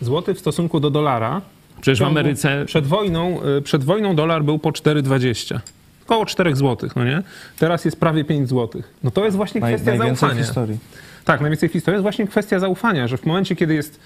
Złoty 0.00 0.34
w 0.34 0.38
stosunku 0.38 0.80
do 0.80 0.90
dolara. 0.90 1.40
Przecież 1.80 2.00
w 2.00 2.02
Ameryce 2.02 2.64
Przed 2.66 2.86
wojną, 2.86 3.40
y, 3.58 3.62
przed 3.62 3.84
wojną 3.84 4.16
dolar 4.16 4.44
był 4.44 4.58
po 4.58 4.72
4,20. 4.72 5.60
Około 6.06 6.26
4 6.26 6.56
zł, 6.56 6.90
no 6.96 7.04
nie? 7.04 7.22
Teraz 7.58 7.84
jest 7.84 8.00
prawie 8.00 8.24
5 8.24 8.48
zł. 8.48 8.82
No 9.04 9.10
to 9.10 9.24
jest 9.24 9.36
właśnie 9.36 9.60
Naj, 9.60 9.72
kwestia 9.74 9.90
najwięcej 9.90 10.16
w 10.16 10.20
zaufania. 10.20 10.42
historii. 10.44 10.78
Tak, 11.24 11.40
najwięcej 11.40 11.68
w 11.68 11.72
historii 11.72 11.96
jest 11.96 12.02
właśnie 12.02 12.26
kwestia 12.26 12.58
zaufania, 12.58 13.08
że 13.08 13.16
w 13.16 13.26
momencie, 13.26 13.56
kiedy 13.56 13.74
jest, 13.74 14.00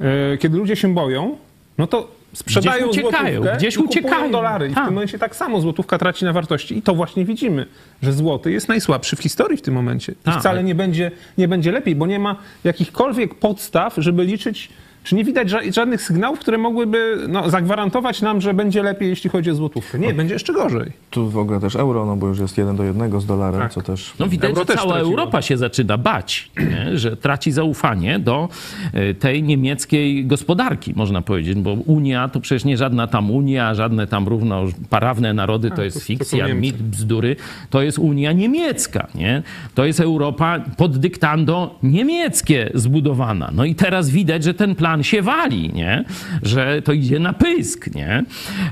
e, 0.00 0.38
kiedy 0.38 0.58
ludzie 0.58 0.76
się 0.76 0.94
boją, 0.94 1.36
no 1.78 1.86
to 1.86 2.08
sprzedają 2.32 2.88
Gdzieś 2.88 3.04
uciekają, 3.04 3.34
złotówkę 3.36 3.56
gdzieś 3.58 3.74
i 3.74 3.76
kupują 3.78 3.90
uciekają. 4.02 4.30
dolary. 4.32 4.66
I 4.66 4.70
w 4.70 4.74
Tak. 4.74 4.84
tym 4.84 4.94
momencie 4.94 5.18
tak 5.18 5.36
samo 5.36 5.60
złotówka 5.60 5.98
traci 5.98 6.24
na 6.24 6.32
wartości. 6.32 6.78
I 6.78 6.82
to 6.82 6.94
właśnie 6.94 7.24
widzimy, 7.24 7.66
że 8.02 8.12
złoty 8.12 8.52
jest 8.52 8.68
najsłabszy 8.68 9.16
w 9.16 9.20
historii 9.20 9.56
w 9.58 9.62
tym 9.62 9.74
momencie. 9.74 10.12
I 10.12 10.16
Tak, 10.24 10.40
wcale 10.40 10.58
ale- 10.58 10.64
nie 10.64 10.74
będzie, 10.74 11.10
nie 11.38 11.48
będzie 11.48 11.72
lepiej, 11.72 11.94
bo 11.96 12.06
nie 12.06 12.18
ma 12.18 12.36
jakichkolwiek 12.64 13.34
podstaw, 13.34 13.94
żeby 13.96 14.24
liczyć 14.24 14.68
Czy 15.04 15.14
nie 15.14 15.24
widać 15.24 15.48
ża- 15.50 15.72
żadnych 15.74 16.02
sygnałów, 16.02 16.38
które 16.38 16.58
mogłyby 16.58 17.16
no, 17.28 17.50
zagwarantować 17.50 18.22
nam, 18.22 18.40
że 18.40 18.54
będzie 18.54 18.82
lepiej, 18.82 19.08
jeśli 19.08 19.30
chodzi 19.30 19.50
o 19.50 19.54
złotówkę? 19.54 19.98
Nie, 19.98 20.14
będzie 20.14 20.34
jeszcze 20.34 20.52
gorzej. 20.52 20.92
Tu 21.10 21.30
w 21.30 21.38
ogóle 21.38 21.60
też 21.60 21.76
euro, 21.76 22.06
no 22.06 22.16
bo 22.16 22.26
już 22.26 22.38
jest 22.38 22.58
jeden 22.58 22.76
do 22.76 22.84
jednego 22.84 23.20
z 23.20 23.26
dolarem, 23.26 23.60
Tak. 23.60 23.72
co 23.72 23.80
też... 23.82 24.12
No 24.18 24.26
widać, 24.28 24.50
Euro 24.50 24.60
że 24.62 24.66
też 24.66 24.76
cała 24.76 24.88
straciło. 24.88 25.10
Europa 25.10 25.42
się 25.42 25.56
zaczyna 25.56 25.98
bać, 25.98 26.50
nie? 26.56 26.98
że 26.98 27.16
traci 27.16 27.52
zaufanie 27.52 28.18
do 28.18 28.48
e, 28.92 29.14
tej 29.14 29.42
niemieckiej 29.42 30.26
gospodarki, 30.26 30.92
można 30.96 31.22
powiedzieć, 31.22 31.58
bo 31.58 31.72
Unia 31.72 32.28
to 32.28 32.40
przecież 32.40 32.64
nie 32.64 32.76
żadna 32.76 33.06
tam 33.06 33.30
Unia, 33.30 33.74
żadne 33.74 34.06
tam 34.06 34.28
równoparawne 34.28 35.34
narody, 35.34 35.70
to 35.70 35.82
jest 35.82 35.96
to- 35.96 36.00
to 36.00 36.04
są 36.04 36.06
fikcja, 36.06 36.46
Niemcy. 36.46 36.60
mit, 36.60 36.76
bzdury. 36.82 37.36
To 37.70 37.82
jest 37.82 37.98
Unia 37.98 38.32
niemiecka, 38.32 39.06
nie? 39.14 39.42
To 39.74 39.84
jest 39.84 40.00
Europa 40.00 40.60
pod 40.76 40.98
dyktando 40.98 41.78
niemieckie 41.82 42.70
zbudowana. 42.74 43.50
No 43.54 43.64
i 43.64 43.74
teraz 43.74 44.10
widać, 44.10 44.44
że 44.44 44.54
ten 44.54 44.74
plan 44.74 44.93
się 45.02 45.22
wali, 45.22 45.72
nie? 45.72 46.04
Że 46.42 46.82
to 46.82 46.92
idzie 46.92 47.18
na 47.18 47.32
pysk, 47.32 47.94
nie? 47.94 48.24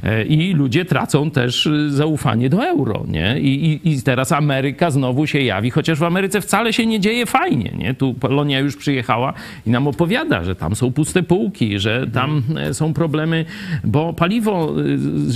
E, 0.03 0.25
I 0.25 0.55
ludzie 0.55 0.85
tracą 0.85 1.31
też 1.31 1.67
y, 1.67 1.91
zaufanie 1.91 2.51
do 2.51 2.67
euro, 2.67 3.05
nie? 3.09 3.41
I, 3.41 3.81
i, 3.85 3.93
I 3.93 4.03
teraz 4.03 4.33
Ameryka 4.33 4.91
znowu 4.91 5.27
się 5.27 5.41
jawi, 5.41 5.71
chociaż 5.71 5.99
w 5.99 6.03
Ameryce 6.03 6.41
wcale 6.41 6.73
się 6.73 6.87
nie 6.87 7.01
dzieje 7.01 7.27
fajnie, 7.27 7.73
nie? 7.79 7.95
Tu 7.95 8.15
Polonia 8.15 8.61
już 8.61 8.77
przyjechała 8.77 9.33
i 9.67 9.71
nam 9.71 9.87
opowiada, 9.89 10.45
że 10.45 10.57
tam 10.57 10.77
są 10.77 10.93
puste 10.93 11.23
półki, 11.23 11.79
że 11.79 12.07
tam 12.13 12.43
e, 12.57 12.75
są 12.75 12.95
problemy, 12.95 13.45
bo 13.85 14.13
paliwo 14.13 14.75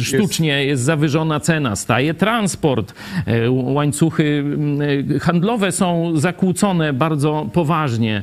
y, 0.01 0.05
sztucznie 0.05 0.65
jest 0.65 0.83
zawyżona 0.83 1.41
cena, 1.41 1.77
staje 1.77 2.15
transport, 2.15 2.95
e, 3.27 3.51
łańcuchy 3.51 4.45
handlowe 5.21 5.73
są 5.73 6.17
zakłócone 6.17 6.93
bardzo 6.93 7.51
poważnie, 7.53 8.23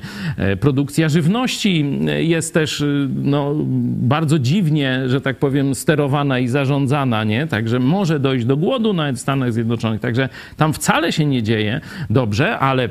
produkcja 0.59 1.09
żywności 1.09 1.85
e, 2.07 2.23
też 2.53 2.81
y, 2.81 3.09
no, 3.15 3.55
bardzo 3.85 4.39
dziwnie, 4.39 5.09
że 5.09 5.21
tak 5.21 5.37
powiem, 5.37 5.75
sterowana 5.75 6.39
i 6.39 6.47
zarządzana, 6.47 7.23
nie? 7.23 7.47
Także 7.47 7.79
może 7.79 8.19
dojść 8.19 8.45
do 8.45 8.57
głodu 8.57 8.93
nawet 8.93 9.15
w 9.15 9.19
Stanach 9.19 9.53
Zjednoczonych, 9.53 10.01
także 10.01 10.29
tam 10.57 10.73
wcale 10.73 11.11
się 11.11 11.25
nie 11.25 11.43
dzieje 11.43 11.81
dobrze, 12.09 12.59
ale 12.59 12.89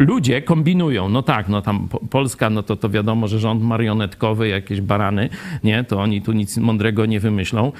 ludzie 0.00 0.42
kombinują. 0.42 1.08
No 1.08 1.22
tak, 1.22 1.48
no 1.48 1.62
tam 1.62 1.88
Po- 1.88 2.00
Polska, 2.10 2.50
no 2.50 2.62
to, 2.62 2.76
to 2.76 2.90
wiadomo, 2.90 3.28
że 3.28 3.38
rząd 3.38 3.62
marionetkowy, 3.62 4.48
jakieś 4.48 4.80
barany, 4.80 5.28
nie? 5.64 5.84
To 5.84 6.00
oni 6.00 6.22
tu 6.22 6.32
nic 6.32 6.56
mądrego 6.56 7.06
nie 7.06 7.20
wymyślą. 7.20 7.72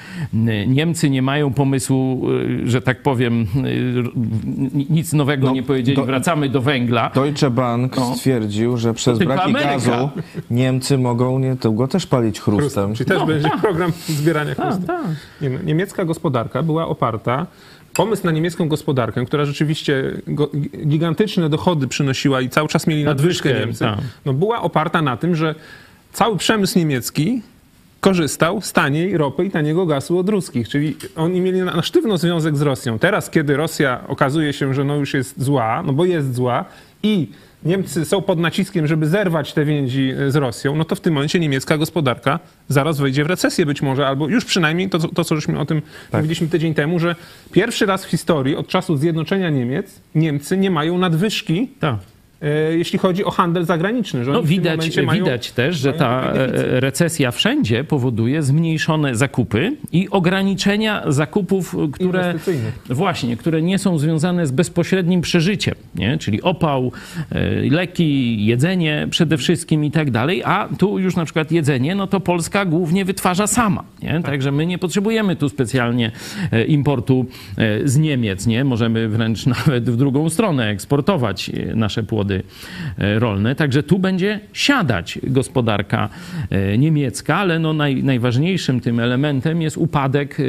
Niemcy 0.67 1.09
nie 1.09 1.21
mają 1.21 1.53
pomysłu, 1.53 2.29
y, 2.31 2.69
że 2.69 2.81
tak 2.81 3.01
powiem, 3.03 3.41
y, 3.65 4.85
nic 4.89 5.13
nowego 5.13 5.47
No, 5.47 5.53
nie 5.53 5.63
powiedzieli, 5.63 5.95
do- 5.97 6.05
wracamy 6.05 6.49
do 6.49 6.61
węgla. 6.61 7.09
Deutsche 7.15 7.49
Bank 7.49 7.95
No. 7.97 8.15
stwierdził, 8.15 8.77
że 8.77 8.93
przez 8.93 9.19
braki 9.19 9.43
Ameryka. 9.49 9.71
gazu 9.73 10.09
Niemcy 10.51 10.97
mogą 10.97 11.39
niedługo 11.39 11.87
też 11.87 12.07
palić 12.07 12.39
chrustem. 12.39 12.93
Czyli 12.93 13.09
też 13.09 13.23
będzie 13.25 13.49
program 13.61 13.91
zbierania 14.07 14.55
chrustu. 14.55 14.83
tak. 14.87 15.01
Nie, 15.41 15.49
no, 15.49 15.59
Niemiecka 15.65 16.05
gospodarka 16.05 16.63
była 16.63 16.87
oparta, 16.87 17.47
pomysł 17.93 18.25
na 18.25 18.31
niemiecką 18.31 18.67
gospodarkę, 18.67 19.25
która 19.25 19.45
rzeczywiście 19.45 20.11
gigantyczne 20.87 21.49
dochody 21.49 21.87
przynosiła 21.87 22.41
i 22.41 22.49
cały 22.49 22.67
czas 22.67 22.87
mieli 22.87 23.03
nadwyżkę 23.03 23.49
Nadwyżkę, 23.49 23.65
Niemcy, 23.65 23.85
tak. 23.85 23.99
no, 24.25 24.33
była 24.33 24.61
oparta 24.61 25.01
na 25.01 25.17
tym, 25.17 25.35
że 25.35 25.55
cały 26.13 26.37
przemysł 26.37 26.79
niemiecki 26.79 27.41
korzystał 27.99 28.61
z 28.61 28.73
taniej 28.73 29.17
ropy 29.17 29.45
i 29.45 29.51
taniego 29.51 29.85
gazu 29.85 30.17
od 30.17 30.29
ruskich, 30.29 30.69
czyli 30.69 30.95
oni 31.15 31.41
mieli 31.41 31.59
na, 31.59 31.75
na 31.75 31.81
sztywno 31.81 32.17
związek 32.17 32.57
z 32.57 32.61
Rosją. 32.61 32.99
Teraz, 32.99 33.29
kiedy 33.29 33.57
Rosja 33.57 34.03
okazuje 34.07 34.53
się, 34.53 34.73
że 34.73 34.83
no 34.83 34.95
już 34.95 35.13
jest 35.13 35.43
zła, 35.43 35.83
no 35.85 35.93
bo 35.93 36.05
jest 36.05 36.35
zła 36.35 36.65
i 37.03 37.27
Niemcy 37.65 38.05
są 38.05 38.21
pod 38.21 38.39
naciskiem, 38.39 38.87
żeby 38.87 39.07
zerwać 39.07 39.53
te 39.53 39.65
więzi 39.65 40.13
e, 40.27 40.31
z 40.31 40.35
Rosją, 40.35 40.75
no 40.75 40.85
to 40.85 40.95
w 40.95 41.01
tym 41.01 41.13
momencie 41.13 41.39
niemiecka 41.39 41.77
gospodarka 41.77 42.39
zaraz 42.67 42.99
wejdzie 42.99 43.23
w 43.23 43.27
recesję 43.27 43.65
być 43.65 43.81
może, 43.81 44.07
albo 44.07 44.27
już 44.27 44.45
przynajmniej 44.45 44.89
to, 44.89 44.99
co- 44.99 45.07
to 45.07 45.23
co 45.23 45.35
żeśmy 45.35 45.59
o 45.59 45.65
tym 45.65 45.81
mówiliśmy 46.13 46.47
tydzień 46.47 46.73
temu, 46.73 46.99
że 46.99 47.15
pierwszy 47.51 47.85
raz 47.85 48.05
w 48.05 48.09
historii 48.09 48.55
od 48.55 48.67
czasu 48.67 48.97
zjednoczenia 48.97 49.49
Niemiec 49.49 49.99
Niemcy 50.15 50.57
nie 50.57 50.71
mają 50.71 50.97
nadwyżki, 50.97 51.69
Tak. 51.79 51.95
E, 52.41 52.77
jeśli 52.77 52.99
chodzi 52.99 53.25
o 53.25 53.31
handel 53.31 53.65
zagraniczny. 53.65 54.25
Że 54.25 54.31
No 54.31 54.43
widać, 54.43 54.97
mają- 54.97 55.23
widać 55.23 55.51
też, 55.51 55.77
że 55.77 55.93
ta 55.93 56.33
e, 56.33 56.79
recesja 56.79 57.31
wszędzie 57.31 57.83
powoduje 57.83 58.43
zmniejszone 58.43 59.15
zakupy 59.15 59.77
i 59.91 60.09
ograniczenia 60.09 61.03
zakupów, 61.07 61.75
które 61.91 62.33
właśnie, 62.89 63.37
które 63.37 63.61
nie 63.61 63.77
są 63.79 63.97
związane 63.99 64.47
z 64.47 64.51
bezpośrednim 64.51 65.21
przeżyciem, 65.21 65.75
nie? 65.95 66.17
czyli 66.17 66.41
opał, 66.41 66.91
e, 67.31 67.69
leki, 67.69 68.45
jedzenie 68.45 69.07
przede 69.09 69.37
wszystkim 69.37 69.85
i 69.85 69.91
tak 69.91 70.11
dalej, 70.11 70.43
a 70.45 70.69
tu 70.77 70.99
już 70.99 71.15
na 71.15 71.25
przykład 71.25 71.51
jedzenie, 71.51 71.95
no 71.95 72.07
to 72.07 72.19
Polska 72.19 72.65
głównie 72.65 73.05
wytwarza 73.05 73.47
sama, 73.47 73.83
nie? 74.03 74.21
także 74.23 74.51
my 74.51 74.65
nie 74.65 74.77
potrzebujemy 74.77 75.35
tu 75.35 75.49
specjalnie 75.49 76.11
importu 76.67 77.25
z 77.83 77.97
Niemiec, 77.97 78.47
nie? 78.47 78.63
możemy 78.63 79.09
wręcz 79.09 79.45
nawet 79.57 79.89
w 79.89 79.95
drugą 79.97 80.29
stronę 80.29 80.67
eksportować 80.69 81.51
nasze 81.75 82.03
płody 82.03 82.30
e, 82.97 83.19
rolne, 83.19 83.55
także 83.55 83.83
tu 83.83 83.99
będzie 83.99 84.39
siadać 84.53 85.19
gospodarka 85.23 86.09
e, 86.49 86.77
niemiecka, 86.77 87.35
ale 87.35 87.59
no 87.59 87.73
naj, 87.73 88.03
najważniejszym 88.03 88.79
tym 88.79 88.99
elementem 88.99 89.61
jest 89.61 89.77
upadek 89.77 90.37
e, 90.39 90.43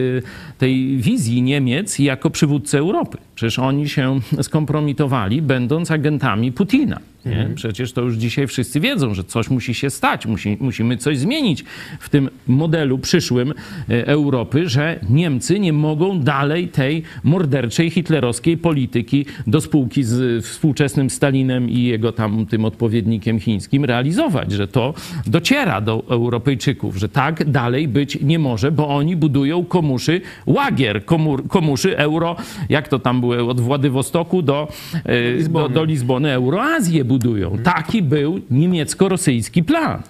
tej 0.59 0.97
wizji 0.97 1.43
Niemiec 1.43 1.99
jako 1.99 2.31
przywódcy 2.31 2.79
Europy. 2.79 3.19
Przecież 3.35 3.59
oni 3.59 3.89
się 3.89 4.21
skompromitowali, 4.43 5.43
będąc 5.43 5.91
agentami 5.91 6.53
Putina. 6.53 7.12
Nie? 7.27 7.51
Przecież 7.55 7.93
to 7.93 8.01
już 8.01 8.15
dzisiaj 8.17 8.47
wszyscy 8.47 8.81
wiedzą, 8.81 9.15
że 9.15 9.25
coś 9.25 9.51
musi 9.51 9.75
się 9.75 9.91
stać, 9.91 10.27
musi, 10.27 10.57
musimy 10.61 10.97
coś 10.97 11.19
zmienić 11.19 11.65
w 12.01 12.09
tym 12.09 12.31
modelu 12.47 12.99
przyszłym 12.99 13.55
e, 13.91 14.07
Europy, 14.07 14.69
że 14.69 15.01
Niemcy 15.11 15.61
nie 15.61 15.73
mogą 15.73 16.21
dalej 16.21 16.69
tej 16.69 17.03
morderczej 17.25 17.91
hitlerowskiej 17.91 18.59
polityki 18.59 19.27
do 19.47 19.61
spółki 19.61 20.05
z 20.05 20.45
współczesnym 20.45 21.11
Stalinem 21.11 21.71
i 21.71 21.83
jego 21.83 22.13
tam 22.13 22.47
tym 22.47 22.65
odpowiednikiem 22.65 23.41
chińskim 23.41 23.85
realizować, 23.85 24.53
że 24.53 24.69
to 24.69 24.95
dociera 25.27 25.81
do 25.81 26.05
Europejczyków, 26.09 26.97
że 26.97 27.09
tak 27.09 27.51
dalej 27.51 27.89
być 27.89 28.19
nie 28.23 28.39
może, 28.39 28.73
bo 28.73 28.89
oni 28.89 29.17
budują 29.17 29.65
komuszy 29.65 30.21
łagier, 30.47 31.05
komur, 31.05 31.49
komuszy 31.49 31.99
euro, 31.99 32.37
jak 32.69 32.89
to 32.89 32.99
tam 32.99 33.21
było, 33.21 33.51
od 33.51 33.61
Władywostoku 33.61 34.43
do, 34.43 34.69
e, 35.05 35.49
do, 35.49 35.69
do 35.69 35.85
Lizbony, 35.85 36.33
Euroazję 36.33 37.05
budują. 37.13 37.59
Taki 37.59 38.03
był 38.03 38.41
niemiecko-rosyjski 38.51 39.63
plan. 39.63 40.03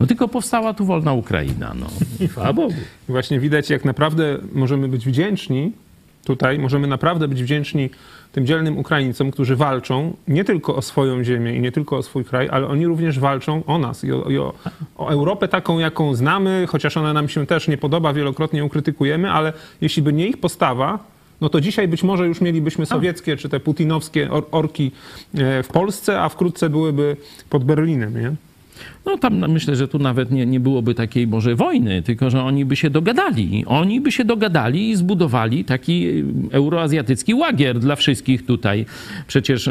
No 0.00 0.06
tylko 0.06 0.28
powstała 0.28 0.74
tu 0.74 0.84
wolna 0.84 1.12
Ukraina, 1.12 1.74
no. 1.74 1.86
Chwała 2.28 2.52
Bogu. 2.62 2.74
Właśnie 3.08 3.40
widać, 3.40 3.70
jak 3.70 3.84
naprawdę 3.84 4.38
możemy 4.52 4.88
być 4.88 5.06
wdzięczni 5.06 5.72
tutaj, 6.24 6.58
możemy 6.58 6.86
naprawdę 6.86 7.28
być 7.28 7.42
wdzięczni 7.42 7.90
tym 8.32 8.46
dzielnym 8.46 8.78
Ukraińcom, 8.78 9.30
którzy 9.30 9.56
walczą 9.56 10.16
nie 10.28 10.44
tylko 10.44 10.76
o 10.76 10.82
swoją 10.82 11.24
ziemię 11.24 11.56
i 11.56 11.60
nie 11.60 11.72
tylko 11.72 11.96
o 11.96 12.02
swój 12.02 12.24
kraj, 12.24 12.48
ale 12.50 12.66
oni 12.66 12.86
również 12.86 13.18
walczą 13.18 13.62
o 13.66 13.78
nas 13.78 14.04
i 14.04 14.12
o, 14.12 14.30
i 14.30 14.38
o, 14.38 14.52
o 14.96 15.08
Europę 15.08 15.48
taką, 15.48 15.78
jaką 15.78 16.14
znamy, 16.14 16.66
chociaż 16.68 16.96
ona 16.96 17.12
nam 17.12 17.28
się 17.28 17.46
też 17.46 17.68
nie 17.68 17.78
podoba, 17.78 18.12
wielokrotnie 18.12 18.58
ją 18.58 18.68
krytykujemy, 18.68 19.30
ale 19.30 19.52
jeśli 19.80 20.02
by 20.02 20.12
nie 20.12 20.26
ich 20.26 20.40
postawa, 20.40 20.98
no 21.40 21.48
to 21.48 21.60
dzisiaj 21.60 21.88
być 21.88 22.02
może 22.02 22.26
już 22.26 22.40
mielibyśmy 22.40 22.86
sowieckie 22.86 23.36
czy 23.36 23.48
te 23.48 23.60
putinowskie 23.60 24.30
or- 24.30 24.46
orki 24.50 24.90
e, 25.34 25.62
w 25.62 25.68
Polsce, 25.68 26.22
a 26.22 26.28
wkrótce 26.28 26.70
byłyby 26.70 27.16
pod 27.50 27.64
Berlinem, 27.64 28.20
nie? 28.20 28.32
No 29.06 29.18
tam 29.18 29.52
myślę, 29.52 29.76
że 29.76 29.88
tu 29.88 29.98
nawet 29.98 30.30
nie, 30.30 30.46
nie 30.46 30.60
byłoby 30.60 30.94
takiej 30.94 31.26
może 31.26 31.54
wojny, 31.54 32.02
tylko 32.02 32.30
że 32.30 32.42
oni 32.42 32.64
by 32.64 32.76
się 32.76 32.90
dogadali. 32.90 33.64
Oni 33.66 34.00
by 34.00 34.12
się 34.12 34.24
dogadali 34.24 34.90
i 34.90 34.96
zbudowali 34.96 35.64
taki 35.64 36.24
euroazjatycki 36.52 37.34
łagier 37.34 37.78
dla 37.78 37.96
wszystkich 37.96 38.46
tutaj. 38.46 38.86
Przecież 39.26 39.70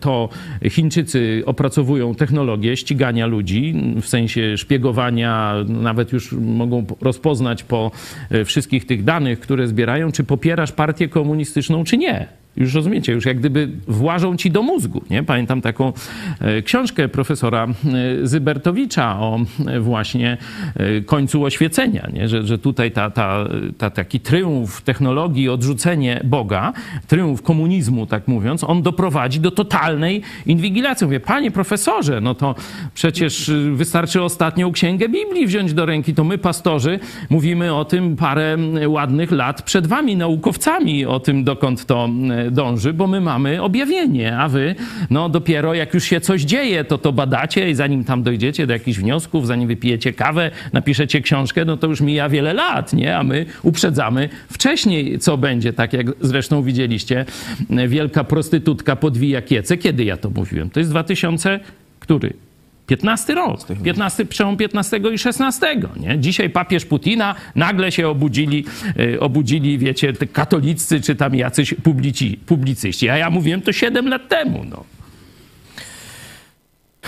to 0.00 0.28
Chińczycy 0.70 1.42
opracowują 1.46 2.14
technologię 2.14 2.76
ścigania 2.76 3.26
ludzi, 3.26 3.74
w 4.02 4.06
sensie 4.08 4.56
szpiegowania, 4.56 5.54
nawet 5.68 6.12
już 6.12 6.32
mogą 6.32 6.84
po- 6.84 6.96
rozpoznać 7.00 7.62
po 7.62 7.90
y, 8.32 8.44
wszystkich 8.44 8.86
tych 8.86 9.04
danych, 9.04 9.40
które 9.40 9.68
zbierają, 9.68 10.12
czy 10.12 10.24
popierasz 10.24 10.72
partię 10.72 11.08
komunistyczną, 11.08 11.84
czy 11.84 11.96
nie. 11.96 12.37
Już 12.56 12.74
rozumiecie, 12.74 13.12
już 13.12 13.26
jak 13.26 13.38
gdyby 13.38 13.68
włażą 13.88 14.36
ci 14.36 14.50
do 14.50 14.62
mózgu. 14.62 15.02
Nie? 15.10 15.22
Pamiętam 15.22 15.60
taką 15.60 15.92
e, 16.40 16.62
książkę 16.62 17.08
profesora 17.08 17.66
e, 17.66 18.26
Zybertowicza 18.26 19.20
o 19.20 19.40
e, 19.66 19.80
właśnie 19.80 20.36
końcu 21.06 21.44
oświecenia, 21.44 22.08
nie? 22.12 22.28
Że, 22.28 22.46
że 22.46 22.58
tutaj 22.58 22.90
ta, 22.90 23.10
ta, 23.10 23.48
ta, 23.78 23.90
taki 23.90 24.20
tryumf 24.20 24.82
technologii, 24.82 25.48
odrzucenie 25.48 26.20
Boga, 26.24 26.72
tryumf 27.06 27.42
komunizmu, 27.42 28.06
tak 28.06 28.28
mówiąc, 28.28 28.64
on 28.64 28.82
doprowadzi 28.82 29.40
do 29.40 29.50
totalnej 29.50 30.22
inwigilacji. 30.46 31.04
Mówię, 31.04 31.20
panie 31.20 31.50
profesorze, 31.50 32.20
no 32.20 32.34
to 32.34 32.54
przecież 32.94 33.50
wystarczy 33.72 34.22
ostatnią 34.22 34.72
księgę 34.72 35.08
Biblii 35.08 35.46
wziąć 35.46 35.74
do 35.74 35.86
ręki. 35.86 36.14
To 36.14 36.24
my, 36.24 36.38
pastorzy, 36.38 37.00
mówimy 37.30 37.74
o 37.74 37.84
tym 37.84 38.16
parę 38.16 38.56
ładnych 38.86 39.32
lat 39.32 39.62
przed 39.62 39.86
wami, 39.86 40.16
naukowcami, 40.16 41.06
o 41.06 41.20
tym, 41.20 41.44
dokąd 41.44 41.86
to 41.86 42.08
dąży, 42.50 42.92
bo 42.92 43.06
my 43.06 43.20
mamy 43.20 43.62
objawienie, 43.62 44.38
a 44.38 44.48
wy 44.48 44.74
no 45.10 45.28
dopiero 45.28 45.74
jak 45.74 45.94
już 45.94 46.04
się 46.04 46.20
coś 46.20 46.42
dzieje, 46.42 46.84
to 46.84 46.98
to 46.98 47.12
badacie 47.12 47.70
i 47.70 47.74
zanim 47.74 48.04
tam 48.04 48.22
dojdziecie 48.22 48.66
do 48.66 48.72
jakichś 48.72 48.98
wniosków, 48.98 49.46
zanim 49.46 49.68
wypijecie 49.68 50.12
kawę, 50.12 50.50
napiszecie 50.72 51.20
książkę, 51.20 51.64
no 51.64 51.76
to 51.76 51.86
już 51.86 52.00
mija 52.00 52.28
wiele 52.28 52.52
lat, 52.52 52.92
nie? 52.92 53.16
A 53.16 53.22
my 53.22 53.46
uprzedzamy 53.62 54.28
wcześniej, 54.52 55.18
co 55.18 55.36
będzie, 55.38 55.72
tak 55.72 55.92
jak 55.92 56.06
zresztą 56.20 56.62
widzieliście, 56.62 57.24
wielka 57.88 58.24
prostytutka 58.24 58.96
podwija 58.96 59.42
kiece. 59.42 59.76
Kiedy 59.76 60.04
ja 60.04 60.16
to 60.16 60.30
mówiłem? 60.30 60.70
To 60.70 60.80
jest 60.80 60.90
2000, 60.90 61.60
który? 62.00 62.47
15 62.88 63.34
rok, 63.34 63.60
15, 63.84 64.24
przełom 64.24 64.56
15 64.56 65.00
i 65.12 65.18
16. 65.18 65.80
Nie? 65.96 66.18
Dzisiaj 66.18 66.50
papież 66.50 66.84
Putina, 66.84 67.34
nagle 67.54 67.92
się 67.92 68.08
obudzili, 68.08 68.64
e, 69.14 69.20
obudzili, 69.20 69.78
wiecie, 69.78 70.12
te 70.12 70.26
katolicy 70.26 71.00
czy 71.00 71.16
tam 71.16 71.34
jacyś 71.34 71.74
publici, 71.74 72.38
publicyści. 72.46 73.08
A 73.08 73.16
ja 73.16 73.30
mówiłem 73.30 73.62
to 73.62 73.72
7 73.72 74.08
lat 74.08 74.28
temu. 74.28 74.64
No. 74.70 74.84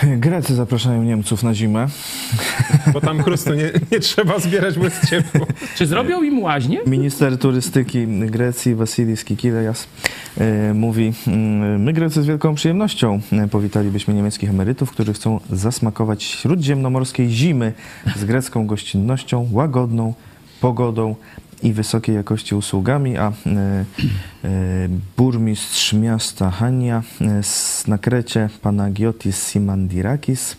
Grecy 0.17 0.55
zapraszają 0.55 1.03
Niemców 1.03 1.43
na 1.43 1.53
zimę. 1.53 1.87
Bo 2.93 3.01
tam 3.01 3.23
chrustu 3.23 3.53
nie, 3.53 3.71
nie 3.91 3.99
trzeba 3.99 4.39
zbierać, 4.39 4.77
bo 4.77 4.85
jest 4.85 5.09
ciepło. 5.09 5.47
Czy 5.75 5.85
zrobią 5.85 6.23
im 6.23 6.39
łaźnie? 6.39 6.79
Minister 6.87 7.37
turystyki 7.37 8.07
Grecji 8.07 8.75
Vasilis 8.75 9.23
Kikilejas 9.23 9.87
e, 10.37 10.73
mówi, 10.73 11.13
mm, 11.27 11.83
my 11.83 11.93
Grecy 11.93 12.23
z 12.23 12.25
wielką 12.25 12.55
przyjemnością 12.55 13.19
e, 13.31 13.47
powitalibyśmy 13.47 14.13
niemieckich 14.13 14.49
emerytów, 14.49 14.91
którzy 14.91 15.13
chcą 15.13 15.39
zasmakować 15.49 16.23
śródziemnomorskiej 16.23 17.29
zimy 17.29 17.73
z 18.15 18.25
grecką 18.25 18.67
gościnnością, 18.67 19.49
łagodną 19.51 20.13
pogodą 20.61 21.15
i 21.63 21.73
wysokiej 21.73 22.15
jakości 22.15 22.55
usługami, 22.55 23.17
a 23.17 23.27
e, 23.27 23.31
e, 24.43 24.89
burmistrz 25.17 25.93
miasta 25.93 26.51
Hania 26.51 27.03
e, 27.21 27.41
na 27.87 27.97
Krecie, 27.97 28.49
Panagiotis 28.61 29.49
Simandirakis. 29.49 30.57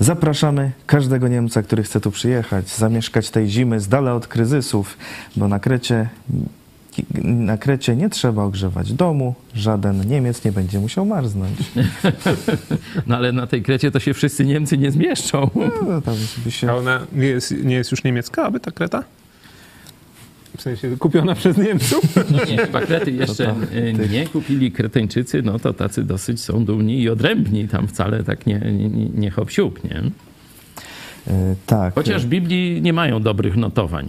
Zapraszamy 0.00 0.72
każdego 0.86 1.28
Niemca, 1.28 1.62
który 1.62 1.82
chce 1.82 2.00
tu 2.00 2.10
przyjechać, 2.10 2.68
zamieszkać 2.68 3.30
tej 3.30 3.48
zimy 3.48 3.80
z 3.80 3.88
dala 3.88 4.14
od 4.14 4.26
kryzysów, 4.26 4.98
bo 5.36 5.48
na 5.48 5.58
Krecie, 5.58 6.08
na 7.22 7.58
Krecie 7.58 7.96
nie 7.96 8.10
trzeba 8.10 8.44
ogrzewać 8.44 8.92
domu, 8.92 9.34
żaden 9.54 10.08
Niemiec 10.08 10.44
nie 10.44 10.52
będzie 10.52 10.78
musiał 10.78 11.06
marznąć. 11.06 11.58
No 13.06 13.16
ale 13.16 13.32
na 13.32 13.46
tej 13.46 13.62
Krecie 13.62 13.90
to 13.90 14.00
się 14.00 14.14
wszyscy 14.14 14.44
Niemcy 14.44 14.78
nie 14.78 14.90
zmieszczą. 14.90 15.50
No, 15.88 16.00
tam 16.00 16.14
się... 16.50 16.70
A 16.70 16.74
ona 16.74 17.00
nie 17.12 17.26
jest, 17.26 17.54
nie 17.64 17.74
jest 17.74 17.90
już 17.90 18.04
niemiecka, 18.04 18.44
aby 18.44 18.60
ta 18.60 18.70
kreta? 18.70 19.04
W 20.58 20.62
sensie 20.62 20.96
kupiona 20.96 21.34
przez 21.34 21.56
Niemców? 21.58 22.16
No 22.30 22.44
nie, 22.44 22.56
chyba 22.58 22.80
Krety 22.80 23.10
jeszcze 23.12 23.54
y, 24.04 24.08
nie 24.10 24.26
kupili 24.26 24.72
Kreteńczycy, 24.72 25.42
no 25.42 25.58
to 25.58 25.72
tacy 25.72 26.04
dosyć 26.04 26.40
są 26.40 26.64
dumni 26.64 27.02
i 27.02 27.08
odrębni, 27.08 27.68
tam 27.68 27.88
wcale 27.88 28.24
tak 28.24 28.46
nie, 28.46 28.58
nie, 28.58 28.88
nie- 29.14 29.30
hop 29.30 29.50
siup, 29.50 29.84
nie? 29.84 30.02
E, 31.26 31.54
tak. 31.66 31.94
Chociaż 31.94 32.26
w 32.26 32.28
Biblii 32.28 32.82
nie 32.82 32.92
mają 32.92 33.22
dobrych 33.22 33.56
notowań. 33.56 34.08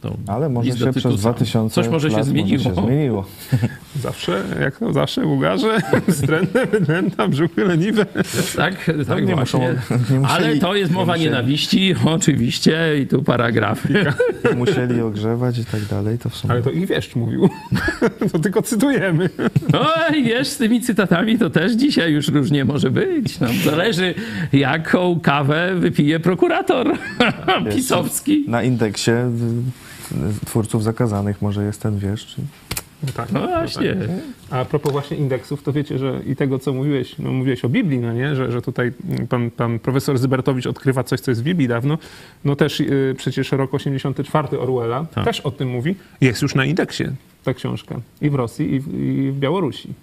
To 0.00 0.16
Ale 0.26 0.48
może 0.48 0.70
się 0.70 0.76
przez 0.76 0.94
Tytusa. 0.94 1.16
2000 1.16 1.74
Coś 1.74 1.88
może 1.88 2.10
się 2.10 2.16
lat 2.16 2.26
zmieniło. 2.26 2.64
Może 2.64 2.76
się 2.80 2.86
zmieniło. 2.86 3.24
Zawsze, 4.02 4.42
jak 4.60 4.76
to 4.78 4.92
zawsze, 4.92 5.22
Bułgarze, 5.22 5.78
wstrętne, 6.10 6.66
wydęta, 6.66 7.28
brzuchy 7.28 7.64
leniwe. 7.64 8.06
Tak, 8.56 8.90
tak 9.08 9.26
nie 9.26 9.34
właśnie. 9.34 9.60
muszą- 9.60 9.98
nie 10.14 10.20
musieli- 10.20 10.24
Ale 10.46 10.56
to 10.56 10.74
jest 10.74 10.90
nie 10.92 10.98
mowa 10.98 11.12
musieli. 11.12 11.30
nienawiści, 11.30 11.94
oczywiście, 12.04 12.98
i 13.02 13.06
tu 13.06 13.22
paragrafy. 13.22 14.04
Musieli 14.56 15.00
ogrzewać 15.00 15.58
i 15.58 15.64
tak 15.64 15.84
dalej, 15.84 16.18
to 16.18 16.28
w 16.28 16.36
sumie... 16.36 16.52
Ale 16.52 16.62
to 16.62 16.70
ich 16.70 16.86
wieszcz 16.86 17.16
mówił. 17.16 17.48
To 18.32 18.38
tylko 18.38 18.62
cytujemy. 18.62 19.30
Oj, 19.72 20.24
wiesz, 20.24 20.48
z 20.48 20.56
tymi 20.56 20.80
cytatami 20.80 21.38
to 21.38 21.50
też 21.50 21.72
dzisiaj 21.72 22.12
już 22.12 22.28
różnie 22.28 22.64
może 22.64 22.90
być. 22.90 23.40
No, 23.40 23.46
zależy, 23.64 24.14
jaką 24.52 25.20
kawę 25.20 25.74
wypije 25.76 26.20
prokurator 26.20 26.92
pisowski. 27.74 28.44
Na 28.48 28.62
indeksie 28.62 29.10
twórców 30.46 30.82
zakazanych 30.82 31.42
może 31.42 31.64
jest 31.64 31.82
ten 31.82 31.98
wiesz. 31.98 32.26
Czy... 32.26 32.42
No 33.02 33.12
tak. 33.12 33.32
No 33.32 33.46
właśnie. 33.46 33.96
A 34.50 34.64
propos 34.64 34.92
właśnie 34.92 35.16
indeksów, 35.16 35.62
to 35.62 35.72
wiecie, 35.72 35.98
że 35.98 36.20
i 36.26 36.36
tego, 36.36 36.58
co 36.58 36.72
mówiłeś, 36.72 37.18
no 37.18 37.32
mówiłeś 37.32 37.64
o 37.64 37.68
Biblii, 37.68 37.98
no 37.98 38.12
nie? 38.12 38.36
Że, 38.36 38.52
że 38.52 38.62
tutaj 38.62 38.92
pan, 39.28 39.50
pan 39.50 39.78
profesor 39.78 40.18
Zybertowicz 40.18 40.66
odkrywa 40.66 41.04
coś, 41.04 41.20
co 41.20 41.30
jest 41.30 41.40
w 41.40 41.44
Biblii 41.44 41.68
dawno. 41.68 41.98
No 42.44 42.56
też 42.56 42.80
y, 42.80 43.14
przecież 43.18 43.52
rok 43.52 43.74
84 43.74 44.58
Orwella 44.58 45.06
Tak. 45.14 45.24
też 45.24 45.40
o 45.40 45.50
tym 45.50 45.68
mówi. 45.68 45.94
Jest 46.20 46.42
już 46.42 46.54
na 46.54 46.64
indeksie 46.64 47.04
ta 47.44 47.54
książka. 47.54 48.00
I 48.20 48.30
w 48.30 48.34
Rosji, 48.34 48.74
i 48.74 48.80
w, 48.80 48.94
i 48.94 49.30
w 49.32 49.38
Białorusi. 49.38 49.94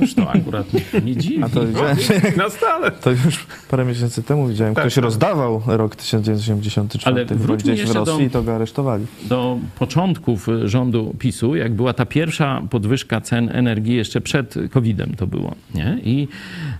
Już 0.00 0.14
to 0.14 0.30
akurat 0.30 0.66
nie 1.04 1.16
dziwi. 1.16 1.42
A 1.42 1.48
to 1.48 1.66
widziałem, 1.66 1.96
Na 2.36 2.50
stale. 2.50 2.90
to 2.90 3.10
już 3.10 3.46
parę 3.70 3.84
miesięcy 3.84 4.22
temu 4.22 4.46
widziałem, 4.48 4.74
Tak, 4.74 4.84
ktoś 4.84 4.94
tak. 4.94 5.04
rozdawał 5.04 5.62
rok 5.66 5.96
1984 5.96 7.16
Ale 7.16 7.24
wróćmy 7.24 7.72
gdzieś 7.72 7.86
w 7.88 7.94
Rosji 7.94 8.14
do- 8.18 8.20
i 8.20 8.30
to 8.30 8.42
go 8.42 8.54
aresztowali. 8.54 9.06
do 9.28 9.58
początków 9.78 10.46
rządu 10.64 11.14
PiSu, 11.18 11.56
jak 11.56 11.72
była 11.74 11.92
ta 11.92 12.06
pierwsza 12.06 12.62
podwyżka 12.70 13.20
cen 13.20 13.50
energii 13.52 13.94
jeszcze 13.96 14.20
przed 14.20 14.54
COVID-em 14.70 15.14
to 15.16 15.26
było, 15.26 15.54
nie? 15.74 15.98
I 16.04 16.28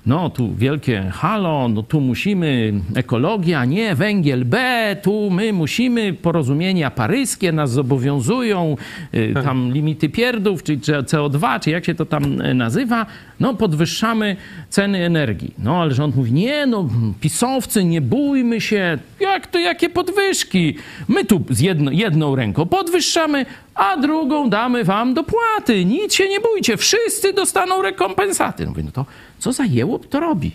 no 0.07 0.31
tu 0.31 0.55
wielkie 0.55 1.11
halo, 1.13 1.69
no 1.69 1.83
tu 1.83 2.01
musimy 2.01 2.73
ekologia, 2.95 3.65
nie, 3.65 3.95
węgiel 3.95 4.45
B, 4.45 4.57
tu 5.03 5.31
my 5.31 5.53
musimy, 5.53 6.13
porozumienia 6.15 6.91
paryskie 6.91 7.53
nas 7.53 7.71
zobowiązują, 7.71 8.77
y, 9.15 9.35
tam 9.45 9.73
limity 9.73 10.09
pierdów, 10.09 10.63
czy, 10.63 10.81
czy 10.81 10.93
CO2, 10.93 11.61
czy 11.61 11.71
jak 11.71 11.85
się 11.85 11.95
to 11.95 12.07
tam 12.07 12.41
y, 12.41 12.55
nazywa, 12.73 13.07
no 13.41 13.55
podwyższamy 13.55 14.37
ceny 14.71 15.05
energii. 15.05 15.55
No 15.59 15.83
ale 15.83 15.95
rząd 15.95 16.17
mówi, 16.17 16.33
nie 16.33 16.67
no, 16.67 16.89
pisowcy, 17.21 17.85
nie 17.85 18.01
bójmy 18.01 18.61
się, 18.61 18.99
jak 19.21 19.47
to, 19.47 19.59
jakie 19.59 19.91
podwyżki? 19.91 20.77
My 21.09 21.25
tu 21.25 21.43
z 21.51 21.61
jedno, 21.61 21.91
jedną 21.91 22.37
ręką 22.37 22.67
podwyższamy, 22.67 23.47
a 23.75 23.97
drugą 23.97 24.51
damy 24.51 24.85
wam 24.85 25.15
dopłaty. 25.15 25.85
Nic 25.85 26.15
się 26.15 26.29
nie 26.29 26.41
bójcie, 26.41 26.77
wszyscy 26.77 27.33
dostaną 27.33 27.83
rekompensaty. 27.83 28.65
No 28.65 28.71
mówię, 28.71 28.83
no 28.83 28.93
to 28.93 29.07
co 29.39 29.53
za 29.53 29.65
jełop 29.65 30.07
to 30.07 30.21
robi? 30.21 30.51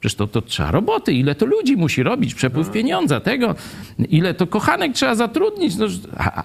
Przecież 0.00 0.16
to, 0.16 0.26
to 0.26 0.42
trzeba 0.42 0.70
roboty, 0.70 1.12
ile 1.12 1.34
to 1.34 1.46
ludzi 1.46 1.76
musi 1.76 2.02
robić, 2.02 2.34
przepływ 2.34 2.70
pieniądza, 2.70 3.20
tego, 3.20 3.54
ile 3.98 4.34
to 4.34 4.46
kochanek 4.46 4.92
trzeba 4.92 5.14
zatrudnić. 5.14 5.76
No, 5.76 5.86
a, 6.18 6.44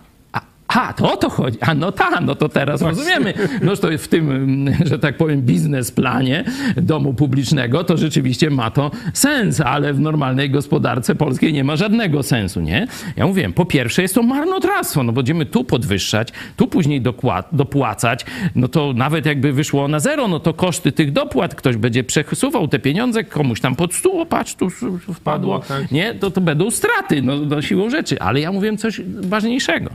a, 0.67 0.93
to 0.93 1.13
o 1.13 1.17
to 1.17 1.29
chodzi. 1.29 1.57
A 1.61 1.73
no 1.73 1.91
ta, 1.91 2.21
no 2.21 2.35
to 2.35 2.49
teraz 2.49 2.81
rozumiemy. 2.81 3.33
No 3.61 3.75
to 3.75 3.87
w 3.97 4.07
tym, 4.07 4.31
mm, 4.31 4.75
że 4.85 4.99
tak 4.99 5.17
powiem, 5.17 5.41
biznesplanie 5.41 6.43
domu 6.75 7.13
publicznego 7.13 7.83
to 7.83 7.97
rzeczywiście 7.97 8.49
ma 8.49 8.71
to 8.71 8.91
sens, 9.13 9.61
ale 9.61 9.93
w 9.93 9.99
normalnej 9.99 10.49
gospodarce 10.49 11.15
polskiej 11.15 11.53
nie 11.53 11.63
ma 11.63 11.75
żadnego 11.75 12.23
sensu, 12.23 12.61
nie? 12.61 12.87
Ja 13.15 13.27
mówiłem, 13.27 13.53
po 13.53 13.65
pierwsze 13.65 14.01
jest 14.01 14.15
to 14.15 14.23
marnotrawstwo, 14.23 15.03
no 15.03 15.11
będziemy 15.11 15.45
tu 15.45 15.63
podwyższać, 15.63 16.29
tu 16.57 16.67
później 16.67 17.01
dokład, 17.01 17.49
dopłacać, 17.51 18.25
no 18.55 18.67
to 18.67 18.93
nawet 18.93 19.25
jakby 19.25 19.53
wyszło 19.53 19.87
na 19.87 19.99
zero, 19.99 20.27
no 20.27 20.39
to 20.39 20.53
koszty 20.53 20.91
tych 20.91 21.11
dopłat, 21.11 21.55
ktoś 21.55 21.77
będzie 21.77 22.03
przesuwał 22.03 22.67
te 22.67 22.79
pieniądze 22.79 23.23
komuś 23.23 23.61
tam 23.61 23.75
pod 23.75 23.93
stół, 23.93 24.21
o 24.21 24.25
patrz, 24.25 24.55
tu 24.55 24.69
wpadło, 24.69 25.13
Wpadło, 25.13 25.59
tak. 25.59 25.91
nie? 25.91 26.15
To, 26.15 26.31
to 26.31 26.41
będą 26.41 26.71
straty, 26.71 27.21
no, 27.21 27.35
no 27.35 27.61
siłą 27.61 27.89
rzeczy. 27.89 28.21
Ale 28.21 28.39
ja 28.39 28.51
mówiłem 28.51 28.77
coś 28.77 29.01
ważniejszego 29.21 29.89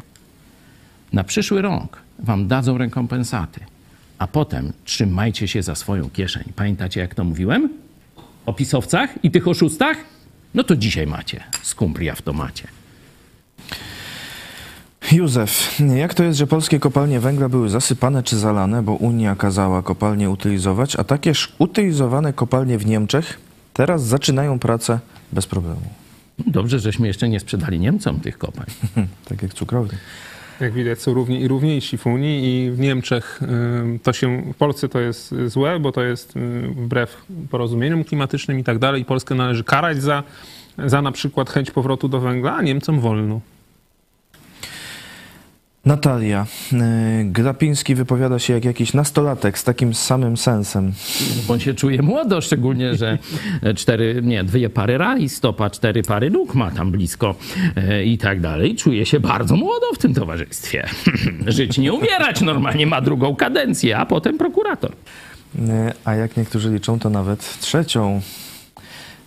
na 1.12 1.24
przyszły 1.24 1.62
rok 1.62 2.02
wam 2.18 2.48
dadzą 2.48 2.78
rekompensaty, 2.78 3.60
a 4.18 4.26
potem 4.26 4.72
trzymajcie 4.84 5.48
się 5.48 5.62
za 5.62 5.74
swoją 5.74 6.10
kieszeń. 6.10 6.44
Pamiętacie, 6.56 7.00
jak 7.00 7.14
to 7.14 7.24
mówiłem? 7.24 7.68
O 8.46 8.52
pisowcach 8.52 9.24
i 9.24 9.30
tych 9.30 9.48
oszustach? 9.48 9.96
No 10.54 10.64
to 10.64 10.76
dzisiaj 10.76 11.06
macie. 11.06 11.44
Skumplia 11.62 12.14
w 12.14 12.22
tomacie. 12.22 12.68
Józef, 15.12 15.80
jak 15.96 16.14
to 16.14 16.24
jest, 16.24 16.38
że 16.38 16.46
polskie 16.46 16.80
kopalnie 16.80 17.20
węgla 17.20 17.48
były 17.48 17.68
zasypane 17.68 18.22
czy 18.22 18.36
zalane, 18.36 18.82
bo 18.82 18.92
Unia 18.92 19.36
kazała 19.36 19.82
kopalnie 19.82 20.30
utylizować, 20.30 20.96
a 20.96 21.04
takież 21.04 21.52
utylizowane 21.58 22.32
kopalnie 22.32 22.78
w 22.78 22.86
Niemczech 22.86 23.40
teraz 23.72 24.04
zaczynają 24.04 24.58
pracę 24.58 24.98
bez 25.32 25.46
problemu? 25.46 25.82
Dobrze, 26.46 26.78
żeśmy 26.78 27.06
jeszcze 27.06 27.28
nie 27.28 27.40
sprzedali 27.40 27.80
Niemcom 27.80 28.20
tych 28.20 28.38
kopań. 28.38 28.66
Tak 29.28 29.42
jak 29.42 29.54
cukrowy. 29.54 29.96
Jak 30.62 30.72
widać, 30.72 31.02
są 31.02 31.14
równi 31.14 31.40
i 31.40 31.48
równiejsi 31.48 31.98
w 31.98 32.06
Unii 32.06 32.64
i 32.66 32.70
w 32.70 32.78
Niemczech 32.78 33.40
to 34.02 34.12
się, 34.12 34.42
w 34.52 34.56
Polsce 34.56 34.88
to 34.88 35.00
jest 35.00 35.34
złe, 35.46 35.80
bo 35.80 35.92
to 35.92 36.02
jest 36.02 36.36
y, 36.36 36.68
wbrew 36.68 37.24
porozumieniom 37.50 38.04
klimatycznym 38.04 38.58
i 38.58 38.64
tak 38.64 38.78
dalej. 38.78 39.04
Polskę 39.04 39.34
należy 39.34 39.64
karać 39.64 40.02
za, 40.02 40.22
za 40.78 41.02
na 41.02 41.12
przykład 41.12 41.50
chęć 41.50 41.70
powrotu 41.70 42.08
do 42.08 42.20
węgla, 42.20 42.56
a 42.56 42.62
Niemcom 42.62 43.00
wolno. 43.00 43.40
Natalia. 45.84 46.46
e, 46.72 47.24
Grapiński 47.24 47.94
wypowiada 47.94 48.38
się 48.38 48.52
jak 48.52 48.64
jakiś 48.64 48.94
nastolatek 48.94 49.58
z 49.58 49.64
takim 49.64 49.94
samym 49.94 50.36
sensem. 50.36 50.92
On 51.48 51.60
się 51.60 51.74
czuje 51.74 52.02
młodo, 52.02 52.40
szczególnie, 52.40 52.94
że 52.94 53.18
cztery, 53.76 54.20
nie, 54.24 54.44
dwie 54.44 54.70
pary 54.70 54.98
rajstopa, 54.98 55.70
cztery 55.70 56.02
pary 56.02 56.30
nóg 56.30 56.54
ma 56.54 56.70
tam 56.70 56.90
blisko 56.90 57.34
e, 57.76 58.04
i 58.04 58.18
tak 58.18 58.40
dalej. 58.40 58.76
Czuje 58.76 59.06
się 59.06 59.20
bardzo 59.20 59.56
młodo 59.56 59.86
w 59.94 59.98
tym 59.98 60.14
towarzystwie. 60.14 60.86
Żyć 61.46 61.78
nie 61.78 61.92
umierać 61.92 62.40
normalnie, 62.40 62.86
ma 62.86 63.00
drugą 63.00 63.36
kadencję, 63.36 63.98
a 63.98 64.06
potem 64.06 64.38
prokurator. 64.38 64.92
E, 65.68 65.92
A 66.04 66.14
jak 66.14 66.36
niektórzy 66.36 66.70
liczą, 66.70 66.98
to 66.98 67.10
nawet 67.10 67.60
trzecią. 67.60 68.20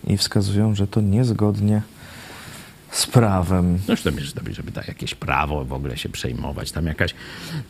I 0.06 0.16
wskazują, 0.16 0.74
że 0.74 0.86
to 0.86 1.00
niezgodnie 1.00 1.82
z 2.96 3.06
prawem. 3.06 3.78
Zresztą 3.86 4.10
wiesz, 4.10 4.34
żeby 4.56 4.72
tak 4.72 4.88
jakieś 4.88 5.14
prawo 5.14 5.64
w 5.64 5.72
ogóle 5.72 5.96
się 5.96 6.08
przejmować. 6.08 6.72
Tam 6.72 6.86
jakaś 6.86 7.14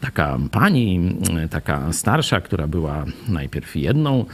taka 0.00 0.38
pani, 0.50 0.96
mm, 0.96 1.48
taka 1.48 1.92
starsza, 1.92 2.40
która 2.40 2.66
była 2.66 3.04
najpierw 3.28 3.76
jedną 3.76 4.24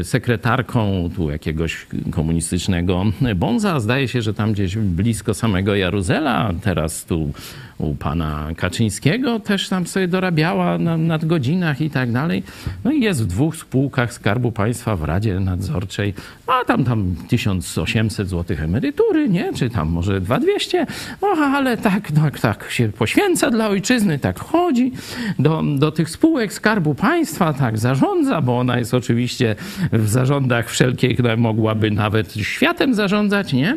y, 0.00 0.04
sekretarką 0.04 1.10
tu 1.16 1.30
jakiegoś 1.30 1.86
komunistycznego 2.10 3.04
bonza. 3.36 3.80
Zdaje 3.80 4.08
się, 4.08 4.22
że 4.22 4.34
tam 4.34 4.52
gdzieś 4.52 4.76
blisko 4.76 5.34
samego 5.34 5.74
Jaruzela, 5.74 6.52
teraz 6.62 7.04
tu 7.04 7.32
u 7.78 7.94
pana 7.94 8.48
Kaczyńskiego 8.56 9.40
też 9.40 9.68
tam 9.68 9.86
sobie 9.86 10.08
dorabiała 10.08 10.78
na 10.78 10.96
nadgodzinach 10.96 11.80
i 11.80 11.90
tak 11.90 12.12
dalej. 12.12 12.42
No 12.84 12.92
i 12.92 13.00
jest 13.00 13.22
w 13.22 13.26
dwóch 13.26 13.56
spółkach 13.56 14.12
Skarbu 14.12 14.52
Państwa 14.52 14.96
w 14.96 15.04
Radzie 15.04 15.40
Nadzorczej, 15.40 16.14
a 16.46 16.64
tam 16.64 16.84
tam 16.84 17.14
1800 17.28 18.28
zł 18.28 18.56
emerytury, 18.60 19.28
nie? 19.28 19.52
Czy 19.54 19.70
tam 19.70 19.88
może 19.88 20.20
2200? 20.20 20.86
O, 21.20 21.36
ale 21.36 21.76
tak, 21.76 22.12
tak, 22.12 22.40
tak 22.40 22.70
się 22.70 22.88
poświęca 22.88 23.50
dla 23.50 23.68
ojczyzny, 23.68 24.18
tak 24.18 24.40
chodzi 24.40 24.92
do, 25.38 25.62
do 25.78 25.92
tych 25.92 26.10
spółek 26.10 26.52
Skarbu 26.52 26.94
Państwa, 26.94 27.52
tak 27.52 27.78
zarządza, 27.78 28.40
bo 28.40 28.58
ona 28.58 28.78
jest 28.78 28.94
oczywiście 28.94 29.56
w 29.92 30.08
zarządach 30.08 30.70
wszelkich, 30.70 31.18
no, 31.18 31.36
mogłaby 31.36 31.90
nawet 31.90 32.34
światem 32.34 32.94
zarządzać, 32.94 33.52
nie? 33.52 33.76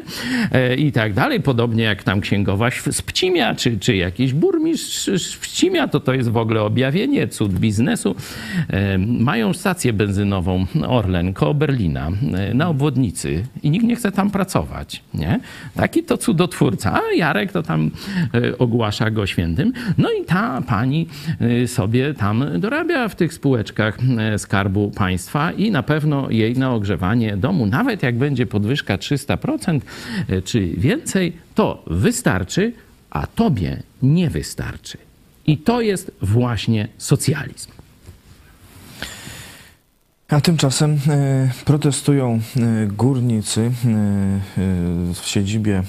E, 0.52 0.76
I 0.76 0.92
tak 0.92 1.14
dalej. 1.14 1.42
Podobnie 1.42 1.84
jak 1.84 2.04
tam 2.04 2.22
księgowa 2.22 2.70
z 2.92 3.02
Pcimia, 3.02 3.56
czy, 3.56 3.78
czy 3.80 3.89
jakiś 3.96 4.34
burmistrz 4.34 5.10
z 5.22 5.38
Pcimia, 5.38 5.88
to 5.88 6.00
to 6.00 6.14
jest 6.14 6.30
w 6.30 6.38
ogóle 6.38 6.62
objawienie, 6.62 7.28
cud 7.28 7.54
biznesu. 7.54 8.16
E, 8.70 8.98
Mają 8.98 9.54
stację 9.54 9.94
benzynową 9.94 10.66
Orlen 10.88 11.34
koło 11.34 11.54
Berlina 11.54 12.12
e, 12.34 12.54
na 12.54 12.70
obwodnicy 12.70 13.44
i 13.64 13.70
nikt 13.70 13.86
nie 13.86 13.96
chce 13.96 14.12
tam 14.12 14.32
pracować, 14.32 15.04
nie? 15.14 15.40
Taki 15.76 16.04
to 16.04 16.18
cudotwórca, 16.18 16.94
a 16.94 17.16
Jarek 17.16 17.52
to 17.52 17.64
tam 17.64 17.92
e, 18.34 18.58
ogłasza 18.58 19.12
go 19.12 19.28
świętym. 19.28 19.74
No 19.98 20.10
i 20.22 20.26
ta 20.26 20.62
pani 20.62 21.08
sobie 21.66 22.14
tam 22.14 22.46
dorabia 22.60 23.08
w 23.08 23.16
tych 23.16 23.34
spółeczkach 23.34 23.98
Skarbu 24.38 24.92
Państwa 24.92 25.52
i 25.52 25.72
na 25.72 25.84
pewno 25.84 26.30
jej 26.30 26.58
na 26.58 26.74
ogrzewanie 26.74 27.38
domu, 27.38 27.66
nawet 27.66 28.04
jak 28.04 28.18
będzie 28.18 28.46
podwyżka 28.46 28.98
300% 28.98 29.82
e, 30.30 30.42
czy 30.42 30.68
więcej, 30.68 31.34
to 31.56 31.84
wystarczy, 31.88 32.74
a 33.10 33.28
tobie 33.28 33.84
nie 34.02 34.30
wystarczy. 34.30 34.98
I 35.48 35.58
to 35.58 35.82
jest 35.82 36.12
właśnie 36.22 36.88
socjalizm. 36.98 37.72
A 40.30 40.42
tymczasem 40.42 41.00
e, 41.08 41.50
protestują 41.66 42.40
e, 42.58 42.88
górnicy 42.88 43.62
e, 43.62 43.72
w 45.14 45.22
siedzibie 45.24 45.84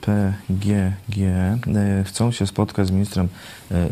PGG. 0.00 0.66
Chcą 2.04 2.32
się 2.32 2.46
spotkać 2.46 2.86
z 2.86 2.90
ministrem 2.90 3.28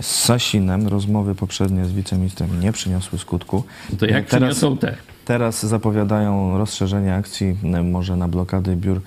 Sasinem. 0.01 0.89
Rozmowy 0.89 1.35
poprzednie 1.35 1.85
z 1.85 1.93
wiceministrem 1.93 2.61
nie 2.61 2.73
przyniosły 2.73 3.19
skutku. 3.19 3.65
To 3.99 4.07
jak 4.07 4.27
przyniosą 4.27 4.77
te? 4.77 4.97
Teraz 5.25 5.67
zapowiadają 5.67 6.59
rozszerzenie 6.59 7.15
akcji 7.15 7.57
może 7.85 8.17
na 8.17 8.29
blokady 8.29 8.77
biur 8.77 9.01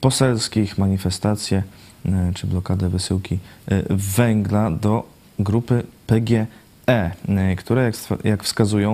poselskich, 0.00 0.78
manifestacje 0.78 1.62
czy 2.34 2.46
blokadę 2.46 2.88
wysyłki 2.88 3.38
e, 3.68 3.82
węgla 3.90 4.70
do 4.70 5.08
grupy 5.38 5.82
PGE, 6.06 6.46
e, 6.88 7.56
która 7.56 7.82
jak, 8.24 8.42
wskazują 8.44 8.92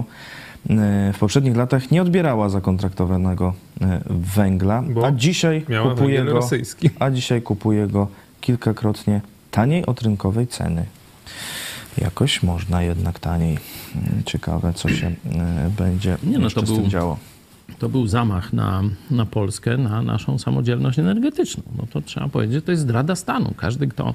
e, 0.71 1.13
w 1.15 1.19
poprzednich 1.19 1.57
latach 1.57 1.91
nie 1.91 2.03
odbierała 2.03 2.49
zakontraktowanego 2.49 3.55
e, 3.81 4.01
węgla, 4.11 4.83
Bo 4.83 5.07
a 5.07 5.13
dzisiaj 5.13 5.65
miała 5.69 5.91
kupuje 5.91 6.17
węgiel 6.17 6.27
go, 6.35 6.41
rosyjski. 6.41 6.91
a 6.99 7.11
dzisiaj 7.11 7.43
kupuje 7.43 7.87
go 7.87 8.09
kilkakrotnie 8.41 9.21
taniej 9.51 9.87
od 9.87 10.03
rynkowej 10.03 10.47
ceny. 10.47 10.85
Jakoś 11.99 12.43
można 12.43 12.83
jednak 12.83 13.19
taniej. 13.19 13.59
Mm, 13.97 14.23
Ciekawe, 14.25 14.73
co 14.75 14.89
się 14.89 15.07
e, 15.07 15.71
będzie 15.79 16.17
Nie, 16.23 16.39
no 16.39 16.51
to 16.51 16.61
z 16.61 16.65
tym 16.65 16.77
był- 16.77 16.87
działo. 16.87 17.17
To 17.79 17.89
był 17.89 18.07
zamach 18.07 18.53
na, 18.53 18.83
na 19.11 19.27
Polskę, 19.27 19.77
na 19.77 20.03
naszą 20.03 20.39
samodzielność 20.39 20.99
energetyczną. 20.99 21.63
No 21.79 21.87
to 21.93 22.01
trzeba 22.01 22.29
powiedzieć, 22.29 22.55
że 22.55 22.63
to 22.63 22.71
jest 22.71 22.83
zdrada 22.83 23.17
stanu. 23.17 23.55
Każdy, 23.57 23.87
kto 23.87 24.15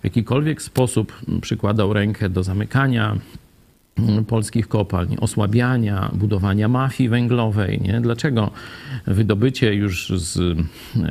w 0.00 0.04
jakikolwiek 0.04 0.62
sposób 0.62 1.12
przykładał 1.40 1.92
rękę 1.92 2.28
do 2.28 2.42
zamykania 2.42 3.16
polskich 4.26 4.68
kopalń, 4.68 5.16
osłabiania, 5.20 6.10
budowania 6.12 6.68
mafii 6.68 7.08
węglowej. 7.08 7.80
Nie? 7.80 8.00
Dlaczego 8.00 8.50
wydobycie 9.06 9.74
już 9.74 10.12
z, 10.16 10.58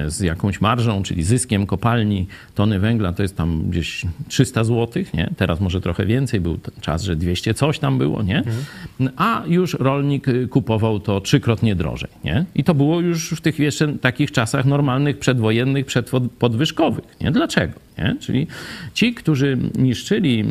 z 0.07 0.19
jakąś 0.19 0.61
marżą, 0.61 1.03
czyli 1.03 1.23
zyskiem 1.23 1.65
kopalni 1.65 2.27
tony 2.55 2.79
węgla, 2.79 3.13
to 3.13 3.21
jest 3.21 3.37
tam 3.37 3.69
gdzieś 3.69 4.05
300 4.27 4.63
zł, 4.63 5.03
nie? 5.13 5.29
teraz 5.37 5.61
może 5.61 5.81
trochę 5.81 6.05
więcej, 6.05 6.39
był 6.39 6.59
czas, 6.81 7.03
że 7.03 7.15
200 7.15 7.53
coś 7.53 7.79
tam 7.79 7.97
było, 7.97 8.23
nie? 8.23 8.43
a 9.15 9.43
już 9.47 9.73
rolnik 9.73 10.27
y, 10.27 10.47
kupował 10.47 10.99
to 10.99 11.21
trzykrotnie 11.21 11.75
drożej. 11.75 12.09
Nie? 12.23 12.45
I 12.55 12.63
to 12.63 12.73
było 12.73 13.01
już 13.01 13.29
w 13.29 13.41
tych 13.41 13.59
jeszcze 13.59 13.97
takich 13.97 14.31
czasach 14.31 14.65
normalnych, 14.65 15.19
przedwojennych, 15.19 15.85
przedpodwyżkowych. 15.85 17.03
Nie? 17.21 17.31
Dlaczego? 17.31 17.73
Nie? 17.97 18.15
Czyli 18.19 18.47
ci, 18.93 19.13
którzy 19.13 19.57
niszczyli 19.75 20.41
y, 20.41 20.45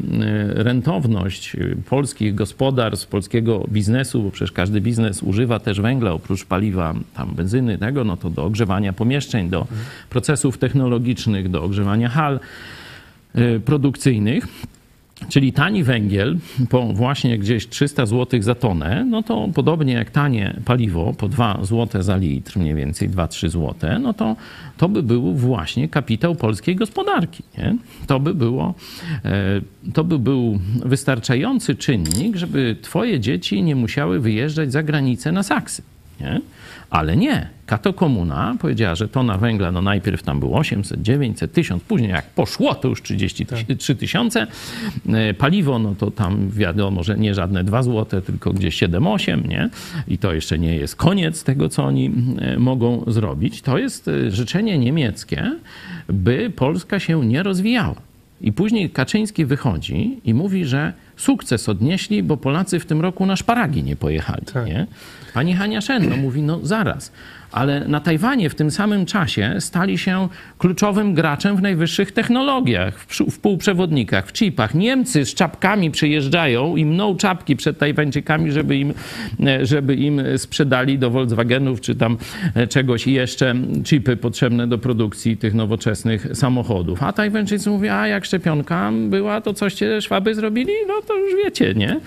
rentowność 0.62 1.54
y, 1.54 1.76
polskich 2.22 2.34
gospodarstw, 2.34 3.06
polskiego 3.06 3.66
biznesu, 3.68 4.22
bo 4.22 4.30
przecież 4.30 4.52
każdy 4.52 4.80
biznes 4.80 5.22
używa 5.22 5.58
też 5.58 5.80
węgla, 5.80 6.12
oprócz 6.12 6.44
paliwa, 6.44 6.94
tam 7.14 7.34
benzyny, 7.34 7.78
tego, 7.78 8.04
no 8.04 8.16
to 8.16 8.30
do 8.30 8.44
ogrzewania 8.44 8.92
pomieszczeń, 8.92 9.50
do 9.50 9.66
procesów 10.10 10.58
technologicznych, 10.58 11.48
do 11.48 11.62
ogrzewania 11.64 12.08
hal 12.08 12.40
y, 13.36 13.60
produkcyjnych. 13.60 14.46
Czyli 15.28 15.52
tani 15.52 15.84
węgiel 15.84 16.38
po 16.70 16.86
właśnie 16.92 17.38
gdzieś 17.38 17.68
300 17.68 18.06
zł 18.06 18.42
za 18.42 18.54
tonę, 18.54 19.06
no 19.10 19.22
to 19.22 19.48
podobnie 19.54 19.92
jak 19.92 20.10
tanie 20.10 20.60
paliwo 20.64 21.14
po 21.18 21.28
2 21.28 21.58
zł 21.62 22.02
za 22.02 22.16
litr, 22.16 22.58
mniej 22.58 22.74
więcej 22.74 23.10
2-3 23.10 23.48
zł, 23.48 23.74
no 24.00 24.14
to 24.14 24.36
to 24.76 24.88
by 24.88 25.02
był 25.02 25.34
właśnie 25.34 25.88
kapitał 25.88 26.34
polskiej 26.34 26.76
gospodarki. 26.76 27.42
Nie? 27.58 27.76
To, 28.06 28.20
by 28.20 28.34
było, 28.34 28.74
e, 29.24 29.60
to 29.94 30.04
by 30.04 30.18
był 30.18 30.58
wystarczający 30.84 31.74
czynnik, 31.74 32.36
żeby 32.36 32.76
twoje 32.82 33.20
dzieci 33.20 33.62
nie 33.62 33.76
musiały 33.76 34.20
wyjeżdżać 34.20 34.72
za 34.72 34.82
granicę 34.82 35.32
na 35.32 35.42
saksy. 35.42 35.82
Nie? 36.20 36.40
Ale 36.93 37.16
nie. 37.16 37.49
Kato 37.66 37.93
Komuna 37.93 38.57
powiedziała, 38.61 38.95
że 38.95 39.09
tona 39.09 39.38
węgla, 39.38 39.72
no 39.72 39.82
najpierw 39.82 40.22
tam 40.22 40.40
było 40.40 40.59
800, 40.59 41.03
900, 41.03 41.53
1000, 41.53 41.82
później 41.82 42.11
jak 42.11 42.26
poszło, 42.26 42.74
to 42.74 42.88
już 42.88 43.03
33 43.03 43.97
tysiące. 43.97 44.47
E, 45.09 45.34
Paliwo, 45.34 45.78
no 45.78 45.95
to 45.95 46.11
tam 46.11 46.51
wiadomo, 46.51 47.03
że 47.03 47.18
nie 47.18 47.34
żadne 47.34 47.64
2 47.64 47.82
złote, 47.82 48.22
tylko 48.22 48.53
gdzieś 48.53 48.82
7-8, 48.82 49.49
nie? 49.49 49.70
I 50.09 50.18
to 50.18 50.34
jeszcze 50.34 50.59
nie 50.59 50.76
jest 50.76 50.97
koniec 50.97 51.45
tego, 51.45 51.68
co 51.68 51.84
oni 51.84 52.11
e, 52.38 52.59
mogą 52.59 53.05
zrobić. 53.07 53.62
To 53.62 53.78
jest 53.78 54.09
e, 54.09 54.30
życzenie 54.30 54.78
niemieckie, 54.78 55.53
by 56.09 56.53
Polska 56.57 56.99
się 56.99 57.26
nie 57.26 57.43
rozwijała. 57.43 57.97
I 58.40 58.53
później 58.53 58.90
Kaczyński 58.90 59.45
wychodzi 59.45 60.20
i 60.24 60.34
mówi, 60.34 60.64
że 60.64 60.93
sukces 61.22 61.68
odnieśli, 61.68 62.22
bo 62.22 62.36
Polacy 62.36 62.80
w 62.80 62.86
tym 62.86 63.00
roku 63.00 63.26
na 63.26 63.36
szparagi 63.36 63.82
nie 63.82 63.96
pojechali. 63.96 64.42
Nie? 64.66 64.86
Pani 65.34 65.54
Hania 65.54 65.80
Szenno 65.80 66.16
mówi, 66.16 66.42
no 66.42 66.60
zaraz, 66.62 67.12
ale 67.53 67.88
na 67.88 68.00
Tajwanie 68.00 68.50
w 68.50 68.55
tym 68.55 68.70
samym 68.70 69.07
czasie 69.07 69.57
stali 69.59 69.98
się 69.98 70.28
kluczowym 70.59 71.14
graczem 71.14 71.57
w 71.57 71.62
najwyższych 71.62 72.12
technologiach, 72.12 72.98
w, 72.98 73.18
w 73.30 73.38
półprzewodnikach, 73.38 74.26
w 74.26 74.32
chipach. 74.32 74.74
Niemcy 74.74 75.24
z 75.24 75.34
czapkami 75.34 75.90
przyjeżdżają 75.90 76.76
i 76.76 76.84
mną 76.84 77.16
czapki 77.16 77.57
przed 77.57 77.78
Tajwańczykami, 77.78 78.53
żeby 78.53 78.76
im, 78.76 78.94
e, 79.46 79.66
żeby 79.66 79.94
im 79.94 80.22
sprzedali 80.36 80.98
do 80.98 81.11
Volkswagenów 81.11 81.80
czy 81.80 81.94
tam 81.94 82.16
e, 82.55 82.66
czegoś 82.66 83.07
jeszcze 83.07 83.55
chipy 83.84 84.16
potrzebne 84.16 84.66
do 84.66 84.78
produkcji 84.78 85.36
tych 85.36 85.55
nowoczesnych 85.55 86.26
samochodów. 86.34 87.03
A 87.03 87.12
Tajwańczycy 87.12 87.70
mówią, 87.70 87.92
a 87.92 88.09
jak 88.09 88.24
szczepionka 88.24 88.92
była, 89.09 89.40
to 89.40 89.55
coś 89.55 89.74
cię 89.74 90.00
Szwaby 90.00 90.34
zrobili? 90.34 90.72
No 90.88 90.94
to 91.09 91.16
już 91.16 91.44
wiecie, 91.44 91.74
nie? 91.74 92.00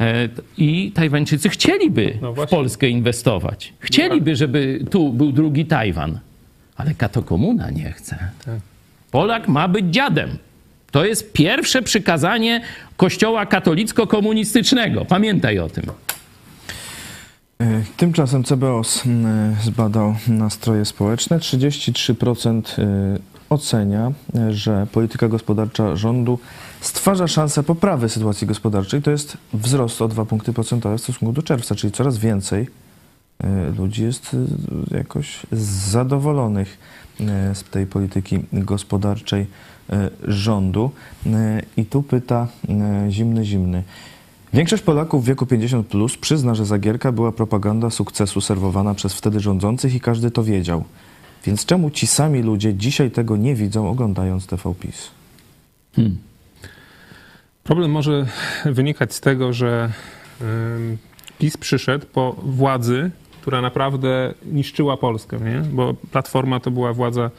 E, 0.00 0.28
I 0.58 0.92
Tajwańczycy 0.94 1.48
chcieliby 1.48 2.18
w 2.36 2.46
Polskę 2.50 2.88
inwestować. 2.88 3.72
Chcieliby, 3.78 4.36
żeby 4.36 4.83
tu 4.84 5.12
był 5.12 5.32
drugi 5.32 5.66
Tajwan. 5.66 6.18
Ale 6.76 6.94
Kato 6.94 7.22
Komuna 7.22 7.70
nie 7.70 7.92
chce. 7.92 8.18
Polak 9.10 9.48
ma 9.48 9.68
być 9.68 9.86
dziadem. 9.86 10.38
To 10.90 11.04
jest 11.04 11.32
pierwsze 11.32 11.82
przykazanie 11.82 12.60
Kościoła 12.96 13.46
katolicko-komunistycznego. 13.46 15.04
Pamiętaj 15.04 15.58
o 15.58 15.68
tym. 15.68 15.84
E, 17.60 17.82
Tymczasem 17.96 18.44
CBOS 18.44 19.06
m, 19.06 19.56
zbadał 19.62 20.14
nastroje 20.28 20.84
społeczne. 20.84 21.38
33% 21.38 22.62
e, 22.78 23.18
ocenia, 23.50 24.12
e, 24.36 24.52
że 24.52 24.86
polityka 24.92 25.28
gospodarcza 25.28 25.96
rządu 25.96 26.38
stwarza 26.80 27.28
szansę 27.28 27.62
poprawy 27.62 28.08
sytuacji 28.08 28.46
gospodarczej. 28.46 29.02
To 29.02 29.10
jest 29.10 29.36
wzrost 29.52 30.02
o 30.02 30.08
2 30.08 30.24
punkty 30.24 30.52
procentowe 30.52 30.98
w 30.98 31.00
stosunku 31.00 31.32
do 31.32 31.42
czerwca, 31.42 31.74
czyli 31.74 31.92
coraz 31.92 32.18
więcej 32.18 32.66
ludzi 33.78 34.02
jest 34.02 34.36
e, 34.92 34.96
jakoś 34.96 35.46
zadowolonych 35.90 36.78
e, 37.20 37.54
z 37.54 37.64
tej 37.64 37.86
polityki 37.86 38.38
gospodarczej 38.52 39.46
e, 39.90 40.10
rządu. 40.24 40.90
E, 41.26 41.62
I 41.76 41.86
tu 41.86 42.02
pyta 42.02 42.48
e, 42.68 43.06
zimny, 43.10 43.44
zimny. 43.44 43.82
Większość 44.52 44.82
Polaków 44.82 45.24
w 45.24 45.26
wieku 45.26 45.46
50 45.46 45.86
plus 45.86 46.16
przyzna, 46.16 46.54
że 46.54 46.66
Zagierka 46.66 47.12
była 47.12 47.32
propaganda 47.32 47.90
sukcesu 47.90 48.40
serwowana 48.40 48.94
przez 48.94 49.14
wtedy 49.14 49.40
rządzących 49.40 49.94
i 49.94 50.00
każdy 50.00 50.30
to 50.30 50.44
wiedział. 50.44 50.84
Więc 51.44 51.66
czemu 51.66 51.90
ci 51.90 52.06
sami 52.06 52.42
ludzie 52.42 52.74
dzisiaj 52.74 53.10
tego 53.10 53.36
nie 53.36 53.54
widzą, 53.54 53.88
oglądając 53.90 54.46
TV 54.46 54.74
PiS? 54.80 55.10
Hmm. 55.96 56.16
Problem 57.64 57.90
może 57.90 58.26
wynikać 58.64 59.14
z 59.14 59.20
tego, 59.20 59.52
że 59.52 59.92
PiS 61.38 61.56
przyszedł 61.56 62.06
po 62.06 62.36
władzy, 62.42 63.10
która 63.44 63.60
naprawdę 63.60 64.34
niszczyła 64.52 64.96
Polskę, 64.96 65.38
nie? 65.40 65.62
bo 65.72 65.94
Platforma 66.12 66.60
to 66.60 66.70
była 66.70 66.92
władza, 66.92 67.30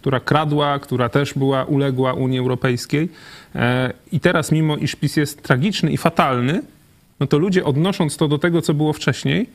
która 0.00 0.20
kradła, 0.20 0.78
która 0.78 1.08
też 1.08 1.34
była 1.34 1.64
uległa 1.64 2.12
Unii 2.12 2.38
Europejskiej. 2.38 3.08
E, 3.54 3.92
I 4.12 4.20
teraz, 4.20 4.52
mimo 4.52 4.76
iż 4.76 4.94
PiS 4.94 5.16
jest 5.16 5.42
tragiczny 5.42 5.92
i 5.92 5.96
fatalny, 5.96 6.62
no 7.20 7.26
to 7.26 7.38
ludzie 7.38 7.64
odnosząc 7.64 8.16
to 8.16 8.28
do 8.28 8.38
tego, 8.38 8.62
co 8.62 8.74
było 8.74 8.92
wcześniej, 8.92 9.46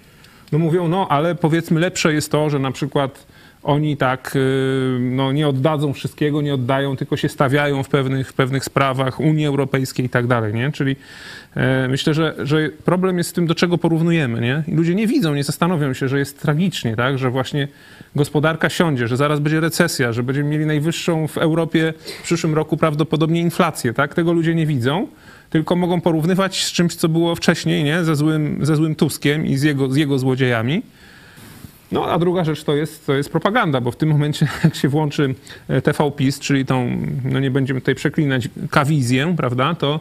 no 0.52 0.60
mówią, 0.60 0.88
no 0.88 1.08
ale 1.10 1.36
powiedzmy 1.36 1.80
lepsze 1.80 2.14
jest 2.14 2.32
to, 2.32 2.50
że 2.50 2.60
na 2.60 2.72
przykład 2.72 3.26
oni 3.64 3.98
tak 3.98 4.36
y, 4.36 4.98
no, 5.00 5.32
nie 5.32 5.48
oddadzą 5.48 5.94
wszystkiego, 5.94 6.42
nie 6.42 6.54
oddają, 6.54 6.96
tylko 6.96 7.18
się 7.18 7.30
stawiają 7.30 7.84
w 7.84 7.90
pewnych, 7.90 8.30
w 8.30 8.34
pewnych 8.34 8.64
sprawach 8.64 9.20
Unii 9.20 9.46
Europejskiej 9.46 10.06
i 10.06 10.10
tak 10.10 10.28
dalej, 10.28 10.54
nie? 10.54 10.72
Czyli 10.72 10.96
e, 11.56 11.88
myślę, 11.88 12.14
że, 12.14 12.36
że 12.44 12.70
problem 12.86 13.18
jest 13.18 13.30
z 13.30 13.34
tym, 13.34 13.48
do 13.48 13.56
czego 13.56 13.78
porównujemy, 13.78 14.42
nie? 14.42 14.64
I 14.68 14.76
ludzie 14.76 14.96
nie 14.96 15.08
widzą, 15.08 15.36
nie 15.36 15.44
zastanowią 15.44 15.94
się, 15.94 16.08
że 16.08 16.20
jest 16.20 16.42
tragicznie, 16.42 16.96
tak? 16.96 17.18
Że 17.18 17.30
właśnie 17.30 17.68
gospodarka 18.16 18.70
siądzie, 18.70 19.08
że 19.08 19.18
zaraz 19.18 19.40
będzie 19.40 19.60
recesja, 19.60 20.14
że 20.14 20.24
będziemy 20.24 20.50
mieli 20.50 20.66
najwyższą 20.66 21.28
w 21.28 21.38
Europie 21.38 21.94
w 22.20 22.24
przyszłym 22.24 22.54
roku 22.56 22.78
prawdopodobnie 22.78 23.42
inflację, 23.42 23.94
tak? 23.94 24.16
Tego 24.16 24.34
ludzie 24.34 24.56
nie 24.56 24.66
widzą 24.66 25.08
tylko 25.50 25.76
mogą 25.76 26.02
porównywać 26.02 26.64
z 26.64 26.72
czymś, 26.72 26.96
co 26.96 27.10
było 27.10 27.36
wcześniej, 27.36 27.84
nie? 27.84 28.04
Ze 28.04 28.16
złym, 28.16 28.60
ze 28.62 28.76
złym 28.76 28.96
Tuskiem 28.96 29.46
i 29.46 29.58
z 29.58 29.64
jego, 29.64 29.92
z 29.92 29.96
jego 29.96 30.20
złodziejami. 30.20 30.82
No 31.92 32.06
a 32.06 32.20
druga 32.20 32.44
rzecz 32.44 32.64
to 32.64 32.76
jest, 32.76 33.06
to 33.06 33.14
jest 33.14 33.32
propaganda, 33.32 33.82
bo 33.82 33.92
w 33.92 33.96
tym 33.96 34.10
momencie 34.10 34.48
jak 34.64 34.76
się 34.76 34.90
włączy 34.90 35.36
e, 35.68 35.82
TV 35.82 36.12
PiS, 36.12 36.40
czyli 36.40 36.66
tą, 36.66 36.98
no 37.24 37.40
nie 37.40 37.52
będziemy 37.52 37.82
tutaj 37.82 37.96
przeklinać, 37.96 38.50
kawizję, 38.70 39.34
prawda, 39.38 39.76
to, 39.76 40.00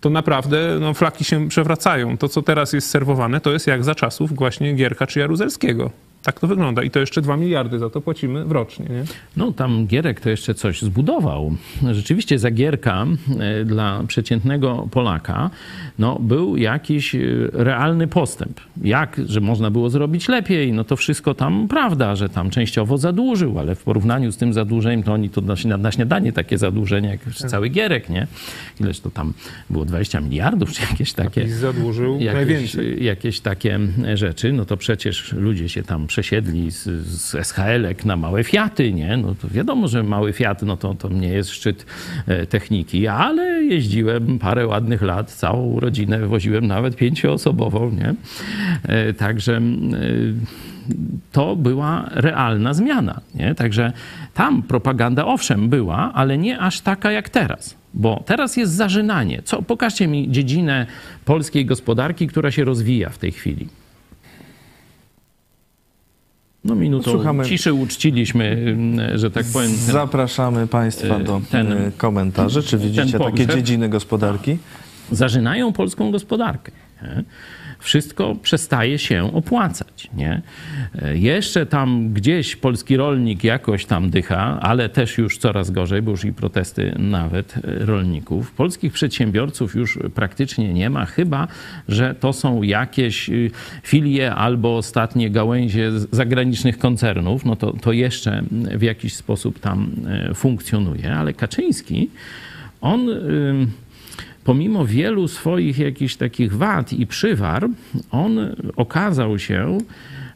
to 0.00 0.10
naprawdę 0.10 0.78
no, 0.80 0.94
flaki 0.94 1.24
się 1.24 1.48
przewracają. 1.48 2.18
To, 2.18 2.28
co 2.28 2.42
teraz 2.42 2.72
jest 2.72 2.90
serwowane, 2.90 3.40
to 3.40 3.52
jest 3.52 3.66
jak 3.66 3.84
za 3.84 3.94
czasów 3.94 4.36
właśnie 4.36 4.74
Gierka 4.74 5.06
czy 5.06 5.20
Jaruzelskiego. 5.20 5.90
Tak 6.22 6.40
to 6.40 6.46
wygląda. 6.46 6.82
I 6.82 6.90
to 6.90 7.00
jeszcze 7.00 7.22
2 7.22 7.36
miliardy 7.36 7.78
za 7.78 7.90
to 7.90 8.00
płacimy 8.00 8.44
rocznie. 8.48 8.86
Nie? 8.86 9.04
No 9.36 9.52
tam 9.52 9.86
Gierek 9.86 10.20
to 10.20 10.30
jeszcze 10.30 10.54
coś 10.54 10.82
zbudował. 10.82 11.56
Rzeczywiście 11.90 12.38
za 12.38 12.50
Gierka 12.50 13.06
e, 13.40 13.64
dla 13.64 14.02
przeciętnego 14.06 14.88
Polaka 14.90 15.50
no, 16.00 16.18
był 16.18 16.56
jakiś 16.56 17.14
e, 17.14 17.18
realny 17.52 18.06
postęp. 18.06 18.60
Jak, 18.82 19.20
że 19.26 19.40
można 19.40 19.70
było 19.70 19.90
zrobić 19.90 20.28
lepiej, 20.28 20.72
no 20.72 20.84
to 20.84 20.96
wszystko 20.96 21.34
tam 21.34 21.68
prawda, 21.68 22.16
że 22.16 22.28
tam 22.28 22.50
częściowo 22.50 22.98
zadłużył, 22.98 23.58
ale 23.58 23.74
w 23.74 23.82
porównaniu 23.82 24.32
z 24.32 24.36
tym 24.36 24.52
zadłużeniem, 24.52 25.02
to 25.02 25.12
oni 25.12 25.30
to 25.30 25.40
na, 25.40 25.76
na 25.76 25.92
śniadanie 25.92 26.32
takie 26.32 26.58
zadłużenie, 26.58 27.08
jak 27.08 27.34
cały 27.34 27.68
Gierek, 27.68 28.08
nie? 28.08 28.26
Ileż 28.80 29.00
to 29.00 29.10
tam 29.10 29.32
było 29.70 29.84
20 29.84 30.20
miliardów, 30.20 30.72
czy 30.72 30.82
jakieś 30.90 31.12
takie... 31.12 31.44
PiS 31.44 31.52
zadłużył 31.52 32.20
jakieś, 32.20 32.34
najwięcej. 32.34 33.04
jakieś 33.04 33.40
takie 33.40 33.78
rzeczy, 34.14 34.52
no 34.52 34.64
to 34.64 34.76
przecież 34.76 35.32
ludzie 35.32 35.68
się 35.68 35.82
tam 35.82 36.06
przesiedli 36.06 36.70
z, 36.70 36.84
z 37.06 37.34
SHL-ek 37.34 38.04
na 38.04 38.16
małe 38.16 38.44
Fiaty, 38.44 38.92
nie? 38.92 39.16
No 39.16 39.34
to 39.34 39.48
wiadomo, 39.48 39.88
że 39.88 40.02
mały 40.02 40.32
Fiat, 40.32 40.62
no 40.62 40.76
to, 40.76 40.94
to 40.94 41.08
nie 41.08 41.28
jest 41.28 41.50
szczyt 41.50 41.86
e, 42.26 42.46
techniki, 42.46 43.06
ale 43.06 43.64
jeździłem 43.64 44.38
parę 44.38 44.66
ładnych 44.66 45.02
lat, 45.02 45.30
całą 45.30 45.80
rodzinę 45.80 45.89
woziłem 46.28 46.66
nawet 46.66 46.96
pięcioosobową, 46.96 47.90
nie? 47.90 48.14
E, 48.82 49.12
Także 49.12 49.56
e, 49.56 49.60
to 51.32 51.56
była 51.56 52.08
realna 52.12 52.74
zmiana, 52.74 53.20
nie? 53.34 53.54
Także 53.54 53.92
tam 54.34 54.62
propaganda 54.62 55.24
owszem 55.26 55.68
była, 55.68 56.12
ale 56.14 56.38
nie 56.38 56.58
aż 56.58 56.80
taka 56.80 57.12
jak 57.12 57.28
teraz. 57.28 57.76
Bo 57.94 58.22
teraz 58.26 58.56
jest 58.56 58.72
zażynanie. 58.72 59.42
Co, 59.44 59.62
pokażcie 59.62 60.06
mi 60.08 60.30
dziedzinę 60.30 60.86
polskiej 61.24 61.66
gospodarki, 61.66 62.26
która 62.26 62.50
się 62.50 62.64
rozwija 62.64 63.08
w 63.10 63.18
tej 63.18 63.32
chwili. 63.32 63.68
No 66.64 66.74
minutą 66.74 67.10
Słuchamy. 67.10 67.44
ciszy 67.46 67.72
uczciliśmy, 67.72 68.76
że 69.14 69.30
tak 69.30 69.46
powiem. 69.52 69.70
ten- 69.70 69.78
Zapraszamy 69.78 70.66
Państwa 70.66 71.16
e, 71.16 71.24
do 71.24 71.40
ten- 71.50 71.92
komentarzy. 71.96 72.62
Czy 72.62 72.78
widzicie 72.78 73.18
takie 73.18 73.46
dziedziny 73.46 73.88
gospodarki? 73.88 74.58
Zażynają 75.10 75.72
polską 75.72 76.10
gospodarkę. 76.10 76.72
Nie? 77.02 77.24
Wszystko 77.78 78.34
przestaje 78.42 78.98
się 78.98 79.34
opłacać. 79.34 80.08
Nie? 80.14 80.42
E, 81.02 81.16
Jeszcze 81.16 81.66
tam 81.66 82.12
gdzieś 82.12 82.56
polski 82.56 82.96
rolnik 82.96 83.44
jakoś 83.44 83.84
tam 83.86 84.10
dycha, 84.10 84.58
ale 84.60 84.88
też 84.88 85.18
już 85.18 85.38
coraz 85.38 85.70
gorzej, 85.70 86.02
bo 86.02 86.10
już 86.10 86.24
i 86.24 86.32
protesty 86.32 86.94
nawet 86.98 87.56
e, 87.56 87.60
rolników. 87.64 88.52
Polskich 88.52 88.92
przedsiębiorców 88.92 89.74
już 89.74 89.98
praktycznie 90.14 90.74
nie 90.74 90.90
ma, 90.90 91.06
chyba 91.06 91.48
że 91.88 92.14
to 92.14 92.32
są 92.32 92.62
jakieś 92.62 93.30
y, 93.30 93.50
filie 93.82 94.34
albo 94.34 94.76
ostatnie 94.76 95.30
gałęzie 95.30 95.90
zagranicznych 96.12 96.78
koncernów, 96.78 97.44
no 97.44 97.56
to, 97.56 97.72
to 97.72 97.92
jeszcze 97.92 98.42
w 98.76 98.82
jakiś 98.82 99.14
sposób 99.14 99.58
tam 99.60 99.90
e, 100.30 100.34
funkcjonuje. 100.34 101.14
Ale 101.14 101.32
Kaczyński, 101.32 102.10
on. 102.80 103.08
ym, 103.08 103.70
pomimo 104.44 104.86
wielu 104.86 105.28
swoich 105.28 105.78
jakichś 105.78 106.16
takich 106.16 106.56
wad 106.56 106.92
i 106.92 107.06
przywar, 107.06 107.68
on 108.10 108.38
okazał 108.76 109.38
się 109.38 109.78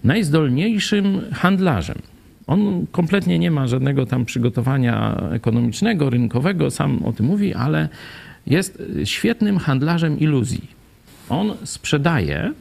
najzdolniejszym 0.04 1.20
handlarzem. 1.32 1.98
On 2.46 2.86
kompletnie 2.92 3.38
nie 3.38 3.50
ma 3.50 3.66
żadnego 3.66 4.06
tam 4.06 4.24
przygotowania 4.24 5.20
ekonomicznego, 5.32 6.10
rynkowego, 6.10 6.70
sam 6.70 7.02
o 7.04 7.12
tym 7.12 7.26
mówi, 7.26 7.54
ale 7.54 7.88
jest 8.46 8.82
świetnym 9.04 9.58
handlarzem 9.58 10.18
iluzji. 10.18 10.68
On 11.28 11.52
sprzedaje 11.64 12.52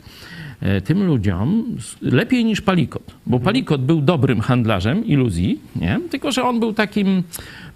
tym 0.84 1.04
ludziom 1.04 1.78
lepiej 2.02 2.46
niż 2.46 2.62
Palikot, 2.62 3.16
bo 3.26 3.40
Palikot 3.40 3.86
był 3.86 4.02
dobrym 4.02 4.42
handlarzem 4.42 5.06
iluzji, 5.06 5.60
nie? 5.76 6.00
tylko 6.10 6.32
że 6.32 6.44
on 6.44 6.60
był 6.60 6.74
takim 6.74 7.24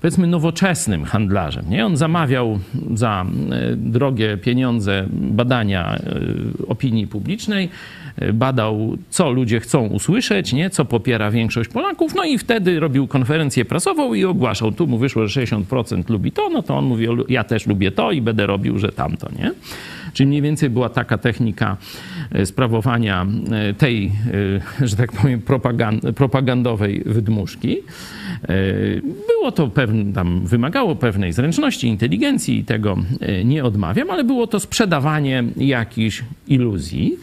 powiedzmy 0.01 0.27
nowoczesnym 0.27 1.03
handlarzem. 1.03 1.69
Nie? 1.69 1.85
On 1.85 1.97
zamawiał 1.97 2.59
za 2.93 3.25
e, 3.51 3.75
drogie 3.75 4.37
pieniądze 4.37 5.05
badania 5.11 5.95
e, 5.95 6.19
opinii 6.67 7.07
publicznej, 7.07 7.69
e, 8.15 8.33
badał, 8.33 8.97
co 9.09 9.31
ludzie 9.31 9.59
chcą 9.59 9.87
usłyszeć, 9.87 10.53
nie? 10.53 10.69
co 10.69 10.85
popiera 10.85 11.31
większość 11.31 11.69
Polaków, 11.69 12.15
no 12.15 12.23
i 12.23 12.37
wtedy 12.37 12.79
robił 12.79 13.07
konferencję 13.07 13.65
prasową 13.65 14.13
i 14.13 14.25
ogłaszał, 14.25 14.71
tu 14.71 14.87
mu 14.87 14.97
wyszło, 14.97 15.27
że 15.27 15.41
60% 15.41 16.09
lubi 16.09 16.31
to, 16.31 16.49
no 16.49 16.63
to 16.63 16.77
on 16.77 16.85
mówi, 16.85 17.07
ja 17.29 17.43
też 17.43 17.67
lubię 17.67 17.91
to 17.91 18.11
i 18.11 18.21
będę 18.21 18.45
robił, 18.45 18.79
że 18.79 18.91
tamto, 18.91 19.29
nie? 19.39 19.51
Czyli 20.13 20.27
mniej 20.27 20.41
więcej 20.41 20.69
była 20.69 20.89
taka 20.89 21.17
technika 21.17 21.77
e, 22.31 22.45
sprawowania 22.45 23.25
e, 23.51 23.73
tej, 23.73 24.11
e, 24.81 24.87
że 24.87 24.95
tak 24.95 25.11
powiem, 25.11 25.41
propagan- 25.41 26.13
propagandowej 26.13 27.03
wydmuszki. 27.05 27.77
Było 29.27 29.51
to 29.51 29.67
pewne, 29.67 30.13
tam 30.13 30.47
wymagało 30.47 30.95
pewnej 30.95 31.33
zręczności, 31.33 31.87
inteligencji 31.87 32.59
i 32.59 32.63
tego 32.63 32.97
nie 33.45 33.63
odmawiam, 33.63 34.09
ale 34.09 34.23
było 34.23 34.47
to 34.47 34.59
sprzedawanie 34.59 35.43
jakichś 35.57 36.23
iluzji. 36.47 37.17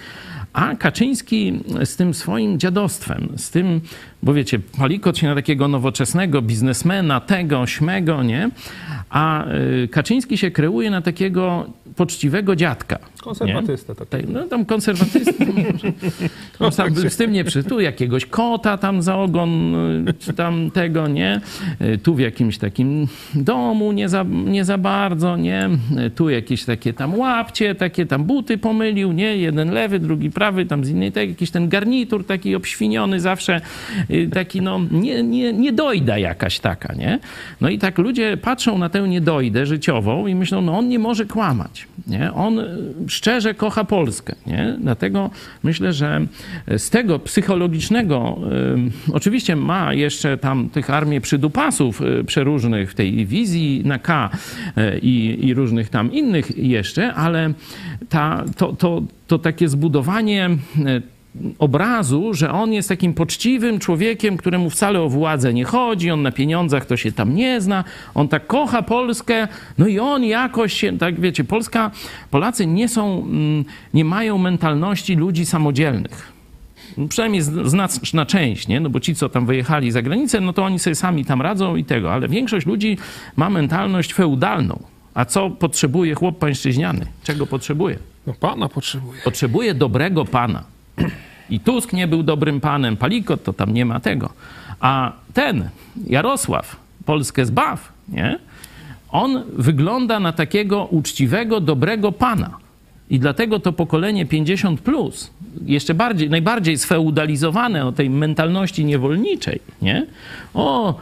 A 0.53 0.77
Kaczyński 0.77 1.61
z 1.85 1.97
tym 1.97 2.15
swoim 2.15 2.59
dziadostwem, 2.59 3.29
z 3.37 3.51
tym, 3.51 3.81
bo 4.23 4.35
wiecie, 4.35 4.59
Palikot 4.79 5.19
się 5.19 5.27
na 5.27 5.35
takiego 5.35 5.69
nowoczesnego 5.69 6.43
biznesmena, 6.43 7.21
tego, 7.21 7.67
śmego, 7.67 8.23
nie? 8.23 8.51
A 9.11 9.45
Kaczyński 9.91 10.39
się 10.39 10.51
kreuje 10.51 10.91
na 10.91 11.03
takiego 11.03 11.67
poczciwego 11.97 12.57
dziadka. 12.57 12.99
Konserwatystę 13.25 13.95
tak. 13.95 14.29
No 14.29 14.43
tam 14.43 14.65
konserwatysta. 14.65 15.45
No, 16.61 16.71
sam 16.71 16.93
bym 16.95 17.11
z 17.11 17.17
tym 17.17 17.33
nie 17.33 17.45
przy. 17.45 17.65
Tu 17.65 17.81
jakiegoś 17.81 18.27
kota 18.27 18.79
tam 18.79 19.03
za 19.03 19.17
ogon, 19.17 19.77
czy 20.19 20.33
tam 20.33 20.71
tego, 20.71 21.09
nie? 21.09 21.41
Tu 22.03 22.15
w 22.15 22.19
jakimś 22.19 22.59
takim 22.59 23.07
domu 23.35 23.93
nie 23.93 24.09
za, 24.09 24.25
nie 24.29 24.65
za 24.65 24.79
bardzo, 24.79 25.37
nie? 25.37 25.69
Tu 26.15 26.31
jakieś 26.31 26.65
takie 26.65 26.93
tam 26.93 27.19
łapcie, 27.19 27.75
takie 27.75 28.07
tam 28.07 28.25
buty 28.25 28.59
pomylił, 28.59 29.13
nie? 29.13 29.37
Jeden 29.37 29.71
lewy, 29.71 29.99
drugi 29.99 30.31
prawy, 30.31 30.67
tam 30.67 30.85
z 30.85 30.89
innej, 30.89 31.13
tak, 31.13 31.29
jakiś 31.29 31.51
ten 31.51 31.69
garnitur 31.69 32.27
taki 32.27 32.55
obświniony 32.55 33.21
zawsze, 33.21 33.61
y, 34.11 34.29
taki 34.33 34.63
no, 34.63 34.81
nie, 34.91 35.23
nie, 35.23 35.53
nie 35.53 35.73
dojda 35.73 36.19
jakaś 36.19 36.61
taka, 36.61 36.95
nie? 36.95 37.19
No 37.61 37.69
i 37.69 37.79
tak 37.79 37.99
ludzie 37.99 38.37
patrzą 38.37 38.79
na 38.79 38.89
tę 38.89 39.09
niedojdę 39.09 39.67
życiową 39.67 40.27
i 40.27 40.35
myślą, 40.35 40.61
no 40.61 40.79
on 40.79 40.89
nie 40.89 40.99
może 40.99 41.25
kłamać, 41.25 41.87
nie? 42.07 42.33
On 42.33 42.59
y, 42.59 42.65
szczerze 43.15 43.55
kocha 43.55 43.85
Polskę, 43.85 44.35
nie? 44.47 44.77
Dlatego 44.81 45.31
myślę, 45.63 45.93
że 45.93 46.27
z 46.79 46.91
tego 46.91 47.19
psychologicznego, 47.19 48.39
oczywiście 49.13 49.57
ma 49.57 49.95
jeszcze 49.95 50.39
tam 50.39 50.69
tych 50.69 50.91
armię 50.91 51.21
przydupasów 51.21 52.01
y, 52.01 52.25
przeróżnych 52.25 52.91
w 52.91 52.95
tej 52.95 53.27
wizji 53.27 53.83
na 53.85 53.99
K 53.99 54.31
y, 54.79 54.99
i, 55.03 55.47
i 55.47 55.55
różnych 55.55 55.89
tam 55.89 56.13
innych 56.13 56.59
jeszcze, 56.59 57.15
ale 57.15 57.53
ta, 58.09 58.45
to, 58.57 58.73
to, 58.73 59.03
to 59.27 59.39
takie 59.39 59.69
zbudowanie 59.69 60.51
y, 60.79 61.14
obrazu, 61.59 62.35
że 62.35 62.53
on 62.53 62.73
jest 62.73 62.89
takim 62.89 63.15
poczciwym 63.15 63.79
człowiekiem, 63.79 64.37
któremu 64.37 64.71
wcale 64.71 65.01
o 65.01 65.09
władzę 65.09 65.55
nie 65.55 65.65
chodzi, 65.65 66.11
on 66.11 66.23
na 66.23 66.33
pieniądzach 66.33 66.87
to 66.87 66.97
się 66.97 67.13
tam 67.13 67.35
nie 67.35 67.61
zna, 67.61 67.85
on 68.15 68.29
tak 68.29 68.47
kocha 68.47 68.83
Polskę, 68.83 69.49
no 69.79 69.87
i 69.87 69.99
on 69.99 70.25
jakoś 70.25 70.73
się, 70.73 70.99
tak 70.99 71.21
wiecie, 71.21 71.45
Polska, 71.45 71.91
Polacy 72.31 72.67
nie 72.67 72.89
są, 72.89 73.23
mm, 73.23 73.65
nie 73.95 74.05
mają 74.05 74.39
mentalności 74.39 75.17
ludzi 75.17 75.47
samodzielnych. 75.47 76.35
Przynajmniej 77.09 77.43
znaczna 77.43 78.27
część, 78.27 78.69
nie? 78.69 78.81
No 78.81 78.91
bo 78.91 79.01
ci, 79.01 79.15
co 79.15 79.29
tam 79.29 79.47
wyjechali 79.47 79.91
za 79.91 80.03
granicę, 80.03 80.41
no 80.41 80.53
to 80.53 80.65
oni 80.65 80.79
sobie 80.79 80.95
sami 80.95 81.25
tam 81.25 81.43
radzą 81.43 81.77
i 81.77 81.85
tego, 81.85 82.13
ale 82.13 82.29
większość 82.29 82.67
ludzi 82.67 82.99
ma 83.37 83.51
mentalność 83.51 84.15
feudalną. 84.15 84.83
A 85.15 85.25
co 85.25 85.51
potrzebuje 85.51 86.15
chłop 86.15 86.39
pańszczyźniany? 86.39 87.07
Czego 87.25 87.47
potrzebuje? 87.47 87.99
No 88.27 88.35
pana 88.41 88.69
potrzebuje. 88.69 89.21
Potrzebuje 89.25 89.75
dobrego 89.75 90.25
pana. 90.25 90.74
I 91.51 91.61
Tusk 91.61 91.93
nie 91.93 92.09
był 92.09 92.23
dobrym 92.23 92.61
panem, 92.61 92.97
Palikot 92.97 93.45
to 93.45 93.53
tam 93.53 93.75
nie 93.75 93.85
ma 93.85 94.01
tego. 94.01 94.31
A 94.81 95.13
ten, 95.35 95.69
Jarosław, 96.07 96.77
Polskę 97.05 97.47
zbaw, 97.47 97.93
nie? 98.09 98.39
On 99.11 99.45
wygląda 99.53 100.21
na 100.21 100.33
takiego 100.33 100.85
uczciwego, 100.85 101.61
dobrego 101.61 102.13
pana. 102.13 102.51
I 103.11 103.19
dlatego 103.19 103.61
to 103.61 103.73
pokolenie 103.73 104.27
50 104.27 104.81
plus, 104.81 105.31
jeszcze 105.67 105.95
bardziej, 105.95 106.31
najbardziej 106.31 106.79
sfeudalizowane 106.79 107.87
o 107.87 107.93
tej 107.93 108.11
mentalności 108.11 108.85
niewolniczej, 108.85 109.61
nie? 109.83 110.07
O, 110.55 110.95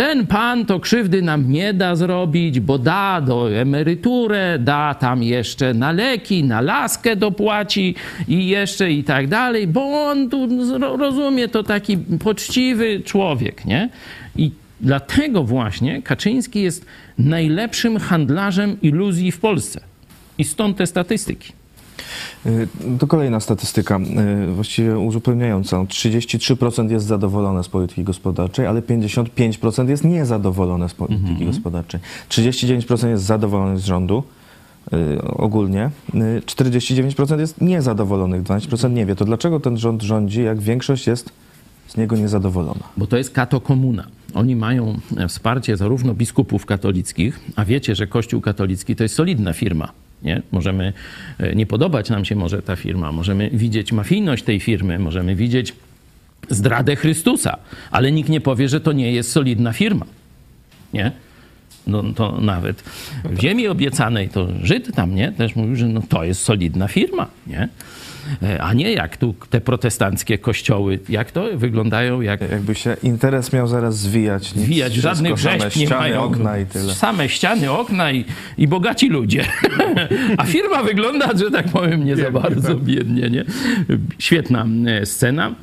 ten 0.00 0.26
pan 0.26 0.66
to 0.66 0.80
krzywdy 0.80 1.22
nam 1.22 1.52
nie 1.52 1.74
da 1.74 1.96
zrobić, 1.96 2.60
bo 2.60 2.78
da 2.78 3.20
do 3.20 3.52
emeryturę, 3.52 4.58
da 4.58 4.94
tam 4.94 5.22
jeszcze 5.22 5.74
na 5.74 5.92
leki, 5.92 6.44
na 6.44 6.60
laskę 6.60 7.16
dopłaci 7.16 7.94
i 8.28 8.46
jeszcze 8.46 8.92
i 8.92 9.04
tak 9.04 9.28
dalej, 9.28 9.66
bo 9.66 10.04
on 10.04 10.30
tu 10.30 10.48
rozumie, 10.98 11.48
to 11.48 11.62
taki 11.62 11.98
poczciwy 11.98 13.00
człowiek, 13.04 13.64
nie? 13.64 13.88
I 14.36 14.50
dlatego 14.80 15.44
właśnie 15.44 16.02
Kaczyński 16.02 16.62
jest 16.62 16.86
najlepszym 17.18 17.98
handlarzem 17.98 18.80
iluzji 18.82 19.32
w 19.32 19.40
Polsce. 19.40 19.80
I 20.38 20.44
stąd 20.44 20.76
te 20.76 20.86
statystyki. 20.86 21.59
Y, 22.46 22.68
To 22.98 23.06
kolejna 23.06 23.40
statystyka, 23.40 24.00
y, 24.48 24.52
właściwie 24.52 24.98
uzupełniająca. 24.98 25.84
33% 25.84 26.90
jest 26.90 27.06
zadowolone 27.06 27.64
z 27.64 27.68
polityki 27.68 28.04
gospodarczej, 28.04 28.66
ale 28.66 28.82
55% 28.82 29.88
jest 29.88 30.04
niezadowolone 30.04 30.88
z 30.88 30.94
polityki 30.94 31.46
gospodarczej. 31.46 32.00
39% 32.28 33.08
jest 33.08 33.24
zadowolone 33.24 33.78
z 33.78 33.84
rządu 33.84 34.22
y, 34.92 35.22
ogólnie, 35.22 35.90
y, 36.14 36.42
49% 36.46 37.40
jest 37.40 37.60
niezadowolonych, 37.60 38.42
12% 38.42 38.94
nie 38.94 39.06
wie. 39.06 39.16
To 39.16 39.24
dlaczego 39.24 39.60
ten 39.60 39.78
rząd 39.78 40.02
rządzi, 40.02 40.42
jak 40.42 40.60
większość 40.60 41.06
jest 41.06 41.30
z 41.88 41.96
niego 41.96 42.16
niezadowolona? 42.16 42.84
Bo 42.96 43.06
to 43.06 43.16
jest 43.16 43.30
katokomuna. 43.30 44.06
Oni 44.34 44.56
mają 44.56 44.98
e, 45.16 45.28
wsparcie 45.28 45.76
zarówno 45.76 46.14
biskupów 46.14 46.66
katolickich, 46.66 47.40
a 47.56 47.64
wiecie, 47.64 47.94
że 47.94 48.06
Kościół 48.06 48.40
katolicki 48.40 48.96
to 48.96 49.02
jest 49.02 49.14
solidna 49.14 49.52
firma. 49.52 49.92
Nie? 50.22 50.42
Możemy, 50.52 50.92
e, 51.38 51.54
nie 51.54 51.66
podobać 51.66 52.10
nam 52.10 52.24
się 52.24 52.36
może 52.36 52.62
ta 52.62 52.76
firma, 52.76 53.12
możemy 53.12 53.50
widzieć 53.52 53.92
mafijność 53.92 54.44
tej 54.44 54.60
firmy, 54.60 54.98
możemy 54.98 55.34
widzieć 55.34 55.74
zdradę 56.50 56.96
Chrystusa, 56.96 57.56
ale 57.90 58.12
nikt 58.12 58.28
nie 58.28 58.40
powie, 58.40 58.68
że 58.68 58.80
to 58.80 58.92
nie 58.92 59.12
jest 59.12 59.32
solidna 59.32 59.72
firma. 59.72 60.06
Nie? 60.92 61.12
No 61.86 62.02
to 62.02 62.40
nawet 62.40 62.82
w 63.24 63.40
ziemi 63.40 63.68
obiecanej 63.68 64.28
to 64.28 64.48
Żyd 64.62 64.94
tam, 64.94 65.14
nie? 65.14 65.32
Też 65.32 65.56
mówił, 65.56 65.76
że 65.76 65.88
no, 65.88 66.02
to 66.08 66.24
jest 66.24 66.42
solidna 66.42 66.88
firma, 66.88 67.26
nie? 67.46 67.68
E, 68.42 68.62
A 68.62 68.72
nie 68.72 68.92
jak 68.92 69.16
tu 69.16 69.34
te 69.50 69.60
protestanckie 69.60 70.38
kościoły, 70.38 70.98
jak 71.08 71.32
to 71.32 71.44
wyglądają, 71.54 72.20
jak 72.20 72.40
Jakby 72.40 72.74
się 72.74 72.96
interes 73.02 73.52
miał 73.52 73.66
zaraz 73.66 73.98
zwijać. 73.98 74.54
nic, 74.54 74.64
zwijać, 74.64 74.94
żadnych 74.94 75.38
rzeźb 75.38 75.64
nie 75.64 75.70
ściany, 75.86 76.00
mają. 76.00 76.22
okna 76.22 76.58
i 76.58 76.66
tyle. 76.66 76.94
Same 76.94 77.28
ściany, 77.28 77.70
okna 77.70 78.12
i, 78.12 78.24
i 78.58 78.68
bogaci 78.68 79.08
ludzie. 79.08 79.44
A 80.38 80.44
firma 80.44 80.82
wygląda, 80.82 81.28
że 81.36 81.50
tak 81.50 81.68
powiem, 81.68 82.04
nie 82.04 82.16
za 82.16 82.30
bardzo 82.30 82.74
biednie. 82.74 83.30
Nie? 83.30 83.44
Świetna 84.18 84.66
e, 84.86 85.06
scena. 85.06 85.54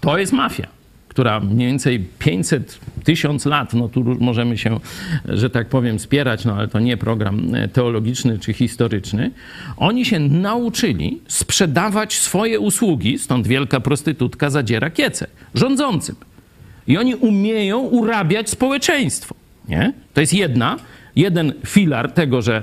To 0.00 0.18
jest 0.18 0.32
mafia, 0.32 0.66
która 1.14 1.40
mniej 1.40 1.68
więcej 1.68 2.04
500, 2.18 2.78
1000 3.04 3.46
lat, 3.46 3.74
no 3.74 3.88
tu 3.88 4.04
możemy 4.20 4.58
się, 4.58 4.80
że 5.28 5.50
tak 5.50 5.68
powiem, 5.68 5.98
spierać, 5.98 6.44
no 6.44 6.54
ale 6.54 6.68
to 6.68 6.80
nie 6.80 6.96
program 6.96 7.54
e, 7.54 7.68
teologiczny 7.68 8.38
czy 8.38 8.52
historyczny. 8.52 9.30
Oni 9.76 10.04
się 10.04 10.18
nauczyli 10.18 11.20
sprzedawać 11.28 12.14
swoje 12.14 12.60
usługi, 12.60 13.18
stąd 13.18 13.46
wielka 13.46 13.80
prostytutka 13.80 14.50
zadziera 14.50 14.90
kiece, 14.90 15.26
rządzącym. 15.54 16.16
I 16.86 16.98
oni 16.98 17.14
umieją 17.14 17.78
urabiać 17.78 18.50
społeczeństwo. 18.50 19.34
Nie? 19.68 19.92
To 20.14 20.20
jest 20.20 20.34
jedna, 20.34 20.76
jeden 21.16 21.52
filar 21.66 22.12
tego, 22.12 22.42
że 22.42 22.62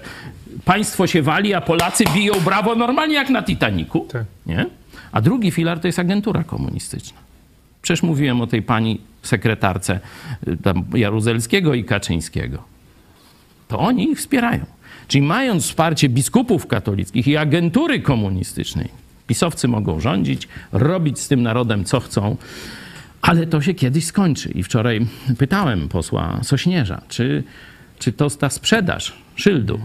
państwo 0.66 1.08
się 1.08 1.22
wali, 1.22 1.54
a 1.54 1.62
Polacy 1.62 2.04
biją 2.16 2.34
brawo 2.46 2.76
normalnie 2.76 3.16
jak 3.16 3.30
na 3.30 3.44
Titaniku. 3.44 4.00
Tak. 4.00 4.26
Nie? 4.46 4.66
A 5.12 5.22
drugi 5.22 5.52
filar 5.52 5.80
to 5.80 5.88
jest 5.88 6.00
agentura 6.00 6.44
komunistyczna. 6.44 7.31
Przecież 7.92 8.04
mówiłem 8.04 8.42
o 8.42 8.48
tej 8.48 8.62
pani 8.62 9.02
sekretarce 9.24 10.00
y, 10.94 11.00
Jaruzelskiego 11.00 11.74
i 11.74 11.84
Kaczyńskiego. 11.84 12.64
To 13.68 13.80
oni 13.80 14.12
ich 14.12 14.18
wspierają. 14.18 14.66
Czyli 15.08 15.22
mając 15.22 15.64
wsparcie 15.64 16.10
biskupów 16.10 16.68
katolickich 16.68 17.28
i 17.28 17.38
agentury 17.38 18.00
komunistycznej, 18.00 18.90
pisowcy 19.28 19.68
mogą 19.68 20.00
rządzić, 20.00 20.48
robić 20.72 21.20
z 21.20 21.28
tym 21.28 21.44
narodem 21.44 21.86
co 21.86 22.00
chcą, 22.00 22.38
ale 23.22 23.48
to 23.48 23.62
się 23.62 23.74
kiedyś 23.74 24.06
skończy. 24.06 24.50
I 24.50 24.64
wczoraj 24.64 25.06
pytałem 25.38 25.90
posła 25.90 26.40
Sośnierza, 26.44 27.02
czy, 27.08 27.44
czy 28.00 28.12
to 28.12 28.30
ta 28.30 28.50
sprzedaż 28.50 29.14
szyldu, 29.36 29.80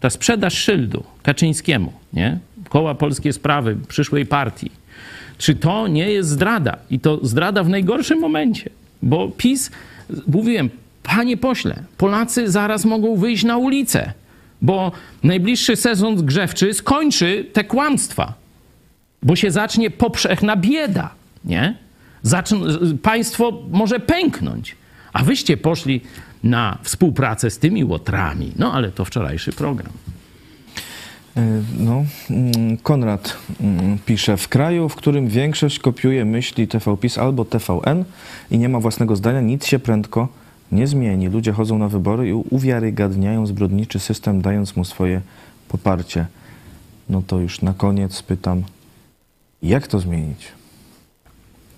ta 0.00 0.10
sprzedaż 0.10 0.54
szyldu 0.54 1.04
Kaczyńskiemu, 1.22 1.92
nie? 2.12 2.38
koła 2.68 2.94
Polskie 2.94 3.32
Sprawy, 3.32 3.76
przyszłej 3.88 4.26
partii, 4.26 4.70
czy 5.38 5.54
to 5.54 5.88
nie 5.88 6.10
jest 6.10 6.28
zdrada? 6.28 6.76
I 6.90 7.00
to 7.00 7.18
zdrada 7.22 7.64
w 7.64 7.68
najgorszym 7.68 8.20
momencie, 8.20 8.70
bo 9.02 9.28
PiS, 9.28 9.70
mówiłem, 10.26 10.70
panie 11.02 11.36
pośle, 11.36 11.82
Polacy 11.96 12.50
zaraz 12.50 12.84
mogą 12.84 13.16
wyjść 13.16 13.44
na 13.44 13.56
ulicę, 13.56 14.12
bo 14.62 14.92
najbliższy 15.22 15.76
sezon 15.76 16.26
grzewczy 16.26 16.74
skończy 16.74 17.46
te 17.52 17.64
kłamstwa 17.64 18.34
bo 19.26 19.36
się 19.36 19.50
zacznie 19.50 19.90
powszechna 19.90 20.56
bieda, 20.56 21.10
nie? 21.44 21.74
Państwo 23.02 23.62
może 23.70 24.00
pęknąć. 24.00 24.76
A 25.12 25.24
wyście 25.24 25.56
poszli 25.56 26.00
na 26.44 26.78
współpracę 26.82 27.50
z 27.50 27.58
tymi 27.58 27.84
łotrami. 27.84 28.52
No 28.58 28.72
ale 28.72 28.90
to 28.90 29.04
wczorajszy 29.04 29.52
program. 29.52 29.92
Y, 31.36 31.62
No, 31.78 32.04
mm, 32.30 32.76
Konrad 32.76 33.36
mm, 33.60 33.98
pisze, 34.06 34.36
w 34.36 34.48
kraju, 34.48 34.88
w 34.88 34.96
którym 34.96 35.28
większość 35.28 35.78
kopiuje 35.78 36.24
myśli 36.24 36.68
TVPiS 36.68 37.18
albo 37.18 37.44
TVN 37.44 38.04
i 38.50 38.58
nie 38.58 38.68
ma 38.68 38.80
własnego 38.80 39.16
zdania, 39.16 39.40
nic 39.40 39.66
się 39.66 39.78
prędko 39.78 40.28
nie 40.72 40.86
zmieni. 40.86 41.28
Ludzie 41.28 41.52
chodzą 41.52 41.78
na 41.78 41.88
wybory 41.88 42.28
i 42.28 42.32
uwiarygadniają 42.32 43.46
zbrodniczy 43.46 43.98
system, 43.98 44.42
dając 44.42 44.76
mu 44.76 44.84
swoje 44.84 45.20
poparcie. 45.68 46.26
No 47.08 47.22
to 47.26 47.38
już 47.38 47.62
na 47.62 47.74
koniec 47.74 48.22
pytam, 48.22 48.62
jak 49.62 49.86
to 49.86 49.98
zmienić? 50.00 50.48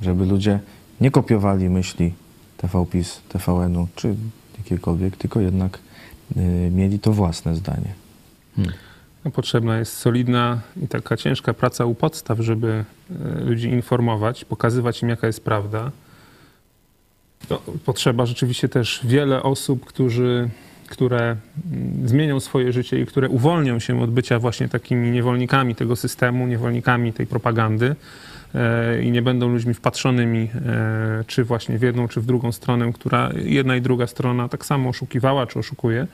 Żeby 0.02 0.26
ludzie 0.26 0.60
nie 1.00 1.10
kopiowali 1.10 1.70
myśli 1.70 2.14
TVPiS, 2.56 3.20
TVN-u 3.28 3.88
czy 3.94 4.14
jakiegokolwiek, 4.58 5.16
tylko 5.16 5.40
jednak 5.40 5.78
y, 6.36 6.70
mieli 6.74 6.98
to 6.98 7.12
własne 7.12 7.56
zdanie. 7.56 7.92
No, 8.56 8.64
Potrzebna 9.32 9.78
jest 9.78 9.96
solidna 9.96 10.60
i 10.82 10.88
taka 10.88 11.16
ciężka 11.16 11.54
praca 11.54 11.84
u 11.84 11.94
podstaw, 11.94 12.38
żeby 12.38 12.84
e, 13.10 13.40
ludzi 13.40 13.68
informować, 13.68 14.44
pokazywać 14.44 15.02
im, 15.02 15.08
jaka 15.08 15.26
jest 15.26 15.44
prawda. 15.44 15.90
No, 17.50 17.62
potrzeba 17.84 18.26
rzeczywiście 18.26 18.68
też 18.68 19.00
wiele 19.04 19.42
osób, 19.42 19.84
którzy, 19.84 20.48
które 20.88 21.36
zmienią 22.04 22.40
swoje 22.40 22.72
życie 22.72 23.00
i 23.00 23.06
które 23.06 23.28
uwolnią 23.28 23.78
się 23.78 24.02
od 24.02 24.10
bycia 24.10 24.38
właśnie 24.38 24.68
takimi 24.68 25.10
niewolnikami 25.10 25.74
tego 25.74 25.96
systemu, 25.96 26.46
niewolnikami 26.46 27.12
tej 27.12 27.26
propagandy 27.26 27.96
e, 28.54 29.02
i 29.02 29.10
nie 29.10 29.22
będą 29.22 29.48
ludźmi 29.48 29.74
wpatrzonymi 29.74 30.50
e, 30.66 31.24
czy 31.26 31.44
właśnie 31.44 31.78
w 31.78 31.82
jedną, 31.82 32.08
czy 32.08 32.20
w 32.20 32.26
drugą 32.26 32.52
stronę, 32.52 32.92
która 32.92 33.30
jedna 33.44 33.76
i 33.76 33.80
druga 33.80 34.06
strona 34.06 34.48
tak 34.48 34.66
samo 34.66 34.88
oszukiwała, 34.88 35.46
czy 35.46 35.58
oszukuje 35.58 36.06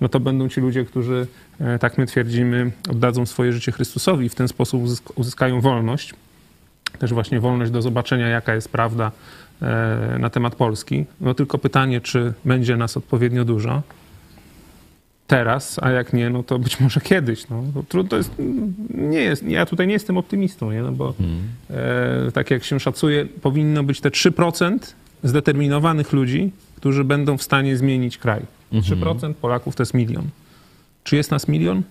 no 0.00 0.08
to 0.08 0.20
będą 0.20 0.48
ci 0.48 0.60
ludzie, 0.60 0.84
którzy, 0.84 1.26
e, 1.60 1.78
tak 1.78 1.98
my 1.98 2.06
twierdzimy, 2.06 2.70
oddadzą 2.90 3.26
swoje 3.26 3.52
życie 3.52 3.72
Chrystusowi 3.72 4.26
i 4.26 4.28
w 4.28 4.34
ten 4.34 4.48
sposób 4.48 4.82
uzysk- 4.84 5.12
uzyskają 5.14 5.60
wolność. 5.60 6.14
Też 6.98 7.12
właśnie 7.12 7.40
wolność 7.40 7.70
do 7.72 7.82
zobaczenia, 7.82 8.28
jaka 8.28 8.54
jest 8.54 8.68
prawda 8.68 9.12
e, 9.62 10.16
na 10.20 10.30
temat 10.30 10.54
Polski. 10.54 11.04
No 11.20 11.34
tylko 11.34 11.58
pytanie, 11.58 12.00
czy 12.00 12.32
będzie 12.44 12.76
nas 12.76 12.96
odpowiednio 12.96 13.44
dużo 13.44 13.82
teraz, 15.26 15.78
a 15.82 15.90
jak 15.90 16.12
nie, 16.12 16.30
no 16.30 16.42
to 16.42 16.58
być 16.58 16.80
może 16.80 17.00
kiedyś. 17.00 17.48
No. 17.48 17.62
Trudno- 17.88 18.10
to 18.10 18.16
jest, 18.16 18.30
nie 18.94 19.20
jest, 19.20 19.42
ja 19.42 19.66
tutaj 19.66 19.86
nie 19.86 19.92
jestem 19.92 20.16
optymistą, 20.18 20.72
nie? 20.72 20.82
No 20.82 20.92
bo 20.92 21.14
e, 21.70 22.32
tak 22.32 22.50
jak 22.50 22.64
się 22.64 22.80
szacuje, 22.80 23.26
powinno 23.26 23.82
być 23.82 24.00
te 24.00 24.08
3% 24.10 24.78
zdeterminowanych 25.22 26.12
ludzi, 26.12 26.52
którzy 26.78 27.04
będą 27.04 27.38
w 27.38 27.42
stanie 27.42 27.76
zmienić 27.76 28.18
kraj. 28.18 28.42
3% 28.72 29.34
Polaków 29.34 29.76
to 29.76 29.82
jest 29.82 29.94
milion. 29.94 30.28
Czy 31.04 31.16
jest 31.16 31.30
nas 31.30 31.48
milion? 31.48 31.82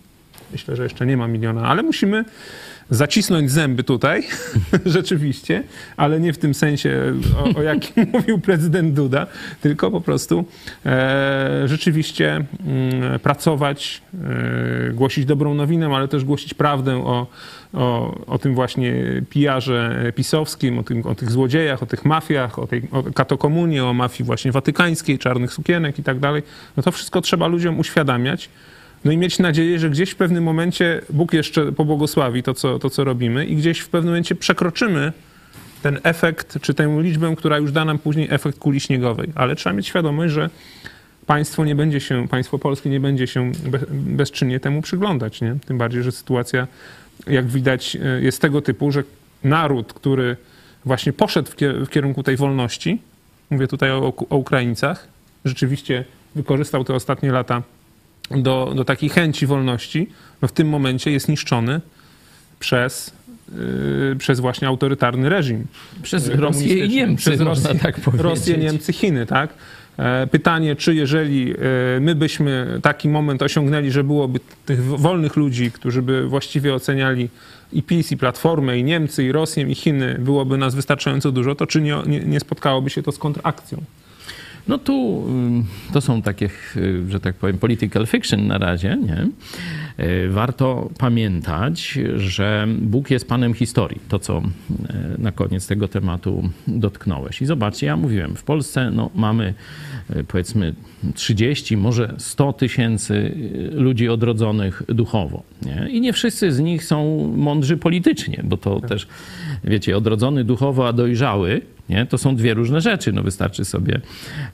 Myślę, 0.51 0.75
że 0.75 0.83
jeszcze 0.83 1.05
nie 1.05 1.17
ma 1.17 1.27
miliona, 1.27 1.67
ale 1.67 1.83
musimy 1.83 2.25
zacisnąć 2.89 3.51
zęby 3.51 3.83
tutaj, 3.83 4.23
rzeczywiście, 4.85 5.63
ale 5.97 6.19
nie 6.19 6.33
w 6.33 6.37
tym 6.37 6.53
sensie, 6.53 7.13
o, 7.37 7.59
o 7.59 7.61
jakim 7.61 8.07
mówił 8.13 8.39
prezydent 8.39 8.93
Duda, 8.93 9.27
tylko 9.61 9.91
po 9.91 10.01
prostu 10.01 10.45
e, 10.85 11.63
rzeczywiście 11.65 12.35
mm, 12.35 13.19
pracować, 13.19 14.01
e, 14.89 14.93
głosić 14.93 15.25
dobrą 15.25 15.53
nowinę, 15.53 15.87
ale 15.87 16.07
też 16.07 16.25
głosić 16.25 16.53
prawdę 16.53 16.97
o, 16.97 17.27
o, 17.73 18.15
o 18.27 18.37
tym 18.37 18.55
właśnie 18.55 18.93
pijarze 19.29 20.11
pisowskim, 20.15 20.79
o, 20.79 20.83
tym, 20.83 21.05
o 21.05 21.15
tych 21.15 21.31
złodziejach, 21.31 21.83
o 21.83 21.85
tych 21.85 22.05
mafiach, 22.05 22.59
o 22.59 22.67
tej 22.67 22.81
o 22.91 23.03
katokomunie, 23.03 23.85
o 23.85 23.93
mafii 23.93 24.25
właśnie 24.25 24.51
watykańskiej, 24.51 25.19
czarnych 25.19 25.53
sukienek 25.53 25.99
i 25.99 26.03
tak 26.03 26.19
dalej. 26.19 26.43
No 26.77 26.83
to 26.83 26.91
wszystko 26.91 27.21
trzeba 27.21 27.47
ludziom 27.47 27.79
uświadamiać. 27.79 28.49
No 29.07 29.13
i 29.13 29.17
mieć 29.17 29.39
nadzieję, 29.39 29.79
że 29.79 29.89
gdzieś 29.89 30.09
w 30.09 30.15
pewnym 30.15 30.43
momencie 30.43 31.01
Bóg 31.09 31.33
jeszcze 31.33 31.71
pobłogosławi 31.71 32.43
to 32.43 32.53
co, 32.53 32.79
to, 32.79 32.89
co 32.89 33.03
robimy 33.03 33.45
i 33.45 33.55
gdzieś 33.55 33.79
w 33.79 33.89
pewnym 33.89 34.13
momencie 34.13 34.35
przekroczymy 34.35 35.13
ten 35.83 35.99
efekt, 36.03 36.61
czy 36.61 36.73
tę 36.73 36.97
liczbę, 37.01 37.35
która 37.37 37.57
już 37.57 37.71
da 37.71 37.85
nam 37.85 37.99
później 37.99 38.27
efekt 38.31 38.59
kuli 38.59 38.79
śniegowej. 38.79 39.29
Ale 39.35 39.55
trzeba 39.55 39.73
mieć 39.73 39.87
świadomość, 39.87 40.33
że 40.33 40.49
państwo 41.25 41.65
nie 41.65 41.75
będzie 41.75 41.99
się, 41.99 42.27
państwo 42.27 42.59
polskie 42.59 42.89
nie 42.89 42.99
będzie 42.99 43.27
się 43.27 43.51
be, 43.51 43.79
bezczynnie 43.91 44.59
temu 44.59 44.81
przyglądać, 44.81 45.41
nie? 45.41 45.55
Tym 45.65 45.77
bardziej, 45.77 46.03
że 46.03 46.11
sytuacja, 46.11 46.67
jak 47.27 47.47
widać, 47.47 47.95
e, 47.95 48.21
jest 48.21 48.41
tego 48.41 48.61
typu, 48.61 48.91
że 48.91 49.03
naród, 49.43 49.93
który 49.93 50.37
właśnie 50.85 51.13
poszedł 51.13 51.51
w 51.85 51.89
kierunku 51.89 52.23
tej 52.23 52.37
wolności, 52.37 53.01
mówię 53.49 53.67
tutaj 53.67 53.91
o, 53.91 54.13
o 54.29 54.37
Ukraińcach, 54.37 55.07
rzeczywiście 55.45 56.05
wykorzystał 56.35 56.83
te 56.83 56.93
ostatnie 56.93 57.31
lata 57.31 57.61
do, 58.31 58.73
do 58.75 58.85
takiej 58.85 59.09
chęci 59.09 59.45
wolności, 59.45 60.09
no 60.41 60.47
w 60.47 60.51
tym 60.51 60.69
momencie 60.69 61.11
jest 61.11 61.29
niszczony 61.29 61.81
przez, 62.59 63.13
yy, 63.55 64.15
przez 64.19 64.39
właśnie 64.39 64.67
autorytarny 64.67 65.29
reżim. 65.29 65.67
Przez 66.03 66.27
Yy, 66.27 66.35
Rosję 66.35 66.85
i. 66.85 66.89
Niemcy, 66.89 67.21
Przez 67.21 67.41
Rosję, 67.41 67.75
tak 67.75 67.99
powiedzieć. 67.99 68.23
Rosję, 68.23 68.57
Niemcy, 68.57 68.93
Chiny, 68.93 69.25
tak? 69.25 69.49
E, 69.97 70.27
Pytanie, 70.27 70.75
czy 70.75 70.95
jeżeli 70.95 71.51
e, 71.51 71.55
my 71.99 72.15
byśmy 72.15 72.79
taki 72.81 73.09
moment 73.09 73.41
osiągnęli, 73.41 73.91
że 73.91 74.03
byłoby 74.03 74.39
tych 74.65 74.83
wolnych 74.83 75.35
ludzi, 75.35 75.71
którzy 75.71 76.01
by 76.01 76.27
właściwie 76.27 76.73
oceniali 76.73 77.29
i 77.73 77.83
PiS, 77.83 78.11
i 78.11 78.17
Platformę, 78.17 78.79
i 78.79 78.83
Niemcy, 78.83 79.23
i 79.23 79.31
Rosję, 79.31 79.63
i 79.63 79.75
Chiny, 79.75 80.17
byłoby 80.19 80.57
nas 80.57 80.75
wystarczająco 80.75 81.31
dużo, 81.31 81.55
to 81.55 81.67
czy 81.67 81.81
nie, 81.81 81.97
nie, 82.07 82.19
nie 82.19 82.39
spotkałoby 82.39 82.89
się 82.89 83.03
to 83.03 83.11
z 83.11 83.17
kontrakcją? 83.17 83.81
No 84.67 84.77
tu 84.77 85.25
ym, 85.29 85.65
to 85.93 86.01
są 86.01 86.21
takie, 86.21 86.49
y, 86.75 87.03
że 87.09 87.19
tak 87.19 87.35
powiem, 87.35 87.57
political 87.57 88.07
fiction 88.07 88.47
na 88.47 88.57
razie, 88.57 88.97
nie? 89.05 89.27
Y, 90.05 90.29
Warto 90.29 90.89
pamiętać, 90.97 91.99
że 92.15 92.67
Bóg 92.81 93.11
jest 93.11 93.27
Panem 93.27 93.53
historii. 93.53 94.01
To, 94.09 94.19
co 94.19 94.37
y, 94.37 94.43
na 95.17 95.31
koniec 95.31 95.67
tego 95.67 95.87
tematu 95.87 96.49
dotknąłeś. 96.67 97.41
I 97.41 97.45
zobaczcie, 97.45 97.87
ja 97.87 97.97
mówiłem, 97.97 98.35
w 98.35 98.43
Polsce 98.43 98.91
no, 98.91 99.09
mamy 99.15 99.53
y, 100.15 100.23
powiedzmy 100.23 100.73
30, 101.15 101.77
może 101.77 102.13
100 102.17 102.53
tysięcy 102.53 103.13
y, 103.13 103.71
ludzi 103.71 104.09
odrodzonych 104.09 104.83
duchowo. 104.87 105.43
Nie? 105.61 105.89
I 105.89 106.01
nie 106.01 106.13
wszyscy 106.13 106.51
z 106.51 106.59
nich 106.59 106.83
są 106.83 107.27
mądrzy 107.37 107.77
politycznie, 107.77 108.41
bo 108.43 108.57
to 108.57 108.79
też, 108.79 109.07
wiecie, 109.63 109.97
odrodzony 109.97 110.43
duchowo, 110.43 110.87
a 110.87 110.93
dojrzały, 110.93 111.61
nie? 111.89 112.05
To 112.05 112.17
są 112.17 112.35
dwie 112.35 112.53
różne 112.53 112.81
rzeczy. 112.81 113.13
No 113.13 113.23
wystarczy 113.23 113.65
sobie 113.65 114.01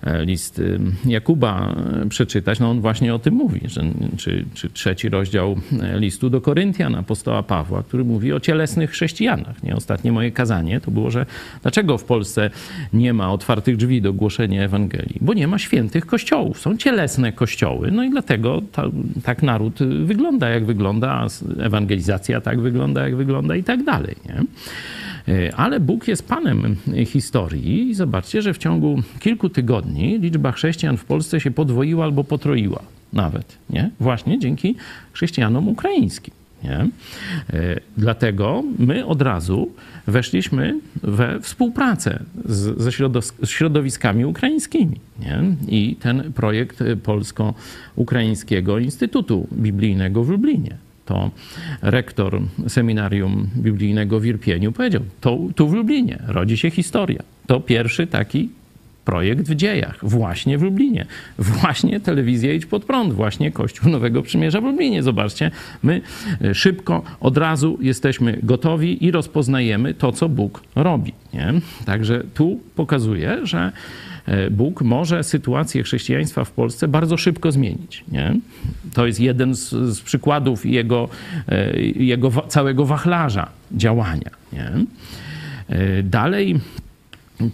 e, 0.04 0.26
list 0.26 0.60
y, 0.60 0.80
Jakuba 1.06 1.76
e, 2.04 2.10
przeczytać. 2.10 2.60
No 2.60 2.70
on 2.70 2.82
właśnie 2.82 3.16
o 3.16 3.20
tym 3.20 3.34
mówi, 3.34 3.62
że, 3.66 3.84
czy, 4.18 4.46
czy 4.54 4.70
trzeci 4.70 5.10
rozdział 5.10 5.56
e, 5.82 6.00
listu 6.00 6.30
do 6.30 6.42
Koryntian 6.42 6.96
apostoła 6.96 7.44
Pawła, 7.44 7.84
który 7.84 8.04
mówi 8.04 8.34
o 8.34 8.40
cielesnych 8.40 8.92
chrześcijanach. 8.92 9.64
Nie? 9.64 9.76
Ostatnie 9.76 10.12
moje 10.12 10.32
kazanie 10.32 10.82
to 10.82 10.92
było, 10.92 11.12
że 11.12 11.26
dlaczego 11.62 11.98
w 11.98 12.04
Polsce 12.04 12.50
nie 12.94 13.14
ma 13.14 13.32
otwartych 13.32 13.78
drzwi 13.78 14.02
do 14.02 14.14
głoszenia 14.14 14.64
Ewangelii? 14.64 15.18
Bo 15.22 15.34
nie 15.34 15.48
ma 15.48 15.60
świętych 15.60 16.06
kościołów. 16.06 16.60
Są 16.60 16.78
cielesne 16.78 17.32
kościoły. 17.32 17.92
No 17.92 18.04
i 18.04 18.10
dlatego 18.10 18.62
ta, 18.72 18.84
tak 19.24 19.44
naród 19.44 19.80
wygląda, 20.06 20.50
jak 20.50 20.66
wygląda, 20.66 21.28
ewangelizacja 21.60 22.42
tak 22.42 22.62
wygląda, 22.62 23.04
jak 23.04 23.16
wygląda 23.16 23.56
i 23.56 23.64
tak 23.64 23.84
dalej. 23.84 24.16
Nie? 24.26 24.44
E, 25.28 25.56
Ale 25.56 25.80
Bóg 25.80 26.08
jest 26.08 26.28
Panem 26.28 26.76
historii 27.06 27.90
i 27.90 27.94
zobaczcie, 27.94 28.42
że 28.42 28.54
w 28.54 28.58
ciągu 28.58 29.02
kilku 29.20 29.50
tygodni 29.50 30.20
liczba 30.20 30.52
chrześcijan 30.52 30.98
w 30.98 31.06
Polsce 31.06 31.40
się 31.40 31.52
podwoiła 31.52 32.06
albo 32.06 32.24
potroiła 32.24 32.80
nawet, 33.14 33.58
nie? 33.70 33.90
Właśnie 34.00 34.40
dzięki 34.40 34.76
chrześcijanom 35.14 35.68
ukraińskim. 35.68 36.34
Nie? 36.64 36.78
E, 36.78 36.90
Dlatego 37.98 38.64
my 38.80 39.06
od 39.06 39.22
razu 39.22 39.72
weszliśmy 40.08 40.80
we 41.04 41.40
współpracę 41.40 42.20
z, 42.46 42.82
ze 42.82 42.92
środowiskami 43.46 44.26
ukraińskimi. 44.26 45.00
Nie? 45.20 45.44
I 45.68 45.96
ten 45.96 46.34
projekt 46.34 46.84
Polsko-Ukraińskiego 47.04 48.80
Instytutu 48.80 49.48
Biblijnego 49.54 50.24
w 50.24 50.30
Lublinie 50.30 50.78
to 51.06 51.32
rektor 51.82 52.42
seminarium 52.68 53.50
biblijnego 53.58 54.20
w 54.20 54.26
Irpieniu 54.26 54.72
powiedział, 54.72 55.02
to 55.22 55.38
tu 55.56 55.68
w 55.68 55.74
Lublinie 55.74 56.20
rodzi 56.28 56.58
się 56.58 56.72
historia. 56.72 57.24
To 57.48 57.60
pierwszy 57.60 58.08
taki 58.08 58.50
projekt 59.06 59.50
w 59.50 59.56
dziejach, 59.56 60.00
właśnie 60.02 60.58
w 60.58 60.62
Lublinie. 60.62 61.06
Właśnie 61.40 62.00
telewizja 62.00 62.54
Idź 62.54 62.66
Pod 62.66 62.86
Prąd, 62.86 63.14
właśnie 63.14 63.52
Kościół 63.52 63.90
Nowego 63.92 64.22
Przymierza 64.22 64.62
w 64.62 64.64
Lublinie. 64.64 65.04
Zobaczcie, 65.04 65.52
my 65.84 66.02
e, 66.42 66.56
szybko, 66.56 67.04
od 67.20 67.38
razu 67.38 67.78
jesteśmy 67.82 68.40
gotowi 68.44 69.06
i 69.06 69.12
rozpoznajemy 69.12 69.94
to, 69.94 70.12
co 70.12 70.30
Bóg 70.30 70.64
robi. 70.76 71.14
Nie? 71.34 71.54
Także 71.86 72.24
tu 72.34 72.60
pokazuje, 72.76 73.40
że 73.44 73.72
e, 74.26 74.50
Bóg 74.50 74.82
może 74.82 75.24
sytuację 75.24 75.84
chrześcijaństwa 75.84 76.44
w 76.44 76.52
Polsce 76.52 76.88
bardzo 76.88 77.18
szybko 77.18 77.52
zmienić. 77.52 78.04
Nie? 78.12 78.36
To 78.94 79.08
jest 79.08 79.20
jeden 79.20 79.56
z, 79.56 79.70
z 79.70 80.02
przykładów 80.02 80.66
jego, 80.66 81.10
e, 81.48 81.82
jego 81.82 82.32
całego 82.48 82.86
wachlarza 82.86 83.50
działania. 83.72 84.30
Nie? 84.54 84.72
Dalej 86.04 86.60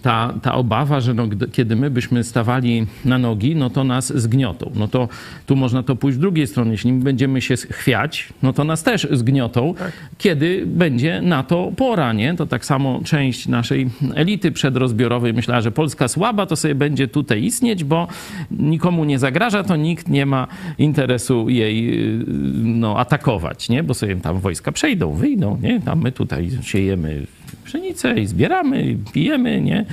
ta, 0.02 0.34
ta 0.42 0.54
obawa, 0.56 1.00
że 1.00 1.14
no, 1.14 1.28
kiedy 1.52 1.76
my 1.76 1.90
byśmy 1.90 2.24
stawali 2.24 2.86
na 3.06 3.18
nogi, 3.18 3.56
no 3.56 3.70
to 3.70 3.84
nas 3.84 4.14
zgniotą. 4.16 4.72
No 4.76 4.88
to 4.88 5.10
tu 5.46 5.56
można 5.56 5.84
to 5.84 5.96
pójść 5.96 6.18
z 6.18 6.20
drugiej 6.20 6.48
strony. 6.48 6.72
Jeśli 6.72 6.94
my 6.94 7.04
będziemy 7.04 7.42
się 7.42 7.56
chwiać, 7.58 8.30
no 8.44 8.54
to 8.54 8.64
nas 8.64 8.84
też 8.84 9.08
zgniotą, 9.12 9.74
kiedy 10.18 10.64
będzie 10.66 11.22
na 11.22 11.44
to 11.44 11.72
pora, 11.76 12.14
nie? 12.14 12.34
To 12.34 12.46
tak 12.46 12.66
samo 12.66 13.02
część 13.04 13.48
naszej 13.48 13.90
elity 14.16 14.52
przedrozbiorowej 14.52 15.34
myślała, 15.34 15.62
że 15.62 15.72
Polska 15.72 16.08
słaba, 16.08 16.46
to 16.46 16.56
sobie 16.56 16.76
będzie 16.76 17.08
tutaj 17.08 17.44
istnieć, 17.44 17.84
bo 17.84 18.08
nikomu 18.52 19.06
nie 19.06 19.20
zagraża, 19.20 19.64
to 19.64 19.76
nikt 19.76 20.08
nie 20.08 20.26
ma 20.26 20.48
interesu 20.78 21.50
jej 21.50 21.86
yy, 21.86 22.26
no, 22.64 23.00
atakować, 23.00 23.70
nie? 23.70 23.84
Bo 23.84 23.94
sobie 23.94 24.16
tam 24.16 24.40
wojska 24.40 24.72
przejdą, 24.72 25.14
wyjdą, 25.14 25.60
nie? 25.62 25.82
Tam 25.82 26.02
my 26.02 26.12
tutaj 26.12 26.50
siejemy 26.62 27.26
pszenicę 27.56 28.20
i 28.20 28.28
zbieramy, 28.28 28.84
i 28.84 28.96
pijemy, 28.96 29.62
nie? 29.62 29.86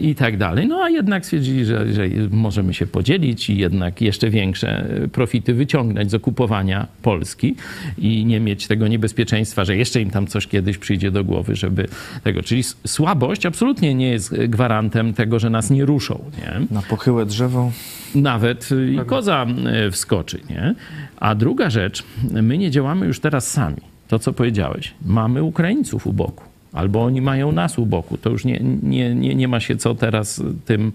I 0.00 0.14
tak 0.14 0.36
dalej. 0.36 0.68
No 0.68 0.82
a 0.82 0.90
jednak 0.90 1.24
stwierdzili, 1.24 1.64
że, 1.64 1.92
że 1.92 2.08
możemy 2.30 2.74
się 2.74 2.86
podzielić 2.86 3.50
i 3.50 3.58
jednak 3.58 4.00
jeszcze 4.00 4.30
większe 4.30 4.88
profity 5.12 5.54
wyciągnąć 5.54 6.10
z 6.10 6.14
okupowania 6.14 6.86
Polski 7.02 7.54
i 7.98 8.24
nie 8.24 8.40
mieć 8.40 8.66
tego 8.66 8.88
niebezpieczeństwa, 8.88 9.64
że 9.64 9.76
jeszcze 9.76 10.00
im 10.00 10.10
tam 10.10 10.26
coś 10.26 10.46
kiedyś 10.46 10.78
przyjdzie 10.78 11.10
do 11.10 11.24
głowy, 11.24 11.56
żeby 11.56 11.88
tego. 12.24 12.42
Czyli 12.42 12.62
słabość 12.86 13.46
absolutnie 13.46 13.94
nie 13.94 14.08
jest 14.08 14.34
gwarantem 14.48 15.14
tego, 15.14 15.38
że 15.38 15.50
nas 15.50 15.70
nie 15.70 15.84
ruszą, 15.84 16.24
nie? 16.38 16.66
Na 16.70 16.82
pochyłe 16.82 17.26
drzewo 17.26 17.72
nawet 18.14 18.68
i 18.92 19.06
koza 19.06 19.46
e, 19.66 19.90
wskoczy, 19.90 20.40
nie? 20.50 20.74
A 21.20 21.34
druga 21.34 21.70
rzecz, 21.70 22.02
my 22.42 22.58
nie 22.58 22.70
działamy 22.70 23.06
już 23.06 23.20
teraz 23.20 23.50
sami. 23.50 23.80
To, 24.08 24.18
co 24.18 24.32
powiedziałeś. 24.32 24.94
Mamy 25.06 25.42
Ukraińców 25.42 26.06
u 26.06 26.12
boku. 26.12 26.44
Albo 26.74 27.04
oni 27.04 27.20
mają 27.20 27.52
nas 27.52 27.78
u 27.78 27.86
boku. 27.86 28.18
To 28.18 28.30
już 28.30 28.44
nie, 28.44 28.60
nie, 28.82 29.14
nie, 29.14 29.34
nie 29.34 29.48
ma 29.48 29.60
się 29.60 29.76
co 29.76 29.94
teraz 29.94 30.42
tym, 30.64 30.92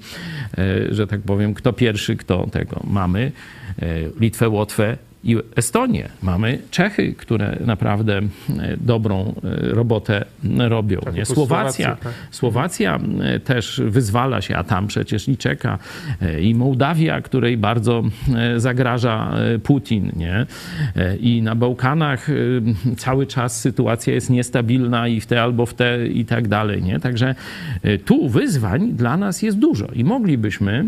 e, 0.57 0.93
że 0.93 1.07
tak 1.07 1.21
powiem, 1.21 1.53
kto 1.53 1.73
pierwszy, 1.73 2.15
kto 2.15 2.47
tego. 2.47 2.81
Mamy 2.83 3.31
e, 3.81 3.85
Litwę, 4.19 4.49
Łotwę, 4.49 4.97
i 5.23 5.37
Estonię. 5.55 6.09
Mamy 6.21 6.59
Czechy, 6.71 7.13
które 7.13 7.57
naprawdę 7.65 8.17
e, 8.17 8.27
dobrą 8.77 9.33
e, 9.43 9.73
robotę 9.73 10.25
robią. 10.57 10.99
Tak, 10.99 11.15
nie? 11.15 11.25
Słowacja, 11.25 11.85
Słowacja, 11.85 11.95
tak. 11.95 12.13
Słowacja 12.31 12.99
e, 13.21 13.39
też 13.39 13.81
wyzwala 13.85 14.41
się, 14.41 14.55
a 14.55 14.63
tam 14.63 14.87
przecież 14.87 15.29
i 15.29 15.37
czeka. 15.37 15.77
I 16.41 16.55
Mołdawia, 16.55 17.21
której 17.21 17.57
bardzo 17.57 18.03
zagraża 18.57 19.31
Putin. 19.63 20.11
Nie? 20.15 20.45
I 21.19 21.41
na 21.41 21.55
Bałkanach 21.55 22.27
cały 22.97 23.27
czas 23.27 23.61
sytuacja 23.61 24.13
jest 24.13 24.29
niestabilna 24.29 25.07
i 25.07 25.21
w 25.21 25.25
te 25.25 25.43
albo 25.43 25.65
w 25.65 25.73
te 25.73 26.07
i 26.07 26.25
tak 26.25 26.47
dalej. 26.47 26.83
Nie? 26.83 26.99
Także 26.99 27.35
tu 28.05 28.29
wyzwań 28.29 28.93
dla 28.93 29.17
nas 29.17 29.41
jest 29.41 29.57
dużo 29.57 29.87
i 29.93 30.03
moglibyśmy 30.03 30.85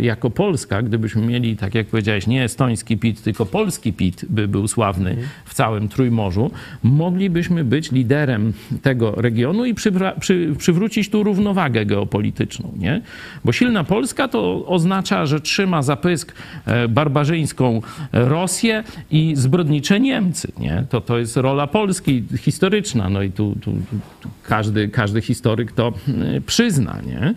jako 0.00 0.30
Polska, 0.30 0.82
gdybyśmy 0.82 1.26
mieli, 1.26 1.56
tak 1.56 1.74
jak 1.74 1.86
powiedziałeś, 1.86 2.26
nie 2.26 2.44
estoński 2.44 2.96
PIT, 2.96 3.22
tylko 3.22 3.46
polski 3.46 3.61
PIT 3.96 4.24
by 4.28 4.48
był 4.48 4.68
sławny 4.68 5.16
w 5.44 5.54
całym 5.54 5.88
Trójmorzu, 5.88 6.50
moglibyśmy 6.82 7.64
być 7.64 7.92
liderem 7.92 8.52
tego 8.82 9.10
regionu 9.10 9.64
i 9.64 9.74
przywra- 9.74 10.18
przy, 10.20 10.54
przywrócić 10.58 11.10
tu 11.10 11.22
równowagę 11.22 11.86
geopolityczną. 11.86 12.72
Nie? 12.78 13.02
Bo 13.44 13.52
silna 13.52 13.84
Polska 13.84 14.28
to 14.28 14.66
oznacza, 14.66 15.26
że 15.26 15.40
trzyma 15.40 15.82
za 15.82 15.96
pysk 15.96 16.32
e, 16.66 16.88
barbarzyńską 16.88 17.82
Rosję 18.12 18.84
i 19.10 19.32
zbrodnicze 19.36 20.00
Niemcy. 20.00 20.52
Nie? 20.58 20.84
To, 20.88 21.00
to 21.00 21.18
jest 21.18 21.36
rola 21.36 21.66
Polski 21.66 22.24
historyczna. 22.38 23.08
No 23.10 23.22
i 23.22 23.30
tu, 23.30 23.56
tu, 23.60 23.72
tu 24.20 24.28
każdy, 24.42 24.88
każdy 24.88 25.20
historyk 25.20 25.72
to 25.72 25.92
e, 26.36 26.40
przyzna. 26.40 26.98
Nie? 27.06 27.34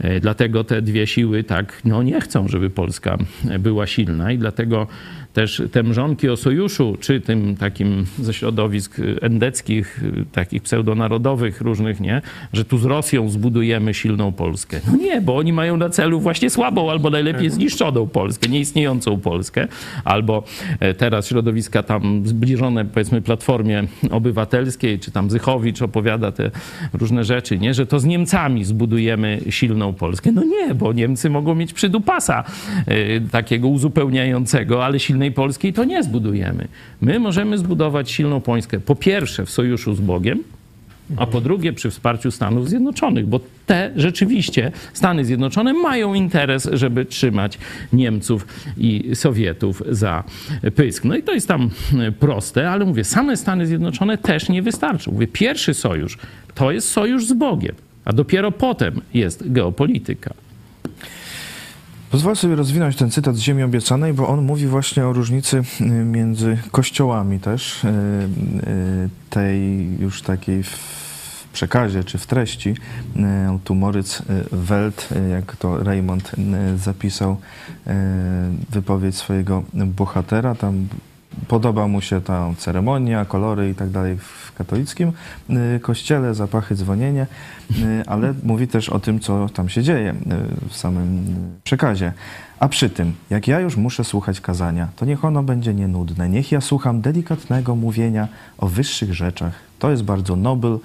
E, 0.00 0.20
Dlatego 0.20 0.64
te 0.64 0.82
dwie 0.82 1.06
siły 1.06 1.44
tak 1.44 1.80
no, 1.84 2.02
nie 2.02 2.20
chcą, 2.20 2.48
żeby 2.48 2.70
Polska 2.70 3.18
była 3.58 3.86
silna 3.86 4.32
i 4.32 4.38
dlatego 4.38 4.86
też 5.36 5.62
te 5.72 5.82
mrzonki 5.82 6.28
o 6.28 6.36
sojuszu, 6.36 6.96
czy 7.00 7.20
tym 7.20 7.56
takim 7.56 8.06
ze 8.18 8.34
środowisk 8.34 8.96
endeckich, 9.20 10.00
takich 10.32 10.62
pseudonarodowych 10.62 11.60
różnych, 11.60 12.00
nie? 12.00 12.22
Że 12.52 12.64
tu 12.64 12.78
z 12.78 12.84
Rosją 12.84 13.28
zbudujemy 13.28 13.94
silną 13.94 14.32
Polskę. 14.32 14.80
No 14.86 14.96
nie, 14.96 15.20
bo 15.20 15.36
oni 15.36 15.52
mają 15.52 15.76
na 15.76 15.88
celu 15.88 16.20
właśnie 16.20 16.50
słabą 16.50 16.90
albo 16.90 17.10
najlepiej 17.10 17.50
zniszczoną 17.50 18.06
Polskę, 18.06 18.48
nieistniejącą 18.48 19.20
Polskę. 19.20 19.68
Albo 20.04 20.44
e, 20.80 20.94
teraz 20.94 21.28
środowiska 21.28 21.82
tam 21.82 22.22
zbliżone 22.26 22.84
powiedzmy 22.84 23.22
Platformie 23.22 23.84
Obywatelskiej, 24.10 24.98
czy 24.98 25.10
tam 25.10 25.30
Zychowicz 25.30 25.82
opowiada 25.82 26.32
te 26.32 26.50
różne 26.92 27.24
rzeczy, 27.24 27.58
nie? 27.58 27.74
Że 27.74 27.86
to 27.86 28.00
z 28.00 28.04
Niemcami 28.04 28.64
zbudujemy 28.64 29.40
silną 29.50 29.92
Polskę. 29.92 30.32
No 30.32 30.44
nie, 30.44 30.74
bo 30.74 30.92
Niemcy 30.92 31.30
mogą 31.30 31.54
mieć 31.54 31.72
przydupasa 31.72 32.44
e, 32.86 33.20
takiego 33.20 33.68
uzupełniającego, 33.68 34.84
ale 34.84 35.00
silnej 35.00 35.25
Polskiej 35.32 35.72
to 35.72 35.84
nie 35.84 36.02
zbudujemy. 36.02 36.68
My 37.00 37.18
możemy 37.18 37.58
zbudować 37.58 38.10
silną 38.10 38.40
Polskę 38.40 38.80
po 38.80 38.94
pierwsze 38.94 39.46
w 39.46 39.50
sojuszu 39.50 39.94
z 39.94 40.00
Bogiem, 40.00 40.42
a 41.16 41.26
po 41.26 41.40
drugie 41.40 41.72
przy 41.72 41.90
wsparciu 41.90 42.30
Stanów 42.30 42.68
Zjednoczonych, 42.68 43.26
bo 43.26 43.40
te 43.66 43.90
rzeczywiście 43.96 44.72
Stany 44.92 45.24
Zjednoczone 45.24 45.72
mają 45.72 46.14
interes, 46.14 46.68
żeby 46.72 47.04
trzymać 47.04 47.58
Niemców 47.92 48.46
i 48.78 49.10
Sowietów 49.14 49.82
za 49.90 50.24
pysk. 50.74 51.04
No 51.04 51.16
i 51.16 51.22
to 51.22 51.34
jest 51.34 51.48
tam 51.48 51.70
proste, 52.20 52.70
ale 52.70 52.84
mówię, 52.84 53.04
same 53.04 53.36
Stany 53.36 53.66
Zjednoczone 53.66 54.18
też 54.18 54.48
nie 54.48 54.62
wystarczą. 54.62 55.12
Mówię, 55.12 55.26
pierwszy 55.26 55.74
sojusz 55.74 56.18
to 56.54 56.72
jest 56.72 56.88
sojusz 56.88 57.26
z 57.26 57.32
Bogiem, 57.32 57.74
a 58.04 58.12
dopiero 58.12 58.52
potem 58.52 59.00
jest 59.14 59.52
geopolityka. 59.52 60.34
Pozwolę 62.10 62.36
sobie 62.36 62.54
rozwinąć 62.54 62.96
ten 62.96 63.10
cytat 63.10 63.36
z 63.36 63.38
Ziemi 63.38 63.62
Obiecanej, 63.62 64.12
bo 64.12 64.28
on 64.28 64.42
mówi 64.42 64.66
właśnie 64.66 65.06
o 65.06 65.12
różnicy 65.12 65.62
y, 65.80 65.84
między 65.84 66.58
kościołami 66.70 67.40
też, 67.40 67.84
y, 67.84 67.88
y, 67.88 69.08
tej 69.30 69.88
już 70.00 70.22
takiej 70.22 70.62
w 70.62 71.48
przekazie 71.52 72.04
czy 72.04 72.18
w 72.18 72.26
treści. 72.26 72.74
Tu 73.64 73.74
Moritz 73.74 74.22
Welt, 74.52 75.08
jak 75.30 75.56
to 75.56 75.84
Raymond 75.84 76.32
zapisał, 76.76 77.36
wypowiedź 78.70 79.16
swojego 79.16 79.62
bohatera, 79.74 80.54
tam 80.54 80.88
podoba 81.48 81.88
mu 81.88 82.00
się 82.00 82.20
ta 82.20 82.50
ceremonia, 82.58 83.24
kolory 83.24 83.70
i 83.70 83.74
tak 83.74 83.90
dalej 83.90 84.18
w 84.18 84.52
katolickim 84.54 85.12
y, 85.50 85.80
kościele, 85.80 86.34
zapachy, 86.34 86.74
dzwonienie, 86.74 87.26
y, 87.70 88.02
ale 88.06 88.34
mówi 88.42 88.68
też 88.68 88.88
o 88.88 88.98
tym, 89.00 89.20
co 89.20 89.48
tam 89.48 89.68
się 89.68 89.82
dzieje 89.82 90.10
y, 90.10 90.68
w 90.68 90.76
samym 90.76 91.24
przekazie. 91.64 92.12
A 92.60 92.68
przy 92.68 92.90
tym, 92.90 93.12
jak 93.30 93.48
ja 93.48 93.60
już 93.60 93.76
muszę 93.76 94.04
słuchać 94.04 94.40
kazania, 94.40 94.88
to 94.96 95.04
niech 95.04 95.24
ono 95.24 95.42
będzie 95.42 95.74
nienudne. 95.74 96.28
Niech 96.28 96.52
ja 96.52 96.60
słucham 96.60 97.00
delikatnego 97.00 97.76
mówienia 97.76 98.28
o 98.58 98.66
wyższych 98.66 99.14
rzeczach. 99.14 99.52
To 99.78 99.90
jest 99.90 100.02
bardzo 100.02 100.36
nobel 100.36 100.78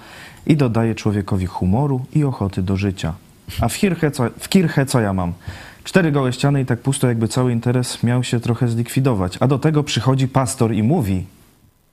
i 0.46 0.56
dodaje 0.56 0.94
człowiekowi 0.94 1.46
humoru 1.46 2.04
i 2.14 2.24
ochoty 2.24 2.62
do 2.62 2.76
życia. 2.76 3.14
A 3.60 3.68
w 3.68 3.76
kirche 3.76 4.10
co, 4.10 4.24
w 4.38 4.48
kirche 4.48 4.86
co 4.86 5.00
ja 5.00 5.12
mam? 5.12 5.32
Cztery 5.84 6.12
gołe 6.12 6.32
ściany 6.32 6.60
i 6.60 6.66
tak 6.66 6.80
pusto, 6.80 7.08
jakby 7.08 7.28
cały 7.28 7.52
interes 7.52 8.02
miał 8.02 8.24
się 8.24 8.40
trochę 8.40 8.68
zlikwidować. 8.68 9.36
A 9.40 9.46
do 9.46 9.58
tego 9.58 9.82
przychodzi 9.82 10.28
pastor 10.28 10.72
i 10.72 10.82
mówi. 10.82 11.24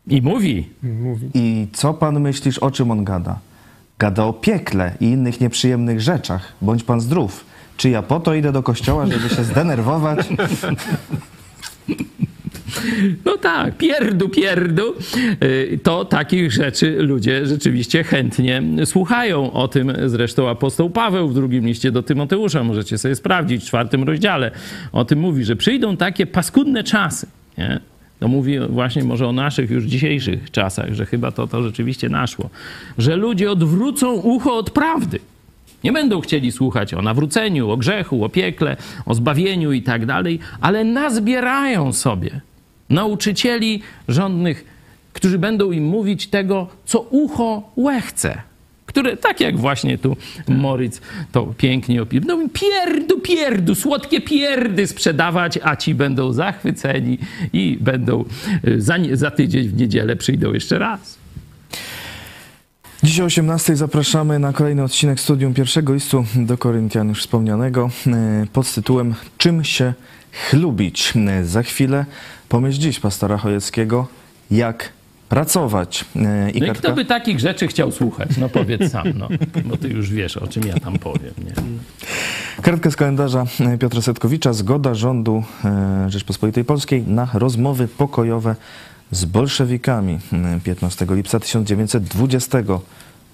I 0.07 0.21
mówi. 0.21 0.69
Mówi. 0.83 1.29
I 1.33 1.67
co 1.73 1.93
pan 1.93 2.19
myślisz, 2.19 2.57
o 2.57 2.71
czym 2.71 2.91
on 2.91 3.03
gada? 3.03 3.39
Gada 3.99 4.23
o 4.23 4.33
piekle 4.33 4.93
i 4.99 5.05
innych 5.05 5.41
nieprzyjemnych 5.41 6.01
rzeczach. 6.01 6.53
Bądź 6.61 6.83
pan 6.83 7.01
zdrów. 7.01 7.45
Czy 7.77 7.89
ja 7.89 8.01
po 8.01 8.19
to 8.19 8.33
idę 8.33 8.51
do 8.51 8.63
kościoła, 8.63 9.05
żeby 9.05 9.29
się 9.29 9.43
zdenerwować? 9.43 10.19
No 13.25 13.37
tak, 13.37 13.77
pierdu, 13.77 14.29
pierdu. 14.29 14.95
Y, 15.43 15.79
To 15.83 16.05
takich 16.05 16.51
rzeczy 16.51 16.97
ludzie 16.99 17.45
rzeczywiście 17.45 18.03
chętnie 18.03 18.63
słuchają. 18.85 19.51
O 19.51 19.67
tym 19.67 19.93
zresztą 20.05 20.49
apostoł 20.49 20.89
Paweł 20.89 21.29
w 21.29 21.33
drugim 21.33 21.65
liście 21.67 21.91
do 21.91 22.03
Tymoteusza, 22.03 22.63
możecie 22.63 22.97
sobie 22.97 23.15
sprawdzić 23.15 23.63
w 23.63 23.67
czwartym 23.67 24.03
rozdziale. 24.03 24.51
O 24.91 25.05
tym 25.05 25.19
mówi, 25.19 25.43
że 25.45 25.55
przyjdą 25.55 25.97
takie 25.97 26.25
paskudne 26.25 26.83
czasy. 26.83 27.27
Nie? 27.57 27.79
To 28.19 28.27
mówi 28.27 28.59
właśnie 28.59 29.03
może 29.03 29.27
o 29.27 29.31
naszych 29.31 29.69
już 29.69 29.83
dzisiejszych 29.83 30.51
czasach, 30.51 30.93
że 30.93 31.05
chyba 31.05 31.31
to, 31.31 31.47
to 31.47 31.63
rzeczywiście 31.63 32.09
naszło. 32.09 32.49
Że 32.97 33.15
ludzie 33.15 33.51
odwrócą 33.51 34.13
ucho 34.13 34.57
od 34.57 34.69
prawdy. 34.69 35.19
Nie 35.83 35.91
będą 35.91 36.21
chcieli 36.21 36.51
słuchać 36.51 36.93
o 36.93 37.01
nawróceniu, 37.01 37.69
o 37.69 37.77
grzechu, 37.77 38.23
o 38.23 38.29
piekle, 38.29 38.77
o 39.05 39.13
zbawieniu 39.13 39.71
i 39.71 39.81
tak 39.81 40.05
dalej, 40.05 40.39
ale 40.61 40.83
nazbierają 40.83 41.93
sobie 41.93 42.41
nauczycieli 42.89 43.81
rządnych, 44.07 44.65
którzy 45.13 45.39
będą 45.39 45.71
im 45.71 45.83
mówić 45.83 46.27
tego, 46.27 46.67
co 46.85 46.99
ucho 46.99 47.71
łechce. 47.77 48.41
Które, 48.85 49.17
tak 49.17 49.39
jak 49.39 49.57
właśnie 49.57 49.97
tu 49.97 50.17
Moritz 50.47 51.01
to 51.31 51.53
pięknie 51.57 52.01
opisał, 52.01 52.41
im 52.41 52.49
pierdu, 52.49 53.19
pierdu, 53.19 53.75
słodkie 53.75 54.21
pierdy 54.21 54.87
sprzedawać, 54.87 55.59
a 55.63 55.75
ci 55.75 55.95
będą 55.95 56.33
zachwyceni 56.33 57.17
i 57.53 57.77
będą 57.81 58.25
y, 58.67 58.81
za, 58.81 58.95
za 59.13 59.31
tydzień 59.31 59.67
w 59.67 59.77
niedzielę 59.77 60.15
przyjdą 60.15 60.53
jeszcze 60.53 60.79
raz. 60.79 61.19
Dzisiaj 63.03 63.23
o 63.23 63.25
18 63.25 63.75
zapraszamy 63.75 64.39
na 64.39 64.53
kolejny 64.53 64.83
odcinek 64.83 65.19
studium 65.19 65.53
pierwszego 65.53 65.93
listu 65.93 66.25
do 66.35 66.57
Koryntian 66.57 67.09
już 67.09 67.21
wspomnianego 67.21 67.89
e, 68.07 68.45
pod 68.53 68.73
tytułem 68.73 69.15
Czym 69.37 69.63
się 69.63 69.93
chlubić? 70.49 71.13
E, 71.27 71.45
Za 71.45 71.63
chwilę 71.63 72.05
pomyśl 72.49 72.79
dziś 72.79 72.99
pastora 72.99 73.37
Chojeckiego, 73.37 74.07
jak 74.51 74.89
pracować. 75.29 76.05
E, 76.15 76.51
I 76.51 76.59
No 76.59 76.67
i 76.67 76.71
kto 76.71 76.93
by 76.93 77.05
takich 77.05 77.39
rzeczy 77.39 77.67
chciał 77.67 77.91
słuchać? 77.91 78.29
No 78.37 78.49
powiedz 78.49 78.91
sam, 78.91 79.07
no. 79.15 79.29
Bo 79.65 79.77
ty 79.77 79.87
już 79.87 80.09
wiesz, 80.09 80.37
o 80.37 80.47
czym 80.47 80.63
ja 80.67 80.79
tam 80.79 80.99
powiem, 80.99 81.33
nie? 81.37 81.53
Kartka 82.61 82.91
z 82.91 82.95
kalendarza 82.95 83.45
e, 83.59 83.77
Piotra 83.77 84.01
Setkowicza. 84.01 84.53
Zgoda 84.53 84.93
rządu 84.93 85.43
e, 85.65 86.05
Rzeczpospolitej 86.09 86.65
Polskiej 86.65 87.03
na 87.07 87.27
rozmowy 87.33 87.87
pokojowe 87.87 88.55
z 89.11 89.25
bolszewikami 89.25 90.19
e, 90.33 90.59
15 90.63 91.05
lipca 91.09 91.39
1920 91.39 92.57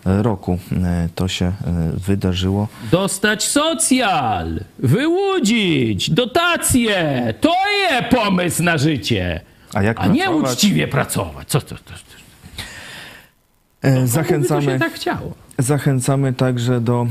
roku 0.05 0.59
e, 0.83 1.09
to 1.15 1.27
się 1.27 1.45
e, 1.45 1.53
wydarzyło. 1.93 2.67
Dostać 2.91 3.43
socjal, 3.43 4.59
wyłudzić, 4.79 6.09
dotacje. 6.09 7.33
To 7.41 7.53
jest 7.89 8.15
pomysł 8.15 8.63
na 8.63 8.77
życie. 8.77 9.41
A 9.73 9.83
jak 9.83 9.99
A 9.99 10.07
nie 10.07 10.31
uczciwie 10.31 10.87
pracować. 10.87 11.47
Co 11.47 11.61
to? 11.61 11.67
to, 11.67 11.75
to. 11.75 11.93
E, 11.93 11.95
Komu 11.95 12.03
by 12.03 13.63
to 13.63 13.73
Zachęcamy, 14.05 14.61
się 14.61 14.79
tak 14.79 14.93
chciało. 14.93 15.33
zachęcamy 15.59 16.33
także 16.33 16.81
do 16.81 17.07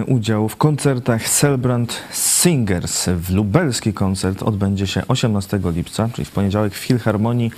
e, 0.00 0.04
udziału 0.04 0.48
w 0.48 0.56
koncertach 0.56 1.28
Celebrant 1.28 2.02
Singers. 2.12 3.08
W 3.08 3.34
lubelski 3.34 3.92
koncert 3.92 4.42
odbędzie 4.42 4.86
się 4.86 5.02
18 5.08 5.60
lipca, 5.64 6.08
czyli 6.14 6.24
w 6.24 6.30
poniedziałek 6.30 6.74
w 6.74 6.76
Filharmonii 6.76 7.50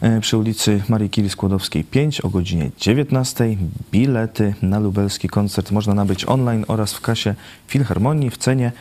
e, 0.00 0.20
przy 0.20 0.36
ulicy 0.36 0.82
Marii 0.88 1.10
Curie 1.10 1.30
Skłodowskiej 1.30 1.84
5 1.84 2.20
o 2.20 2.28
godzinie 2.28 2.70
19. 2.78 3.56
Bilety 3.92 4.54
na 4.62 4.78
lubelski 4.78 5.28
koncert 5.28 5.70
można 5.70 5.94
nabyć 5.94 6.24
online 6.24 6.64
oraz 6.68 6.94
w 6.94 7.00
kasie 7.00 7.34
Filharmonii 7.68 8.30
w 8.30 8.36
cenie 8.36 8.72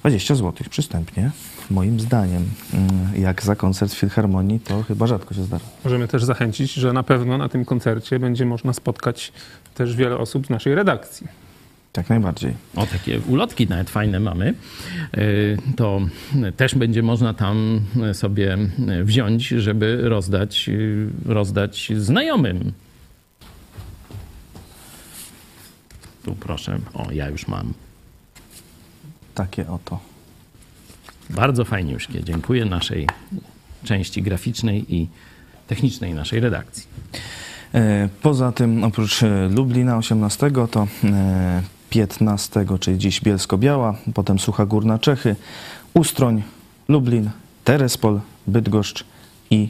20 0.00 0.34
zł 0.34 0.52
przystępnie. 0.70 1.30
Moim 1.70 2.00
zdaniem, 2.00 2.44
Mm, 2.74 3.22
jak 3.22 3.42
za 3.42 3.56
koncert 3.56 3.92
w 3.92 3.98
Filharmonii, 3.98 4.60
to 4.60 4.82
chyba 4.82 5.06
rzadko 5.06 5.34
się 5.34 5.42
zdarza. 5.44 5.64
Możemy 5.84 6.08
też 6.08 6.24
zachęcić, 6.24 6.72
że 6.72 6.92
na 6.92 7.02
pewno 7.02 7.38
na 7.38 7.48
tym 7.48 7.64
koncercie 7.64 8.18
będzie 8.18 8.44
można 8.46 8.72
spotkać 8.72 9.32
też 9.74 9.96
wiele 9.96 10.18
osób 10.18 10.46
z 10.46 10.50
naszej 10.50 10.74
redakcji. 10.74 11.26
Jak 11.96 12.08
najbardziej. 12.10 12.54
O, 12.76 12.86
takie 12.86 13.20
ulotki 13.20 13.66
nawet 13.66 13.90
fajne 13.90 14.20
mamy. 14.20 14.54
Y, 15.18 15.58
To 15.76 16.00
też 16.56 16.74
będzie 16.74 17.02
można 17.02 17.34
tam 17.34 17.80
sobie 18.12 18.58
wziąć, 19.04 19.48
żeby 19.48 20.08
rozdać, 20.08 20.68
y, 20.68 21.08
rozdać 21.26 21.92
znajomym. 21.96 22.72
Tu 26.24 26.34
proszę. 26.34 26.78
O, 26.94 27.12
ja 27.12 27.28
już 27.28 27.48
mam. 27.48 27.72
Takie 29.34 29.68
oto. 29.70 30.00
Bardzo 31.30 31.64
fajniuszkie. 31.64 32.24
Dziękuję 32.24 32.64
naszej 32.64 33.06
części 33.84 34.22
graficznej 34.22 34.94
i 34.94 35.08
technicznej 35.66 36.14
naszej 36.14 36.40
redakcji. 36.40 36.86
E, 37.74 38.08
Poza 38.22 38.52
tym, 38.52 38.84
oprócz 38.84 39.22
e, 39.22 39.48
Lublina 39.48 39.96
18, 39.96 40.50
to 40.70 40.86
e, 41.04 41.62
15, 41.90 42.66
czyli 42.80 42.98
dziś 42.98 43.20
Bielsko-Biała, 43.20 43.94
potem 44.14 44.38
Sucha 44.38 44.66
Górna 44.66 44.98
Czechy, 44.98 45.36
Ustroń, 45.94 46.42
Lublin, 46.88 47.30
Terespol, 47.64 48.20
Bydgoszcz 48.46 49.04
i 49.50 49.68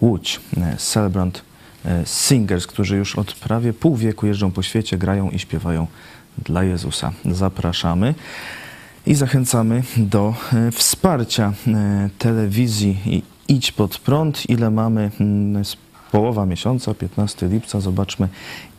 Łódź. 0.00 0.40
E, 0.56 0.76
Celebrant 0.76 1.42
e, 1.84 2.06
Singers, 2.06 2.66
którzy 2.66 2.96
już 2.96 3.18
od 3.18 3.34
prawie 3.34 3.72
pół 3.72 3.96
wieku 3.96 4.26
jeżdżą 4.26 4.50
po 4.50 4.62
świecie, 4.62 4.98
grają 4.98 5.30
i 5.30 5.38
śpiewają 5.38 5.86
dla 6.38 6.64
Jezusa. 6.64 7.12
Zapraszamy. 7.24 8.14
I 9.06 9.14
zachęcamy 9.14 9.82
do 9.96 10.34
e, 10.52 10.70
wsparcia 10.70 11.52
e, 11.66 12.08
telewizji 12.18 12.98
i 13.06 13.22
Idź 13.48 13.72
pod 13.72 13.98
prąd. 13.98 14.50
Ile 14.50 14.70
mamy 14.70 15.10
mm, 15.20 15.62
połowa 16.12 16.46
miesiąca, 16.46 16.94
15 16.94 17.48
lipca. 17.48 17.80
Zobaczmy, 17.80 18.28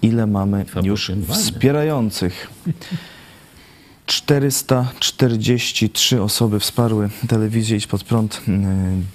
ile 0.02 0.28
mamy 0.28 0.66
już 0.84 1.12
wspierających. 1.30 2.50
443 4.06 6.22
osoby 6.22 6.60
wsparły 6.60 7.10
telewizję 7.28 7.78
Idź 7.78 7.88
pod 7.88 8.04
prąd 8.04 8.42
e, 8.48 8.52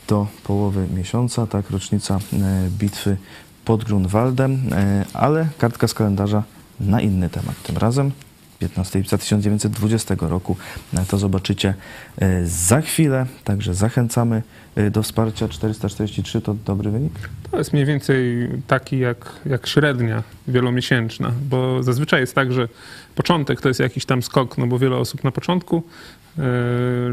do 0.09 0.27
połowy 0.45 0.87
miesiąca. 0.95 1.47
Tak, 1.47 1.71
rocznica 1.71 2.19
bitwy 2.79 3.17
pod 3.65 3.85
Grunwaldem, 3.85 4.71
ale 5.13 5.47
kartka 5.59 5.89
z 5.89 5.95
kalendarza 5.95 6.43
na 6.81 7.01
inny 7.01 7.31
temat. 7.31 7.63
Tym 7.63 7.77
razem 7.77 8.13
15 8.59 8.99
lipca 8.99 9.19
1920 9.19 10.15
roku. 10.21 10.57
To 11.09 11.19
zobaczycie 11.19 11.75
e, 12.19 12.47
za 12.47 12.81
chwilę, 12.81 13.27
także 13.45 13.75
zachęcamy 13.75 14.43
e, 14.77 14.91
do 14.91 15.03
wsparcia. 15.03 15.49
443 15.49 16.41
to 16.41 16.55
dobry 16.55 16.91
wynik? 16.91 17.13
To 17.51 17.59
jest 17.59 17.73
mniej 17.73 17.85
więcej 17.85 18.49
taki 18.67 18.99
jak, 18.99 19.33
jak 19.47 19.67
średnia 19.67 20.23
wielomiesięczna, 20.49 21.33
bo 21.51 21.83
zazwyczaj 21.83 22.21
jest 22.21 22.35
tak, 22.35 22.53
że 22.53 22.69
początek 23.15 23.61
to 23.61 23.69
jest 23.69 23.81
jakiś 23.81 24.05
tam 24.05 24.23
skok, 24.23 24.59
no 24.59 24.67
bo 24.67 24.79
wiele 24.79 24.97
osób 24.97 25.25
na 25.25 25.31
początku, 25.33 25.83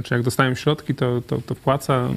czy 0.03 0.13
jak 0.13 0.23
dostają 0.23 0.55
środki, 0.55 0.95
to, 0.95 1.21
to, 1.27 1.37
to 1.45 1.55
wpłaca, 1.55 2.09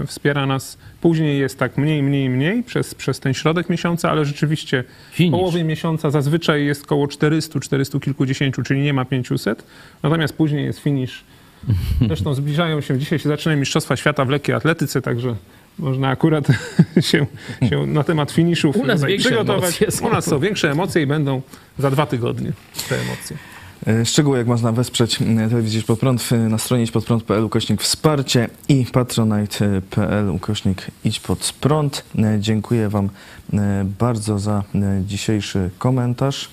yy, 0.00 0.06
wspiera 0.06 0.46
nas. 0.46 0.78
Później 1.00 1.38
jest 1.38 1.58
tak 1.58 1.76
mniej, 1.76 2.02
mniej, 2.02 2.30
mniej 2.30 2.62
przez, 2.62 2.94
przez 2.94 3.20
ten 3.20 3.34
środek 3.34 3.70
miesiąca, 3.70 4.10
ale 4.10 4.24
rzeczywiście 4.24 4.84
w 5.12 5.30
połowie 5.30 5.64
miesiąca 5.64 6.10
zazwyczaj 6.10 6.64
jest 6.64 6.86
koło 6.86 7.08
400, 7.08 7.60
400 7.60 8.00
kilkudziesięciu, 8.00 8.62
czyli 8.62 8.80
nie 8.80 8.92
ma 8.92 9.04
500, 9.04 9.64
natomiast 10.02 10.34
później 10.34 10.64
jest 10.64 10.78
finisz. 10.78 11.24
Zresztą 12.08 12.34
zbliżają 12.34 12.80
się, 12.80 12.98
dzisiaj 12.98 13.18
się 13.18 13.28
zaczynają 13.28 13.58
Mistrzostwa 13.60 13.96
Świata 13.96 14.24
w 14.24 14.28
lekkiej 14.28 14.54
atletyce, 14.54 15.02
także 15.02 15.36
można 15.78 16.08
akurat 16.08 16.46
się, 17.10 17.26
się 17.68 17.86
na 17.86 18.04
temat 18.04 18.30
finiszów 18.30 18.76
U 18.76 18.86
nas 18.86 19.02
przygotować. 19.18 19.82
emocje. 19.82 20.08
U 20.08 20.12
nas 20.12 20.24
są 20.24 20.38
większe 20.38 20.70
emocje 20.70 21.02
i 21.02 21.06
będą 21.06 21.42
za 21.78 21.90
dwa 21.90 22.06
tygodnie 22.06 22.52
te 22.88 23.00
emocje. 23.00 23.36
E, 23.86 24.04
Szczegóły, 24.06 24.38
jak 24.38 24.46
można 24.46 24.72
wesprzeć 24.72 25.22
m, 25.22 25.50
telewizję 25.50 25.82
pod 25.82 25.98
prąd 25.98 26.30
na 26.48 26.58
stronie 26.58 26.82
idźpodprąd.pl 26.82 27.44
ukośnik 27.44 27.82
wsparcie 27.82 28.48
i 28.68 28.86
patronite.pl 28.92 30.30
ukośnik 30.30 30.86
idź 31.04 31.20
pod 31.20 31.52
prąd. 31.60 32.04
E, 32.18 32.40
Dziękuję 32.40 32.88
Wam 32.88 33.10
e, 33.52 33.86
bardzo 33.98 34.38
za 34.38 34.64
e, 34.74 35.02
dzisiejszy 35.06 35.70
komentarz. 35.78 36.48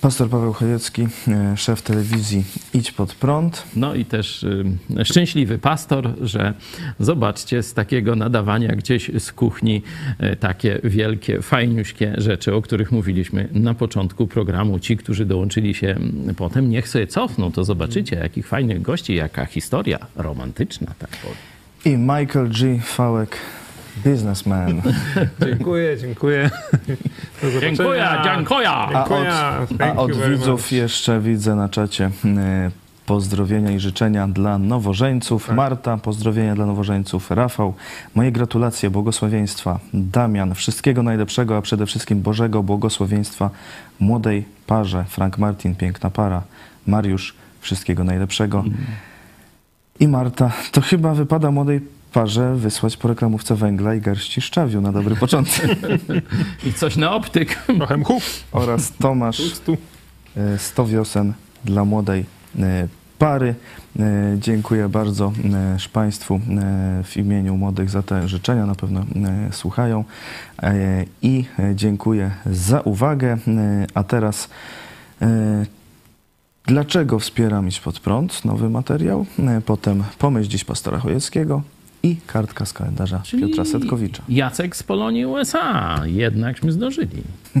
Pastor 0.00 0.28
Paweł 0.28 0.52
Chojecki, 0.52 1.08
e, 1.28 1.56
szef 1.56 1.82
telewizji 1.82 2.44
Idź 2.74 2.92
pod 2.92 3.14
prąd. 3.14 3.62
No 3.76 3.94
i 3.94 4.04
też 4.04 4.42
y, 4.42 4.64
szczęśliwy 5.04 5.58
pastor, 5.58 6.14
że 6.20 6.54
zobaczcie, 7.00 7.62
z 7.62 7.74
takiego 7.74 8.16
nadawania 8.16 8.76
gdzieś 8.76 9.10
z 9.18 9.32
kuchni 9.32 9.82
y, 10.32 10.36
takie 10.36 10.80
wielkie, 10.84 11.42
fajniuśkie 11.42 12.14
rzeczy, 12.18 12.54
o 12.54 12.62
których 12.62 12.92
mówiliśmy 12.92 13.48
na 13.52 13.74
początku 13.74 14.26
programu. 14.26 14.78
Ci, 14.78 14.96
którzy 14.96 15.26
dołączyli 15.26 15.74
się 15.74 15.88
mm, 15.88 16.34
potem, 16.34 16.70
niech 16.70 16.88
sobie 16.88 17.06
cofną, 17.06 17.52
to 17.52 17.64
zobaczycie, 17.64 18.16
jakich 18.16 18.46
fajnych 18.46 18.82
gości, 18.82 19.14
jaka 19.14 19.46
historia 19.46 19.98
romantyczna. 20.16 20.94
Tak 20.98 21.10
powiem. 21.10 21.36
I 21.84 21.98
Michael 21.98 22.48
G. 22.48 22.80
Fałek, 22.84 23.36
businessman. 24.04 24.82
Dziękuję, 25.46 25.98
dziękuję. 25.98 26.50
Dziękuję, 27.60 28.08
dziękuję. 28.24 28.70
A 28.70 29.04
od, 29.04 29.82
a 29.82 29.96
od 29.96 30.16
widzów 30.16 30.60
much. 30.60 30.72
jeszcze 30.72 31.20
widzę 31.20 31.54
na 31.54 31.68
czacie 31.68 32.10
e, 32.24 32.70
pozdrowienia 33.06 33.70
i 33.70 33.80
życzenia 33.80 34.28
dla 34.28 34.58
nowożeńców. 34.58 35.46
Tak. 35.46 35.56
Marta, 35.56 35.96
pozdrowienia 35.96 36.54
dla 36.54 36.66
nowożeńców. 36.66 37.30
Rafał, 37.30 37.74
moje 38.14 38.32
gratulacje, 38.32 38.90
błogosławieństwa. 38.90 39.78
Damian, 39.94 40.54
wszystkiego 40.54 41.02
najlepszego, 41.02 41.56
a 41.56 41.62
przede 41.62 41.86
wszystkim 41.86 42.22
Bożego 42.22 42.62
błogosławieństwa 42.62 43.50
młodej 44.00 44.44
parze. 44.66 45.04
Frank 45.08 45.38
Martin, 45.38 45.74
piękna 45.74 46.10
para. 46.10 46.42
Mariusz, 46.86 47.34
wszystkiego 47.60 48.04
najlepszego. 48.04 48.58
Mm. 48.60 48.74
I 50.00 50.08
Marta, 50.08 50.52
to 50.72 50.80
chyba 50.80 51.14
wypada 51.14 51.50
młodej 51.50 51.80
parze 52.12 52.54
wysłać 52.56 52.96
po 52.96 53.08
reklamówce 53.08 53.54
węgla 53.54 53.94
i 53.94 54.00
garści 54.00 54.40
szczawiu 54.40 54.80
na 54.80 54.92
dobry 54.92 55.16
początek. 55.16 55.70
I 56.68 56.72
coś 56.72 56.96
na 56.96 57.12
optyk. 57.14 57.54
Trochę 57.76 57.96
mchu. 57.96 58.20
oraz 58.52 58.92
Tomasz 58.92 59.36
Pustu. 59.36 59.76
e, 60.36 60.58
100 60.58 60.86
wiosen 60.86 61.32
dla 61.64 61.84
młodej 61.84 62.24
e, 62.58 62.88
pary. 63.18 63.54
E, 63.98 64.02
Dziękuję 64.38 64.88
bardzo 64.88 65.32
Państwu 65.92 66.40
w 67.04 67.16
imieniu 67.16 67.56
młodych 67.56 67.90
za 67.90 68.02
te 68.02 68.28
życzenia, 68.28 68.66
na 68.66 68.74
pewno 68.74 69.04
słuchają. 69.52 70.04
I 71.22 71.44
dziękuję 71.74 72.30
za 72.46 72.80
uwagę. 72.80 73.38
A 73.94 74.02
teraz 74.04 74.48
dlaczego 76.66 77.18
wspieram 77.18 77.68
Iść 77.68 77.80
Pod 77.80 78.00
Prąd? 78.00 78.44
Nowy 78.44 78.70
materiał. 78.70 79.26
Potem 79.66 80.04
pomyśl 80.18 80.50
dziś 80.50 80.64
pastora 80.64 80.98
Chojeckiego 80.98 81.62
i 82.02 82.16
kartka 82.26 82.66
z 82.66 82.72
kalendarza 82.72 83.20
Czyli 83.24 83.46
Piotra 83.46 83.64
Setkowicza. 83.64 84.22
Jacek 84.28 84.76
z 84.76 84.82
Polonii 84.82 85.26
USA. 85.26 86.00
Jednakśmy 86.04 86.72
zdążyli. 86.72 87.22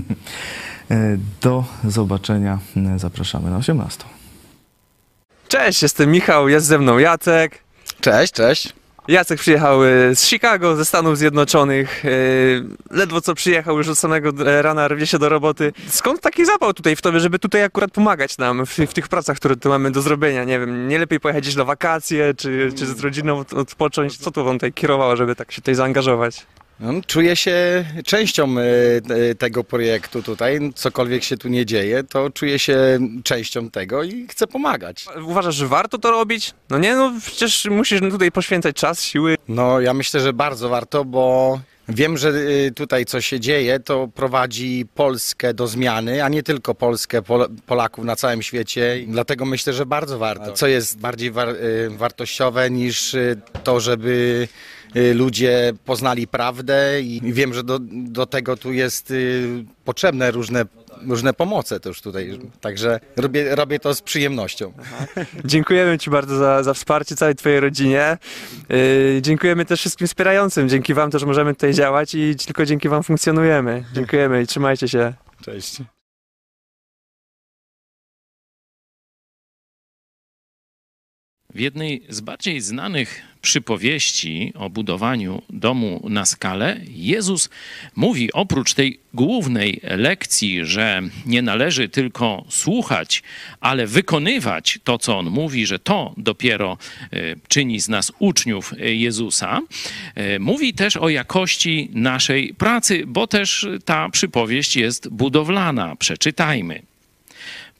E, 0.90 1.16
Do 1.42 1.64
zobaczenia. 1.84 2.58
Zapraszamy 2.96 3.50
na 3.50 3.56
18. 3.56 4.04
Cześć, 5.48 5.82
jestem 5.82 6.10
Michał, 6.10 6.48
jest 6.48 6.66
ze 6.66 6.78
mną 6.78 6.98
Jacek. 6.98 7.58
Cześć, 8.00 8.32
cześć. 8.32 8.72
Jacek 9.08 9.40
przyjechał 9.40 9.84
y, 9.84 10.16
z 10.16 10.26
Chicago, 10.26 10.76
ze 10.76 10.84
Stanów 10.84 11.18
Zjednoczonych. 11.18 12.04
y, 12.04 12.64
Ledwo 12.90 13.20
co 13.20 13.34
przyjechał, 13.34 13.78
już 13.78 13.88
od 13.88 13.98
samego 13.98 14.46
e, 14.46 14.62
rana 14.62 14.88
rwie 14.88 15.06
się 15.06 15.18
do 15.18 15.28
roboty. 15.28 15.72
Skąd 15.88 16.20
taki 16.20 16.44
zapał 16.46 16.74
tutaj 16.74 16.96
w 16.96 17.02
tobie, 17.02 17.20
żeby 17.20 17.38
tutaj 17.38 17.62
akurat 17.64 17.90
pomagać 17.90 18.38
nam 18.38 18.66
w, 18.66 18.70
w 18.78 18.92
tych 18.92 19.08
pracach, 19.08 19.36
które 19.36 19.56
tu 19.56 19.68
mamy 19.68 19.90
do 19.90 20.02
zrobienia? 20.02 20.44
Nie 20.44 20.58
wiem, 20.60 20.88
nie 20.88 20.98
lepiej 20.98 21.20
pojechać 21.20 21.42
gdzieś 21.44 21.56
na 21.56 21.64
wakacje, 21.64 22.34
czy, 22.34 22.72
czy 22.78 22.86
z 22.86 23.00
rodziną 23.00 23.38
od- 23.38 23.54
odpocząć? 23.54 24.16
Co 24.18 24.30
tu 24.30 24.44
wam 24.44 24.54
tutaj 24.56 24.72
kierowało, 24.72 25.16
żeby 25.16 25.36
tak 25.36 25.52
się 25.52 25.60
tutaj 25.62 25.74
zaangażować? 25.74 26.46
No, 26.80 26.92
czuję 27.06 27.36
się 27.36 27.84
częścią 28.04 28.58
e, 28.58 28.64
e, 29.30 29.34
tego 29.34 29.64
projektu 29.64 30.22
tutaj. 30.22 30.72
Cokolwiek 30.74 31.24
się 31.24 31.36
tu 31.36 31.48
nie 31.48 31.66
dzieje, 31.66 32.04
to 32.04 32.30
czuję 32.30 32.58
się 32.58 32.98
częścią 33.24 33.70
tego 33.70 34.02
i 34.02 34.26
chcę 34.28 34.46
pomagać. 34.46 35.06
Uważasz, 35.26 35.54
że 35.54 35.68
warto 35.68 35.98
to 35.98 36.10
robić? 36.10 36.54
No 36.70 36.78
nie, 36.78 36.94
no 36.94 37.12
przecież 37.26 37.68
musisz 37.70 38.00
tutaj 38.00 38.32
poświęcać 38.32 38.76
czas, 38.76 39.02
siły. 39.02 39.36
No, 39.48 39.80
ja 39.80 39.94
myślę, 39.94 40.20
że 40.20 40.32
bardzo 40.32 40.68
warto, 40.68 41.04
bo 41.04 41.60
wiem, 41.88 42.16
że 42.18 42.28
y, 42.28 42.72
tutaj 42.76 43.04
co 43.04 43.20
się 43.20 43.40
dzieje, 43.40 43.80
to 43.80 44.08
prowadzi 44.08 44.86
Polskę 44.94 45.54
do 45.54 45.66
zmiany, 45.66 46.24
a 46.24 46.28
nie 46.28 46.42
tylko 46.42 46.74
Polskę, 46.74 47.22
Pol 47.22 47.48
Polaków 47.66 48.04
na 48.04 48.16
całym 48.16 48.42
świecie. 48.42 49.04
Dlatego 49.06 49.44
myślę, 49.44 49.72
że 49.72 49.86
bardzo 49.86 50.18
warto. 50.18 50.52
Co 50.52 50.66
jest 50.66 50.98
bardziej 50.98 51.30
war 51.30 51.48
y, 51.48 51.90
wartościowe 51.90 52.70
niż 52.70 53.16
to, 53.64 53.80
żeby 53.80 54.48
ludzie 55.14 55.72
poznali 55.84 56.26
prawdę 56.26 57.00
i 57.00 57.32
wiem, 57.32 57.54
że 57.54 57.64
do, 57.64 57.78
do 57.92 58.26
tego 58.26 58.56
tu 58.56 58.72
jest 58.72 59.10
y, 59.10 59.64
potrzebne 59.84 60.30
różne, 60.30 60.64
różne 61.08 61.32
pomoce 61.32 61.80
też 61.80 62.00
tutaj. 62.00 62.38
Także 62.60 63.00
robię, 63.16 63.54
robię 63.54 63.78
to 63.78 63.94
z 63.94 64.02
przyjemnością. 64.02 64.72
Dziękujemy 65.44 65.98
Ci 65.98 66.10
bardzo 66.10 66.36
za, 66.36 66.62
za 66.62 66.74
wsparcie 66.74 67.16
całej 67.16 67.34
Twojej 67.34 67.60
rodzinie. 67.60 68.18
Yy, 68.68 69.22
dziękujemy 69.22 69.64
też 69.64 69.80
wszystkim 69.80 70.06
wspierającym. 70.06 70.68
Dzięki 70.68 70.94
Wam 70.94 71.10
też 71.10 71.24
możemy 71.24 71.54
tutaj 71.54 71.74
działać 71.74 72.14
i 72.14 72.36
tylko 72.46 72.66
dzięki 72.66 72.88
Wam 72.88 73.02
funkcjonujemy. 73.02 73.84
Dziękujemy 73.94 74.42
i 74.42 74.46
trzymajcie 74.46 74.88
się. 74.88 75.12
Cześć. 75.44 75.82
W 81.54 81.60
jednej 81.60 82.02
z 82.08 82.20
bardziej 82.20 82.60
znanych 82.60 83.22
przypowieści 83.42 84.52
o 84.54 84.70
budowaniu 84.70 85.42
domu 85.50 86.06
na 86.08 86.24
skalę, 86.24 86.80
Jezus 86.88 87.50
mówi 87.96 88.32
oprócz 88.32 88.74
tej 88.74 89.00
głównej 89.14 89.80
lekcji, 89.82 90.64
że 90.64 91.02
nie 91.26 91.42
należy 91.42 91.88
tylko 91.88 92.44
słuchać, 92.48 93.22
ale 93.60 93.86
wykonywać 93.86 94.78
to, 94.84 94.98
co 94.98 95.18
on 95.18 95.30
mówi, 95.30 95.66
że 95.66 95.78
to 95.78 96.14
dopiero 96.16 96.78
e, 97.12 97.18
czyni 97.48 97.80
z 97.80 97.88
nas 97.88 98.12
uczniów 98.18 98.74
Jezusa, 98.78 99.60
e, 100.14 100.38
mówi 100.38 100.74
też 100.74 100.96
o 100.96 101.08
jakości 101.08 101.90
naszej 101.92 102.54
pracy, 102.54 103.02
bo 103.06 103.26
też 103.26 103.66
ta 103.84 104.08
przypowieść 104.08 104.76
jest 104.76 105.08
budowlana. 105.08 105.96
Przeczytajmy. 105.96 106.89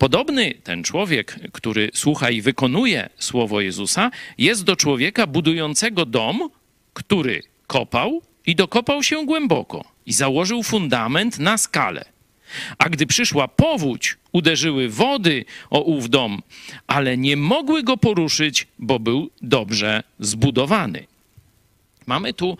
Podobny 0.00 0.54
ten 0.64 0.84
człowiek, 0.84 1.36
który 1.52 1.90
słucha 1.94 2.30
i 2.30 2.42
wykonuje 2.42 3.08
słowo 3.18 3.60
Jezusa, 3.60 4.10
jest 4.38 4.64
do 4.64 4.76
człowieka 4.76 5.26
budującego 5.26 6.06
dom, 6.06 6.50
który 6.94 7.42
kopał 7.66 8.22
i 8.46 8.54
dokopał 8.54 9.02
się 9.02 9.26
głęboko 9.26 9.84
i 10.06 10.12
założył 10.12 10.62
fundament 10.62 11.38
na 11.38 11.58
skalę. 11.58 12.04
A 12.78 12.88
gdy 12.88 13.06
przyszła 13.06 13.48
powódź, 13.48 14.16
uderzyły 14.32 14.88
wody 14.88 15.44
o 15.70 15.80
ów 15.80 16.10
dom, 16.10 16.42
ale 16.86 17.16
nie 17.16 17.36
mogły 17.36 17.82
go 17.82 17.96
poruszyć, 17.96 18.66
bo 18.78 18.98
był 18.98 19.30
dobrze 19.42 20.02
zbudowany. 20.20 21.06
Mamy 22.06 22.34
tu 22.34 22.58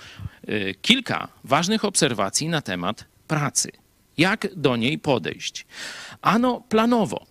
y, 0.49 0.75
kilka 0.83 1.29
ważnych 1.45 1.85
obserwacji 1.85 2.49
na 2.49 2.62
temat 2.62 3.05
pracy. 3.29 3.73
Jak 4.19 4.49
do 4.57 4.77
niej 4.77 4.99
podejść? 4.99 5.67
Ano 6.23 6.62
planowo 6.69 7.30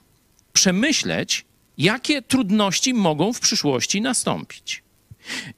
przemyśleć, 0.54 1.46
jakie 1.78 2.22
trudności 2.22 2.94
mogą 2.94 3.34
w 3.34 3.40
przyszłości 3.40 4.02
nastąpić. 4.02 4.84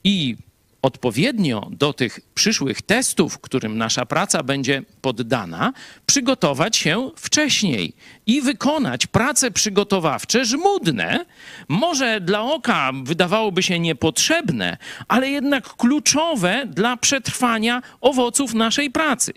I 0.03 0.35
odpowiednio 0.81 1.68
do 1.72 1.93
tych 1.93 2.19
przyszłych 2.34 2.81
testów, 2.81 3.39
którym 3.39 3.77
nasza 3.77 4.05
praca 4.05 4.43
będzie 4.43 4.84
poddana, 5.01 5.73
przygotować 6.05 6.77
się 6.77 7.11
wcześniej 7.15 7.93
i 8.26 8.41
wykonać 8.41 9.07
prace 9.07 9.51
przygotowawcze 9.51 10.45
żmudne, 10.45 11.26
może 11.68 12.22
dla 12.22 12.41
oka 12.41 12.91
wydawałoby 13.03 13.63
się 13.63 13.80
niepotrzebne, 13.80 14.77
ale 15.07 15.30
jednak 15.30 15.76
kluczowe 15.76 16.63
dla 16.68 16.97
przetrwania 16.97 17.81
owoców 18.01 18.53
naszej 18.53 18.91
pracy. 18.91 19.34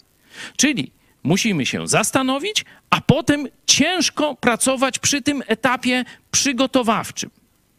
Czyli 0.57 0.93
musimy 1.25 1.67
się 1.67 1.89
zastanowić, 1.89 2.65
a 2.91 3.01
potem 3.01 3.49
ciężko 3.67 4.37
pracować 4.37 4.99
przy 4.99 5.23
tym 5.23 5.43
etapie 5.47 6.05
przygotowawczym. 6.31 7.31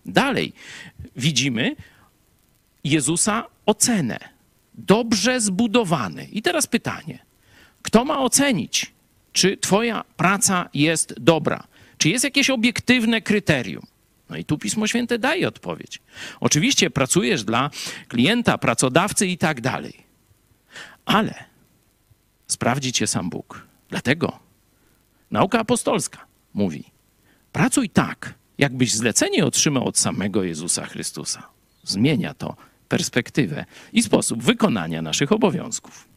Dalej 0.05 0.53
widzimy 1.15 1.75
Jezusa 2.83 3.47
ocenę. 3.65 4.19
Dobrze 4.73 5.41
zbudowany. 5.41 6.25
I 6.31 6.41
teraz 6.41 6.67
pytanie: 6.67 7.19
kto 7.81 8.05
ma 8.05 8.19
ocenić, 8.19 8.93
czy 9.33 9.57
Twoja 9.57 10.03
praca 10.17 10.69
jest 10.73 11.19
dobra? 11.19 11.67
Czy 11.97 12.09
jest 12.09 12.23
jakieś 12.23 12.49
obiektywne 12.49 13.21
kryterium? 13.21 13.85
No 14.29 14.37
i 14.37 14.45
tu 14.45 14.57
Pismo 14.57 14.87
Święte 14.87 15.19
daje 15.19 15.47
odpowiedź. 15.47 16.01
Oczywiście 16.39 16.89
pracujesz 16.89 17.43
dla 17.43 17.69
klienta, 18.07 18.57
pracodawcy 18.57 19.27
i 19.27 19.37
tak 19.37 19.61
dalej. 19.61 19.93
Ale 21.05 21.54
sprawdzi 22.47 22.91
cię 22.91 23.07
sam 23.07 23.29
Bóg. 23.29 23.67
Dlatego 23.89 24.39
nauka 25.31 25.59
apostolska 25.59 26.25
mówi: 26.53 26.83
pracuj 27.51 27.89
tak, 27.89 28.33
jakbyś 28.57 28.93
zlecenie 28.93 29.45
otrzymał 29.45 29.87
od 29.87 29.97
samego 29.97 30.43
Jezusa 30.43 30.85
Chrystusa. 30.85 31.47
Zmienia 31.83 32.33
to 32.33 32.55
perspektywę 32.87 33.65
i 33.93 34.03
sposób 34.03 34.43
wykonania 34.43 35.01
naszych 35.01 35.31
obowiązków. 35.31 36.14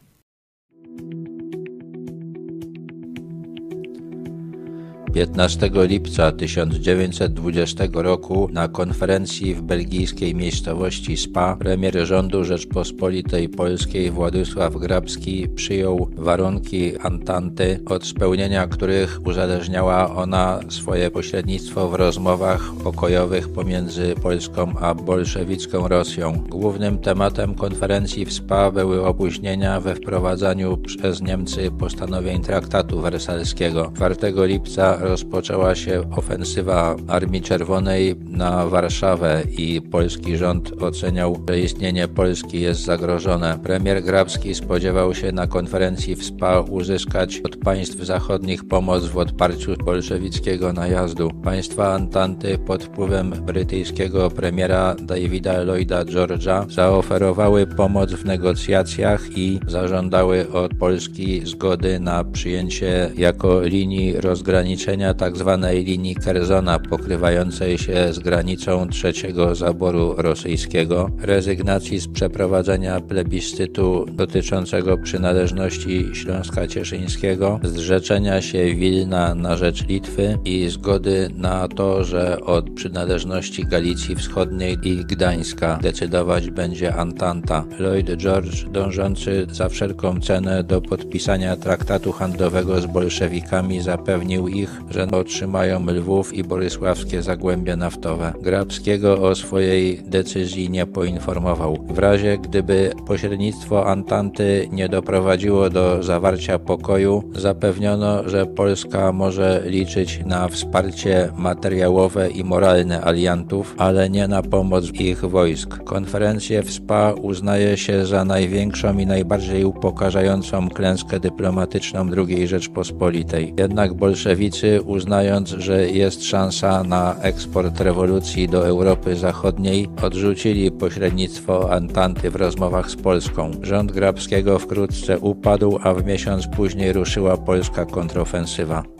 15 5.13 5.69
lipca 5.73 6.31
1920 6.31 7.87
roku 7.93 8.49
na 8.51 8.67
konferencji 8.67 9.55
w 9.55 9.61
belgijskiej 9.61 10.35
miejscowości 10.35 11.17
Spa 11.17 11.55
premier 11.55 12.07
rządu 12.07 12.43
Rzeczpospolitej 12.43 13.49
Polskiej 13.49 14.11
Władysław 14.11 14.75
Grabski 14.77 15.47
przyjął 15.55 16.09
warunki 16.15 16.99
Antanty, 16.99 17.79
od 17.85 18.05
spełnienia 18.05 18.67
których 18.67 19.19
uzależniała 19.25 20.15
ona 20.15 20.59
swoje 20.69 21.11
pośrednictwo 21.11 21.89
w 21.89 21.93
rozmowach 21.93 22.71
pokojowych 22.83 23.49
pomiędzy 23.49 24.15
Polską 24.23 24.73
a 24.79 24.93
bolszewicką 24.93 25.87
Rosją. 25.87 26.43
Głównym 26.49 26.99
tematem 26.99 27.55
konferencji 27.55 28.25
w 28.25 28.33
Spa 28.33 28.71
były 28.71 29.05
opóźnienia 29.05 29.81
we 29.81 29.95
wprowadzaniu 29.95 30.77
przez 30.77 31.21
Niemcy 31.21 31.71
postanowień 31.79 32.41
traktatu 32.41 33.01
wersalskiego. 33.01 33.91
4 33.95 34.15
lipca 34.47 34.98
rozpoczęła 34.99 35.75
się 35.75 36.03
ofensywa 36.11 36.95
Armii 37.07 37.41
Czerwonej 37.41 38.15
na 38.29 38.67
Warszawę 38.67 39.43
i 39.57 39.81
polski 39.81 40.37
rząd 40.37 40.83
oceniał, 40.83 41.39
że 41.49 41.59
istnienie 41.59 42.07
Polski 42.07 42.61
jest 42.61 42.81
zagrożone. 42.81 43.59
Premier 43.63 44.03
Grabski 44.03 44.55
spodziewał 44.55 45.15
się 45.15 45.31
na 45.31 45.47
konferencji 45.47 46.15
w 46.15 46.25
SPA 46.25 46.61
uzyskać 46.61 47.41
od 47.45 47.55
państw 47.57 47.97
zachodnich 47.97 48.67
pomoc 48.67 49.05
w 49.05 49.17
odparciu 49.17 49.75
bolszewickiego 49.85 50.73
najazdu. 50.73 51.31
Państwa 51.43 51.93
Antanty 51.93 52.57
pod 52.57 52.83
wpływem 52.83 53.29
brytyjskiego 53.29 54.29
premiera 54.29 54.95
Davida 54.95 55.63
Lloyda 55.63 56.05
George'a 56.05 56.71
zaoferowały 56.71 57.67
pomoc 57.67 58.11
w 58.11 58.25
negocjacjach 58.25 59.37
i 59.37 59.59
zażądały 59.67 60.51
od 60.51 60.73
Polski 60.73 61.41
zgody 61.45 61.99
na 61.99 62.23
przyjęcie 62.23 63.11
jako 63.17 63.61
linii 63.61 64.13
rozgraniczenia 64.13 64.88
tzw. 64.97 65.59
Tak 65.61 65.73
linii 65.73 66.15
Kerzona 66.15 66.79
pokrywającej 66.79 67.77
się 67.77 68.13
z 68.13 68.19
granicą 68.19 68.87
trzeciego 68.87 69.55
zaboru 69.55 70.13
rosyjskiego, 70.17 71.09
rezygnacji 71.21 71.99
z 71.99 72.07
przeprowadzenia 72.07 72.99
plebiscytu 72.99 74.05
dotyczącego 74.11 74.97
przynależności 74.97 76.09
Śląska 76.13 76.67
Cieszyńskiego, 76.67 77.59
zrzeczenia 77.63 78.41
się 78.41 78.75
Wilna 78.75 79.35
na 79.35 79.57
rzecz 79.57 79.87
Litwy 79.87 80.37
i 80.45 80.69
zgody 80.69 81.29
na 81.35 81.67
to, 81.67 82.03
że 82.03 82.41
od 82.41 82.69
przynależności 82.69 83.65
Galicji 83.65 84.15
Wschodniej 84.15 84.77
i 84.83 85.05
Gdańska 85.05 85.79
decydować 85.81 86.49
będzie 86.49 86.95
Antanta. 86.95 87.65
Lloyd 87.79 88.17
George, 88.17 88.65
dążący 88.69 89.47
za 89.51 89.69
wszelką 89.69 90.19
cenę 90.19 90.63
do 90.63 90.81
podpisania 90.81 91.55
traktatu 91.55 92.11
handlowego 92.11 92.81
z 92.81 92.85
bolszewikami, 92.85 93.81
zapewnił 93.81 94.47
ich, 94.47 94.78
że 94.89 95.11
otrzymają 95.11 95.85
Lwów 95.85 96.33
i 96.33 96.43
Borysławskie 96.43 97.21
Zagłębie 97.21 97.75
Naftowe. 97.75 98.33
Grabskiego 98.41 99.21
o 99.21 99.35
swojej 99.35 100.01
decyzji 100.03 100.69
nie 100.69 100.85
poinformował. 100.85 101.77
W 101.89 101.99
razie 101.99 102.37
gdyby 102.37 102.91
pośrednictwo 103.07 103.87
Antanty 103.87 104.69
nie 104.71 104.89
doprowadziło 104.89 105.69
do 105.69 106.03
zawarcia 106.03 106.59
pokoju, 106.59 107.23
zapewniono, 107.35 108.29
że 108.29 108.45
Polska 108.45 109.11
może 109.11 109.63
liczyć 109.65 110.19
na 110.25 110.47
wsparcie 110.47 111.29
materiałowe 111.37 112.29
i 112.29 112.43
moralne 112.43 113.01
aliantów, 113.01 113.75
ale 113.77 114.09
nie 114.09 114.27
na 114.27 114.41
pomoc 114.41 114.85
ich 114.93 115.25
wojsk. 115.25 115.83
Konferencję 115.83 116.63
w 116.63 116.71
SPA 116.71 117.13
uznaje 117.21 117.77
się 117.77 118.05
za 118.05 118.25
największą 118.25 118.97
i 118.97 119.05
najbardziej 119.05 119.65
upokarzającą 119.65 120.69
klęskę 120.69 121.19
dyplomatyczną 121.19 122.09
II 122.17 122.47
Rzeczpospolitej. 122.47 123.53
Jednak 123.57 123.93
bolszewicy, 123.93 124.68
uznając, 124.77 125.49
że 125.49 125.89
jest 125.89 126.23
szansa 126.23 126.83
na 126.83 127.15
eksport 127.21 127.79
rewolucji 127.81 128.49
do 128.49 128.67
Europy 128.67 129.15
Zachodniej, 129.15 129.89
odrzucili 130.01 130.71
pośrednictwo 130.71 131.71
Antanty 131.71 132.29
w 132.29 132.35
rozmowach 132.35 132.91
z 132.91 132.95
Polską. 132.95 133.51
Rząd 133.61 133.91
Grabskiego 133.91 134.59
wkrótce 134.59 135.19
upadł, 135.19 135.79
a 135.83 135.93
w 135.93 136.05
miesiąc 136.05 136.47
później 136.47 136.93
ruszyła 136.93 137.37
polska 137.37 137.85
kontrofensywa. 137.85 138.98